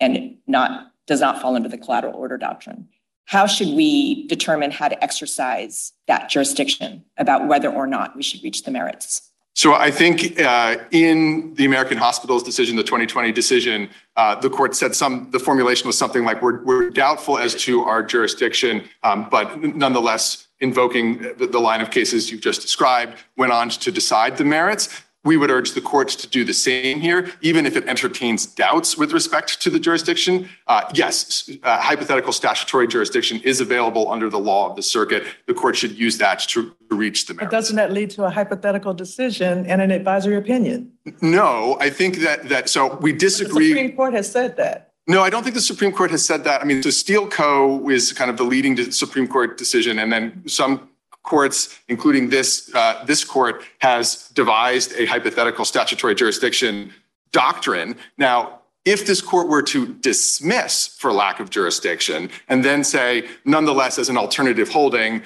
and 0.00 0.36
not 0.46 0.92
does 1.06 1.20
not 1.20 1.40
fall 1.40 1.54
under 1.54 1.68
the 1.68 1.78
collateral 1.78 2.14
order 2.14 2.38
doctrine. 2.38 2.88
How 3.26 3.46
should 3.46 3.68
we 3.68 4.26
determine 4.26 4.70
how 4.70 4.88
to 4.88 5.02
exercise 5.02 5.92
that 6.06 6.28
jurisdiction 6.28 7.04
about 7.16 7.48
whether 7.48 7.70
or 7.70 7.86
not 7.86 8.16
we 8.16 8.22
should 8.22 8.42
reach 8.42 8.62
the 8.62 8.70
merits? 8.70 9.30
So 9.56 9.72
I 9.72 9.90
think 9.92 10.40
uh, 10.40 10.78
in 10.90 11.54
the 11.54 11.64
American 11.64 11.96
Hospitals 11.96 12.42
decision, 12.42 12.74
the 12.74 12.82
2020 12.82 13.30
decision, 13.30 13.88
uh, 14.16 14.34
the 14.34 14.50
court 14.50 14.74
said 14.74 14.96
some, 14.96 15.30
the 15.30 15.38
formulation 15.38 15.86
was 15.86 15.96
something 15.96 16.24
like 16.24 16.42
we're, 16.42 16.62
we're 16.64 16.90
doubtful 16.90 17.38
as 17.38 17.54
to 17.62 17.84
our 17.84 18.02
jurisdiction, 18.02 18.82
um, 19.04 19.28
but 19.30 19.62
nonetheless, 19.62 20.48
invoking 20.58 21.18
the, 21.38 21.46
the 21.46 21.60
line 21.60 21.80
of 21.80 21.92
cases 21.92 22.32
you've 22.32 22.40
just 22.40 22.62
described, 22.62 23.16
went 23.36 23.52
on 23.52 23.68
to 23.68 23.92
decide 23.92 24.36
the 24.36 24.44
merits. 24.44 25.02
We 25.24 25.38
would 25.38 25.50
urge 25.50 25.72
the 25.72 25.80
courts 25.80 26.14
to 26.16 26.28
do 26.28 26.44
the 26.44 26.52
same 26.52 27.00
here, 27.00 27.30
even 27.40 27.64
if 27.64 27.76
it 27.76 27.86
entertains 27.86 28.44
doubts 28.44 28.98
with 28.98 29.12
respect 29.12 29.60
to 29.62 29.70
the 29.70 29.80
jurisdiction. 29.80 30.50
Uh, 30.66 30.82
yes, 30.92 31.50
uh, 31.62 31.80
hypothetical 31.80 32.32
statutory 32.32 32.86
jurisdiction 32.86 33.40
is 33.40 33.60
available 33.60 34.12
under 34.12 34.28
the 34.28 34.38
law 34.38 34.68
of 34.68 34.76
the 34.76 34.82
circuit. 34.82 35.24
The 35.46 35.54
court 35.54 35.76
should 35.76 35.92
use 35.92 36.18
that 36.18 36.40
to 36.50 36.74
reach 36.90 37.26
the 37.26 37.34
merits. 37.34 37.50
But 37.50 37.56
doesn't 37.56 37.76
that 37.76 37.92
lead 37.92 38.10
to 38.10 38.24
a 38.24 38.30
hypothetical 38.30 38.92
decision 38.92 39.64
and 39.66 39.80
an 39.80 39.90
advisory 39.90 40.36
opinion? 40.36 40.92
No, 41.22 41.78
I 41.80 41.88
think 41.88 42.18
that 42.18 42.50
that 42.50 42.68
so 42.68 42.96
we 42.96 43.12
disagree. 43.12 43.68
The 43.68 43.80
Supreme 43.80 43.96
Court 43.96 44.12
has 44.12 44.30
said 44.30 44.56
that. 44.58 44.92
No, 45.06 45.22
I 45.22 45.30
don't 45.30 45.42
think 45.42 45.54
the 45.54 45.60
Supreme 45.60 45.92
Court 45.92 46.10
has 46.10 46.24
said 46.24 46.44
that. 46.44 46.62
I 46.62 46.64
mean, 46.64 46.82
so 46.82 46.90
Steele 46.90 47.28
Co. 47.28 47.90
is 47.90 48.12
kind 48.12 48.30
of 48.30 48.36
the 48.36 48.44
leading 48.44 48.90
Supreme 48.90 49.26
Court 49.26 49.58
decision, 49.58 49.98
and 49.98 50.12
then 50.12 50.42
some 50.46 50.88
courts, 51.24 51.80
including 51.88 52.30
this, 52.30 52.72
uh, 52.74 53.02
this 53.04 53.24
court, 53.24 53.64
has 53.78 54.28
devised 54.30 54.92
a 54.96 55.06
hypothetical 55.06 55.64
statutory 55.64 56.14
jurisdiction 56.14 56.92
doctrine. 57.32 57.96
Now, 58.16 58.60
if 58.84 59.06
this 59.06 59.22
court 59.22 59.48
were 59.48 59.62
to 59.62 59.94
dismiss 59.94 60.86
for 60.86 61.10
lack 61.10 61.40
of 61.40 61.48
jurisdiction 61.48 62.28
and 62.48 62.62
then 62.62 62.84
say, 62.84 63.26
nonetheless, 63.44 63.98
as 63.98 64.10
an 64.10 64.18
alternative 64.18 64.68
holding, 64.68 65.22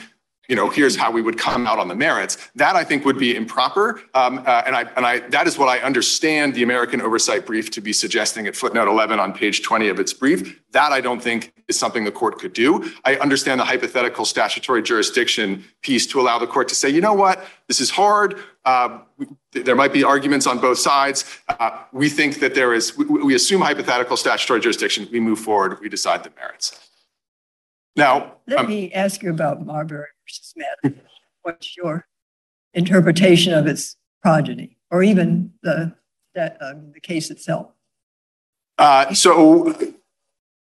you 0.48 0.56
know, 0.56 0.70
here's 0.70 0.96
how 0.96 1.10
we 1.10 1.20
would 1.20 1.36
come 1.36 1.66
out 1.66 1.78
on 1.78 1.88
the 1.88 1.94
merits. 1.94 2.38
That 2.54 2.74
I 2.74 2.82
think 2.82 3.04
would 3.04 3.18
be 3.18 3.36
improper, 3.36 4.00
um, 4.14 4.38
uh, 4.46 4.62
and 4.66 4.74
I 4.74 4.82
and 4.96 5.04
I 5.04 5.18
that 5.28 5.46
is 5.46 5.58
what 5.58 5.68
I 5.68 5.78
understand 5.80 6.54
the 6.54 6.62
American 6.62 7.02
Oversight 7.02 7.44
Brief 7.44 7.70
to 7.72 7.82
be 7.82 7.92
suggesting 7.92 8.46
at 8.46 8.56
footnote 8.56 8.88
11 8.88 9.20
on 9.20 9.34
page 9.34 9.62
20 9.62 9.88
of 9.88 10.00
its 10.00 10.14
brief. 10.14 10.58
That 10.72 10.90
I 10.90 11.02
don't 11.02 11.22
think 11.22 11.52
is 11.68 11.78
something 11.78 12.04
the 12.04 12.10
court 12.10 12.38
could 12.38 12.54
do. 12.54 12.90
I 13.04 13.16
understand 13.16 13.60
the 13.60 13.64
hypothetical 13.64 14.24
statutory 14.24 14.82
jurisdiction 14.82 15.64
piece 15.82 16.06
to 16.08 16.20
allow 16.20 16.38
the 16.38 16.46
court 16.46 16.68
to 16.68 16.74
say, 16.74 16.88
you 16.88 17.02
know 17.02 17.12
what, 17.12 17.44
this 17.66 17.78
is 17.78 17.90
hard. 17.90 18.38
Uh, 18.64 19.00
there 19.52 19.76
might 19.76 19.92
be 19.92 20.02
arguments 20.02 20.46
on 20.46 20.58
both 20.58 20.78
sides. 20.78 21.26
Uh, 21.48 21.82
we 21.92 22.08
think 22.08 22.40
that 22.40 22.54
there 22.54 22.72
is. 22.72 22.96
We, 22.96 23.04
we 23.04 23.34
assume 23.34 23.60
hypothetical 23.60 24.16
statutory 24.16 24.60
jurisdiction. 24.60 25.08
We 25.12 25.20
move 25.20 25.40
forward. 25.40 25.78
We 25.80 25.90
decide 25.90 26.24
the 26.24 26.30
merits. 26.38 26.88
Now, 27.96 28.36
let 28.46 28.60
um, 28.60 28.66
me 28.68 28.92
ask 28.92 29.22
you 29.22 29.30
about 29.30 29.66
Marbury 29.66 30.06
Madison. 30.56 31.00
What's 31.42 31.76
your 31.76 32.06
interpretation 32.74 33.54
of 33.54 33.66
its 33.66 33.96
progeny, 34.22 34.76
or 34.90 35.02
even 35.02 35.52
the 35.62 35.94
that 36.34 36.58
uh, 36.60 36.74
the 36.92 37.00
case 37.00 37.30
itself? 37.30 37.68
Uh, 38.76 39.12
so, 39.12 39.74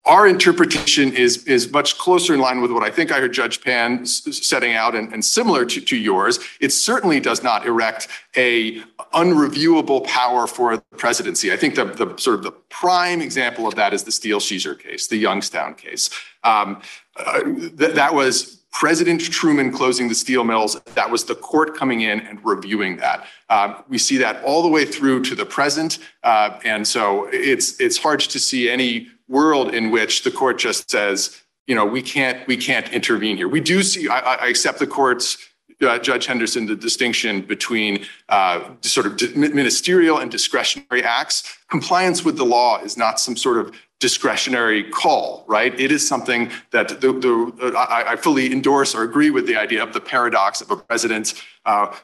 our 0.05 0.27
interpretation 0.27 1.13
is 1.13 1.45
is 1.45 1.71
much 1.71 1.97
closer 1.97 2.33
in 2.33 2.39
line 2.39 2.61
with 2.61 2.71
what 2.71 2.83
I 2.83 2.91
think 2.91 3.11
I 3.11 3.19
heard 3.19 3.33
Judge 3.33 3.61
Pan 3.61 4.05
setting 4.05 4.73
out, 4.73 4.95
and, 4.95 5.11
and 5.13 5.23
similar 5.23 5.65
to, 5.65 5.81
to 5.81 5.95
yours. 5.95 6.39
It 6.59 6.71
certainly 6.71 7.19
does 7.19 7.41
not 7.41 7.65
erect 7.65 8.07
a 8.35 8.81
unreviewable 9.13 10.05
power 10.05 10.45
for 10.45 10.77
the 10.77 10.83
presidency. 10.97 11.51
I 11.51 11.57
think 11.57 11.75
the, 11.75 11.85
the 11.85 12.15
sort 12.17 12.35
of 12.35 12.43
the 12.43 12.51
prime 12.51 13.21
example 13.21 13.67
of 13.67 13.75
that 13.75 13.93
is 13.93 14.03
the 14.03 14.11
Steel 14.11 14.39
Seizure 14.39 14.75
case, 14.75 15.07
the 15.07 15.17
Youngstown 15.17 15.73
case. 15.75 16.09
Um, 16.43 16.81
uh, 17.15 17.43
th- 17.43 17.95
that 17.95 18.13
was 18.13 18.64
President 18.75 19.21
Truman 19.21 19.71
closing 19.71 20.09
the 20.09 20.15
steel 20.15 20.43
mills. 20.43 20.79
That 20.95 21.09
was 21.09 21.23
the 21.23 21.33
court 21.33 21.77
coming 21.77 22.01
in 22.01 22.19
and 22.19 22.43
reviewing 22.43 22.97
that. 22.97 23.25
Um, 23.49 23.83
we 23.87 23.97
see 23.97 24.17
that 24.17 24.43
all 24.43 24.61
the 24.61 24.67
way 24.67 24.83
through 24.83 25.23
to 25.23 25.35
the 25.35 25.45
present, 25.45 25.99
uh, 26.23 26.59
and 26.65 26.85
so 26.85 27.29
it's 27.31 27.79
it's 27.79 27.97
hard 27.97 28.19
to 28.19 28.37
see 28.37 28.69
any 28.69 29.07
world 29.29 29.73
in 29.73 29.91
which 29.91 30.23
the 30.23 30.31
court 30.31 30.59
just 30.59 30.91
says, 30.91 31.41
you 31.67 31.73
know, 31.73 31.85
we 31.85 32.01
can't 32.01 32.45
we 32.47 32.57
can't 32.57 32.91
intervene 32.91 33.37
here. 33.37 33.47
We 33.47 33.61
do 33.61 33.81
see. 33.81 34.09
I, 34.09 34.19
I 34.19 34.47
accept 34.47 34.79
the 34.79 34.87
court's 34.87 35.37
uh, 35.81 35.97
Judge 35.99 36.25
Henderson, 36.25 36.65
the 36.65 36.75
distinction 36.75 37.41
between 37.41 38.05
uh, 38.29 38.61
sort 38.81 39.05
of 39.05 39.37
ministerial 39.37 40.17
and 40.17 40.29
discretionary 40.29 41.03
acts. 41.03 41.57
Compliance 41.69 42.25
with 42.25 42.37
the 42.37 42.45
law 42.45 42.81
is 42.81 42.97
not 42.97 43.19
some 43.19 43.37
sort 43.37 43.57
of 43.57 43.73
discretionary 43.99 44.83
call, 44.83 45.45
right? 45.47 45.77
It 45.79 45.91
is 45.91 46.05
something 46.05 46.51
that 46.71 47.01
the, 47.01 47.13
the 47.13 47.73
uh, 47.73 47.77
I, 47.77 48.13
I, 48.13 48.15
fully 48.17 48.51
endorse 48.51 48.93
or 48.93 49.03
agree 49.03 49.29
with 49.29 49.47
the 49.47 49.55
idea 49.55 49.81
of 49.81 49.93
the 49.93 50.01
paradox 50.01 50.59
of 50.61 50.69
a 50.69 50.75
president, 50.75 51.41
uh, 51.65 51.95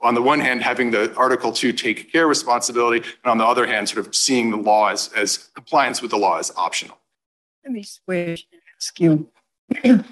on 0.00 0.14
the 0.14 0.22
one 0.22 0.38
hand, 0.38 0.62
having 0.62 0.90
the 0.90 1.12
Article 1.16 1.50
2 1.50 1.72
take 1.72 2.12
care 2.12 2.28
responsibility, 2.28 3.04
and 3.24 3.30
on 3.30 3.38
the 3.38 3.44
other 3.44 3.66
hand, 3.66 3.88
sort 3.88 4.06
of 4.06 4.14
seeing 4.14 4.50
the 4.50 4.56
law 4.56 4.90
as, 4.90 5.10
as 5.16 5.50
compliance 5.54 6.00
with 6.00 6.12
the 6.12 6.16
law 6.16 6.38
as 6.38 6.52
optional. 6.56 6.98
Let 7.64 7.72
me 7.72 7.82
switch 7.82 8.46
and 8.52 8.60
ask 8.76 9.00
you 9.00 9.28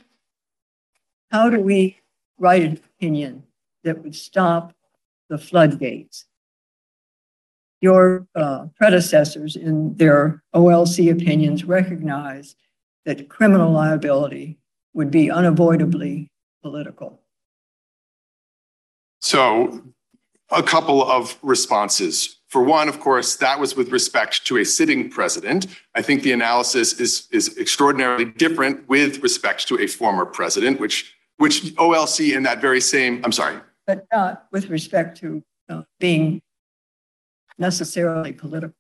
how 1.31 1.51
do 1.51 1.61
we 1.61 1.99
write 2.39 2.63
an 2.63 2.81
opinion 2.97 3.45
that 3.85 4.03
would 4.03 4.17
stop 4.17 4.75
the 5.29 5.39
floodgates? 5.39 6.25
Your 7.83 8.27
uh, 8.37 8.67
predecessors 8.77 9.57
in 9.57 9.97
their 9.97 10.43
OLC 10.55 11.13
opinions 11.13 11.65
recognized 11.65 12.57
that 13.05 13.29
criminal 13.29 13.73
liability 13.73 14.59
would 14.95 15.11
be 15.11 15.31
unavoidably 15.31 16.31
political. 16.63 17.21
So, 19.21 19.83
a 20.51 20.63
couple 20.63 21.03
of 21.03 21.37
responses. 21.43 22.39
For 22.49 22.63
one, 22.63 22.89
of 22.89 23.01
course, 23.01 23.37
that 23.37 23.59
was 23.59 23.75
with 23.75 23.91
respect 23.91 24.47
to 24.47 24.59
a 24.59 24.65
sitting 24.65 25.11
president. 25.11 25.67
I 25.97 26.03
think 26.03 26.23
the 26.23 26.33
analysis 26.33 27.01
is, 27.01 27.27
is 27.33 27.59
extraordinarily 27.59 28.27
different 28.27 28.89
with 28.89 29.23
respect 29.23 29.67
to 29.69 29.81
a 29.81 29.87
former 29.87 30.25
president, 30.25 30.79
which 30.79 31.15
which 31.39 31.63
OLC 31.75 32.37
in 32.37 32.45
that 32.45 32.61
very 32.61 32.81
same, 32.81 33.21
I'm 33.25 33.33
sorry. 33.33 33.57
But 33.87 34.07
not 34.13 34.47
with 34.53 34.69
respect 34.69 35.19
to 35.19 35.43
uh, 35.69 35.83
being 35.99 36.41
necessarily 37.59 38.33
political. 38.33 38.75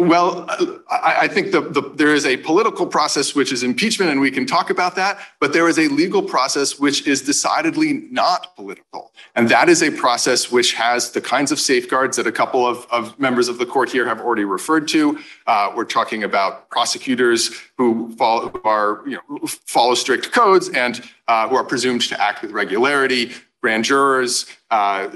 Well, 0.00 0.46
I, 0.90 1.16
I 1.22 1.28
think 1.28 1.52
the, 1.52 1.60
the, 1.60 1.82
there 1.94 2.14
is 2.14 2.24
a 2.24 2.38
political 2.38 2.86
process 2.86 3.34
which 3.34 3.52
is 3.52 3.62
impeachment, 3.62 4.10
and 4.10 4.18
we 4.18 4.30
can 4.30 4.46
talk 4.46 4.70
about 4.70 4.94
that. 4.96 5.18
But 5.40 5.52
there 5.52 5.68
is 5.68 5.78
a 5.78 5.88
legal 5.88 6.22
process 6.22 6.80
which 6.80 7.06
is 7.06 7.20
decidedly 7.20 8.08
not 8.10 8.56
political, 8.56 9.12
and 9.34 9.46
that 9.50 9.68
is 9.68 9.82
a 9.82 9.90
process 9.90 10.50
which 10.50 10.72
has 10.72 11.10
the 11.10 11.20
kinds 11.20 11.52
of 11.52 11.60
safeguards 11.60 12.16
that 12.16 12.26
a 12.26 12.32
couple 12.32 12.66
of, 12.66 12.86
of 12.90 13.18
members 13.18 13.48
of 13.48 13.58
the 13.58 13.66
court 13.66 13.90
here 13.90 14.06
have 14.06 14.20
already 14.20 14.44
referred 14.44 14.88
to. 14.88 15.18
Uh, 15.46 15.70
we're 15.76 15.84
talking 15.84 16.24
about 16.24 16.70
prosecutors 16.70 17.50
who 17.76 18.14
follow, 18.16 18.48
who 18.48 18.62
are 18.64 19.02
you 19.06 19.18
know 19.18 19.46
follow 19.46 19.94
strict 19.94 20.32
codes 20.32 20.70
and 20.70 21.02
uh, 21.28 21.46
who 21.46 21.56
are 21.56 21.64
presumed 21.64 22.00
to 22.02 22.18
act 22.18 22.40
with 22.40 22.52
regularity. 22.52 23.32
Grand 23.60 23.84
jurors, 23.84 24.46
uh, 24.70 25.10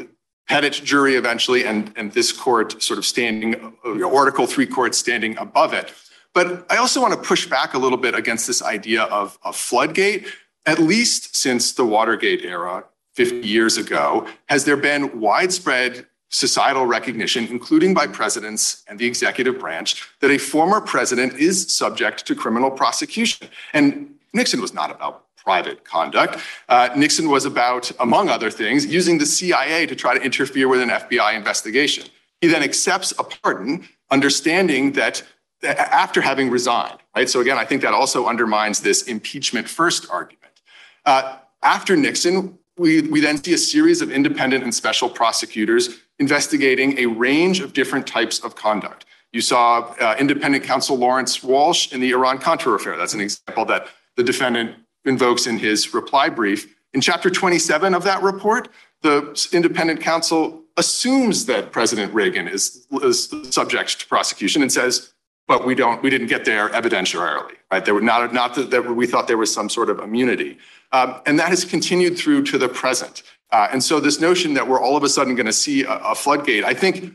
petit 0.49 0.85
jury 0.85 1.15
eventually, 1.15 1.65
and, 1.65 1.93
and 1.97 2.13
this 2.13 2.33
court 2.33 2.83
sort 2.83 2.99
of 2.99 3.07
standing, 3.07 3.55
uh, 3.85 4.09
Article 4.09 4.47
3 4.47 4.67
court 4.67 4.95
standing 4.95 5.37
above 5.39 5.73
it. 5.73 5.93
But 6.33 6.67
I 6.71 6.77
also 6.77 7.01
want 7.01 7.15
to 7.15 7.21
push 7.21 7.47
back 7.47 7.75
a 7.75 7.79
little 7.79 7.99
bit 7.99 8.15
against 8.15 8.47
this 8.47 8.63
idea 8.63 9.05
of 9.05 9.39
a 9.45 9.53
floodgate. 9.53 10.27
At 10.67 10.79
least 10.79 11.37
since 11.37 11.73
the 11.73 11.85
Watergate 11.85 12.45
era, 12.45 12.85
50 13.13 13.47
years 13.47 13.77
ago, 13.77 14.27
has 14.49 14.65
there 14.65 14.77
been 14.77 15.21
widespread 15.21 16.07
societal 16.31 16.85
recognition, 16.85 17.47
including 17.47 17.95
by 17.95 18.09
presidents 18.09 18.83
and 18.89 18.99
the 18.99 19.07
executive 19.07 19.61
branch, 19.61 20.09
that 20.21 20.33
a 20.33 20.39
former 20.39 20.81
president 20.81 21.35
is 21.35 21.73
subject 21.73 22.27
to 22.27 22.35
criminal 22.35 22.73
prosecution. 22.73 23.49
And 23.73 24.17
Nixon 24.33 24.61
was 24.61 24.75
not 24.75 24.91
about 24.91 25.27
private 25.45 25.85
conduct. 25.85 26.39
Uh, 26.69 26.89
Nixon 26.97 27.29
was 27.29 27.45
about, 27.45 27.93
among 28.01 28.29
other 28.29 28.51
things, 28.51 28.87
using 28.87 29.19
the 29.19 29.27
CIA 29.27 29.87
to 29.87 29.95
try 29.95 30.17
to 30.17 30.25
interfere 30.25 30.69
with 30.69 30.81
an 30.81 30.89
FBI 30.89 31.35
investigation. 31.37 32.07
He 32.41 32.49
then 32.49 32.63
accepts 32.63 33.13
a 33.19 33.25
pardon, 33.25 33.87
understanding 34.11 34.93
that 34.93 35.23
after 35.63 36.21
having 36.21 36.51
resigned, 36.51 36.99
right? 37.15 37.29
So 37.29 37.41
again, 37.41 37.59
I 37.59 37.65
think 37.65 37.83
that 37.83 37.95
also 37.95 38.27
undermines 38.27 38.81
this 38.81 39.03
impeachment 39.05 39.69
first 39.69 40.11
argument. 40.11 40.61
Uh, 41.07 41.37
after 41.63 41.97
Nixon, 41.97 42.59
we, 42.77 43.03
we 43.03 43.21
then 43.21 43.43
see 43.43 43.55
a 43.55 43.59
series 43.59 44.03
of 44.03 44.11
independent 44.11 44.65
and 44.65 44.75
special 44.75 45.09
prosecutors 45.09 46.01
investigating 46.19 46.99
a 46.99 47.07
range 47.07 47.61
of 47.61 47.73
different 47.73 48.07
types 48.07 48.41
of 48.41 48.57
conduct. 48.57 49.07
You 49.33 49.41
saw 49.41 49.95
uh, 50.01 50.17
independent 50.19 50.65
counsel 50.65 50.97
Lawrence 50.97 51.43
Walsh 51.43 51.93
in 51.93 52.01
the 52.01 52.11
Iran 52.11 52.39
Contra 52.39 52.73
affair. 52.73 52.97
That's 52.97 53.15
an 53.15 53.21
example 53.21 53.65
that 53.67 53.89
the 54.17 54.23
defendant 54.23 54.77
invokes 55.05 55.47
in 55.47 55.59
his 55.59 55.95
reply 55.95 56.29
brief. 56.29 56.77
In 56.93 57.01
chapter 57.01 57.31
27 57.31 57.95
of 57.95 58.05
that 58.05 58.23
report, 58.23 58.69
the 59.03 59.49
independent 59.53 60.01
counsel 60.01 60.63
assumes 60.77 61.47
that 61.47 61.73
President 61.73 62.13
Reagan 62.15 62.49
is, 62.49 62.87
is 63.03 63.33
subject 63.51 64.01
to 64.01 64.07
prosecution 64.07 64.63
and 64.63 64.73
says, 64.73 65.13
but 65.47 65.67
we 65.67 65.75
don't, 65.75 66.03
we 66.03 66.09
didn't 66.09 66.29
get 66.29 66.45
there 66.45 66.71
evidentiarily, 66.71 67.53
right? 67.71 67.85
There 67.85 67.95
were 67.95 68.01
not, 68.01 68.33
not 68.33 68.55
that, 68.55 68.95
we 68.95 69.07
thought 69.07 69.29
there 69.29 69.37
was 69.37 69.53
some 69.53 69.69
sort 69.69 69.91
of 69.91 69.99
immunity. 69.99 70.59
Um, 70.93 71.21
and 71.27 71.39
that 71.39 71.49
has 71.49 71.65
continued 71.65 72.17
through 72.17 72.45
to 72.45 72.59
the 72.59 72.69
present. 72.69 73.23
Uh, 73.51 73.69
and 73.71 73.83
so 73.83 74.01
this 74.01 74.21
notion 74.21 74.55
that 74.55 74.67
we're 74.67 74.81
all 74.81 74.97
of 74.97 75.03
a 75.05 75.09
sudden 75.09 75.35
going 75.35 75.47
to 75.47 75.53
see 75.53 75.85
a, 75.85 75.91
a 75.91 76.15
floodgate, 76.15 76.65
I 76.65 76.75
think 76.75 77.15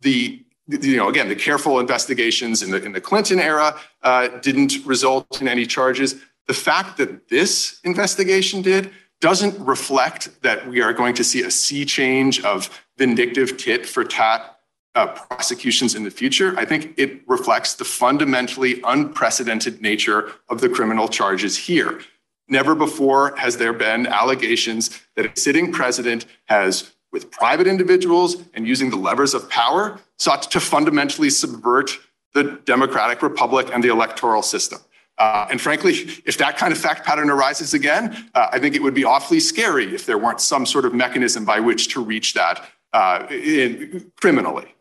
the 0.00 0.44
you 0.68 0.96
know, 0.96 1.08
again, 1.08 1.28
the 1.28 1.36
careful 1.36 1.80
investigations 1.80 2.62
in 2.62 2.70
the 2.70 2.82
in 2.82 2.92
the 2.92 3.00
Clinton 3.00 3.40
era 3.40 3.78
uh, 4.02 4.28
didn't 4.38 4.74
result 4.86 5.40
in 5.40 5.48
any 5.48 5.66
charges. 5.66 6.20
The 6.48 6.54
fact 6.54 6.96
that 6.98 7.28
this 7.28 7.80
investigation 7.84 8.62
did 8.62 8.90
doesn't 9.20 9.58
reflect 9.64 10.42
that 10.42 10.66
we 10.68 10.82
are 10.82 10.92
going 10.92 11.14
to 11.14 11.24
see 11.24 11.42
a 11.42 11.50
sea 11.50 11.84
change 11.84 12.44
of 12.44 12.68
vindictive 12.98 13.56
tit 13.56 13.86
for 13.86 14.04
tat 14.04 14.58
uh, 14.94 15.06
prosecutions 15.06 15.94
in 15.94 16.02
the 16.02 16.10
future. 16.10 16.54
I 16.58 16.64
think 16.64 16.94
it 16.98 17.22
reflects 17.26 17.74
the 17.74 17.84
fundamentally 17.84 18.80
unprecedented 18.84 19.80
nature 19.80 20.32
of 20.48 20.60
the 20.60 20.68
criminal 20.68 21.08
charges 21.08 21.56
here. 21.56 22.00
Never 22.48 22.74
before 22.74 23.34
has 23.36 23.56
there 23.56 23.72
been 23.72 24.06
allegations 24.06 25.00
that 25.16 25.24
a 25.24 25.40
sitting 25.40 25.72
president 25.72 26.26
has, 26.46 26.92
with 27.12 27.30
private 27.30 27.66
individuals 27.66 28.36
and 28.52 28.66
using 28.66 28.90
the 28.90 28.96
levers 28.96 29.32
of 29.32 29.48
power, 29.48 30.00
sought 30.18 30.50
to 30.50 30.60
fundamentally 30.60 31.30
subvert 31.30 31.98
the 32.34 32.60
democratic 32.64 33.22
republic 33.22 33.70
and 33.72 33.82
the 33.82 33.88
electoral 33.88 34.42
system. 34.42 34.80
Uh, 35.18 35.46
and 35.50 35.60
frankly, 35.60 35.92
if 36.24 36.38
that 36.38 36.56
kind 36.56 36.72
of 36.72 36.78
fact 36.78 37.04
pattern 37.04 37.30
arises 37.30 37.74
again, 37.74 38.28
uh, 38.34 38.48
I 38.50 38.58
think 38.58 38.74
it 38.74 38.82
would 38.82 38.94
be 38.94 39.04
awfully 39.04 39.40
scary 39.40 39.94
if 39.94 40.06
there 40.06 40.18
weren't 40.18 40.40
some 40.40 40.66
sort 40.66 40.84
of 40.84 40.94
mechanism 40.94 41.44
by 41.44 41.60
which 41.60 41.88
to 41.88 42.02
reach 42.02 42.34
that 42.34 42.66
uh, 42.92 43.26
in, 43.30 44.10
criminally. 44.20 44.74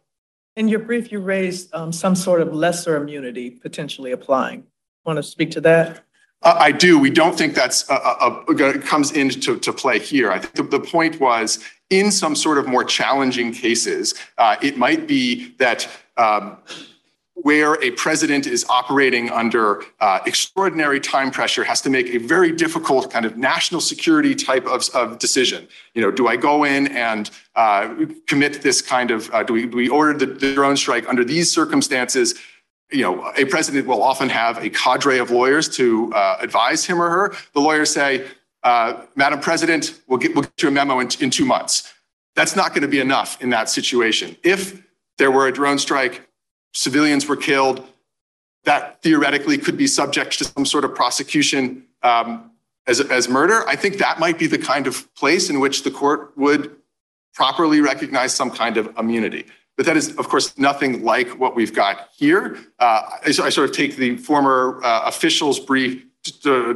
In 0.56 0.68
your 0.68 0.80
brief, 0.80 1.12
you 1.12 1.20
raised 1.20 1.74
um, 1.74 1.92
some 1.92 2.16
sort 2.16 2.42
of 2.42 2.54
lesser 2.54 2.96
immunity 2.96 3.52
potentially 3.52 4.12
applying. 4.12 4.64
Want 5.06 5.18
to 5.18 5.24
speak 5.24 5.52
to 5.52 5.62
that? 5.62 6.04
Uh, 6.44 6.58
I 6.60 6.72
do. 6.72 6.98
We 6.98 7.10
don't 7.10 7.38
think 7.38 7.54
that's 7.54 7.88
a, 7.90 7.94
a, 7.94 8.44
a, 8.48 8.80
comes 8.80 9.12
into 9.12 9.60
to 9.60 9.72
play 9.72 10.00
here. 10.00 10.32
I 10.32 10.40
think 10.40 10.56
the, 10.56 10.64
the, 10.64 10.80
point 10.80 11.20
was 11.20 11.64
in 11.92 12.12
some 12.12 12.36
sort 12.36 12.58
of 12.58 12.68
more 12.68 12.84
challenging 12.84 13.54
cases, 13.54 14.16
uh, 14.40 14.56
it 14.62 14.76
might 14.76 15.08
be 15.08 15.54
that 15.60 15.88
um, 16.18 16.58
where 17.44 17.82
a 17.82 17.92
president 17.92 18.46
is 18.46 18.66
operating 18.70 19.30
under 19.30 19.84
uh, 20.00 20.20
extraordinary 20.26 21.00
time 21.00 21.32
pressure 21.32 21.64
has 21.64 21.82
to 21.82 21.90
make 21.90 22.08
a 22.08 22.18
very 22.18 22.52
difficult 22.52 23.12
kind 23.12 23.26
of 23.26 23.38
national 23.38 23.82
security 23.82 24.36
type 24.36 24.66
of, 24.68 24.88
of 24.94 25.18
decision. 25.20 25.68
You 25.94 26.02
know, 26.02 26.12
do 26.12 26.28
I 26.28 26.36
go 26.36 26.64
in 26.64 26.88
and 26.88 27.30
uh, 27.56 27.96
commit 28.28 28.62
this 28.62 28.82
kind 28.82 29.12
of, 29.12 29.30
uh, 29.34 29.44
do, 29.44 29.54
we, 29.54 29.66
do 29.66 29.78
we 29.78 29.90
order 29.90 30.14
the, 30.18 30.28
the 30.28 30.54
drone 30.54 30.78
strike 30.78 31.08
under 31.08 31.24
these 31.24 31.52
circumstances? 31.52 32.36
You 32.92 33.04
know, 33.04 33.32
a 33.38 33.46
president 33.46 33.88
will 33.88 34.04
often 34.04 34.30
have 34.30 34.64
a 34.64 34.70
cadre 34.70 35.18
of 35.18 35.32
lawyers 35.32 35.70
to 35.78 36.14
uh, 36.14 36.38
advise 36.42 36.86
him 36.86 37.02
or 37.02 37.10
her. 37.10 37.36
The 37.54 37.62
lawyers 37.62 37.92
say, 37.92 38.28
uh, 38.64 39.06
Madam 39.16 39.40
President, 39.40 40.00
we'll 40.08 40.20
get, 40.20 40.36
we'll 40.36 40.44
get 40.44 40.62
you 40.62 40.68
a 40.68 40.72
memo 40.72 41.00
in, 41.00 41.10
in 41.20 41.30
two 41.30 41.46
months. 41.46 41.94
That's 42.36 42.56
not 42.56 42.70
going 42.70 42.84
to 42.84 42.88
be 42.88 43.00
enough 43.00 43.42
in 43.42 43.50
that 43.50 43.70
situation. 43.70 44.38
If 44.44 44.86
there 45.18 45.32
were 45.32 45.48
a 45.48 45.52
drone 45.52 45.80
strike, 45.80 46.28
civilians 46.74 47.28
were 47.28 47.36
killed, 47.36 47.88
that 48.64 49.02
theoretically 49.02 49.58
could 49.58 49.78
be 49.78 49.88
subject 49.88 50.38
to 50.38 50.46
some 50.46 50.66
sort 50.66 50.86
of 50.86 50.94
prosecution 50.94 51.84
um, 52.04 52.52
as, 52.88 53.00
as 53.00 53.28
murder. 53.28 53.68
I 53.68 53.76
think 53.76 53.98
that 53.98 54.20
might 54.20 54.38
be 54.38 54.48
the 54.48 54.58
kind 54.58 54.88
of 54.88 55.14
place 55.16 55.50
in 55.50 55.60
which 55.60 55.84
the 55.84 55.92
court 55.92 56.38
would 56.38 56.76
properly 57.34 57.82
recognize 57.82 58.34
some 58.34 58.52
kind 58.52 58.78
of 58.78 58.94
immunity. 58.98 59.46
But 59.78 59.86
that 59.86 59.98
is, 59.98 60.16
of 60.18 60.28
course, 60.28 60.58
nothing 60.58 61.04
like 61.04 61.30
what 61.40 61.56
we've 61.56 61.74
got 61.74 62.10
here. 62.16 62.58
Uh, 62.80 63.04
I, 63.10 63.28
I, 63.28 63.50
sort 63.50 63.70
of 63.70 63.76
take 63.76 63.96
the 63.96 64.18
former 64.18 64.80
uh, 64.84 65.04
official's 65.06 65.60
brief 65.60 66.06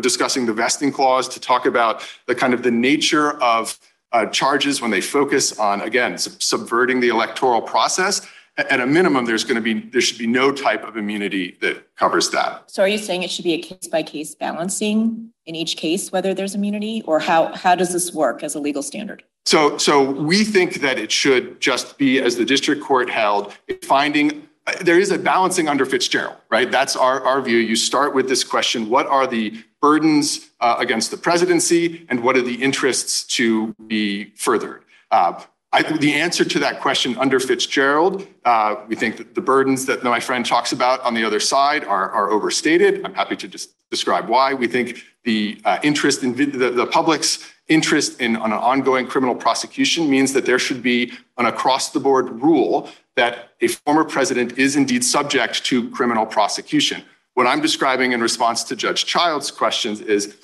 discussing 0.02 0.46
the 0.48 0.54
vesting 0.54 0.92
clause 0.92 1.28
to 1.30 1.40
talk 1.40 1.68
about 1.68 2.02
the 2.26 2.34
kind 2.34 2.54
of 2.54 2.64
the 2.64 2.72
nature 2.72 3.40
of 3.44 3.78
uh, 4.12 4.26
charges 4.28 4.82
when 4.82 4.90
they 4.92 5.02
focus 5.02 5.60
on, 5.60 5.82
again, 5.82 6.18
sub- 6.18 6.42
subverting 6.42 7.00
the 7.00 7.10
electoral 7.10 7.62
process 7.62 8.28
at 8.58 8.80
a 8.80 8.86
minimum, 8.86 9.26
there's 9.26 9.44
going 9.44 9.56
to 9.56 9.62
be, 9.62 9.74
there 9.90 10.02
should 10.02 10.18
be 10.18 10.28
no 10.28 10.52
type 10.52 10.84
of 10.86 10.96
immunity 10.96 11.58
that 11.62 11.96
covers 11.96 12.30
that. 12.30 12.72
So 12.72 12.84
are 12.84 12.88
you 12.88 12.98
saying 12.98 13.24
it 13.24 13.32
should 13.32 13.44
be 13.44 13.54
a 13.54 13.62
case 13.62 13.88
by 13.88 14.04
case 14.04 14.34
balancing 14.34 15.32
in 15.46 15.56
each 15.56 15.78
case, 15.78 16.12
whether 16.12 16.34
there's 16.34 16.56
immunity? 16.56 17.02
Or 17.06 17.20
how, 17.20 17.54
how 17.54 17.76
does 17.76 17.92
this 17.92 18.14
work 18.14 18.44
as 18.44 18.56
a 18.56 18.60
legal 18.60 18.82
standard? 18.82 19.24
So, 19.46 19.78
so 19.78 20.02
we 20.02 20.44
think 20.44 20.76
that 20.76 20.98
it 20.98 21.12
should 21.12 21.60
just 21.60 21.98
be, 21.98 22.20
as 22.20 22.36
the 22.36 22.46
district 22.46 22.82
court 22.82 23.10
held, 23.10 23.54
finding, 23.84 24.48
there 24.82 25.00
is 25.00 25.12
a 25.12 25.20
balancing 25.20 25.68
under 25.68 25.86
Fitzgerald, 25.86 26.38
right? 26.50 26.72
That's 26.72 26.96
our, 26.96 27.22
our 27.24 27.42
view. 27.42 27.58
You 27.58 27.76
start 27.76 28.16
with 28.16 28.28
this 28.28 28.44
question, 28.44 28.90
what 28.90 29.06
are 29.06 29.28
the 29.28 29.54
burdens 29.82 30.50
uh, 30.62 30.78
against 30.80 31.12
the 31.12 31.18
presidency 31.18 32.08
and 32.10 32.24
what 32.24 32.36
are 32.36 32.42
the 32.42 32.56
interests 32.56 33.24
to 33.36 33.76
be 33.86 34.32
furthered? 34.36 34.84
Uh, 35.12 35.40
I, 35.76 35.82
the 35.98 36.14
answer 36.14 36.46
to 36.46 36.60
that 36.60 36.80
question 36.80 37.18
under 37.18 37.38
Fitzgerald, 37.38 38.26
uh, 38.46 38.78
we 38.88 38.96
think 38.96 39.18
that 39.18 39.36
the 39.36 39.42
burdens 39.42 39.86
that 39.88 40.06
my 40.06 40.22
friend 40.22 40.46
talks 40.46 40.72
about 40.72 41.02
on 41.02 41.14
the 41.14 41.26
other 41.26 41.42
side 41.42 41.84
are, 41.84 42.10
are 42.12 42.32
overstated. 42.32 43.04
I'm 43.04 43.14
happy 43.14 43.36
to 43.36 43.48
just 43.50 43.74
describe 43.92 44.30
why. 44.30 44.54
We 44.54 44.68
think 44.68 45.04
the 45.26 45.60
uh, 45.66 45.80
interest 45.84 46.24
in 46.24 46.34
the, 46.34 46.70
the 46.70 46.88
public's 46.88 47.52
interest 47.68 48.22
in 48.22 48.38
on 48.38 48.54
an 48.54 48.58
ongoing 48.58 49.06
criminal 49.06 49.36
prosecution 49.36 50.10
means 50.10 50.32
that 50.32 50.46
there 50.46 50.60
should 50.60 50.82
be 50.82 51.12
an 51.38 51.46
across 51.46 51.92
the 51.92 52.00
board 52.00 52.42
rule 52.42 52.90
that 53.18 53.50
a 53.60 53.68
former 53.68 54.06
president 54.06 54.58
is 54.58 54.78
indeed 54.78 55.04
subject 55.04 55.66
to 55.66 55.90
criminal 55.90 56.26
prosecution. 56.26 57.04
What 57.34 57.48
I'm 57.48 57.62
describing 57.62 58.14
in 58.14 58.22
response 58.22 58.64
to 58.66 58.78
Judge 58.78 59.04
Child's 59.04 59.52
questions 59.52 60.00
is 60.00 60.38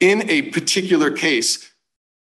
in 0.00 0.30
a 0.30 0.42
particular 0.50 1.10
case, 1.10 1.67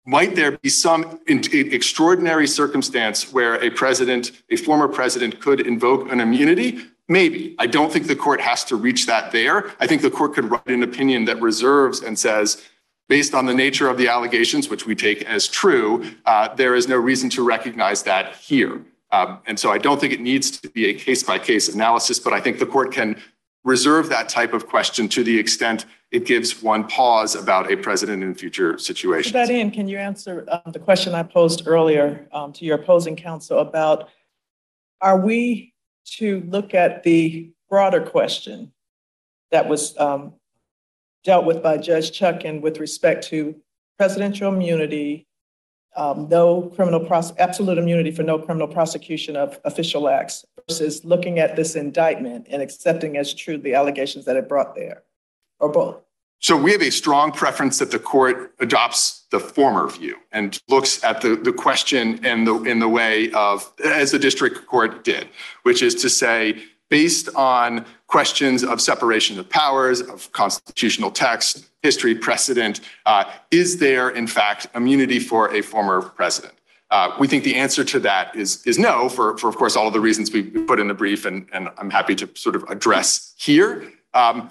might 0.08 0.36
there 0.36 0.54
be 0.54 0.70
some 0.70 1.20
in- 1.28 1.44
extraordinary 1.52 2.48
circumstance 2.48 3.32
where 3.34 3.56
a 3.62 3.70
president, 3.70 4.32
a 4.50 4.56
former 4.56 4.88
president 4.88 5.42
could 5.42 5.60
invoke 5.68 6.10
an 6.10 6.22
immunity? 6.22 6.80
Maybe. 7.10 7.56
I 7.60 7.68
don't 7.68 7.92
think 7.92 8.08
the 8.08 8.16
court 8.16 8.40
has 8.40 8.64
to 8.66 8.78
reach 8.78 9.06
that 9.06 9.32
there. 9.34 9.72
I 9.82 9.86
think 9.86 10.02
the 10.02 10.10
court 10.10 10.34
could 10.34 10.50
write 10.50 10.68
an 10.68 10.82
opinion 10.82 11.26
that 11.26 11.42
reserves 11.42 12.02
and 12.02 12.18
says, 12.18 12.64
based 13.10 13.34
on 13.34 13.46
the 13.46 13.54
nature 13.54 13.90
of 13.90 13.98
the 13.98 14.08
allegations, 14.08 14.70
which 14.70 14.86
we 14.86 14.96
take 14.96 15.24
as 15.24 15.48
true, 15.48 16.06
uh, 16.26 16.56
there 16.56 16.74
is 16.74 16.88
no 16.88 16.96
reason 16.98 17.30
to 17.32 17.46
recognize 17.46 18.04
that 18.04 18.36
here. 18.36 18.82
Um, 19.12 19.40
and 19.46 19.60
so 19.60 19.72
I 19.72 19.78
don't 19.78 20.00
think 20.00 20.14
it 20.14 20.22
needs 20.22 20.52
to 20.52 20.70
be 20.70 20.90
a 20.90 20.94
case 20.94 21.24
by 21.24 21.38
case 21.38 21.74
analysis, 21.74 22.18
but 22.20 22.32
I 22.34 22.40
think 22.40 22.60
the 22.60 22.66
court 22.66 22.94
can 22.94 23.22
reserve 23.68 24.08
that 24.08 24.30
type 24.30 24.54
of 24.54 24.66
question 24.66 25.10
to 25.10 25.26
the 25.26 25.38
extent 25.38 25.86
it 26.10 26.26
gives 26.26 26.64
one 26.64 26.88
pause 26.88 27.36
about 27.36 27.70
a 27.70 27.76
president 27.76 28.24
in 28.24 28.34
future 28.34 28.74
To 28.74 28.80
situations. 28.80 29.34
that 29.34 29.50
end, 29.50 29.74
can 29.74 29.90
you 29.90 29.98
answer 29.98 30.46
um, 30.50 30.72
the 30.72 30.80
question 30.80 31.14
I 31.14 31.24
posed 31.24 31.68
earlier 31.68 32.30
um, 32.32 32.54
to 32.54 32.64
your 32.64 32.78
opposing 32.78 33.18
counsel 33.18 33.60
about, 33.60 34.08
are 35.02 35.20
we 35.20 35.74
to 36.16 36.42
look 36.48 36.74
at 36.74 37.04
the 37.04 37.52
broader 37.70 38.02
question 38.02 38.72
that 39.52 39.68
was 39.68 39.98
um, 39.98 40.34
dealt 41.26 41.46
with 41.46 41.62
by 41.62 41.78
Judge 41.78 42.18
Chutkan 42.18 42.62
with 42.62 42.80
respect 42.80 43.28
to 43.28 43.54
presidential 43.98 44.48
immunity, 44.54 45.28
um, 45.98 46.30
no 46.30 46.72
criminal 46.74 47.02
pros, 47.02 47.34
absolute 47.38 47.78
immunity 47.78 48.12
for 48.12 48.24
no 48.24 48.40
criminal 48.40 48.70
prosecution 48.70 49.36
of 49.36 49.60
official 49.66 50.08
acts 50.08 50.46
versus 50.68 51.06
looking 51.06 51.40
at 51.40 51.56
this 51.56 51.76
indictment 51.76 52.48
and 52.50 52.62
accepting 52.62 53.18
as 53.18 53.34
true 53.34 53.58
the 53.58 53.74
allegations 53.74 54.26
that 54.26 54.36
it 54.36 54.50
brought 54.50 54.76
there, 54.76 55.04
or 55.60 55.70
both? 55.70 55.98
So 56.40 56.56
we 56.56 56.72
have 56.72 56.82
a 56.82 56.92
strong 56.92 57.32
preference 57.32 57.80
that 57.80 57.90
the 57.90 58.00
court 58.00 58.54
adopts 58.60 59.26
the 59.32 59.40
former 59.40 59.90
view 59.90 60.18
and 60.32 60.60
looks 60.68 61.04
at 61.04 61.22
the, 61.22 61.36
the 61.36 61.52
question 61.52 62.24
in 62.24 62.44
the, 62.44 62.62
in 62.64 62.80
the 62.80 62.88
way 62.88 63.32
of, 63.32 63.72
as 63.84 64.12
the 64.12 64.20
district 64.20 64.68
court 64.68 65.04
did, 65.04 65.28
which 65.64 65.82
is 65.82 65.96
to 65.96 66.10
say, 66.10 66.62
based 66.90 67.28
on 67.36 67.86
questions 68.06 68.64
of 68.64 68.80
separation 68.80 69.40
of 69.40 69.50
powers, 69.50 70.02
of 70.02 70.32
constitutional 70.32 71.10
text, 71.10 71.66
history, 71.82 72.14
precedent, 72.14 72.82
uh, 73.08 73.26
is 73.50 73.80
there 73.80 74.10
in 74.10 74.28
fact 74.28 74.68
immunity 74.76 75.20
for 75.20 75.54
a 75.54 75.62
former 75.62 76.02
president? 76.02 76.54
Uh, 76.90 77.16
we 77.20 77.28
think 77.28 77.44
the 77.44 77.56
answer 77.56 77.84
to 77.84 78.00
that 78.00 78.36
is, 78.36 78.66
is 78.66 78.80
no, 78.80 79.10
for, 79.10 79.38
for 79.38 79.50
of 79.50 79.56
course 79.58 79.76
all 79.76 79.88
of 79.88 79.94
the 79.94 80.00
reasons 80.00 80.32
we 80.32 80.44
put 80.44 80.80
in 80.80 80.88
the 80.88 80.94
brief, 80.94 81.26
and, 81.26 81.48
and 81.52 81.70
I'm 81.78 81.90
happy 81.90 82.16
to 82.16 82.30
sort 82.36 82.56
of 82.56 82.64
address 82.64 83.34
here. 83.38 83.92
Um, 84.14 84.50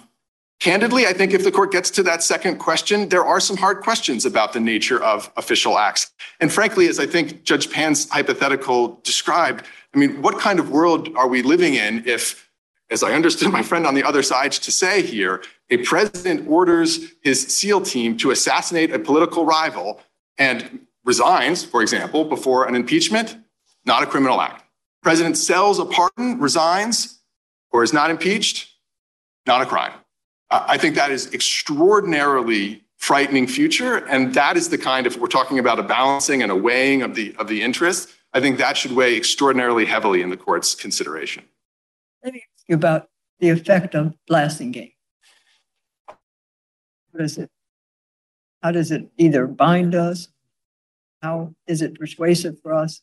Candidly, 0.59 1.07
I 1.07 1.12
think 1.12 1.34
if 1.34 1.45
the 1.45 1.53
court 1.53 1.70
gets 1.70 1.91
to 1.91 2.03
that 2.05 2.22
second 2.22 2.57
question, 2.57 3.11
there 3.11 3.24
are 3.24 3.41
some 3.41 3.59
hard 3.59 3.82
questions 3.82 4.24
about 4.24 4.55
the 4.55 4.61
nature 4.61 5.03
of 5.03 5.30
official 5.37 5.78
acts. 5.78 6.11
And 6.41 6.51
frankly, 6.51 6.89
as 6.89 6.99
I 6.99 7.07
think 7.07 7.45
Judge 7.45 7.70
Pan's 7.70 8.09
hypothetical 8.09 8.99
described, 9.05 9.66
I 9.95 9.99
mean, 9.99 10.22
what 10.22 10.39
kind 10.39 10.59
of 10.59 10.70
world 10.70 11.11
are 11.14 11.28
we 11.28 11.43
living 11.43 11.74
in 11.74 12.05
if, 12.07 12.51
as 12.91 13.03
I 13.03 13.12
understood 13.12 13.53
my 13.53 13.62
friend 13.62 13.87
on 13.87 13.95
the 13.95 14.03
other 14.03 14.22
side 14.22 14.53
to 14.53 14.72
say 14.72 15.03
here, 15.03 15.43
a 15.68 15.76
president 15.78 16.49
orders 16.49 17.12
his 17.20 17.43
SEAL 17.43 17.82
team 17.82 18.16
to 18.18 18.30
assassinate 18.30 18.93
a 18.93 18.99
political 18.99 19.45
rival 19.45 20.01
and 20.39 20.86
resigns, 21.07 21.64
for 21.64 21.80
example, 21.80 22.24
before 22.24 22.66
an 22.68 22.74
impeachment? 22.74 23.38
Not 23.86 24.02
a 24.02 24.07
criminal 24.07 24.40
act. 24.40 24.64
President 25.02 25.38
sells 25.38 25.78
a 25.78 25.84
pardon, 25.86 26.38
resigns, 26.40 27.20
or 27.70 27.82
is 27.82 27.92
not 27.92 28.11
impeached? 28.11 28.68
Not 29.46 29.62
a 29.62 29.66
crime. 29.66 29.92
I 30.50 30.76
think 30.76 30.96
that 30.96 31.11
is 31.11 31.32
extraordinarily 31.32 32.82
frightening 32.96 33.46
future. 33.46 33.98
And 34.07 34.34
that 34.34 34.57
is 34.57 34.68
the 34.68 34.78
kind 34.78 35.07
of, 35.07 35.16
we're 35.18 35.28
talking 35.28 35.59
about 35.59 35.78
a 35.78 35.82
balancing 35.82 36.42
and 36.42 36.50
a 36.50 36.57
weighing 36.57 37.02
of 37.02 37.14
the, 37.14 37.34
of 37.38 37.46
the 37.46 37.62
interest. 37.62 38.11
I 38.32 38.40
think 38.40 38.59
that 38.59 38.76
should 38.76 38.92
weigh 38.92 39.16
extraordinarily 39.16 39.84
heavily 39.84 40.22
in 40.22 40.30
the 40.30 40.36
court's 40.36 40.74
consideration. 40.74 41.44
Let 42.24 42.34
me 42.34 42.40
ask 42.40 42.64
you 42.68 42.74
about 42.74 43.09
the 43.38 43.50
effect 43.50 43.94
of 43.94 44.14
Blassingame. 44.28 44.94
What 47.12 47.22
is 47.22 47.38
it? 47.38 47.50
How 48.62 48.72
does 48.72 48.90
it 48.90 49.09
either 49.16 49.46
bind 49.46 49.94
us? 49.94 50.28
How 51.26 51.52
is 51.66 51.82
it 51.82 51.98
persuasive 51.98 52.60
for 52.62 52.72
us? 52.72 53.02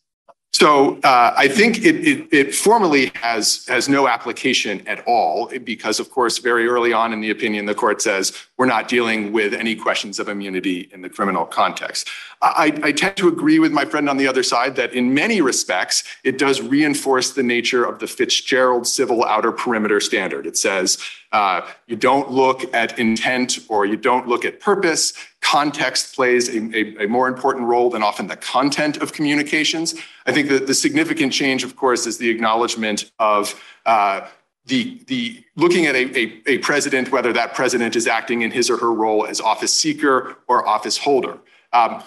So 0.53 0.99
uh, 1.03 1.34
I 1.36 1.47
think 1.47 1.80
it, 1.80 1.95
it, 2.07 2.28
it, 2.32 2.55
formally 2.55 3.11
has, 3.15 3.65
has 3.67 3.89
no 3.89 4.07
application 4.07 4.88
at 4.88 5.03
all 5.07 5.47
because, 5.63 5.99
of 5.99 6.11
course, 6.11 6.38
very 6.38 6.67
early 6.67 6.93
on 6.93 7.11
in 7.11 7.21
the 7.21 7.32
opinion, 7.32 7.65
the 7.65 7.74
court 7.74 8.03
says 8.03 8.32
we're 8.57 8.67
not 8.67 8.88
dealing 8.88 9.34
with 9.34 9.53
any 9.53 9.76
questions 9.76 10.19
of 10.19 10.30
immunity 10.30 10.89
in 10.93 11.01
the 11.01 11.09
criminal 11.09 11.43
context. 11.43 12.07
I, 12.43 12.80
I 12.84 12.91
tend 12.91 13.17
to 13.17 13.28
agree 13.28 13.57
with 13.57 13.71
my 13.71 13.84
friend 13.84 14.07
on 14.07 14.17
the 14.17 14.28
other 14.28 14.43
side 14.43 14.76
that 14.76 14.93
in 14.93 15.13
many 15.13 15.41
respects, 15.41 16.03
it 16.24 16.38
does 16.38 16.61
reinforce 16.61 17.32
the 17.32 17.43
nature 17.43 17.84
of 17.84 17.97
the 17.97 18.07
Fitzgerald 18.07 18.86
civil 18.86 19.26
outer 19.26 19.51
perimeter 19.51 19.99
standard. 19.99 20.45
It 20.45 20.55
says 20.55 20.99
uh, 21.32 21.61
you 21.88 21.95
don't 21.95 22.30
look 22.30 22.71
at 22.76 22.99
intent 22.99 23.59
or 23.69 23.88
you 23.88 23.97
don't 23.97 24.28
look 24.28 24.45
at 24.45 24.59
purpose. 24.59 25.13
Context 25.44 26.16
plays 26.16 26.48
a, 26.48 26.58
a, 26.76 27.04
a, 27.04 27.08
more 27.08 27.28
important 27.28 27.68
role 27.68 27.89
than 27.89 28.02
often 28.02 28.28
the 28.28 28.38
content 28.38 28.98
of 28.98 29.12
communications. 29.12 29.94
I 30.26 30.32
think 30.32 30.48
that 30.48 30.68
the 30.68 30.74
significant 30.74 31.34
change, 31.34 31.66
of 31.66 31.76
course, 31.76 32.08
is 32.08 32.18
the 32.18 32.30
acknowledgement 32.30 33.12
of 33.20 33.62
uh, 33.86 34.26
the, 34.66 35.04
the 35.08 35.44
looking 35.58 35.86
at 35.86 35.96
a, 35.96 36.18
a, 36.18 36.41
a 36.48 36.58
president, 36.60 37.12
whether 37.12 37.34
that 37.34 37.54
president 37.54 37.98
is 37.98 38.08
acting 38.08 38.41
in 38.41 38.52
his 38.52 38.70
or 38.70 38.78
her 38.78 38.94
role 38.94 39.28
as 39.28 39.41
office 39.41 39.74
seeker 39.74 40.38
or 40.48 40.66
office 40.66 40.98
holder. 40.98 41.38
Um, 41.74 42.02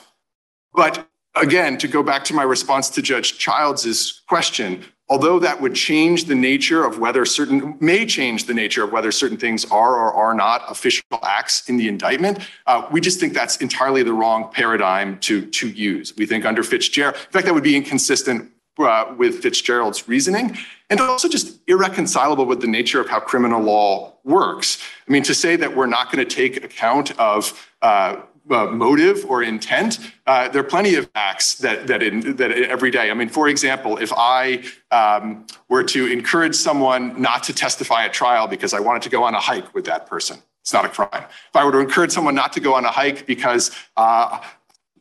but 0.72 1.06
again, 1.34 1.76
to 1.78 1.88
go 1.88 2.02
back 2.02 2.24
to 2.24 2.34
my 2.34 2.42
response 2.42 2.88
to 2.90 3.02
Judge 3.02 3.38
Childs's 3.38 4.22
question, 4.26 4.82
although 5.08 5.38
that 5.38 5.60
would 5.60 5.74
change 5.74 6.24
the 6.24 6.34
nature 6.34 6.84
of 6.84 6.98
whether 6.98 7.24
certain 7.24 7.76
may 7.80 8.04
change 8.04 8.46
the 8.46 8.54
nature 8.54 8.82
of 8.82 8.92
whether 8.92 9.12
certain 9.12 9.36
things 9.36 9.64
are 9.66 9.94
or 9.94 10.12
are 10.12 10.34
not 10.34 10.64
official 10.68 11.04
acts 11.22 11.68
in 11.68 11.76
the 11.76 11.88
indictment 11.88 12.38
uh, 12.66 12.86
we 12.90 13.00
just 13.00 13.20
think 13.20 13.32
that's 13.32 13.56
entirely 13.58 14.02
the 14.02 14.12
wrong 14.12 14.50
paradigm 14.52 15.18
to 15.20 15.46
to 15.46 15.68
use. 15.68 16.14
We 16.16 16.26
think 16.26 16.44
under 16.44 16.62
fitzgerald 16.62 17.14
in 17.14 17.30
fact 17.30 17.46
that 17.46 17.54
would 17.54 17.62
be 17.62 17.76
inconsistent 17.76 18.50
uh, 18.78 19.14
with 19.16 19.42
fitzgerald's 19.42 20.06
reasoning 20.08 20.56
and 20.90 21.00
also 21.00 21.28
just 21.28 21.58
irreconcilable 21.66 22.44
with 22.44 22.60
the 22.60 22.66
nature 22.66 23.00
of 23.00 23.08
how 23.08 23.20
criminal 23.20 23.62
law 23.62 24.14
works. 24.24 24.78
I 25.08 25.12
mean 25.12 25.22
to 25.24 25.34
say 25.34 25.56
that 25.56 25.74
we're 25.74 25.86
not 25.86 26.12
going 26.12 26.26
to 26.26 26.34
take 26.34 26.62
account 26.62 27.18
of 27.18 27.68
uh, 27.82 28.16
uh, 28.50 28.66
motive 28.66 29.24
or 29.28 29.42
intent. 29.42 29.98
Uh, 30.26 30.48
there 30.48 30.60
are 30.60 30.64
plenty 30.64 30.94
of 30.94 31.08
acts 31.14 31.56
that 31.56 31.86
that 31.86 32.02
in, 32.02 32.36
that 32.36 32.52
every 32.52 32.90
day. 32.90 33.10
I 33.10 33.14
mean, 33.14 33.28
for 33.28 33.48
example, 33.48 33.98
if 33.98 34.12
I 34.16 34.64
um, 34.90 35.46
were 35.68 35.84
to 35.84 36.06
encourage 36.06 36.54
someone 36.54 37.20
not 37.20 37.42
to 37.44 37.52
testify 37.52 38.04
at 38.04 38.12
trial 38.12 38.46
because 38.46 38.72
I 38.74 38.80
wanted 38.80 39.02
to 39.02 39.08
go 39.08 39.24
on 39.24 39.34
a 39.34 39.40
hike 39.40 39.74
with 39.74 39.84
that 39.86 40.06
person, 40.06 40.38
it's 40.62 40.72
not 40.72 40.84
a 40.84 40.88
crime. 40.88 41.24
If 41.24 41.54
I 41.54 41.64
were 41.64 41.72
to 41.72 41.78
encourage 41.78 42.12
someone 42.12 42.34
not 42.34 42.52
to 42.54 42.60
go 42.60 42.74
on 42.74 42.84
a 42.84 42.90
hike 42.90 43.26
because 43.26 43.70
uh, 43.96 44.40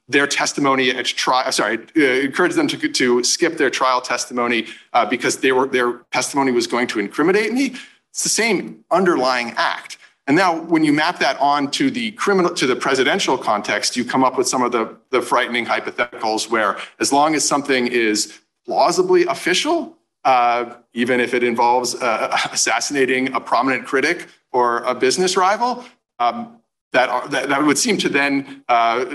their 0.08 0.28
testimony 0.28 0.92
at 0.92 1.06
trial, 1.06 1.52
sorry, 1.52 1.80
uh, 1.98 2.02
encourage 2.02 2.54
them 2.54 2.68
to, 2.68 2.78
to 2.90 3.24
skip 3.24 3.58
their 3.58 3.70
trial 3.70 4.02
testimony 4.02 4.68
uh, 4.94 5.06
because 5.06 5.38
they 5.38 5.52
were, 5.52 5.68
their 5.68 6.02
testimony 6.12 6.52
was 6.52 6.68
going 6.68 6.88
to 6.88 7.00
incriminate 7.00 7.52
me, 7.52 7.76
it's 8.12 8.24
the 8.24 8.30
same 8.30 8.86
underlying 8.92 9.54
act. 9.58 9.98
And 10.28 10.36
now 10.36 10.60
when 10.60 10.84
you 10.84 10.92
map 10.92 11.20
that 11.20 11.40
on 11.40 11.70
to 11.72 11.92
the 11.92 12.12
criminal 12.12 12.54
to 12.56 12.66
the 12.66 12.76
presidential 12.76 13.38
context, 13.38 13.96
you 13.96 14.04
come 14.04 14.24
up 14.24 14.38
with 14.38 14.48
some 14.48 14.64
of 14.64 14.72
the, 14.72 14.98
the 15.12 15.22
frightening 15.22 15.66
hypotheticals 15.66 16.50
where 16.50 16.78
as 17.00 17.14
long 17.14 17.36
as 17.36 17.48
something 17.48 17.88
is 17.88 18.40
plausibly 18.66 19.26
official, 19.26 19.96
uh, 20.24 20.76
even 20.94 21.20
if 21.20 21.36
it 21.36 21.44
involves 21.44 21.94
uh, 21.96 22.36
assassinating 22.52 23.34
a 23.34 23.40
prominent 23.40 23.86
critic 23.86 24.28
or 24.52 24.80
a 24.80 24.96
business 24.96 25.38
rival, 25.38 25.86
um, 26.18 26.60
that, 26.92 27.10
are, 27.10 27.28
that, 27.28 27.50
that 27.50 27.64
would 27.64 27.78
seem 27.78 27.98
to 27.98 28.10
then 28.10 28.64
uh, 28.68 29.06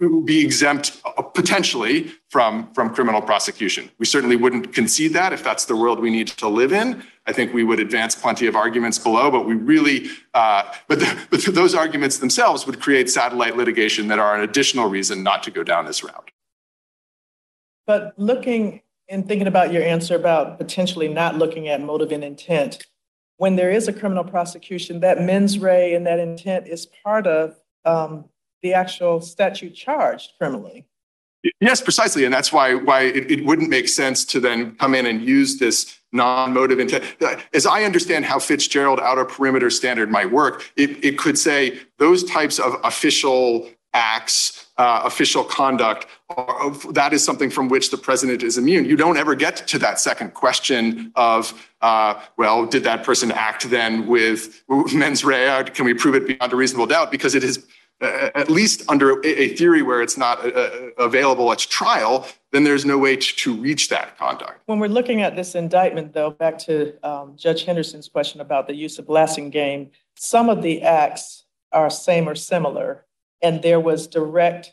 be 0.00 0.42
exempt 0.42 1.00
uh, 1.04 1.22
potentially 1.22 2.10
from, 2.30 2.72
from 2.72 2.94
criminal 2.94 3.20
prosecution. 3.20 3.90
We 3.98 4.06
certainly 4.06 4.36
wouldn't 4.36 4.72
concede 4.72 5.12
that 5.12 5.32
if 5.32 5.44
that's 5.44 5.66
the 5.66 5.76
world 5.76 6.00
we 6.00 6.10
need 6.10 6.28
to 6.28 6.48
live 6.48 6.72
in. 6.72 7.02
I 7.26 7.32
think 7.32 7.52
we 7.52 7.64
would 7.64 7.80
advance 7.80 8.14
plenty 8.14 8.46
of 8.46 8.56
arguments 8.56 8.98
below, 8.98 9.30
but 9.30 9.46
we 9.46 9.54
really, 9.54 10.08
uh, 10.32 10.72
but, 10.88 11.00
the, 11.00 11.18
but 11.30 11.42
those 11.54 11.74
arguments 11.74 12.18
themselves 12.18 12.66
would 12.66 12.80
create 12.80 13.10
satellite 13.10 13.56
litigation 13.56 14.08
that 14.08 14.18
are 14.18 14.34
an 14.34 14.40
additional 14.40 14.88
reason 14.88 15.22
not 15.22 15.42
to 15.42 15.50
go 15.50 15.62
down 15.62 15.84
this 15.84 16.02
route. 16.02 16.30
But 17.86 18.14
looking 18.16 18.82
and 19.08 19.26
thinking 19.26 19.48
about 19.48 19.72
your 19.72 19.82
answer 19.82 20.14
about 20.14 20.56
potentially 20.56 21.08
not 21.08 21.36
looking 21.36 21.68
at 21.68 21.82
motive 21.82 22.12
and 22.12 22.24
intent, 22.24 22.86
when 23.36 23.56
there 23.56 23.70
is 23.70 23.88
a 23.88 23.92
criminal 23.92 24.24
prosecution, 24.24 25.00
that 25.00 25.20
mens 25.20 25.58
rea 25.58 25.94
and 25.94 26.06
that 26.06 26.20
intent 26.20 26.68
is 26.68 26.86
part 26.86 27.26
of 27.26 27.56
um, 27.84 28.26
the 28.62 28.74
actual 28.74 29.20
statute 29.20 29.74
charged 29.74 30.32
criminally. 30.38 30.86
Yes, 31.60 31.80
precisely. 31.80 32.24
And 32.24 32.34
that's 32.34 32.52
why, 32.52 32.74
why 32.74 33.02
it, 33.02 33.30
it 33.30 33.44
wouldn't 33.46 33.70
make 33.70 33.88
sense 33.88 34.24
to 34.26 34.40
then 34.40 34.74
come 34.76 34.94
in 34.94 35.06
and 35.06 35.22
use 35.22 35.58
this 35.58 35.98
non-motive 36.12 36.78
intent. 36.78 37.04
As 37.54 37.66
I 37.66 37.84
understand 37.84 38.26
how 38.26 38.38
Fitzgerald 38.38 39.00
outer 39.00 39.24
perimeter 39.24 39.70
standard 39.70 40.10
might 40.10 40.30
work, 40.30 40.70
it, 40.76 41.02
it 41.04 41.16
could 41.16 41.38
say 41.38 41.78
those 41.98 42.24
types 42.24 42.58
of 42.58 42.74
official 42.84 43.68
acts, 43.94 44.66
uh, 44.76 45.00
official 45.04 45.42
conduct, 45.42 46.06
are, 46.28 46.70
that 46.92 47.12
is 47.12 47.24
something 47.24 47.48
from 47.48 47.68
which 47.68 47.90
the 47.90 47.96
president 47.96 48.42
is 48.42 48.58
immune. 48.58 48.84
You 48.84 48.96
don't 48.96 49.16
ever 49.16 49.34
get 49.34 49.56
to 49.68 49.78
that 49.78 49.98
second 49.98 50.34
question 50.34 51.10
of, 51.16 51.54
uh, 51.80 52.20
well, 52.36 52.66
did 52.66 52.84
that 52.84 53.02
person 53.02 53.32
act 53.32 53.70
then 53.70 54.06
with 54.06 54.62
mens 54.92 55.24
rea? 55.24 55.64
Can 55.64 55.86
we 55.86 55.94
prove 55.94 56.14
it 56.14 56.26
beyond 56.26 56.52
a 56.52 56.56
reasonable 56.56 56.86
doubt? 56.86 57.10
Because 57.10 57.34
it 57.34 57.42
is 57.42 57.66
at 58.00 58.48
least 58.50 58.82
under 58.88 59.24
a 59.24 59.48
theory 59.56 59.82
where 59.82 60.00
it's 60.00 60.16
not 60.16 60.40
available 60.98 61.52
at 61.52 61.58
trial, 61.58 62.26
then 62.52 62.64
there's 62.64 62.84
no 62.84 62.96
way 62.96 63.16
to, 63.16 63.36
to, 63.36 63.54
reach 63.54 63.88
that 63.90 64.16
conduct. 64.16 64.62
When 64.66 64.78
we're 64.78 64.88
looking 64.88 65.22
at 65.22 65.36
this 65.36 65.54
indictment, 65.54 66.14
though, 66.14 66.30
back 66.30 66.58
to 66.60 66.94
um, 67.06 67.34
Judge 67.36 67.64
Henderson's 67.64 68.08
question 68.08 68.40
about 68.40 68.66
the 68.66 68.74
use 68.74 68.98
of 68.98 69.06
Blassingame, 69.06 69.90
some 70.16 70.48
of 70.48 70.62
the 70.62 70.82
acts 70.82 71.44
are 71.72 71.90
same 71.90 72.28
or 72.28 72.34
similar, 72.34 73.04
and 73.42 73.62
there 73.62 73.80
was 73.80 74.06
direct 74.06 74.72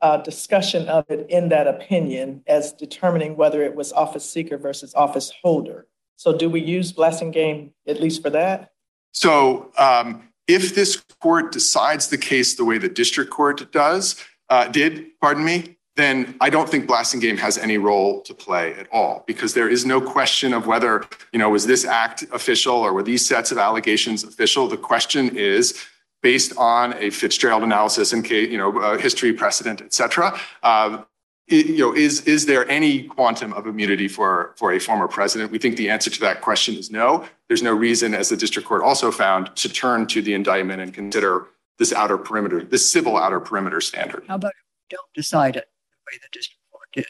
uh, 0.00 0.16
discussion 0.18 0.88
of 0.88 1.04
it 1.10 1.26
in 1.28 1.48
that 1.50 1.66
opinion 1.66 2.42
as 2.46 2.72
determining 2.72 3.36
whether 3.36 3.62
it 3.62 3.74
was 3.74 3.92
office 3.92 4.28
seeker 4.28 4.56
versus 4.56 4.94
office 4.94 5.32
holder. 5.42 5.86
So, 6.16 6.36
do 6.36 6.48
we 6.48 6.60
use 6.60 6.92
Blassingame 6.92 7.72
at 7.86 8.00
least 8.00 8.22
for 8.22 8.30
that? 8.30 8.70
So, 9.12 9.72
um, 9.76 10.29
if 10.54 10.74
this 10.74 10.96
court 11.20 11.52
decides 11.52 12.08
the 12.08 12.18
case 12.18 12.54
the 12.54 12.64
way 12.64 12.78
the 12.78 12.88
district 12.88 13.30
court 13.30 13.70
does, 13.72 14.16
uh, 14.48 14.66
did, 14.68 15.06
pardon 15.20 15.44
me, 15.44 15.76
then 15.96 16.34
I 16.40 16.50
don't 16.50 16.68
think 16.68 16.88
Blassingame 16.88 17.38
has 17.38 17.58
any 17.58 17.78
role 17.78 18.22
to 18.22 18.32
play 18.32 18.74
at 18.74 18.86
all 18.90 19.24
because 19.26 19.54
there 19.54 19.68
is 19.68 19.84
no 19.84 20.00
question 20.00 20.54
of 20.54 20.66
whether, 20.66 21.04
you 21.32 21.38
know, 21.38 21.50
was 21.50 21.66
this 21.66 21.84
act 21.84 22.24
official 22.32 22.76
or 22.76 22.92
were 22.92 23.02
these 23.02 23.26
sets 23.26 23.52
of 23.52 23.58
allegations 23.58 24.24
official? 24.24 24.66
The 24.66 24.76
question 24.76 25.36
is 25.36 25.78
based 26.22 26.56
on 26.56 26.94
a 26.94 27.10
Fitzgerald 27.10 27.62
analysis 27.62 28.12
and, 28.12 28.28
you 28.28 28.58
know, 28.58 28.78
uh, 28.78 28.98
history, 28.98 29.32
precedent, 29.32 29.80
et 29.82 29.92
cetera. 29.92 30.38
Uh, 30.62 31.02
you 31.50 31.78
know, 31.78 31.94
is, 31.94 32.22
is 32.22 32.46
there 32.46 32.68
any 32.70 33.02
quantum 33.04 33.52
of 33.52 33.66
immunity 33.66 34.08
for, 34.08 34.54
for 34.56 34.72
a 34.72 34.78
former 34.78 35.08
president? 35.08 35.50
We 35.50 35.58
think 35.58 35.76
the 35.76 35.90
answer 35.90 36.10
to 36.10 36.20
that 36.20 36.40
question 36.40 36.76
is 36.76 36.90
no. 36.90 37.26
There's 37.48 37.62
no 37.62 37.74
reason, 37.74 38.14
as 38.14 38.28
the 38.28 38.36
district 38.36 38.68
court 38.68 38.82
also 38.82 39.10
found, 39.10 39.54
to 39.56 39.68
turn 39.68 40.06
to 40.08 40.22
the 40.22 40.34
indictment 40.34 40.80
and 40.80 40.94
consider 40.94 41.48
this 41.78 41.92
outer 41.92 42.18
perimeter, 42.18 42.62
this 42.62 42.90
civil 42.90 43.16
outer 43.16 43.40
perimeter 43.40 43.80
standard. 43.80 44.24
How 44.28 44.36
about 44.36 44.52
don't 44.88 45.12
decide 45.14 45.56
it 45.56 45.68
the 45.90 45.98
way 46.12 46.18
the 46.22 46.28
district 46.32 46.60
court 46.70 46.88
did? 46.92 47.06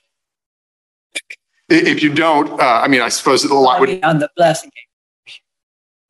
If 1.68 2.02
you 2.02 2.12
don't, 2.12 2.60
uh, 2.60 2.80
I 2.82 2.88
mean, 2.88 3.00
I 3.00 3.08
suppose 3.08 3.44
a 3.44 3.54
lot 3.54 3.80
would. 3.80 4.02
On 4.04 4.18
the 4.18 4.30
blessing 4.36 4.70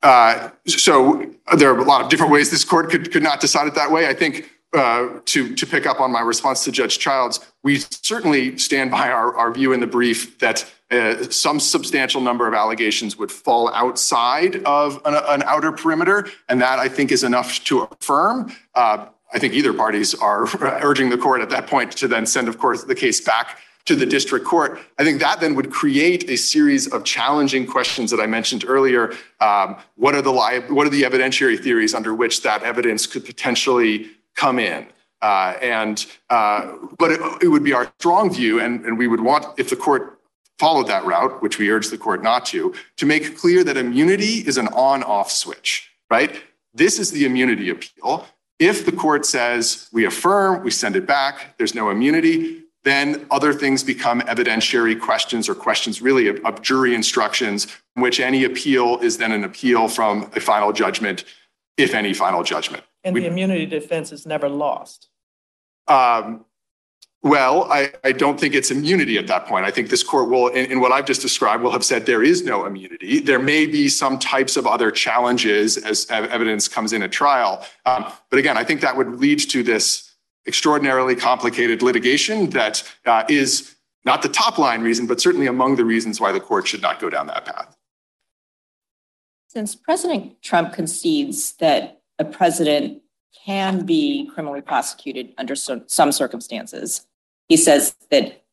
uh, 0.03 0.49
so 0.65 1.31
there 1.57 1.71
are 1.71 1.77
a 1.77 1.83
lot 1.83 2.01
of 2.01 2.09
different 2.09 2.31
ways 2.31 2.49
this 2.49 2.65
court 2.65 2.89
could, 2.89 3.11
could 3.11 3.21
not 3.21 3.39
decide 3.39 3.67
it 3.67 3.75
that 3.75 3.91
way. 3.91 4.07
I 4.07 4.13
think 4.13 4.49
uh, 4.73 5.19
to, 5.25 5.53
to 5.55 5.65
pick 5.65 5.85
up 5.85 5.99
on 5.99 6.11
my 6.11 6.21
response 6.21 6.63
to 6.63 6.71
Judge 6.71 6.97
Childs, 6.97 7.39
we 7.63 7.79
certainly 7.79 8.57
stand 8.57 8.89
by 8.91 9.09
our, 9.09 9.35
our 9.35 9.51
view 9.51 9.73
in 9.73 9.79
the 9.79 9.87
brief 9.87 10.39
that 10.39 10.69
uh, 10.91 11.23
some 11.29 11.59
substantial 11.59 12.21
number 12.21 12.47
of 12.47 12.53
allegations 12.53 13.17
would 13.17 13.31
fall 13.31 13.73
outside 13.73 14.57
of 14.63 15.01
an, 15.05 15.15
an, 15.27 15.43
outer 15.43 15.71
perimeter, 15.71 16.27
and 16.49 16.61
that 16.61 16.79
I 16.79 16.87
think 16.87 17.11
is 17.11 17.23
enough 17.23 17.63
to 17.65 17.83
affirm. 17.83 18.51
Uh, 18.75 19.07
I 19.33 19.39
think 19.39 19.53
either 19.53 19.73
parties 19.73 20.13
are 20.15 20.47
urging 20.61 21.09
the 21.09 21.17
court 21.17 21.41
at 21.41 21.49
that 21.49 21.67
point 21.67 21.91
to 21.93 22.07
then 22.07 22.25
send, 22.25 22.47
of 22.47 22.57
course, 22.57 22.83
the 22.83 22.95
case 22.95 23.21
back 23.21 23.59
to 23.85 23.95
the 23.95 24.05
district 24.05 24.45
court. 24.45 24.79
I 24.99 25.03
think 25.03 25.19
that 25.21 25.39
then 25.39 25.55
would 25.55 25.71
create 25.71 26.29
a 26.29 26.37
series 26.37 26.87
of 26.87 27.03
challenging 27.03 27.65
questions 27.65 28.11
that 28.11 28.19
I 28.19 28.27
mentioned 28.27 28.63
earlier. 28.67 29.13
Um, 29.39 29.77
what 29.95 30.13
are 30.13 30.21
the 30.21 30.31
what 30.31 30.85
are 30.85 30.89
the 30.89 31.01
evidentiary 31.03 31.59
theories 31.59 31.95
under 31.95 32.13
which 32.13 32.43
that 32.43 32.63
evidence 32.63 33.07
could 33.07 33.25
potentially 33.25 34.11
come 34.35 34.59
in. 34.59 34.87
Uh, 35.21 35.55
and 35.61 36.07
uh, 36.29 36.73
but 36.97 37.11
it, 37.11 37.19
it, 37.43 37.47
would 37.47 37.63
be 37.63 37.73
our 37.73 37.91
strong 37.99 38.33
view, 38.33 38.59
and, 38.59 38.83
and 38.85 38.97
we 38.97 39.07
would 39.07 39.21
want 39.21 39.45
if 39.59 39.69
the 39.69 39.75
court 39.75 40.19
followed 40.57 40.87
that 40.87 41.05
route, 41.05 41.41
which 41.43 41.59
we 41.59 41.69
urge 41.69 41.89
the 41.89 41.97
court 41.97 42.23
not 42.23 42.45
to, 42.45 42.73
to 42.97 43.05
make 43.05 43.37
clear 43.37 43.63
that 43.63 43.77
immunity 43.77 44.47
is 44.47 44.57
an 44.57 44.67
on-off 44.69 45.31
switch. 45.31 45.91
Right? 46.09 46.41
This 46.73 46.99
is 46.99 47.11
the 47.11 47.25
immunity 47.25 47.69
appeal. 47.69 48.25
If 48.57 48.85
the 48.85 48.91
court 48.91 49.25
says 49.25 49.89
we 49.91 50.05
affirm, 50.05 50.63
we 50.63 50.71
send 50.71 50.95
it 50.95 51.05
back, 51.05 51.55
there's 51.57 51.75
no 51.75 51.89
immunity, 51.89 52.63
then 52.83 53.25
other 53.29 53.53
things 53.53 53.83
become 53.83 54.21
evidentiary 54.21 54.99
questions 54.99 55.47
or 55.47 55.55
questions 55.55 56.01
really 56.01 56.27
of, 56.27 56.43
of 56.45 56.61
jury 56.61 56.95
instructions, 56.95 57.67
in 57.95 58.01
which 58.01 58.19
any 58.19 58.43
appeal 58.43 58.97
is 58.99 59.17
then 59.17 59.31
an 59.31 59.43
appeal 59.43 59.87
from 59.87 60.31
a 60.35 60.39
final 60.39 60.71
judgment, 60.73 61.25
if 61.77 61.93
any 61.93 62.13
final 62.13 62.43
judgment. 62.43 62.83
And 63.03 63.15
the 63.15 63.25
immunity 63.25 63.65
defense 63.65 64.11
is 64.11 64.25
never 64.25 64.47
lost. 64.47 65.09
Um, 65.87 66.45
well, 67.23 67.71
I, 67.71 67.91
I, 68.03 68.11
don't 68.13 68.39
think 68.39 68.55
it's 68.55 68.71
immunity 68.71 69.17
at 69.17 69.27
that 69.27 69.45
point. 69.45 69.65
I 69.65 69.71
think 69.71 69.89
this 69.89 70.01
court 70.01 70.29
will, 70.29 70.47
in, 70.47 70.71
in, 70.71 70.79
what 70.79 70.91
I've 70.91 71.05
just 71.05 71.21
described, 71.21 71.61
will 71.61 71.71
have 71.71 71.85
said 71.85 72.05
there 72.05 72.23
is 72.23 72.43
no 72.43 72.65
immunity. 72.65 73.19
There 73.19 73.39
may 73.39 73.67
be 73.67 73.89
some 73.89 74.17
types 74.17 74.57
of 74.57 74.65
other 74.65 74.89
challenges 74.89 75.77
as 75.77 76.07
evidence 76.09 76.67
comes 76.67 76.93
in 76.93 77.03
at 77.03 77.11
trial. 77.11 77.63
Um, 77.85 78.11
but 78.31 78.39
again, 78.39 78.57
I 78.57 78.63
think 78.63 78.81
that 78.81 78.97
would 78.97 79.19
lead 79.19 79.39
to 79.49 79.61
this 79.61 80.15
extraordinarily 80.47 81.15
complicated 81.15 81.83
litigation 81.83 82.49
that 82.51 82.83
uh, 83.05 83.23
is 83.29 83.75
not 84.03 84.23
the 84.23 84.29
top 84.29 84.57
line 84.57 84.81
reason, 84.81 85.05
but 85.05 85.21
certainly 85.21 85.45
among 85.45 85.75
the 85.75 85.85
reasons 85.85 86.19
why 86.19 86.31
the 86.31 86.39
court 86.39 86.67
should 86.67 86.81
not 86.81 86.99
go 86.99 87.09
down 87.09 87.27
that 87.27 87.45
path. 87.45 87.77
Since 89.47 89.75
President 89.75 90.41
Trump 90.41 90.73
concedes 90.73 91.53
that 91.57 92.00
a 92.21 92.25
president 92.25 93.01
can 93.45 93.85
be 93.85 94.29
criminally 94.33 94.61
prosecuted 94.61 95.33
under 95.37 95.55
some 95.55 96.11
circumstances. 96.11 97.05
He 97.49 97.57
says 97.57 97.95
that 98.11 98.43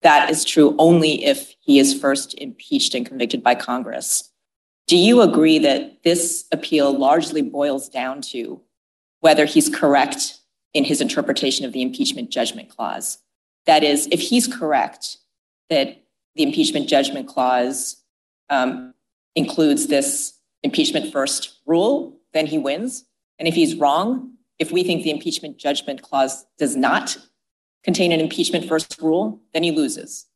that 0.00 0.30
is 0.30 0.44
true 0.44 0.74
only 0.78 1.24
if 1.24 1.54
he 1.60 1.78
is 1.78 1.98
first 1.98 2.34
impeached 2.38 2.94
and 2.94 3.06
convicted 3.06 3.42
by 3.42 3.54
Congress. 3.54 4.32
Do 4.88 4.96
you 4.96 5.20
agree 5.20 5.58
that 5.60 6.02
this 6.02 6.46
appeal 6.50 6.96
largely 6.98 7.42
boils 7.42 7.88
down 7.88 8.20
to 8.32 8.60
whether 9.20 9.44
he's 9.44 9.68
correct 9.68 10.38
in 10.74 10.84
his 10.84 11.00
interpretation 11.00 11.64
of 11.66 11.72
the 11.72 11.82
impeachment 11.82 12.30
judgment 12.30 12.68
clause? 12.68 13.18
That 13.66 13.84
is, 13.84 14.08
if 14.10 14.20
he's 14.20 14.48
correct 14.48 15.18
that 15.70 16.02
the 16.34 16.42
impeachment 16.42 16.88
judgment 16.88 17.28
clause 17.28 18.02
um, 18.50 18.94
includes 19.36 19.86
this 19.86 20.38
impeachment 20.62 21.12
first 21.12 21.60
rule, 21.66 22.18
then 22.34 22.46
he 22.46 22.58
wins. 22.58 23.04
And 23.38 23.48
if 23.48 23.54
he's 23.54 23.76
wrong, 23.76 24.34
if 24.58 24.70
we 24.70 24.84
think 24.84 25.02
the 25.02 25.10
impeachment 25.10 25.58
judgment 25.58 26.02
clause 26.02 26.46
does 26.58 26.76
not 26.76 27.16
contain 27.82 28.12
an 28.12 28.20
impeachment 28.20 28.68
first 28.68 29.00
rule, 29.00 29.40
then 29.52 29.62
he 29.62 29.70
loses. 29.70 30.26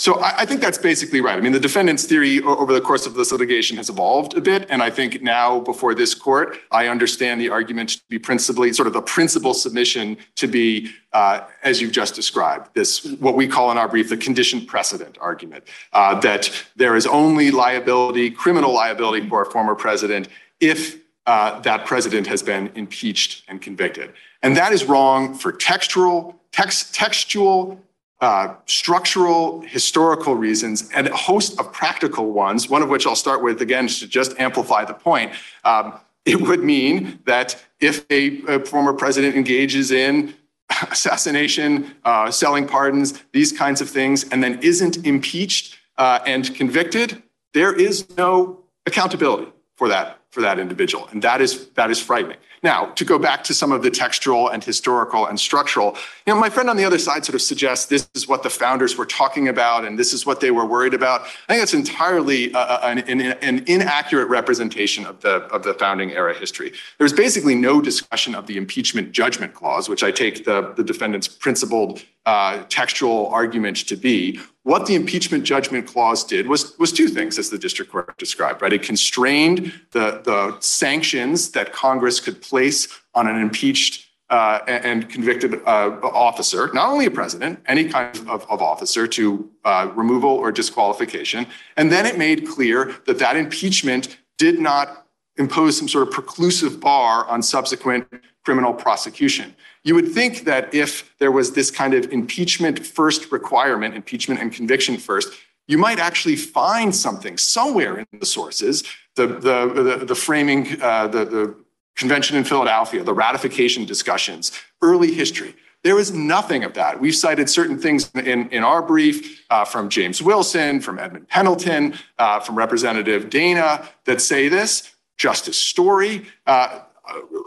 So 0.00 0.18
I, 0.22 0.46
think 0.46 0.62
that's 0.62 0.78
basically 0.78 1.20
right. 1.20 1.36
I 1.36 1.42
mean, 1.42 1.52
the 1.52 1.60
defendant's 1.60 2.06
theory 2.06 2.40
over 2.40 2.72
the 2.72 2.80
course 2.80 3.04
of 3.04 3.12
this 3.12 3.32
litigation 3.32 3.76
has 3.76 3.90
evolved 3.90 4.34
a 4.34 4.40
bit. 4.40 4.66
And 4.70 4.82
I 4.82 4.88
think 4.88 5.20
now 5.20 5.60
before 5.60 5.94
this 5.94 6.14
court, 6.14 6.58
I 6.70 6.86
understand 6.86 7.38
the 7.38 7.50
argument 7.50 7.90
to 7.90 8.00
be 8.08 8.18
principally 8.18 8.72
sort 8.72 8.86
of 8.86 8.94
the 8.94 9.02
principal 9.02 9.52
submission 9.52 10.16
to 10.36 10.46
be, 10.46 10.90
uh, 11.12 11.42
as 11.62 11.82
you've 11.82 11.92
just 11.92 12.14
described, 12.14 12.74
this 12.74 13.04
what 13.20 13.36
we 13.36 13.46
call 13.46 13.70
in 13.72 13.76
our 13.76 13.88
brief 13.88 14.08
the 14.08 14.16
conditioned 14.16 14.66
precedent 14.66 15.18
argument, 15.20 15.64
uh, 15.92 16.18
that 16.20 16.50
there 16.76 16.96
is 16.96 17.06
only 17.06 17.50
liability, 17.50 18.30
criminal 18.30 18.72
liability 18.72 19.28
for 19.28 19.42
a 19.42 19.50
former 19.50 19.74
president 19.74 20.28
if 20.60 20.96
uh, 21.30 21.60
that 21.60 21.86
president 21.86 22.26
has 22.26 22.42
been 22.42 22.72
impeached 22.74 23.44
and 23.46 23.62
convicted. 23.62 24.12
And 24.42 24.56
that 24.56 24.72
is 24.72 24.84
wrong 24.86 25.32
for 25.32 25.52
textual, 25.52 26.40
text, 26.50 26.92
textual, 26.92 27.80
uh, 28.20 28.54
structural, 28.66 29.60
historical 29.60 30.34
reasons, 30.34 30.90
and 30.92 31.06
a 31.06 31.16
host 31.16 31.60
of 31.60 31.72
practical 31.72 32.32
ones, 32.32 32.68
one 32.68 32.82
of 32.82 32.88
which 32.88 33.06
I'll 33.06 33.14
start 33.14 33.44
with 33.44 33.62
again 33.62 33.86
to 33.86 34.08
just 34.08 34.36
amplify 34.40 34.84
the 34.84 34.92
point. 34.92 35.30
Um, 35.62 36.00
it 36.24 36.40
would 36.40 36.64
mean 36.64 37.20
that 37.26 37.64
if 37.78 38.04
a, 38.10 38.42
a 38.56 38.64
former 38.64 38.92
president 38.92 39.36
engages 39.36 39.92
in 39.92 40.34
assassination, 40.90 41.94
uh, 42.04 42.32
selling 42.32 42.66
pardons, 42.66 43.22
these 43.30 43.52
kinds 43.52 43.80
of 43.80 43.88
things, 43.88 44.24
and 44.30 44.42
then 44.42 44.58
isn't 44.62 45.06
impeached 45.06 45.78
uh, 45.96 46.18
and 46.26 46.52
convicted, 46.56 47.22
there 47.54 47.72
is 47.72 48.10
no 48.16 48.64
accountability 48.84 49.52
for 49.76 49.86
that 49.86 50.19
for 50.30 50.40
that 50.42 50.58
individual, 50.58 51.08
and 51.08 51.22
that 51.22 51.40
is 51.40 51.68
that 51.70 51.90
is 51.90 52.00
frightening. 52.00 52.38
Now, 52.62 52.86
to 52.86 53.04
go 53.04 53.18
back 53.18 53.42
to 53.44 53.54
some 53.54 53.72
of 53.72 53.82
the 53.82 53.90
textual 53.90 54.48
and 54.48 54.62
historical 54.62 55.26
and 55.26 55.40
structural, 55.40 55.96
you 56.26 56.34
know, 56.34 56.38
my 56.38 56.50
friend 56.50 56.68
on 56.68 56.76
the 56.76 56.84
other 56.84 56.98
side 56.98 57.24
sort 57.24 57.34
of 57.34 57.42
suggests 57.42 57.86
this 57.86 58.08
is 58.14 58.28
what 58.28 58.42
the 58.42 58.50
founders 58.50 58.98
were 58.98 59.06
talking 59.06 59.48
about 59.48 59.84
and 59.86 59.98
this 59.98 60.12
is 60.12 60.26
what 60.26 60.40
they 60.40 60.50
were 60.50 60.66
worried 60.66 60.92
about. 60.92 61.22
I 61.22 61.54
think 61.54 61.60
that's 61.60 61.74
entirely 61.74 62.52
uh, 62.52 62.58
uh 62.58 62.80
an, 62.82 62.98
an, 62.98 63.20
an, 63.20 63.64
inaccurate 63.66 64.26
representation 64.26 65.06
of 65.06 65.20
the, 65.20 65.36
of 65.54 65.62
the 65.62 65.74
founding 65.74 66.10
era 66.12 66.38
history. 66.38 66.72
There's 66.98 67.12
basically 67.12 67.54
no 67.54 67.80
discussion 67.80 68.34
of 68.34 68.46
the 68.46 68.56
impeachment 68.58 69.12
judgment 69.12 69.54
clause, 69.54 69.88
which 69.88 70.02
I 70.02 70.10
take 70.10 70.44
the, 70.44 70.74
the 70.76 70.84
defendant's 70.84 71.28
principled 71.28 72.02
uh, 72.26 72.62
textual 72.68 73.28
argument 73.28 73.78
to 73.88 73.96
be. 73.96 74.38
What 74.64 74.84
the 74.86 74.94
impeachment 74.94 75.44
judgment 75.44 75.86
clause 75.86 76.22
did 76.22 76.46
was, 76.46 76.78
was 76.78 76.92
two 76.92 77.08
things, 77.08 77.38
as 77.38 77.48
the 77.48 77.58
district 77.58 77.90
court 77.90 78.16
described, 78.18 78.60
right? 78.60 78.72
It 78.72 78.82
constrained 78.82 79.72
the, 79.92 80.20
the 80.22 80.56
sanctions 80.60 81.50
that 81.52 81.72
Congress 81.72 82.20
could 82.20 82.42
place 82.50 82.88
on 83.14 83.26
an 83.26 83.36
impeached 83.36 84.06
uh, 84.30 84.60
and 84.68 85.08
convicted 85.08 85.54
uh, 85.66 85.98
officer, 86.02 86.70
not 86.72 86.88
only 86.88 87.06
a 87.06 87.10
president, 87.10 87.58
any 87.66 87.84
kind 87.88 88.16
of, 88.28 88.46
of 88.48 88.62
officer, 88.62 89.06
to 89.08 89.50
uh, 89.64 89.90
removal 89.94 90.30
or 90.30 90.52
disqualification. 90.52 91.46
And 91.76 91.90
then 91.90 92.06
it 92.06 92.16
made 92.16 92.46
clear 92.46 92.94
that 93.06 93.18
that 93.18 93.36
impeachment 93.36 94.18
did 94.38 94.60
not 94.60 95.06
impose 95.36 95.76
some 95.78 95.88
sort 95.88 96.06
of 96.06 96.14
preclusive 96.14 96.78
bar 96.78 97.26
on 97.28 97.42
subsequent 97.42 98.06
criminal 98.44 98.72
prosecution. 98.72 99.54
You 99.82 99.94
would 99.94 100.12
think 100.12 100.44
that 100.44 100.72
if 100.74 100.90
there 101.18 101.32
was 101.32 101.52
this 101.52 101.70
kind 101.70 101.94
of 101.94 102.12
impeachment 102.12 102.86
first 102.86 103.32
requirement, 103.32 103.94
impeachment 103.94 104.40
and 104.40 104.52
conviction 104.52 104.96
first, 104.96 105.28
you 105.66 105.78
might 105.78 105.98
actually 105.98 106.36
find 106.36 106.94
something 106.94 107.38
somewhere 107.38 107.98
in 107.98 108.06
the 108.18 108.26
sources, 108.26 108.84
the, 109.16 109.26
the, 109.26 109.56
the, 109.82 110.04
the 110.04 110.14
framing, 110.14 110.80
uh, 110.82 111.06
the, 111.08 111.24
the 111.24 111.54
convention 112.00 112.36
in 112.36 112.44
Philadelphia, 112.44 113.04
the 113.04 113.12
ratification 113.12 113.84
discussions, 113.84 114.50
early 114.82 115.12
history. 115.12 115.54
There 115.84 115.94
was 115.94 116.12
nothing 116.12 116.64
of 116.64 116.74
that. 116.74 117.00
We've 117.00 117.14
cited 117.14 117.48
certain 117.48 117.78
things 117.78 118.10
in, 118.14 118.48
in 118.50 118.64
our 118.64 118.82
brief 118.82 119.44
uh, 119.50 119.64
from 119.64 119.88
James 119.88 120.20
Wilson, 120.20 120.80
from 120.80 120.98
Edmund 120.98 121.28
Pendleton, 121.28 121.94
uh, 122.18 122.40
from 122.40 122.56
Representative 122.56 123.30
Dana 123.30 123.88
that 124.04 124.20
say 124.20 124.48
this. 124.48 124.94
Justice 125.16 125.58
Story. 125.58 126.26
Uh, 126.46 126.80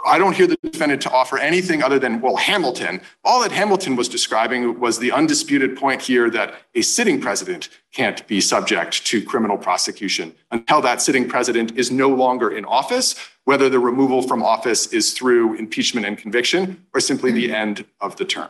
I 0.05 0.17
don't 0.17 0.35
hear 0.35 0.47
the 0.47 0.57
defendant 0.63 1.01
to 1.03 1.11
offer 1.11 1.37
anything 1.37 1.81
other 1.81 1.99
than, 1.99 2.21
well, 2.21 2.35
Hamilton. 2.35 3.01
All 3.23 3.41
that 3.41 3.51
Hamilton 3.51 3.95
was 3.95 4.09
describing 4.09 4.79
was 4.79 4.99
the 4.99 5.11
undisputed 5.11 5.77
point 5.77 6.01
here 6.01 6.29
that 6.31 6.55
a 6.75 6.81
sitting 6.81 7.21
president 7.21 7.69
can't 7.91 8.25
be 8.27 8.41
subject 8.41 9.05
to 9.07 9.23
criminal 9.23 9.57
prosecution 9.57 10.33
until 10.51 10.81
that 10.81 11.01
sitting 11.01 11.27
president 11.27 11.77
is 11.77 11.91
no 11.91 12.09
longer 12.09 12.49
in 12.49 12.65
office, 12.65 13.15
whether 13.45 13.69
the 13.69 13.79
removal 13.79 14.21
from 14.21 14.43
office 14.43 14.87
is 14.87 15.13
through 15.13 15.53
impeachment 15.55 16.05
and 16.05 16.17
conviction 16.17 16.85
or 16.93 16.99
simply 16.99 17.31
the 17.31 17.45
mm-hmm. 17.45 17.55
end 17.55 17.85
of 18.01 18.15
the 18.17 18.25
term. 18.25 18.49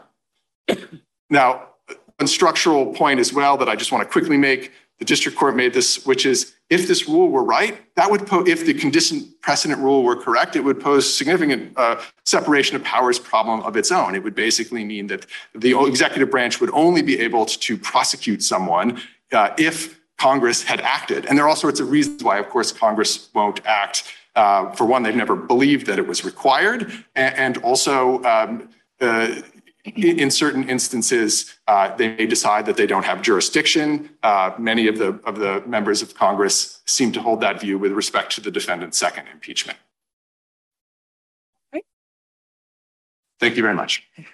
Now, 1.29 1.67
one 2.17 2.27
structural 2.27 2.93
point 2.93 3.19
as 3.19 3.33
well 3.33 3.57
that 3.57 3.69
I 3.69 3.75
just 3.75 3.91
want 3.91 4.03
to 4.03 4.11
quickly 4.11 4.37
make 4.37 4.71
the 4.99 5.05
district 5.05 5.37
court 5.37 5.55
made 5.55 5.73
this, 5.73 6.05
which 6.05 6.25
is 6.25 6.53
if 6.73 6.87
this 6.87 7.07
rule 7.07 7.29
were 7.29 7.43
right, 7.43 7.75
that 7.95 8.09
would 8.09 8.25
pose, 8.25 8.47
if 8.47 8.65
the 8.65 8.73
condition 8.73 9.15
precedent 9.41 9.79
rule 9.79 10.01
were 10.03 10.15
correct, 10.15 10.55
it 10.55 10.63
would 10.67 10.79
pose 10.79 11.03
significant 11.21 11.61
uh, 11.77 12.01
separation 12.25 12.75
of 12.75 12.83
powers 12.83 13.19
problem 13.19 13.61
of 13.61 13.77
its 13.77 13.91
own. 13.91 14.15
It 14.15 14.23
would 14.23 14.35
basically 14.35 14.83
mean 14.83 15.05
that 15.07 15.25
the 15.53 15.71
executive 15.85 16.29
branch 16.31 16.59
would 16.61 16.71
only 16.71 17.01
be 17.01 17.19
able 17.19 17.45
to 17.45 17.77
prosecute 17.77 18.41
someone 18.41 19.01
uh, 19.31 19.49
if 19.57 19.99
Congress 20.17 20.63
had 20.63 20.81
acted. 20.81 21.25
And 21.25 21.37
there 21.37 21.45
are 21.45 21.49
all 21.49 21.55
sorts 21.67 21.79
of 21.79 21.91
reasons 21.91 22.23
why, 22.23 22.39
of 22.39 22.49
course, 22.49 22.71
Congress 22.71 23.29
won't 23.33 23.59
act. 23.65 24.11
Uh, 24.35 24.71
for 24.71 24.85
one, 24.85 25.03
they've 25.03 25.15
never 25.15 25.35
believed 25.35 25.85
that 25.87 25.99
it 25.99 26.07
was 26.07 26.25
required. 26.25 26.91
And, 27.15 27.35
and 27.35 27.57
also, 27.57 28.23
um, 28.23 28.69
uh, 28.99 29.41
in 29.85 30.31
certain 30.31 30.69
instances, 30.69 31.53
uh, 31.67 31.93
they 31.95 32.15
may 32.15 32.25
decide 32.25 32.65
that 32.65 32.77
they 32.77 32.87
don't 32.87 33.03
have 33.03 33.21
jurisdiction. 33.21 34.09
Uh, 34.23 34.51
many 34.57 34.87
of 34.87 34.97
the, 34.97 35.19
of 35.25 35.39
the 35.39 35.61
members 35.67 36.01
of 36.01 36.13
Congress 36.15 36.81
seem 36.85 37.11
to 37.11 37.21
hold 37.21 37.41
that 37.41 37.59
view 37.59 37.77
with 37.77 37.91
respect 37.91 38.33
to 38.35 38.41
the 38.41 38.51
defendant's 38.51 38.97
second 38.97 39.27
impeachment. 39.27 39.77
Thank 43.39 43.57
you 43.57 43.61
very 43.61 43.75
much. 43.75 44.07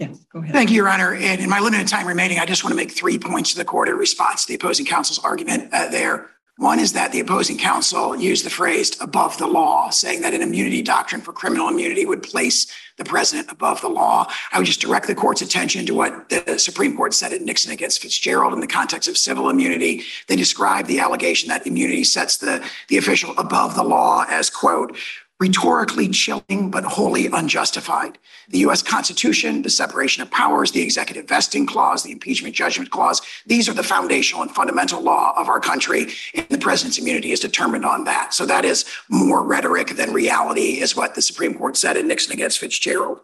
Yes, 0.00 0.24
go 0.32 0.38
ahead. 0.38 0.54
Thank 0.54 0.70
you, 0.70 0.76
Your 0.76 0.88
Honor. 0.88 1.14
And 1.14 1.42
in 1.42 1.50
my 1.50 1.60
limited 1.60 1.86
time 1.86 2.06
remaining, 2.06 2.38
I 2.38 2.46
just 2.46 2.64
want 2.64 2.72
to 2.72 2.76
make 2.76 2.90
three 2.90 3.18
points 3.18 3.52
to 3.52 3.58
the 3.58 3.66
court 3.66 3.88
in 3.88 3.96
response 3.96 4.46
to 4.46 4.48
the 4.48 4.54
opposing 4.54 4.86
counsel's 4.86 5.18
argument 5.18 5.68
uh, 5.74 5.88
there. 5.90 6.30
One 6.56 6.78
is 6.78 6.92
that 6.94 7.12
the 7.12 7.20
opposing 7.20 7.58
counsel 7.58 8.16
used 8.16 8.44
the 8.44 8.50
phrase 8.50 8.98
above 9.00 9.36
the 9.38 9.46
law, 9.46 9.88
saying 9.90 10.22
that 10.22 10.34
an 10.34 10.42
immunity 10.42 10.82
doctrine 10.82 11.20
for 11.20 11.32
criminal 11.32 11.68
immunity 11.68 12.04
would 12.04 12.22
place 12.22 12.66
the 12.98 13.04
president 13.04 13.50
above 13.50 13.80
the 13.80 13.88
law. 13.88 14.26
I 14.52 14.58
would 14.58 14.66
just 14.66 14.80
direct 14.80 15.06
the 15.06 15.14
court's 15.14 15.40
attention 15.40 15.86
to 15.86 15.94
what 15.94 16.28
the 16.28 16.58
Supreme 16.58 16.96
Court 16.96 17.14
said 17.14 17.32
in 17.32 17.46
Nixon 17.46 17.72
against 17.72 18.02
Fitzgerald 18.02 18.52
in 18.52 18.60
the 18.60 18.66
context 18.66 19.08
of 19.08 19.16
civil 19.16 19.48
immunity. 19.48 20.02
They 20.28 20.36
described 20.36 20.88
the 20.88 21.00
allegation 21.00 21.48
that 21.48 21.66
immunity 21.66 22.04
sets 22.04 22.36
the, 22.36 22.62
the 22.88 22.98
official 22.98 23.34
above 23.38 23.74
the 23.74 23.84
law 23.84 24.26
as, 24.28 24.50
quote, 24.50 24.98
rhetorically 25.40 26.08
chilling 26.08 26.70
but 26.70 26.84
wholly 26.84 27.26
unjustified. 27.26 28.18
The 28.50 28.58
US 28.58 28.82
Constitution, 28.82 29.62
the 29.62 29.70
separation 29.70 30.22
of 30.22 30.30
powers, 30.30 30.70
the 30.70 30.82
executive 30.82 31.26
vesting 31.26 31.66
clause, 31.66 32.02
the 32.02 32.12
impeachment 32.12 32.54
judgment 32.54 32.90
clause, 32.90 33.22
these 33.46 33.68
are 33.68 33.72
the 33.72 33.82
foundational 33.82 34.42
and 34.42 34.50
fundamental 34.50 35.00
law 35.00 35.32
of 35.36 35.48
our 35.48 35.58
country, 35.58 36.08
and 36.34 36.46
the 36.50 36.58
president's 36.58 36.98
immunity 36.98 37.32
is 37.32 37.40
determined 37.40 37.86
on 37.86 38.04
that. 38.04 38.34
So 38.34 38.44
that 38.46 38.66
is 38.66 38.84
more 39.08 39.42
rhetoric 39.42 39.96
than 39.96 40.12
reality, 40.12 40.80
is 40.80 40.94
what 40.94 41.14
the 41.14 41.22
Supreme 41.22 41.54
Court 41.54 41.76
said 41.76 41.96
in 41.96 42.06
Nixon 42.06 42.32
against 42.32 42.58
Fitzgerald. 42.58 43.20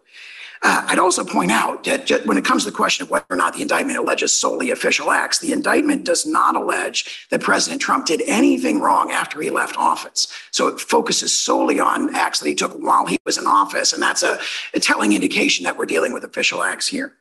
Uh, 0.63 0.85
I'd 0.87 0.99
also 0.99 1.25
point 1.25 1.51
out 1.51 1.85
that 1.85 2.11
when 2.25 2.39
it 2.39 2.45
comes 2.45 2.65
to 2.65 2.71
the 2.71 2.77
question 2.77 3.05
of 3.05 3.11
whether 3.11 3.27
or 3.31 3.37
not 3.37 3.55
the 3.55 3.63
indictment 3.63 3.99
alleges 3.99 4.33
solely 4.33 4.71
official 4.71 5.11
acts, 5.11 5.39
the 5.39 5.53
indictment 5.53 6.05
does 6.05 6.27
not 6.27 6.57
allege 6.57 7.27
that 7.31 7.41
President 7.41 7.81
Trump 7.81 8.07
did 8.07 8.23
anything 8.27 8.81
wrong 8.81 9.11
after 9.11 9.41
he 9.41 9.51
left 9.51 9.77
office. 9.77 10.29
So 10.51 10.69
it 10.69 10.81
focuses 10.81 11.33
solely 11.33 11.81
on 11.81 12.15
acts 12.15 12.41
that 12.41 12.49
he 12.49 12.55
took 12.55 12.73
while 12.73 13.07
he 13.07 13.19
was 13.25 13.39
in 13.39 13.47
office. 13.47 13.93
And 13.93 14.03
that's 14.03 14.23
a, 14.23 14.39
a 14.75 14.81
telling 14.81 15.13
indication 15.13 15.65
that 15.65 15.77
we're 15.77 15.87
dealing 15.87 16.13
with 16.13 16.25
official 16.25 16.63
acts 16.63 16.87
here. 16.87 17.15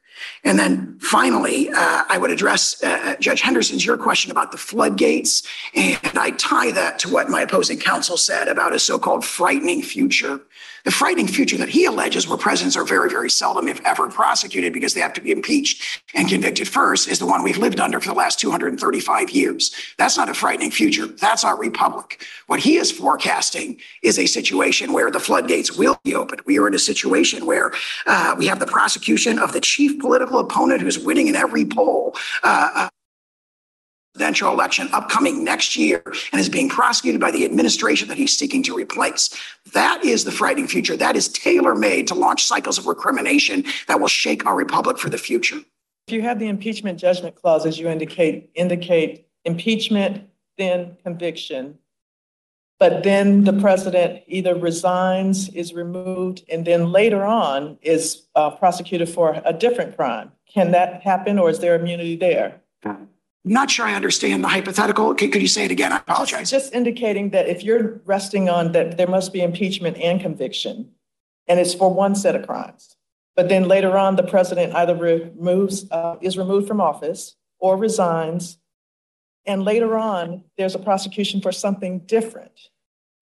And 0.44 0.58
then 0.58 0.98
finally, 1.00 1.70
uh, 1.70 2.04
I 2.08 2.18
would 2.18 2.32
address 2.32 2.82
uh, 2.84 2.88
uh, 2.88 3.16
Judge 3.18 3.42
Henderson's 3.42 3.86
your 3.86 3.98
question 3.98 4.32
about 4.32 4.52
the 4.52 4.58
floodgates. 4.58 5.44
And 5.74 6.00
I 6.18 6.32
tie 6.32 6.72
that 6.72 7.00
to 7.00 7.10
what 7.10 7.30
my 7.30 7.42
opposing 7.42 7.80
counsel 7.80 8.18
said 8.18 8.48
about 8.48 8.74
a 8.74 8.80
so 8.80 8.98
called 8.98 9.26
frightening 9.26 9.82
future. 9.82 10.40
The 10.86 10.92
frightening 10.92 11.28
future 11.28 11.58
that 11.58 11.70
he 11.70 11.86
alleges, 11.86 12.28
where 12.28 12.38
presidents 12.38 12.78
are 12.78 12.86
very, 12.86 13.10
very 13.10 13.30
seldom, 13.30 13.68
if 13.68 13.84
ever, 13.84 14.08
prosecuted 14.08 14.72
because 14.72 14.94
they 14.94 15.02
have 15.02 15.14
to 15.14 15.22
be 15.22 15.32
impeached 15.32 16.04
and 16.14 16.30
convicted 16.30 16.68
first, 16.68 17.08
is 17.08 17.18
the 17.18 17.26
one 17.26 17.42
we've 17.42 17.58
lived 17.58 17.80
under 17.80 18.00
for 18.00 18.10
the 18.10 18.14
last 18.14 18.40
235 18.40 19.32
years. 19.32 19.72
That's 19.98 20.16
not 20.16 20.30
a 20.30 20.36
frightening 20.36 20.70
future. 20.70 21.08
That's 21.08 21.44
our 21.44 21.58
republic. 21.58 22.24
What 22.46 22.60
he 22.60 22.78
is 22.78 22.92
forecasting 22.92 23.80
is 24.04 24.20
a 24.20 24.28
situation 24.28 24.94
where 24.94 25.10
the 25.10 25.20
floodgates 25.20 25.76
will 25.76 26.00
be 26.04 26.14
opened. 26.14 26.42
We 26.46 26.60
are 26.60 26.68
in 26.68 26.76
a 26.76 26.80
situation 26.80 27.48
where 27.48 27.74
uh, 28.06 28.36
we 28.38 28.46
have 28.46 28.60
the 28.60 28.68
prosecution 28.68 29.40
of 29.40 29.54
the 29.54 29.62
chief 29.62 30.00
political 30.00 30.38
opponent 30.38 30.82
who's 30.82 31.00
winning 31.00 31.28
in 31.28 31.36
every 31.36 31.66
poll. 31.66 32.16
Uh, 32.44 32.70
uh 32.76 32.90
presidential 34.16 34.54
election 34.54 34.88
upcoming 34.94 35.44
next 35.44 35.76
year 35.76 36.02
and 36.32 36.40
is 36.40 36.48
being 36.48 36.70
prosecuted 36.70 37.20
by 37.20 37.32
the 37.32 37.44
administration 37.44 38.08
that 38.08 38.18
he's 38.18 38.36
seeking 38.36 38.64
to 38.64 38.74
replace. 38.74 39.30
That 39.74 40.06
is 40.06 40.24
the 40.24 40.32
frightening 40.32 40.68
future. 40.68 40.96
That 40.96 41.18
is 41.18 41.28
tailor 41.28 41.76
made 41.76 42.08
to 42.08 42.16
launch 42.16 42.46
cycles 42.46 42.78
of 42.78 42.88
recrimination 42.88 43.66
that 43.90 44.00
will 44.00 44.08
shake 44.08 44.46
our 44.46 44.56
republic 44.56 44.98
for 45.00 45.10
the 45.10 45.18
future. 45.18 45.58
If 46.08 46.14
you 46.14 46.22
have 46.22 46.40
the 46.40 46.48
impeachment 46.48 46.98
judgment 46.98 47.36
clause, 47.36 47.66
as 47.66 47.78
you 47.78 47.90
indicate, 47.90 48.52
indicate 48.56 49.28
impeachment, 49.44 50.30
then 50.58 50.96
conviction, 51.04 51.78
but 52.80 53.04
then 53.04 53.44
the 53.44 53.54
president 53.54 54.24
either 54.28 54.56
resigns, 54.56 55.50
is 55.50 55.74
removed, 55.74 56.44
and 56.50 56.64
then 56.66 56.94
later 56.94 57.26
on 57.26 57.78
is 57.82 58.28
uh, 58.36 58.50
prosecuted 58.52 59.10
for 59.10 59.42
a 59.44 59.52
different 59.52 59.98
crime. 59.98 60.32
Can 60.48 60.72
that 60.72 61.02
happen, 61.02 61.38
or 61.38 61.50
is 61.50 61.60
there 61.60 61.76
immunity 61.76 62.16
there? 62.16 62.62
Not 63.48 63.70
sure 63.70 63.86
I 63.86 63.94
understand 63.94 64.44
the 64.44 64.48
hypothetical. 64.48 65.14
Could, 65.14 65.32
could 65.32 65.42
you 65.42 65.48
say 65.48 65.66
it 65.66 65.72
again? 65.72 65.94
I 65.94 65.98
apologize. 65.98 66.50
Just 66.50 66.74
indicating 66.74 67.30
that 67.30 67.48
if 67.48 67.64
you're 67.64 68.02
resting 68.04 68.50
on 68.50 68.72
that 68.72 68.98
there 68.98 69.08
must 69.08 69.32
be 69.32 69.42
impeachment 69.42 69.98
and 69.98 70.20
conviction, 70.20 70.92
and 71.48 71.60
it's 71.60 71.76
for 71.76 71.94
one 71.94 72.16
set 72.16 72.36
of 72.36 72.48
crimes, 72.48 72.98
but 73.36 73.48
then 73.48 73.68
later 73.68 73.98
on, 73.98 74.16
the 74.16 74.24
president 74.24 74.74
either 74.74 74.96
removes, 74.96 75.90
uh, 75.92 76.16
is 76.22 76.40
removed 76.40 76.68
from 76.68 76.82
office 76.82 77.36
or 77.60 77.78
resigns, 77.78 78.58
and 79.46 79.64
later 79.64 79.96
on, 79.96 80.44
there's 80.58 80.74
a 80.74 80.80
prosecution 80.80 81.40
for 81.40 81.52
something 81.52 82.00
different. 82.00 82.60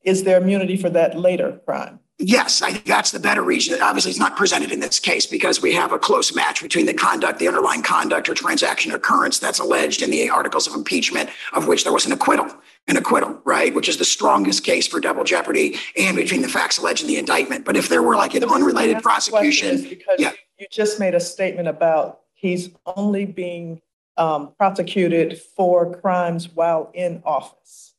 Is 0.06 0.24
there 0.24 0.38
immunity 0.38 0.78
for 0.78 0.90
that 0.91 1.20
later 1.20 1.60
crime? 1.66 2.00
Yes, 2.19 2.61
I 2.61 2.72
think 2.72 2.85
that's 2.85 3.11
the 3.11 3.19
better 3.19 3.41
reason. 3.41 3.81
Obviously, 3.81 4.11
it's 4.11 4.19
not 4.19 4.38
presented 4.38 4.72
in 4.72 4.80
this 4.80 4.99
case 4.99 5.26
because 5.26 5.61
we 5.61 5.73
have 5.73 5.91
a 5.91 5.99
close 5.99 6.34
match 6.35 6.61
between 6.61 6.85
the 6.85 6.94
conduct, 6.94 7.40
the 7.40 7.48
underlying 7.48 7.81
conduct 7.81 8.30
or 8.30 8.35
transaction 8.35 8.91
occurrence 8.91 9.40
that's 9.40 9.60
alleged 9.60 10.02
in 10.03 10.11
the 10.11 10.30
articles 10.30 10.68
of 10.68 10.76
impeachment, 10.76 11.30
of 11.53 11.68
which 11.68 11.84
there 11.84 11.91
was 11.91 12.06
an 12.06 12.11
acquittal, 12.11 12.48
an 12.88 12.98
acquittal, 12.98 13.41
right? 13.45 13.73
Which 13.73 13.90
is 13.90 13.98
the 13.98 14.06
strongest 14.06 14.64
case 14.64 14.88
for 14.88 14.99
double 14.99 15.23
jeopardy 15.23 15.77
and 15.98 16.15
between 16.15 16.44
the 16.44 16.48
facts 16.48 16.77
alleged 16.77 17.02
in 17.02 17.07
the 17.07 17.18
indictment. 17.18 17.65
But 17.65 17.76
if 17.76 17.90
there 17.90 18.03
were 18.03 18.15
like 18.15 18.35
an 18.35 18.44
unrelated 18.44 19.02
prosecution, 19.02 19.81
Because 19.81 20.19
yeah. 20.19 20.34
you 20.60 20.68
just 20.72 20.99
made 20.99 21.15
a 21.15 21.19
statement 21.19 21.68
about 21.68 22.19
he's 22.34 22.69
only 22.85 23.26
being 23.26 23.81
um, 24.18 24.53
prosecuted 24.57 25.40
for 25.40 25.95
crimes 25.99 26.48
while 26.48 26.91
in 26.94 27.23
office. 27.26 27.95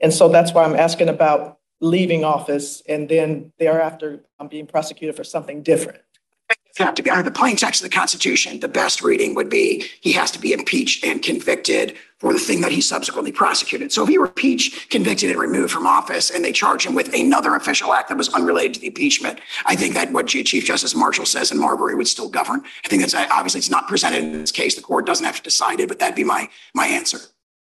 And 0.00 0.12
so 0.12 0.28
that's 0.28 0.52
why 0.52 0.64
I'm 0.64 0.74
asking 0.74 1.08
about 1.08 1.60
leaving 1.82 2.24
office 2.24 2.80
and 2.88 3.08
then 3.08 3.52
thereafter 3.58 4.24
um, 4.38 4.48
being 4.48 4.66
prosecuted 4.66 5.16
for 5.16 5.24
something 5.24 5.62
different. 5.62 5.98
you 6.78 6.84
have 6.84 6.94
to 6.94 7.02
be 7.02 7.10
under 7.10 7.24
the 7.24 7.30
plain 7.30 7.56
text 7.56 7.82
of 7.82 7.90
the 7.90 7.94
Constitution, 7.94 8.60
the 8.60 8.68
best 8.68 9.02
reading 9.02 9.34
would 9.34 9.50
be 9.50 9.84
he 10.00 10.12
has 10.12 10.30
to 10.30 10.38
be 10.38 10.52
impeached 10.52 11.04
and 11.04 11.22
convicted 11.22 11.96
for 12.18 12.32
the 12.32 12.38
thing 12.38 12.60
that 12.60 12.70
he 12.70 12.80
subsequently 12.80 13.32
prosecuted. 13.32 13.90
So 13.90 14.04
if 14.04 14.08
he 14.08 14.16
were 14.16 14.26
impeached, 14.26 14.90
convicted, 14.90 15.30
and 15.30 15.40
removed 15.40 15.72
from 15.72 15.84
office, 15.84 16.30
and 16.30 16.44
they 16.44 16.52
charge 16.52 16.86
him 16.86 16.94
with 16.94 17.12
another 17.12 17.56
official 17.56 17.92
act 17.92 18.08
that 18.10 18.16
was 18.16 18.32
unrelated 18.32 18.74
to 18.74 18.80
the 18.80 18.86
impeachment, 18.86 19.40
I 19.66 19.74
think 19.74 19.94
that 19.94 20.12
what 20.12 20.28
Chief 20.28 20.64
Justice 20.64 20.94
Marshall 20.94 21.26
says 21.26 21.50
in 21.50 21.58
Marbury 21.58 21.96
would 21.96 22.06
still 22.06 22.28
govern. 22.28 22.62
I 22.84 22.88
think 22.88 23.02
that's 23.02 23.14
obviously 23.14 23.58
it's 23.58 23.70
not 23.70 23.88
presented 23.88 24.22
in 24.22 24.32
this 24.32 24.52
case. 24.52 24.76
The 24.76 24.82
court 24.82 25.04
doesn't 25.04 25.26
have 25.26 25.36
to 25.36 25.42
decide 25.42 25.80
it, 25.80 25.88
but 25.88 25.98
that'd 25.98 26.14
be 26.14 26.24
my 26.24 26.48
my 26.74 26.86
answer. 26.86 27.18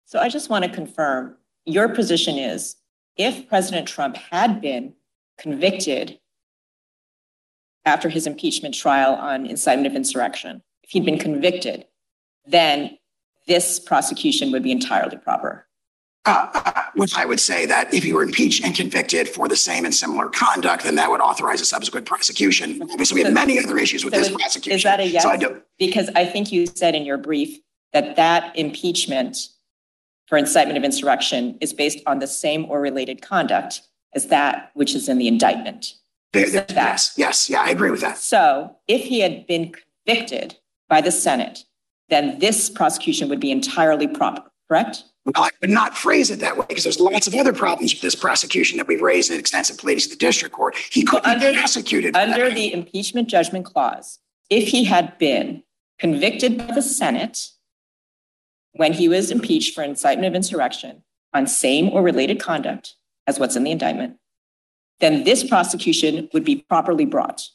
So 0.06 0.20
I 0.20 0.30
just 0.30 0.52
want 0.52 0.66
to 0.66 0.70
confirm, 0.70 1.36
your 1.66 1.90
position 1.90 2.38
is 2.38 2.76
if 3.18 3.48
President 3.48 3.88
Trump 3.88 4.18
had 4.18 4.62
been 4.62 4.94
convicted 5.38 6.20
after 7.86 8.10
his 8.10 8.26
impeachment 8.28 8.74
trial 8.74 9.14
on 9.14 9.46
incitement 9.46 9.88
of 9.88 9.96
insurrection, 9.96 10.62
if 10.84 10.92
he'd 10.92 11.06
been 11.06 11.20
convicted, 11.20 11.86
then 12.46 12.98
this 13.48 13.80
prosecution 13.80 14.52
would 14.52 14.64
be 14.64 14.72
entirely 14.72 15.18
proper. 15.18 15.68
Uh, 16.26 16.48
uh, 16.54 16.84
which 16.96 17.14
I 17.18 17.26
would 17.26 17.42
say 17.42 17.66
that 17.66 17.94
if 17.94 18.02
he 18.04 18.14
were 18.14 18.24
impeached 18.24 18.64
and 18.64 18.74
convicted 18.74 19.28
for 19.28 19.50
the 19.50 19.58
same 19.58 19.84
and 19.84 19.94
similar 19.94 20.30
conduct, 20.30 20.86
then 20.86 20.96
that 20.96 21.10
would 21.12 21.20
authorize 21.20 21.60
a 21.60 21.66
subsequent 21.66 22.06
prosecution. 22.06 22.82
Obviously, 22.82 23.16
we 23.16 23.24
have 23.26 23.34
many 23.34 23.60
other 23.60 23.78
issues 23.78 24.06
with 24.06 24.14
So 24.14 24.20
this 24.22 24.30
is- 24.30 24.36
prosecution. 24.36 24.78
Is 24.78 24.84
that 24.84 25.02
a 25.02 25.06
yes? 25.06 25.24
So 25.24 25.30
I 25.30 25.40
Because 25.78 26.10
I 26.16 26.26
think 26.26 26.54
you 26.54 26.66
said 26.66 26.96
in 26.96 27.04
your 27.04 27.18
brief 27.18 27.60
that 27.92 28.16
that 28.16 28.58
impeachment 28.58 29.50
for 30.34 30.38
incitement 30.38 30.80
of 30.80 30.84
insurrection 30.84 31.56
is 31.62 31.74
based 31.74 32.00
on 32.08 32.18
the 32.18 32.26
same 32.26 32.66
or 32.68 32.82
related 32.82 33.22
conduct 33.22 33.82
as 34.16 34.30
that 34.30 34.72
which 34.74 34.96
is 34.96 35.08
in 35.08 35.20
the 35.20 35.28
indictment. 35.28 35.94
there- 36.32 36.50
there- 36.50 36.66
yes, 36.72 37.14
yes, 37.16 37.48
yeah, 37.52 37.62
I 37.62 37.70
agree 37.70 37.92
with 37.92 38.02
that. 38.02 38.18
So 38.18 38.76
if 38.88 39.04
he 39.04 39.20
had 39.20 39.46
been 39.46 39.72
convicted 40.08 40.56
by 40.90 41.02
the 41.02 41.12
Senate, 41.12 41.66
then 42.10 42.40
this 42.40 42.68
prosecution 42.72 43.30
would 43.30 43.40
be 43.40 43.52
entirely 43.52 44.08
proper, 44.08 44.50
correct? 44.68 45.04
Well, 45.26 45.44
I 45.44 45.52
would 45.62 45.70
not 45.70 45.96
phrase 45.96 46.32
it 46.32 46.40
that 46.40 46.58
way 46.58 46.66
because 46.68 46.84
there's 46.84 47.00
lots 47.00 47.28
of 47.28 47.36
other 47.36 47.54
problems 47.54 47.94
with 47.94 48.02
this 48.02 48.16
prosecution 48.16 48.78
that 48.80 48.88
we've 48.88 49.04
raised 49.04 49.30
in 49.30 49.38
extensive 49.40 49.78
pleadings 49.78 50.06
to 50.08 50.10
the 50.10 50.16
district 50.16 50.56
court. 50.56 50.76
He 50.92 51.04
could 51.04 51.22
Well, 51.24 51.40
be 51.40 51.56
prosecuted. 51.56 52.16
Under 52.18 52.50
the 52.50 52.74
impeachment 52.74 53.28
judgment 53.28 53.66
clause, 53.68 54.18
if 54.50 54.70
he 54.70 54.86
had 54.86 55.16
been 55.20 55.62
convicted 56.00 56.58
by 56.58 56.74
the 56.74 56.82
Senate 56.82 57.50
when 58.74 58.94
he 58.94 59.08
was 59.08 59.32
impeached 59.32 59.74
for 59.74 59.84
incitement 59.84 60.28
of 60.28 60.36
insurrection 60.36 61.04
on 61.34 61.48
same 61.48 61.90
or 61.90 62.02
related 62.02 62.40
conduct 62.40 62.96
as 63.28 63.40
what's 63.40 63.56
in 63.56 63.64
the 63.64 63.72
indictment, 63.72 64.18
then 65.00 65.24
this 65.24 65.44
prosecution 65.44 66.30
would 66.34 66.44
be 66.44 66.58
properly 66.70 67.06
brought. 67.06 67.50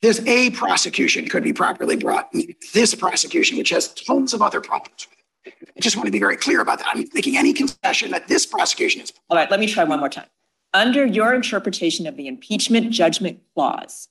This 0.00 0.20
a 0.26 0.50
prosecution 0.50 1.28
could 1.28 1.44
be 1.44 1.52
properly 1.52 1.96
brought. 1.96 2.32
This 2.72 2.94
prosecution, 2.94 3.56
which 3.56 3.70
has 3.70 3.88
tons 3.94 4.34
of 4.34 4.42
other 4.42 4.60
problems 4.60 5.06
with 5.08 5.18
it. 5.46 5.70
I 5.76 5.80
just 5.80 5.96
want 5.96 6.06
to 6.06 6.12
be 6.12 6.18
very 6.18 6.36
clear 6.36 6.60
about 6.60 6.78
that. 6.78 6.88
I'm 6.92 7.08
making 7.14 7.36
any 7.36 7.52
concession 7.52 8.10
that 8.10 8.26
this 8.28 8.44
prosecution 8.44 9.00
is. 9.00 9.12
All 9.30 9.36
right, 9.36 9.50
let 9.50 9.60
me 9.60 9.66
try 9.66 9.84
one 9.84 10.00
more 10.00 10.08
time. 10.08 10.26
Under 10.74 11.04
your 11.04 11.34
interpretation 11.34 12.06
of 12.06 12.16
the 12.16 12.26
impeachment 12.26 12.90
judgment 12.90 13.40
clause, 13.54 14.08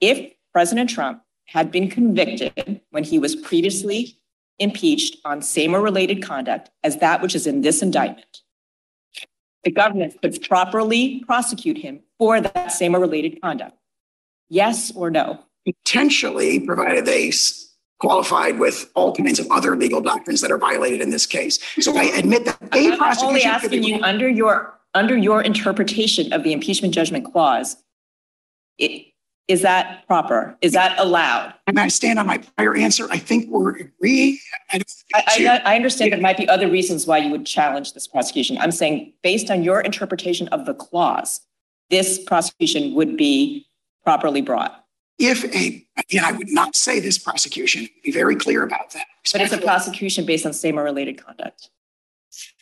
if 0.00 0.32
President 0.52 0.88
Trump 0.88 1.22
had 1.44 1.70
been 1.70 1.90
convicted 1.90 2.80
when 2.90 3.04
he 3.04 3.18
was 3.18 3.34
previously 3.36 4.19
impeached 4.60 5.16
on 5.24 5.42
same 5.42 5.74
or 5.74 5.80
related 5.80 6.22
conduct 6.22 6.70
as 6.84 6.98
that 6.98 7.22
which 7.22 7.34
is 7.34 7.46
in 7.46 7.62
this 7.62 7.82
indictment, 7.82 8.42
the 9.64 9.70
government 9.70 10.16
could 10.22 10.40
properly 10.42 11.24
prosecute 11.26 11.78
him 11.78 12.00
for 12.18 12.40
that 12.40 12.70
same 12.70 12.94
or 12.94 13.00
related 13.00 13.40
conduct. 13.42 13.76
Yes 14.48 14.92
or 14.94 15.10
no? 15.10 15.44
potentially, 15.64 16.60
provided 16.60 17.04
they 17.04 17.32
qualified 17.98 18.58
with 18.58 18.90
all 18.94 19.14
kinds 19.14 19.38
of 19.38 19.46
other 19.50 19.76
legal 19.76 20.00
doctrines 20.00 20.40
that 20.40 20.50
are 20.50 20.58
violated 20.58 21.00
in 21.00 21.10
this 21.10 21.26
case. 21.26 21.58
So 21.80 21.96
I 21.96 22.04
admit 22.04 22.46
that 22.46 22.58
a 22.74 22.92
I'm 22.92 23.18
only 23.22 23.42
asking 23.42 23.82
you, 23.82 24.00
under 24.02 24.28
your, 24.28 24.78
under 24.94 25.16
your 25.16 25.42
interpretation 25.42 26.32
of 26.32 26.42
the 26.42 26.52
impeachment 26.52 26.94
judgment 26.94 27.30
clause, 27.30 27.76
it, 28.78 29.09
is 29.50 29.62
that 29.62 30.06
proper? 30.06 30.56
Is 30.62 30.72
that 30.72 30.96
allowed? 30.96 31.52
And 31.66 31.78
I 31.78 31.88
stand 31.88 32.20
on 32.20 32.26
my 32.26 32.38
prior 32.38 32.76
answer. 32.76 33.08
I 33.10 33.18
think 33.18 33.48
we're 33.50 33.76
agreeing. 33.76 34.38
I 34.70 34.80
I, 35.12 35.22
I, 35.26 35.60
I 35.64 35.76
understand 35.76 36.12
there 36.12 36.20
might 36.20 36.36
be 36.36 36.48
other 36.48 36.70
reasons 36.70 37.04
why 37.06 37.18
you 37.18 37.30
would 37.32 37.46
challenge 37.46 37.92
this 37.92 38.06
prosecution. 38.06 38.56
I'm 38.58 38.70
saying, 38.70 39.12
based 39.22 39.50
on 39.50 39.64
your 39.64 39.80
interpretation 39.80 40.46
of 40.48 40.66
the 40.66 40.74
clause, 40.74 41.40
this 41.90 42.18
prosecution 42.18 42.94
would 42.94 43.16
be 43.16 43.66
properly 44.04 44.40
brought. 44.40 44.84
If 45.18 45.44
a, 45.44 45.84
again, 45.98 46.24
I 46.24 46.30
would 46.30 46.48
not 46.48 46.76
say 46.76 47.00
this 47.00 47.18
prosecution, 47.18 47.88
be 48.04 48.12
very 48.12 48.36
clear 48.36 48.62
about 48.62 48.92
that. 48.92 49.06
But 49.32 49.40
it's 49.42 49.52
a 49.52 49.58
prosecution 49.58 50.24
based 50.24 50.46
on 50.46 50.52
same 50.52 50.78
or 50.78 50.84
related 50.84 51.22
conduct. 51.22 51.70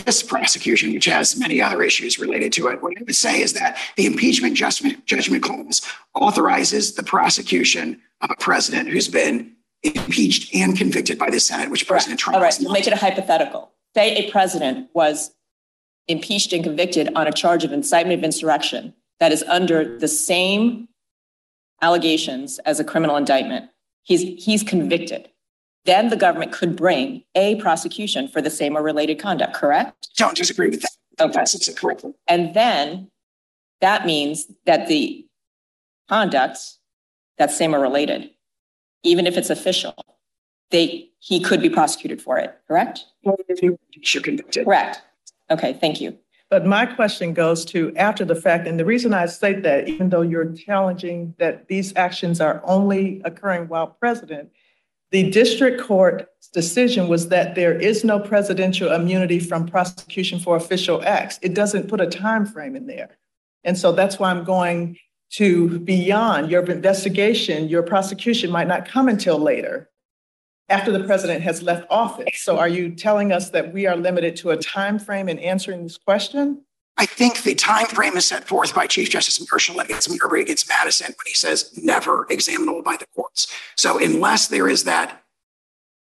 This 0.05 0.23
prosecution, 0.23 0.93
which 0.95 1.05
has 1.05 1.39
many 1.39 1.61
other 1.61 1.83
issues 1.83 2.19
related 2.19 2.53
to 2.55 2.69
it, 2.69 2.83
what 2.83 2.97
I 2.97 3.03
would 3.03 3.15
say 3.15 3.43
is 3.43 3.53
that 3.55 3.77
the 3.97 4.07
impeachment 4.07 4.57
judgment, 4.57 5.05
judgment 5.07 5.43
clause 5.43 5.83
authorizes 6.15 6.95
the 6.95 7.03
prosecution 7.03 8.01
of 8.23 8.31
a 8.31 8.37
president 8.37 8.89
who's 8.89 9.09
been 9.09 9.53
impeached 9.83 10.55
and 10.55 10.77
convicted 10.77 11.19
by 11.19 11.31
the 11.31 11.41
Senate, 11.41 11.71
which 11.71 11.87
President 11.87 12.19
Trump 12.19 12.37
All 12.37 12.43
right, 12.43 12.57
we'll 12.61 12.73
make 12.73 12.87
it 12.87 12.93
a 12.93 12.97
hypothetical. 12.97 13.73
Say 13.95 14.17
a 14.17 14.31
president 14.31 14.89
was 14.95 15.33
impeached 16.09 16.53
and 16.53 16.65
convicted 16.65 17.11
on 17.15 17.27
a 17.27 17.33
charge 17.33 17.65
of 17.65 17.73
incitement 17.73 18.19
of 18.19 18.25
insurrection 18.25 18.95
that 19.21 19.33
is 19.33 19.43
under 19.45 19.99
the 19.99 20.09
same 20.09 20.89
allegations 21.83 22.59
as 22.61 22.81
a 22.81 22.85
criminal 22.85 23.17
indictment. 23.17 23.71
He's, 24.03 24.45
he's 24.45 24.63
convicted. 24.63 25.29
Then 25.85 26.09
the 26.11 26.17
government 26.17 26.53
could 26.53 26.77
bring 26.77 27.25
a 27.35 27.57
prosecution 27.57 28.29
for 28.29 28.43
the 28.43 28.51
same 28.51 28.77
or 28.77 28.83
related 28.83 29.19
conduct, 29.19 29.55
correct? 29.55 30.09
Don't 30.17 30.37
disagree 30.37 30.69
with 30.69 30.83
that. 30.83 30.91
Okay. 31.21 31.33
That's 31.33 31.67
it 31.69 31.77
correctly. 31.77 32.13
And 32.27 32.55
then 32.55 33.11
that 33.81 34.07
means 34.07 34.47
that 34.67 34.87
the 34.89 35.27
conduct 36.09 36.59
that's 37.39 37.57
same 37.57 37.75
or 37.75 37.81
related, 37.81 38.31
even 39.03 39.27
if 39.27 39.37
it's 39.37 39.51
official, 39.51 39.95
they, 40.71 41.11
he 41.19 41.41
could 41.41 41.63
be 41.63 41.71
prosecuted 41.71 42.21
for 42.21 42.39
it, 42.39 42.55
correct? 42.69 43.05
If 43.49 43.63
you- 43.63 43.79
You're 43.95 44.23
convicted. 44.23 44.65
Correct. 44.65 45.03
Okay, 45.51 45.73
thank 45.73 46.01
you. 46.01 46.17
But 46.51 46.65
my 46.67 46.87
question 46.87 47.35
goes 47.35 47.65
to 47.67 47.95
after 47.97 48.25
the 48.25 48.35
fact, 48.35 48.67
and 48.67 48.79
the 48.81 48.85
reason 48.85 49.13
I 49.13 49.27
say 49.27 49.55
that, 49.61 49.87
even 49.89 50.09
though 50.09 50.23
you're 50.23 50.51
challenging 50.53 51.35
that 51.39 51.69
these 51.69 51.95
actions 51.97 52.41
are 52.41 52.61
only 52.65 53.21
occurring 53.25 53.69
while 53.69 53.87
president, 53.89 54.51
the 55.11 55.31
district 55.31 55.81
court's 55.81 56.49
decision 56.49 57.09
was 57.09 57.29
that 57.29 57.55
there 57.55 57.79
is 57.79 58.05
no 58.05 58.21
presidential 58.21 58.93
immunity 58.93 59.39
from 59.39 59.67
prosecution 59.67 60.39
for 60.39 60.57
official 60.57 61.03
acts. 61.05 61.39
It 61.43 61.55
doesn't 61.55 61.89
put 61.89 62.01
a 62.01 62.07
time 62.07 62.45
frame 62.45 62.77
in 62.77 62.87
there. 62.87 63.17
And 63.65 63.77
so 63.77 63.93
that's 63.93 64.19
why 64.19 64.31
I'm 64.31 64.45
going 64.45 64.99
to 65.31 65.79
beyond 65.81 66.51
your 66.51 66.65
investigation, 66.65 67.69
your 67.69 67.83
prosecution 67.83 68.51
might 68.51 68.69
not 68.69 68.89
come 68.89 69.09
until 69.09 69.39
later 69.39 69.91
after 70.71 70.91
the 70.91 71.05
president 71.05 71.43
has 71.43 71.63
left 71.63 71.87
office. 71.91 72.43
So 72.43 72.59
are 72.59 72.69
you 72.69 72.95
telling 72.95 73.33
us 73.33 73.51
that 73.51 73.73
we 73.73 73.87
are 73.87 73.97
limited 73.97 74.37
to 74.37 74.51
a 74.51 74.57
time 74.57 74.99
frame 74.99 75.29
in 75.29 75.39
answering 75.39 75.83
this 75.83 75.97
question? 75.97 76.63
I 76.99 77.07
think 77.07 77.43
the 77.43 77.55
time 77.55 77.87
frame 77.87 78.17
is 78.17 78.27
set 78.27 78.49
forth 78.49 78.75
by 78.75 78.89
Chief 78.89 79.09
Justice 79.09 79.41
Marshall 79.51 79.79
against 79.79 80.11
Marbury 80.11 80.43
against 80.43 80.69
Madison 80.69 81.07
when 81.07 81.27
he 81.27 81.35
says 81.35 81.73
never 81.81 82.27
examinable 82.29 82.83
by 82.83 82.97
the 82.97 83.07
courts. 83.15 83.47
So 83.77 84.03
unless 84.03 84.49
there 84.49 84.69
is 84.69 84.83
that 84.85 85.23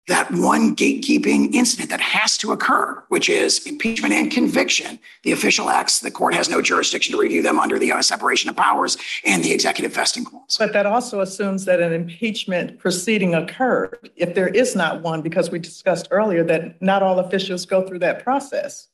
that 0.08 0.30
one 0.32 0.74
gatekeeping 0.74 1.54
incident 1.54 1.88
that 1.88 2.00
has 2.00 2.36
to 2.36 2.50
occur, 2.50 3.02
which 3.08 3.28
is 3.28 3.64
impeachment 3.66 4.12
and 4.12 4.32
conviction. 4.32 4.98
The 5.22 5.30
official 5.30 5.70
acts, 5.70 6.00
the 6.00 6.10
court 6.10 6.34
has 6.34 6.48
no 6.48 6.60
jurisdiction 6.60 7.12
to 7.12 7.20
review 7.20 7.40
them 7.40 7.60
under 7.60 7.78
the 7.78 7.92
uh, 7.92 8.02
separation 8.02 8.50
of 8.50 8.56
powers 8.56 8.96
and 9.24 9.44
the 9.44 9.52
executive 9.52 9.94
vesting 9.94 10.24
clause. 10.24 10.56
But 10.58 10.72
that 10.72 10.86
also 10.86 11.20
assumes 11.20 11.66
that 11.66 11.80
an 11.80 11.92
impeachment 11.92 12.80
proceeding 12.80 13.34
occurred. 13.34 14.10
If 14.16 14.34
there 14.34 14.48
is 14.48 14.74
not 14.74 15.02
one, 15.02 15.22
because 15.22 15.50
we 15.50 15.60
discussed 15.60 16.08
earlier 16.10 16.42
that 16.44 16.82
not 16.82 17.04
all 17.04 17.20
officials 17.20 17.64
go 17.64 17.86
through 17.86 18.00
that 18.00 18.24
process. 18.24 18.88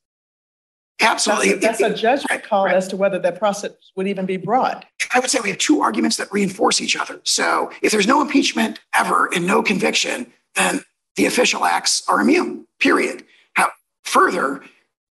That's 0.99 1.29
Absolutely. 1.29 1.53
a- 1.53 1.57
that's 1.59 1.81
a 1.81 1.95
judgment 1.95 2.31
Right, 2.31 2.43
call 2.43 2.65
right. 2.65 2.75
as 2.75 2.89
to 2.89 2.97
whether 2.97 3.19
that 3.21 3.39
process 3.39 3.71
would 3.95 4.09
even 4.09 4.27
be 4.27 4.37
brought. 4.37 4.85
I 5.15 5.21
would 5.21 5.31
say 5.31 5.39
we 5.43 5.49
have 5.51 5.59
two 5.59 5.81
arguments 5.81 6.17
that 6.17 6.31
reinforce 6.33 6.81
each 6.81 6.97
other. 6.97 7.21
So 7.25 7.71
if 7.83 7.93
there's 7.93 8.07
no 8.07 8.21
impeachment 8.21 8.81
ever 8.97 9.29
and 9.33 9.47
no 9.47 9.63
conviction, 9.63 10.33
then 10.57 10.83
the 11.17 11.27
official 11.27 11.65
acts 11.65 12.03
are 12.09 12.21
immune, 12.21 12.67
period. 12.81 13.25
How, 13.55 13.71
further, 14.05 14.63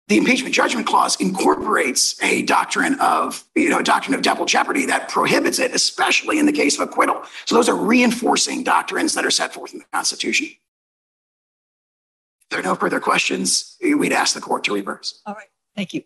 the 0.09 0.17
impeachment 0.19 0.55
judgment 0.55 0.87
clause 0.87 1.21
incorporates 1.21 2.21
a 2.23 2.43
doctrine 2.43 2.99
of, 3.01 3.45
you 3.55 3.69
know, 3.69 3.79
a 3.79 3.83
doctrine 3.85 4.15
of 4.15 4.23
double 4.23 4.45
jeopardy 4.45 4.87
that 4.87 5.09
prohibits 5.09 5.59
it, 5.59 5.73
especially 5.75 6.39
in 6.39 6.47
the 6.47 6.53
case 6.53 6.79
of 6.79 6.89
acquittal. 6.89 7.23
So 7.45 7.55
those 7.55 7.69
are 7.69 7.77
reinforcing 7.77 8.65
doctrines 8.65 9.15
that 9.15 9.25
are 9.25 9.31
set 9.31 9.55
forth 9.55 9.73
in 9.73 9.81
the 9.81 9.85
Constitution. 9.93 10.49
If 12.43 12.49
there 12.51 12.61
are 12.61 12.63
no 12.63 12.75
further 12.77 13.01
questions, 13.01 13.77
we'd 13.83 14.13
ask 14.13 14.35
the 14.35 14.41
court 14.41 14.65
to 14.65 14.75
reverse. 14.75 15.21
All 15.27 15.35
right, 15.35 15.47
thank 15.77 15.95
you. 15.95 16.03